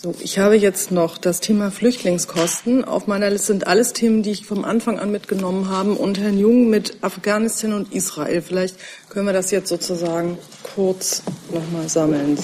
So, 0.03 0.13
ich 0.19 0.37
habe 0.37 0.57
jetzt 0.57 0.91
noch 0.91 1.17
das 1.17 1.39
Thema 1.39 1.71
Flüchtlingskosten. 1.71 2.83
Auf 2.83 3.07
meiner 3.07 3.29
Liste 3.29 3.53
sind 3.53 3.67
alles 3.67 3.93
Themen, 3.93 4.21
die 4.21 4.31
ich 4.31 4.45
vom 4.45 4.65
Anfang 4.65 4.99
an 4.99 5.13
mitgenommen 5.13 5.69
habe. 5.69 5.91
Und 5.91 6.19
Herrn 6.19 6.37
Jung 6.37 6.69
mit 6.69 6.97
Afghanistan 7.01 7.71
und 7.71 7.93
Israel. 7.93 8.41
Vielleicht 8.41 8.75
können 9.07 9.27
wir 9.27 9.31
das 9.31 9.51
jetzt 9.51 9.69
sozusagen 9.69 10.37
kurz 10.75 11.23
nochmal 11.53 11.87
sammeln. 11.87 12.37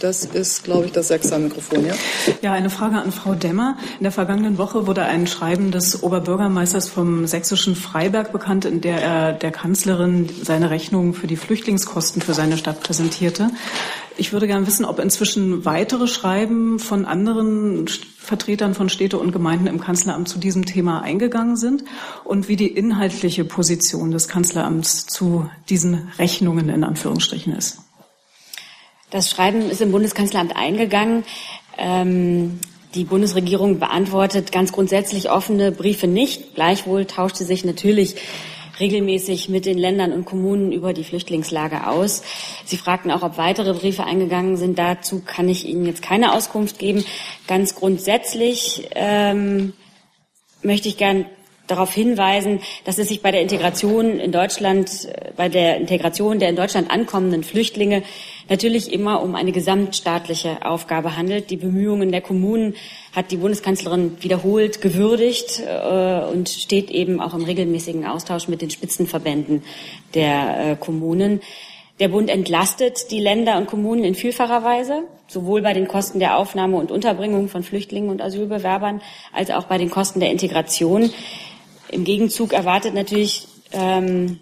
Das 0.00 0.24
ist, 0.24 0.64
glaube 0.64 0.86
ich, 0.86 0.92
das 0.92 1.08
sechste 1.08 1.38
Mikrofon, 1.38 1.84
ja? 1.84 1.92
Ja, 2.40 2.52
eine 2.54 2.70
Frage 2.70 2.96
an 2.96 3.12
Frau 3.12 3.34
Demmer. 3.34 3.76
In 3.98 4.04
der 4.04 4.12
vergangenen 4.12 4.56
Woche 4.56 4.86
wurde 4.86 5.02
ein 5.02 5.26
Schreiben 5.26 5.70
des 5.70 6.02
Oberbürgermeisters 6.02 6.88
vom 6.88 7.26
sächsischen 7.26 7.76
Freiberg 7.76 8.32
bekannt, 8.32 8.64
in 8.64 8.80
der 8.80 9.02
er 9.02 9.32
der 9.34 9.50
Kanzlerin 9.50 10.30
seine 10.42 10.70
Rechnung 10.70 11.12
für 11.12 11.26
die 11.26 11.36
Flüchtlingskosten 11.36 12.22
für 12.22 12.32
seine 12.32 12.56
Stadt 12.56 12.80
präsentierte. 12.80 13.50
Ich 14.16 14.32
würde 14.32 14.46
gerne 14.46 14.66
wissen, 14.66 14.84
ob 14.84 14.98
inzwischen 14.98 15.64
weitere 15.64 16.06
Schreiben 16.06 16.78
von 16.78 17.04
anderen 17.04 17.86
Vertretern 18.18 18.74
von 18.74 18.88
Städte 18.88 19.18
und 19.18 19.32
Gemeinden 19.32 19.66
im 19.66 19.80
Kanzleramt 19.80 20.28
zu 20.28 20.38
diesem 20.38 20.64
Thema 20.64 21.02
eingegangen 21.02 21.56
sind 21.56 21.84
und 22.24 22.48
wie 22.48 22.56
die 22.56 22.68
inhaltliche 22.68 23.44
Position 23.44 24.10
des 24.10 24.28
Kanzleramts 24.28 25.06
zu 25.06 25.50
diesen 25.68 26.08
Rechnungen 26.18 26.68
in 26.68 26.84
Anführungsstrichen 26.84 27.54
ist. 27.54 27.78
Das 29.10 29.30
Schreiben 29.30 29.70
ist 29.70 29.80
im 29.80 29.92
Bundeskanzleramt 29.92 30.56
eingegangen. 30.56 31.24
Ähm, 31.76 32.60
die 32.94 33.04
Bundesregierung 33.04 33.78
beantwortet 33.78 34.52
ganz 34.52 34.72
grundsätzlich 34.72 35.30
offene 35.30 35.72
Briefe 35.72 36.06
nicht. 36.06 36.54
Gleichwohl 36.54 37.06
tauschte 37.06 37.44
sich 37.44 37.64
natürlich 37.64 38.16
regelmäßig 38.80 39.48
mit 39.48 39.66
den 39.66 39.78
Ländern 39.78 40.12
und 40.12 40.24
Kommunen 40.24 40.72
über 40.72 40.92
die 40.92 41.04
Flüchtlingslage 41.04 41.86
aus. 41.86 42.22
Sie 42.64 42.76
fragten 42.76 43.10
auch, 43.10 43.22
ob 43.22 43.38
weitere 43.38 43.74
Briefe 43.74 44.04
eingegangen 44.04 44.56
sind. 44.56 44.78
Dazu 44.78 45.22
kann 45.24 45.48
ich 45.48 45.66
Ihnen 45.66 45.86
jetzt 45.86 46.02
keine 46.02 46.34
Auskunft 46.34 46.78
geben. 46.78 47.04
Ganz 47.46 47.74
grundsätzlich 47.74 48.88
ähm, 48.94 49.72
möchte 50.62 50.88
ich 50.88 50.96
gern 50.96 51.26
darauf 51.66 51.92
hinweisen, 51.92 52.60
dass 52.84 52.98
es 52.98 53.08
sich 53.08 53.22
bei 53.22 53.30
der 53.30 53.40
Integration 53.40 54.18
in 54.18 54.32
Deutschland, 54.32 55.06
äh, 55.06 55.32
bei 55.36 55.48
der 55.48 55.76
Integration 55.78 56.38
der 56.38 56.48
in 56.48 56.56
Deutschland 56.56 56.90
ankommenden 56.90 57.44
Flüchtlinge 57.44 58.02
natürlich 58.52 58.92
immer 58.92 59.22
um 59.22 59.34
eine 59.34 59.50
gesamtstaatliche 59.50 60.66
Aufgabe 60.66 61.16
handelt. 61.16 61.48
Die 61.48 61.56
Bemühungen 61.56 62.12
der 62.12 62.20
Kommunen 62.20 62.74
hat 63.12 63.30
die 63.30 63.38
Bundeskanzlerin 63.38 64.18
wiederholt 64.20 64.82
gewürdigt 64.82 65.62
äh, 65.66 66.20
und 66.30 66.50
steht 66.50 66.90
eben 66.90 67.18
auch 67.18 67.32
im 67.32 67.44
regelmäßigen 67.44 68.04
Austausch 68.04 68.48
mit 68.48 68.60
den 68.60 68.68
Spitzenverbänden 68.68 69.62
der 70.12 70.72
äh, 70.72 70.76
Kommunen. 70.76 71.40
Der 71.98 72.08
Bund 72.08 72.28
entlastet 72.28 73.10
die 73.10 73.20
Länder 73.20 73.56
und 73.56 73.68
Kommunen 73.68 74.04
in 74.04 74.14
vielfacher 74.14 74.62
Weise, 74.62 75.04
sowohl 75.28 75.62
bei 75.62 75.72
den 75.72 75.88
Kosten 75.88 76.18
der 76.18 76.36
Aufnahme 76.36 76.76
und 76.76 76.90
Unterbringung 76.90 77.48
von 77.48 77.62
Flüchtlingen 77.62 78.10
und 78.10 78.20
Asylbewerbern 78.20 79.00
als 79.32 79.50
auch 79.50 79.64
bei 79.64 79.78
den 79.78 79.88
Kosten 79.88 80.20
der 80.20 80.30
Integration. 80.30 81.10
Im 81.90 82.04
Gegenzug 82.04 82.52
erwartet 82.52 82.92
natürlich 82.92 83.46
ähm, 83.72 84.40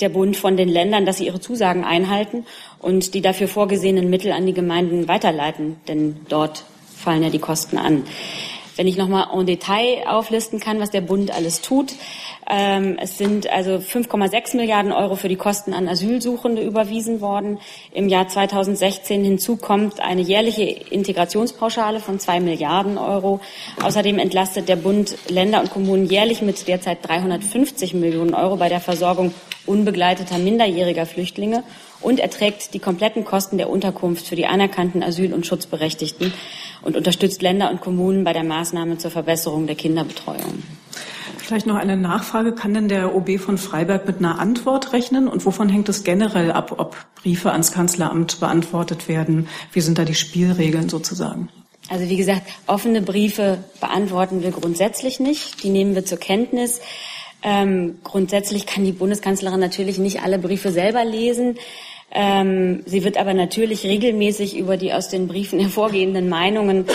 der 0.00 0.08
Bund 0.08 0.36
von 0.36 0.56
den 0.56 0.68
Ländern, 0.68 1.06
dass 1.06 1.18
sie 1.18 1.26
ihre 1.26 1.40
Zusagen 1.40 1.84
einhalten 1.84 2.44
und 2.78 3.14
die 3.14 3.20
dafür 3.20 3.48
vorgesehenen 3.48 4.10
Mittel 4.10 4.32
an 4.32 4.46
die 4.46 4.54
Gemeinden 4.54 5.08
weiterleiten, 5.08 5.76
denn 5.88 6.16
dort 6.28 6.64
fallen 6.96 7.22
ja 7.22 7.30
die 7.30 7.38
Kosten 7.38 7.78
an. 7.78 8.04
Wenn 8.76 8.86
ich 8.86 8.96
nochmal 8.96 9.28
en 9.34 9.46
Detail 9.46 10.04
auflisten 10.06 10.58
kann, 10.58 10.80
was 10.80 10.90
der 10.90 11.02
Bund 11.02 11.30
alles 11.32 11.60
tut. 11.60 11.92
Ähm, 12.48 12.96
es 13.00 13.18
sind 13.18 13.48
also 13.48 13.72
5,6 13.72 14.56
Milliarden 14.56 14.90
Euro 14.90 15.16
für 15.16 15.28
die 15.28 15.36
Kosten 15.36 15.72
an 15.74 15.86
Asylsuchende 15.86 16.62
überwiesen 16.62 17.20
worden. 17.20 17.58
Im 17.92 18.08
Jahr 18.08 18.26
2016 18.26 19.22
hinzu 19.22 19.56
kommt 19.56 20.00
eine 20.00 20.22
jährliche 20.22 20.62
Integrationspauschale 20.62 22.00
von 22.00 22.18
zwei 22.18 22.40
Milliarden 22.40 22.96
Euro. 22.96 23.40
Außerdem 23.82 24.18
entlastet 24.18 24.68
der 24.68 24.76
Bund 24.76 25.16
Länder 25.28 25.60
und 25.60 25.70
Kommunen 25.70 26.06
jährlich 26.06 26.40
mit 26.40 26.66
derzeit 26.66 27.06
350 27.06 27.94
Millionen 27.94 28.34
Euro 28.34 28.56
bei 28.56 28.68
der 28.68 28.80
Versorgung 28.80 29.32
unbegleiteter 29.66 30.38
minderjähriger 30.38 31.06
Flüchtlinge 31.06 31.62
und 32.00 32.20
er 32.20 32.30
trägt 32.30 32.74
die 32.74 32.78
kompletten 32.78 33.24
Kosten 33.24 33.58
der 33.58 33.70
Unterkunft 33.70 34.26
für 34.26 34.36
die 34.36 34.46
anerkannten 34.46 35.02
Asyl- 35.02 35.34
und 35.34 35.46
Schutzberechtigten 35.46 36.32
und 36.82 36.96
unterstützt 36.96 37.42
Länder 37.42 37.70
und 37.70 37.80
Kommunen 37.80 38.24
bei 38.24 38.32
der 38.32 38.44
Maßnahme 38.44 38.98
zur 38.98 39.10
Verbesserung 39.10 39.66
der 39.66 39.76
Kinderbetreuung. 39.76 40.62
Vielleicht 41.38 41.66
noch 41.66 41.76
eine 41.76 41.96
Nachfrage. 41.96 42.54
Kann 42.54 42.74
denn 42.74 42.88
der 42.88 43.14
OB 43.14 43.38
von 43.38 43.58
Freiberg 43.58 44.06
mit 44.06 44.18
einer 44.18 44.38
Antwort 44.38 44.92
rechnen? 44.92 45.26
Und 45.26 45.44
wovon 45.44 45.68
hängt 45.68 45.88
es 45.88 46.04
generell 46.04 46.52
ab, 46.52 46.74
ob 46.78 46.96
Briefe 47.16 47.50
ans 47.50 47.72
Kanzleramt 47.72 48.38
beantwortet 48.38 49.08
werden? 49.08 49.48
Wie 49.72 49.80
sind 49.80 49.98
da 49.98 50.04
die 50.04 50.14
Spielregeln 50.14 50.88
sozusagen? 50.88 51.48
Also 51.88 52.08
wie 52.08 52.16
gesagt, 52.16 52.42
offene 52.68 53.02
Briefe 53.02 53.64
beantworten 53.80 54.42
wir 54.44 54.52
grundsätzlich 54.52 55.18
nicht. 55.18 55.64
Die 55.64 55.70
nehmen 55.70 55.96
wir 55.96 56.04
zur 56.04 56.18
Kenntnis. 56.18 56.80
Ähm, 57.42 57.98
grundsätzlich 58.04 58.66
kann 58.66 58.84
die 58.84 58.92
Bundeskanzlerin 58.92 59.60
natürlich 59.60 59.98
nicht 59.98 60.22
alle 60.22 60.38
Briefe 60.38 60.72
selber 60.72 61.04
lesen. 61.04 61.56
Ähm, 62.12 62.82
sie 62.86 63.04
wird 63.04 63.16
aber 63.16 63.34
natürlich 63.34 63.84
regelmäßig 63.84 64.58
über 64.58 64.76
die 64.76 64.92
aus 64.92 65.08
den 65.08 65.28
Briefen 65.28 65.60
hervorgehenden 65.60 66.28
Meinungen 66.28 66.86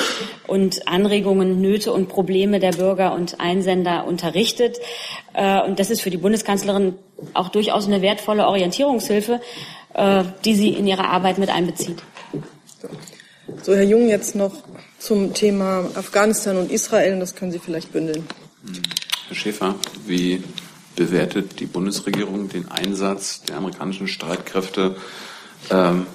und 0.45 0.87
Anregungen, 0.87 1.61
Nöte 1.61 1.93
und 1.93 2.09
Probleme 2.09 2.59
der 2.59 2.71
Bürger 2.71 3.13
und 3.13 3.39
Einsender 3.39 4.05
unterrichtet. 4.05 4.77
Äh, 5.33 5.61
und 5.61 5.79
das 5.79 5.89
ist 5.89 6.01
für 6.01 6.09
die 6.09 6.17
Bundeskanzlerin 6.17 6.95
auch 7.33 7.49
durchaus 7.49 7.87
eine 7.87 8.01
wertvolle 8.01 8.45
Orientierungshilfe, 8.45 9.39
äh, 9.93 10.23
die 10.43 10.55
sie 10.55 10.69
in 10.69 10.85
ihre 10.85 11.07
Arbeit 11.07 11.37
mit 11.37 11.49
einbezieht. 11.49 12.03
So, 13.63 13.73
Herr 13.73 13.83
Jung, 13.83 14.09
jetzt 14.09 14.35
noch 14.35 14.51
zum 14.99 15.33
Thema 15.33 15.89
Afghanistan 15.95 16.57
und 16.57 16.71
Israel. 16.71 17.19
Das 17.19 17.35
können 17.35 17.51
Sie 17.51 17.59
vielleicht 17.59 17.93
bündeln. 17.93 18.27
Herr 19.27 19.35
Schäfer, 19.35 19.75
wie 20.05 20.43
bewertet 20.95 21.59
die 21.59 21.65
Bundesregierung 21.65 22.47
den 22.47 22.69
Einsatz 22.69 23.41
der 23.41 23.57
amerikanischen 23.57 24.07
Streitkräfte 24.07 24.97
ähm, 25.71 26.05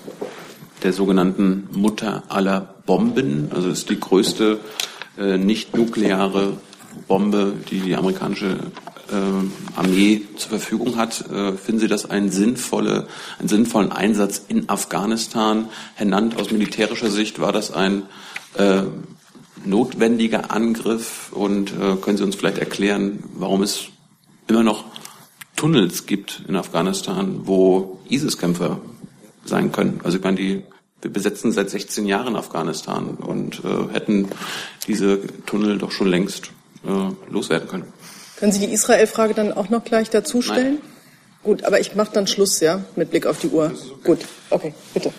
der 0.84 0.92
sogenannten 0.92 1.68
Mutter 1.72 2.22
aller 2.28 2.60
Bomben. 2.86 3.50
Also 3.52 3.68
ist 3.68 3.90
die 3.90 3.98
größte 3.98 4.60
äh, 5.18 5.38
nicht-nukleare 5.38 6.56
Bombe, 7.08 7.54
die 7.68 7.80
die 7.80 7.96
amerikanische 7.96 8.58
äh, 9.10 9.76
Armee 9.76 10.22
zur 10.36 10.50
Verfügung 10.50 10.96
hat. 10.96 11.28
Äh, 11.32 11.54
finden 11.54 11.80
Sie 11.80 11.88
das 11.88 12.08
einen, 12.08 12.30
sinnvolle, 12.30 13.08
einen 13.40 13.48
sinnvollen 13.48 13.90
Einsatz 13.90 14.44
in 14.46 14.68
Afghanistan? 14.68 15.68
Herr 15.96 16.06
Nant, 16.06 16.38
aus 16.38 16.52
militärischer 16.52 17.10
Sicht 17.10 17.40
war 17.40 17.50
das 17.50 17.72
ein 17.72 18.04
äh, 18.54 18.82
notwendiger 19.64 20.50
Angriff 20.50 21.32
und 21.32 21.72
äh, 21.72 21.96
können 21.96 22.16
Sie 22.16 22.24
uns 22.24 22.36
vielleicht 22.36 22.58
erklären, 22.58 23.22
warum 23.34 23.62
es 23.62 23.86
immer 24.48 24.62
noch 24.62 24.84
Tunnels 25.56 26.06
gibt 26.06 26.42
in 26.48 26.56
Afghanistan, 26.56 27.42
wo 27.44 28.00
ISIS-Kämpfer 28.08 28.80
sein 29.44 29.72
können. 29.72 30.00
Also 30.02 30.18
ich 30.18 30.24
meine, 30.24 30.36
die, 30.36 30.62
wir 31.02 31.12
besetzen 31.12 31.52
seit 31.52 31.70
16 31.70 32.06
Jahren 32.06 32.36
Afghanistan 32.36 33.08
und 33.16 33.62
äh, 33.64 33.92
hätten 33.92 34.28
diese 34.86 35.20
Tunnel 35.46 35.78
doch 35.78 35.92
schon 35.92 36.08
längst 36.08 36.50
äh, 36.86 37.32
loswerden 37.32 37.68
können. 37.68 37.84
Können 38.38 38.52
Sie 38.52 38.66
die 38.66 38.72
Israel-Frage 38.72 39.34
dann 39.34 39.52
auch 39.52 39.68
noch 39.68 39.84
gleich 39.84 40.08
dazu 40.08 40.40
stellen? 40.40 40.78
Nein. 40.80 40.90
Gut, 41.42 41.64
aber 41.64 41.80
ich 41.80 41.94
mache 41.94 42.10
dann 42.12 42.26
Schluss, 42.26 42.60
ja, 42.60 42.84
mit 42.96 43.10
Blick 43.10 43.26
auf 43.26 43.38
die 43.38 43.48
Uhr. 43.48 43.72
Gut, 44.04 44.20
okay, 44.50 44.74
bitte. 44.92 45.12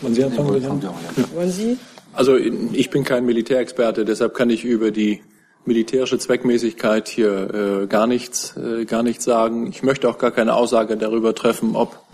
Wollen 0.00 0.14
Sie 0.14 0.24
anfangen? 0.24 0.82
Ja. 0.82 0.94
Wollen 1.34 1.50
Sie? 1.50 1.78
Also 2.16 2.38
ich 2.38 2.88
bin 2.88 3.04
kein 3.04 3.26
Militärexperte, 3.26 4.06
deshalb 4.06 4.32
kann 4.32 4.48
ich 4.48 4.64
über 4.64 4.90
die 4.90 5.20
militärische 5.66 6.18
Zweckmäßigkeit 6.18 7.08
hier 7.08 7.82
äh, 7.82 7.86
gar 7.88 8.06
nichts, 8.06 8.56
äh, 8.56 8.86
gar 8.86 9.02
nichts 9.02 9.26
sagen. 9.26 9.66
Ich 9.66 9.82
möchte 9.82 10.08
auch 10.08 10.16
gar 10.16 10.30
keine 10.30 10.54
Aussage 10.54 10.96
darüber 10.96 11.34
treffen, 11.34 11.76
ob 11.76 12.06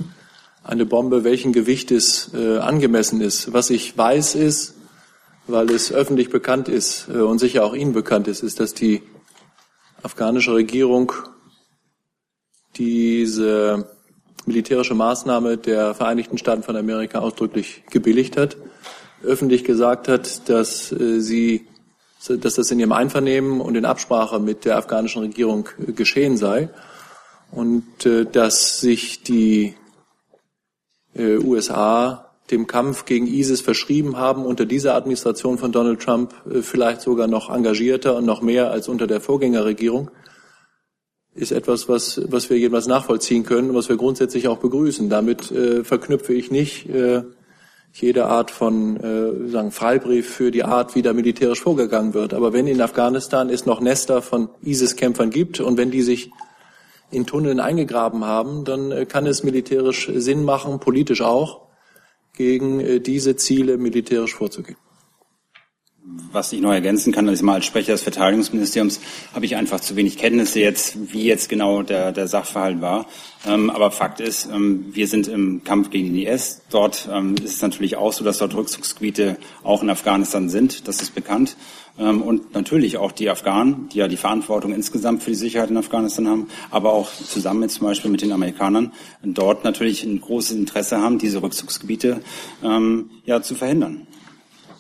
eine 0.65 0.87
Bombe 0.87 1.23
welchen 1.23 1.53
Gewichtes 1.53 2.33
äh, 2.35 2.59
angemessen 2.59 3.21
ist. 3.21 3.53
Was 3.53 3.71
ich 3.71 3.97
weiß 3.97 4.35
ist, 4.35 4.75
weil 5.47 5.71
es 5.71 5.93
öffentlich 5.93 6.31
bekannt 6.31 6.69
ist 6.69 7.07
äh, 7.09 7.19
und 7.19 7.39
sicher 7.39 7.65
auch 7.65 7.75
Ihnen 7.75 7.93
bekannt 7.93 8.27
ist, 8.27 8.43
ist, 8.43 8.59
dass 8.59 8.75
die 8.75 9.03
afghanische 10.03 10.53
Regierung 10.53 11.13
diese 12.77 13.89
militärische 14.47 14.97
Maßnahme 14.97 15.59
der 15.59 15.95
Vereinigten 15.95 16.39
Staaten 16.39 16.65
von 16.65 16.75
Amerika 16.75 17.21
ausdrücklich 17.21 17.85
gebilligt 17.89 18.37
hat, 18.37 18.57
öffentlich 19.25 19.65
gesagt 19.65 20.09
hat, 20.09 20.49
dass 20.49 20.93
äh, 20.93 21.21
sie 21.21 21.67
dass 22.29 22.55
das 22.55 22.71
in 22.71 22.79
ihrem 22.79 22.93
Einvernehmen 22.93 23.61
und 23.61 23.75
in 23.75 23.85
Absprache 23.85 24.39
mit 24.39 24.65
der 24.65 24.77
afghanischen 24.77 25.23
Regierung 25.23 25.69
äh, 25.79 25.91
geschehen 25.91 26.37
sei 26.37 26.69
und 27.51 28.07
äh, 28.07 28.25
dass 28.25 28.81
sich 28.81 29.23
die 29.23 29.75
USA 31.15 32.31
dem 32.51 32.67
Kampf 32.67 33.05
gegen 33.05 33.27
ISIS 33.27 33.61
verschrieben 33.61 34.17
haben, 34.17 34.47
unter 34.47 34.65
dieser 34.65 34.95
Administration 34.95 35.59
von 35.59 35.73
Donald 35.73 36.01
Trump 36.01 36.33
vielleicht 36.63 37.03
sogar 37.03 37.27
noch 37.27 37.55
engagierter 37.55 38.17
und 38.17 38.25
noch 38.25 38.41
mehr 38.41 38.71
als 38.71 38.89
unter 38.89 39.07
der 39.07 39.21
Vorgängerregierung, 39.21 40.11
ist 41.35 41.53
etwas, 41.53 41.89
was, 41.89 42.21
was 42.31 42.51
wir 42.51 42.59
jedenfalls 42.59 42.87
nachvollziehen 42.87 43.45
können 43.45 43.71
und 43.71 43.77
was 43.77 43.89
wir 43.89 43.97
grundsätzlich 43.97 44.49
auch 44.49 44.59
begrüßen. 44.59 45.09
Damit 45.09 45.51
äh, 45.51 45.83
verknüpfe 45.85 46.35
ich 46.35 46.51
nicht 46.51 46.89
äh, 46.89 47.23
jede 47.93 48.27
Art 48.27 48.51
von 48.51 48.97
äh, 48.97 49.49
sagen 49.49 49.71
Freibrief 49.71 50.29
für 50.29 50.51
die 50.51 50.65
Art, 50.65 50.95
wie 50.95 51.03
da 51.03 51.13
militärisch 51.13 51.61
vorgegangen 51.61 52.15
wird. 52.15 52.33
Aber 52.33 52.53
wenn 52.53 52.67
in 52.67 52.81
Afghanistan 52.81 53.51
es 53.51 53.67
noch 53.67 53.81
Nester 53.81 54.23
von 54.23 54.49
ISIS-Kämpfern 54.63 55.31
gibt 55.31 55.61
und 55.61 55.77
wenn 55.77 55.91
die 55.91 56.03
sich 56.03 56.31
in 57.11 57.27
Tunneln 57.27 57.61
eingegraben 57.61 58.25
haben, 58.25 58.65
dann 58.65 58.91
äh, 58.91 59.05
kann 59.05 59.27
es 59.27 59.43
militärisch 59.43 60.11
Sinn 60.15 60.45
machen, 60.45 60.81
politisch 60.81 61.21
auch, 61.21 61.69
gegen 62.35 62.81
äh, 62.81 63.01
diese 63.01 63.37
Ziele 63.37 63.77
militärisch 63.77 64.35
vorzugehen. 64.35 64.79
Was 66.05 66.53
ich 66.53 66.61
noch 66.61 66.73
ergänzen 66.73 67.13
kann, 67.13 67.29
ist 67.29 67.43
mal 67.43 67.55
als 67.55 67.67
Sprecher 67.67 67.93
des 67.93 68.03
Verteidigungsministeriums 68.03 69.01
habe 69.35 69.45
ich 69.45 69.55
einfach 69.55 69.79
zu 69.79 69.95
wenig 69.95 70.19
Kenntnisse 70.19 70.59
jetzt, 70.59 71.13
wie 71.13 71.25
jetzt 71.25 71.49
genau 71.49 71.83
der, 71.83 72.11
der 72.11 72.27
Sachverhalt 72.27 72.81
war. 72.81 73.07
Ähm, 73.47 73.71
aber 73.71 73.93
Fakt 73.93 74.19
ist, 74.19 74.49
ähm, 74.53 74.87
wir 74.91 75.07
sind 75.07 75.29
im 75.29 75.63
Kampf 75.63 75.91
gegen 75.91 76.13
die 76.13 76.27
IS. 76.27 76.63
Dort 76.71 77.09
ähm, 77.13 77.37
ist 77.37 77.55
es 77.55 77.63
natürlich 77.63 77.97
auch 77.97 78.13
so, 78.13 78.25
dass 78.25 78.39
dort 78.39 78.57
Rückzugsgebiete 78.57 79.37
auch 79.63 79.83
in 79.85 79.91
Afghanistan 79.91 80.49
sind. 80.49 80.89
Das 80.89 81.01
ist 81.03 81.15
bekannt. 81.15 81.57
Ähm, 81.97 82.21
und 82.21 82.53
natürlich 82.53 82.97
auch 82.97 83.13
die 83.13 83.31
Afghanen, 83.31 83.89
die 83.93 83.99
ja 83.99 84.09
die 84.09 84.17
Verantwortung 84.17 84.73
insgesamt 84.73 85.23
für 85.23 85.31
die 85.31 85.37
Sicherheit 85.37 85.71
in 85.71 85.77
Afghanistan 85.77 86.27
haben, 86.27 86.49
aber 86.73 86.95
auch 86.95 87.13
zusammen 87.13 87.69
zum 87.69 87.87
Beispiel 87.87 88.11
mit 88.11 88.23
den 88.23 88.33
Amerikanern 88.33 88.93
dort 89.23 89.63
natürlich 89.63 90.03
ein 90.03 90.21
großes 90.21 90.57
Interesse 90.57 90.99
haben, 90.99 91.19
diese 91.19 91.43
Rückzugsgebiete 91.43 92.23
ähm, 92.65 93.11
ja 93.25 93.41
zu 93.41 93.55
verhindern. 93.55 94.09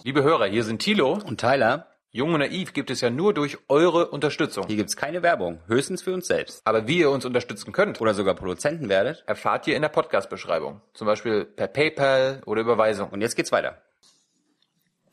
Liebe 0.04 0.24
Hörer, 0.24 0.46
hier 0.46 0.64
sind 0.64 0.80
Thilo 0.80 1.12
und 1.12 1.40
Tyler. 1.40 1.86
Jung 2.10 2.34
und 2.34 2.40
Naiv 2.40 2.72
gibt 2.72 2.90
es 2.90 3.00
ja 3.00 3.08
nur 3.08 3.32
durch 3.32 3.58
eure 3.68 4.08
Unterstützung. 4.08 4.66
Hier 4.66 4.74
gibt's 4.74 4.96
keine 4.96 5.22
Werbung, 5.22 5.60
höchstens 5.68 6.02
für 6.02 6.12
uns 6.12 6.26
selbst. 6.26 6.60
Aber 6.64 6.88
wie 6.88 6.98
ihr 6.98 7.10
uns 7.10 7.24
unterstützen 7.24 7.70
könnt 7.70 8.00
oder 8.00 8.12
sogar 8.12 8.34
Produzenten 8.34 8.88
werdet, 8.88 9.22
erfahrt 9.28 9.68
ihr 9.68 9.76
in 9.76 9.82
der 9.82 9.90
Podcast-Beschreibung. 9.90 10.80
Zum 10.92 11.06
Beispiel 11.06 11.44
per 11.44 11.68
PayPal 11.68 12.42
oder 12.46 12.62
Überweisung. 12.62 13.10
Und 13.10 13.20
jetzt 13.20 13.36
geht's 13.36 13.52
weiter. 13.52 13.80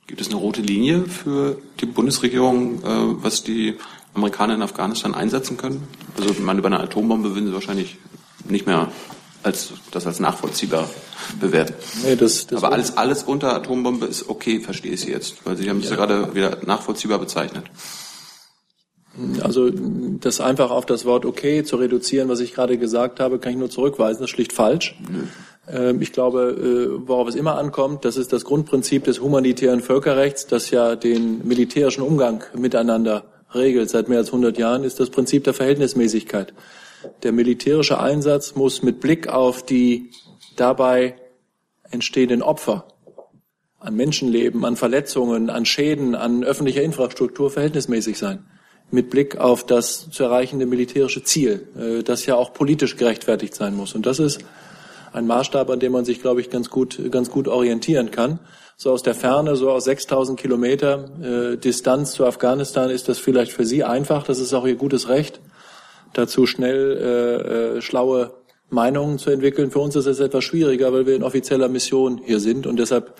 Gibt 0.07 0.21
es 0.21 0.29
eine 0.29 0.37
rote 0.37 0.61
Linie 0.61 1.03
für 1.05 1.61
die 1.79 1.85
Bundesregierung, 1.85 2.79
äh, 2.79 3.23
was 3.23 3.43
die 3.43 3.77
Amerikaner 4.15 4.55
in 4.55 4.63
Afghanistan 4.63 5.13
einsetzen 5.13 5.57
können? 5.57 5.87
Also 6.19 6.33
man 6.41 6.57
über 6.57 6.65
eine 6.65 6.79
Atombombe 6.79 7.35
würden 7.35 7.45
sie 7.45 7.53
wahrscheinlich 7.53 7.99
nicht 8.43 8.65
mehr 8.65 8.91
als 9.43 9.73
das 9.91 10.05
als 10.05 10.19
nachvollziehbar 10.19 10.89
bewerten. 11.39 11.73
Nee, 12.03 12.15
das, 12.15 12.47
das 12.47 12.63
Aber 12.63 12.73
alles, 12.73 12.97
alles 12.97 13.23
unter 13.23 13.53
Atombombe 13.55 14.05
ist 14.05 14.29
okay, 14.29 14.59
verstehe 14.59 14.93
ich 14.93 15.01
Sie 15.01 15.11
jetzt, 15.11 15.45
weil 15.45 15.57
Sie 15.57 15.69
haben 15.69 15.79
es 15.79 15.89
ja. 15.89 15.95
gerade 15.95 16.35
wieder 16.35 16.57
nachvollziehbar 16.65 17.19
bezeichnet. 17.19 17.65
Also 19.41 19.69
das 19.69 20.39
einfach 20.39 20.71
auf 20.71 20.85
das 20.85 21.05
Wort 21.05 21.25
okay 21.25 21.63
zu 21.63 21.77
reduzieren, 21.77 22.29
was 22.29 22.39
ich 22.39 22.53
gerade 22.53 22.77
gesagt 22.77 23.19
habe, 23.19 23.39
kann 23.39 23.51
ich 23.51 23.57
nur 23.57 23.69
zurückweisen. 23.69 24.21
Das 24.21 24.29
ist 24.29 24.35
schlicht 24.35 24.53
falsch. 24.53 24.95
Nö. 25.09 25.23
Ich 25.99 26.13
glaube, 26.13 26.55
äh, 26.57 27.07
worauf 27.07 27.27
es 27.27 27.35
immer 27.35 27.55
ankommt, 27.59 28.03
das 28.03 28.17
ist 28.17 28.33
das 28.33 28.43
Grundprinzip 28.43 29.03
des 29.03 29.21
humanitären 29.21 29.81
Völkerrechts, 29.81 30.47
das 30.47 30.71
ja 30.71 30.95
den 30.95 31.47
militärischen 31.47 32.01
Umgang 32.01 32.43
miteinander 32.55 33.25
regelt 33.53 33.89
seit 33.89 34.09
mehr 34.09 34.19
als 34.19 34.29
100 34.29 34.57
Jahren, 34.57 34.83
ist 34.83 34.99
das 34.99 35.11
Prinzip 35.11 35.43
der 35.43 35.53
Verhältnismäßigkeit. 35.53 36.53
Der 37.23 37.31
militärische 37.31 37.99
Einsatz 37.99 38.55
muss 38.55 38.83
mit 38.83 38.99
Blick 38.99 39.27
auf 39.27 39.63
die 39.63 40.11
dabei 40.55 41.15
entstehenden 41.89 42.41
Opfer 42.41 42.87
an 43.79 43.95
Menschenleben, 43.95 44.65
an 44.65 44.75
Verletzungen, 44.75 45.49
an 45.49 45.65
Schäden, 45.65 46.15
an 46.15 46.43
öffentlicher 46.43 46.81
Infrastruktur 46.81 47.49
verhältnismäßig 47.49 48.17
sein. 48.17 48.45
Mit 48.91 49.09
Blick 49.09 49.37
auf 49.37 49.65
das 49.65 50.09
zu 50.09 50.23
erreichende 50.23 50.65
militärische 50.65 51.23
Ziel, 51.23 51.67
äh, 51.77 52.03
das 52.03 52.25
ja 52.25 52.35
auch 52.35 52.53
politisch 52.53 52.97
gerechtfertigt 52.97 53.55
sein 53.55 53.75
muss. 53.75 53.95
Und 53.95 54.05
das 54.05 54.19
ist 54.19 54.43
ein 55.13 55.27
Maßstab, 55.27 55.69
an 55.69 55.79
dem 55.79 55.93
man 55.93 56.05
sich, 56.05 56.21
glaube 56.21 56.41
ich, 56.41 56.49
ganz 56.49 56.69
gut, 56.69 56.99
ganz 57.11 57.29
gut 57.29 57.47
orientieren 57.47 58.11
kann. 58.11 58.39
So 58.75 58.91
aus 58.91 59.03
der 59.03 59.15
Ferne, 59.15 59.55
so 59.55 59.71
aus 59.71 59.85
6000 59.85 60.39
Kilometer 60.39 61.09
äh, 61.21 61.57
Distanz 61.57 62.11
zu 62.11 62.25
Afghanistan 62.25 62.89
ist 62.89 63.07
das 63.09 63.19
vielleicht 63.19 63.51
für 63.51 63.65
Sie 63.65 63.83
einfach. 63.83 64.23
Das 64.23 64.39
ist 64.39 64.53
auch 64.53 64.65
Ihr 64.65 64.75
gutes 64.75 65.07
Recht 65.07 65.39
dazu 66.13 66.45
schnell 66.45 66.97
äh, 66.97 67.77
äh, 67.77 67.81
schlaue 67.81 68.33
Meinungen 68.69 69.17
zu 69.17 69.31
entwickeln. 69.31 69.71
Für 69.71 69.79
uns 69.79 69.95
ist 69.95 70.05
es 70.05 70.19
etwas 70.19 70.43
schwieriger, 70.43 70.93
weil 70.93 71.05
wir 71.05 71.15
in 71.15 71.23
offizieller 71.23 71.69
Mission 71.69 72.21
hier 72.23 72.39
sind 72.39 72.67
und 72.67 72.77
deshalb 72.77 73.15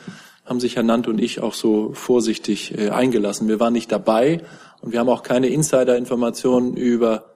haben 0.45 0.59
sich 0.59 0.75
Herr 0.75 0.83
Nant 0.83 1.07
und 1.07 1.19
ich 1.19 1.41
auch 1.41 1.53
so 1.53 1.91
vorsichtig 1.93 2.77
äh, 2.77 2.89
eingelassen. 2.89 3.47
Wir 3.47 3.59
waren 3.59 3.73
nicht 3.73 3.91
dabei 3.91 4.41
und 4.81 4.91
wir 4.91 4.99
haben 4.99 5.09
auch 5.09 5.23
keine 5.23 5.47
Insider-Informationen 5.47 6.75
über 6.75 7.35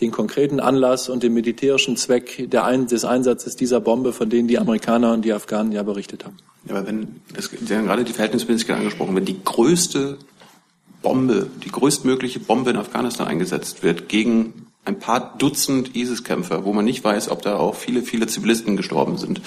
den 0.00 0.10
konkreten 0.10 0.60
Anlass 0.60 1.08
und 1.08 1.22
den 1.22 1.32
militärischen 1.32 1.96
Zweck 1.96 2.54
Ein 2.54 2.86
des 2.86 3.06
Einsatzes 3.06 3.56
dieser 3.56 3.80
Bombe, 3.80 4.12
von 4.12 4.28
denen 4.28 4.48
die 4.48 4.58
Amerikaner 4.58 5.14
und 5.14 5.24
die 5.24 5.32
Afghanen 5.32 5.72
ja 5.72 5.82
berichtet 5.82 6.26
haben. 6.26 6.36
Ja, 6.68 6.76
aber 6.76 6.86
wenn, 6.86 7.20
das, 7.34 7.46
Sie 7.48 7.74
haben 7.74 7.86
gerade 7.86 8.04
die 8.04 8.12
Verhältnismäßigkeit 8.12 8.76
angesprochen, 8.76 9.16
wenn 9.16 9.24
die 9.24 9.42
größte 9.42 10.18
Bombe, 11.00 11.48
die 11.64 11.70
größtmögliche 11.70 12.40
Bombe 12.40 12.70
in 12.70 12.76
Afghanistan 12.76 13.28
eingesetzt 13.28 13.82
wird 13.82 14.08
gegen 14.08 14.65
ein 14.86 14.98
paar 14.98 15.36
Dutzend 15.36 15.94
ISIS-Kämpfer, 15.94 16.64
wo 16.64 16.72
man 16.72 16.84
nicht 16.84 17.02
weiß, 17.04 17.28
ob 17.30 17.42
da 17.42 17.56
auch 17.56 17.74
viele, 17.74 18.02
viele 18.02 18.26
Zivilisten 18.26 18.76
gestorben 18.76 19.18
sind. 19.18 19.40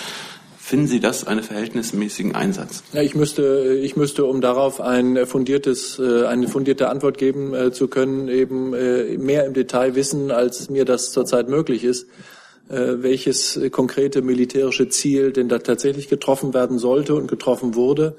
Finden 0.59 0.85
Sie 0.85 0.99
das 0.99 1.25
einen 1.25 1.41
verhältnismäßigen 1.41 2.35
Einsatz? 2.35 2.83
Ja, 2.93 3.01
ich 3.01 3.15
müsste, 3.15 3.79
ich 3.81 3.95
müsste, 3.95 4.25
um 4.25 4.39
darauf 4.39 4.79
ein 4.81 5.25
fundiertes, 5.25 5.97
äh, 5.97 6.27
eine 6.27 6.47
fundierte 6.47 6.89
Antwort 6.89 7.17
geben 7.17 7.55
äh, 7.55 7.71
zu 7.71 7.87
können, 7.87 8.27
eben 8.27 8.75
äh, 8.75 9.17
mehr 9.17 9.47
im 9.47 9.53
Detail 9.55 9.95
wissen, 9.95 10.29
als 10.29 10.69
mir 10.69 10.85
das 10.85 11.11
zurzeit 11.11 11.49
möglich 11.49 11.83
ist, 11.83 12.07
welches 12.71 13.59
konkrete 13.71 14.21
militärische 14.21 14.89
Ziel 14.89 15.31
denn 15.31 15.49
da 15.49 15.57
tatsächlich 15.57 16.07
getroffen 16.07 16.53
werden 16.53 16.77
sollte 16.77 17.15
und 17.15 17.25
getroffen 17.27 17.73
wurde, 17.73 18.15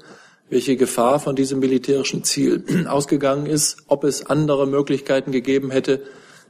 welche 0.49 0.75
Gefahr 0.75 1.21
von 1.21 1.37
diesem 1.37 1.59
militärischen 1.59 2.25
Ziel 2.25 2.65
ausgegangen 2.89 3.45
ist, 3.45 3.77
ob 3.87 4.03
es 4.03 4.25
andere 4.25 4.67
Möglichkeiten 4.67 5.31
gegeben 5.31 5.71
hätte, 5.71 6.01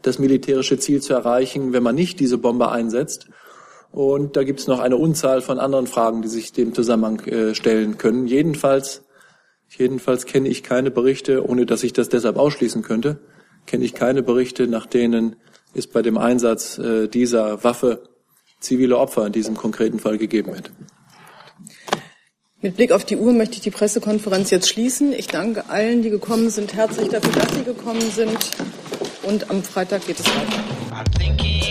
das 0.01 0.19
militärische 0.19 0.79
Ziel 0.79 1.01
zu 1.01 1.13
erreichen, 1.13 1.73
wenn 1.73 1.83
man 1.83 1.95
nicht 1.95 2.19
diese 2.19 2.37
Bombe 2.37 2.69
einsetzt. 2.69 3.27
Und 3.91 4.37
da 4.37 4.43
gibt 4.43 4.61
es 4.61 4.67
noch 4.67 4.79
eine 4.79 4.97
Unzahl 4.97 5.41
von 5.41 5.59
anderen 5.59 5.87
Fragen, 5.87 6.21
die 6.21 6.29
sich 6.29 6.53
dem 6.53 6.73
Zusammenhang 6.73 7.19
äh, 7.25 7.55
stellen 7.55 7.97
können. 7.97 8.25
Jedenfalls, 8.25 9.03
jedenfalls 9.69 10.25
kenne 10.25 10.47
ich 10.47 10.63
keine 10.63 10.91
Berichte, 10.91 11.47
ohne 11.47 11.65
dass 11.65 11.83
ich 11.83 11.91
das 11.91 12.07
deshalb 12.07 12.37
ausschließen 12.37 12.83
könnte, 12.83 13.19
kenne 13.65 13.83
ich 13.83 13.93
keine 13.93 14.23
Berichte, 14.23 14.67
nach 14.67 14.85
denen 14.85 15.35
es 15.73 15.87
bei 15.87 16.01
dem 16.01 16.17
Einsatz 16.17 16.77
äh, 16.77 17.07
dieser 17.07 17.63
Waffe 17.63 18.03
zivile 18.59 18.97
Opfer 18.97 19.27
in 19.27 19.33
diesem 19.33 19.57
konkreten 19.57 19.99
Fall 19.99 20.17
gegeben 20.17 20.53
hätte. 20.53 20.71
Mit 22.61 22.75
Blick 22.75 22.91
auf 22.91 23.03
die 23.03 23.17
Uhr 23.17 23.33
möchte 23.33 23.55
ich 23.55 23.61
die 23.61 23.71
Pressekonferenz 23.71 24.51
jetzt 24.51 24.69
schließen. 24.69 25.13
Ich 25.13 25.27
danke 25.27 25.69
allen, 25.69 26.03
die 26.03 26.11
gekommen 26.11 26.51
sind, 26.51 26.75
herzlich 26.75 27.09
dafür, 27.09 27.31
dass 27.41 27.55
sie 27.55 27.63
gekommen 27.63 28.11
sind 28.11 28.37
und 29.23 29.49
am 29.49 29.63
Freitag 29.63 30.05
geht 30.05 30.19
es 30.19 30.25
weiter. 30.25 31.70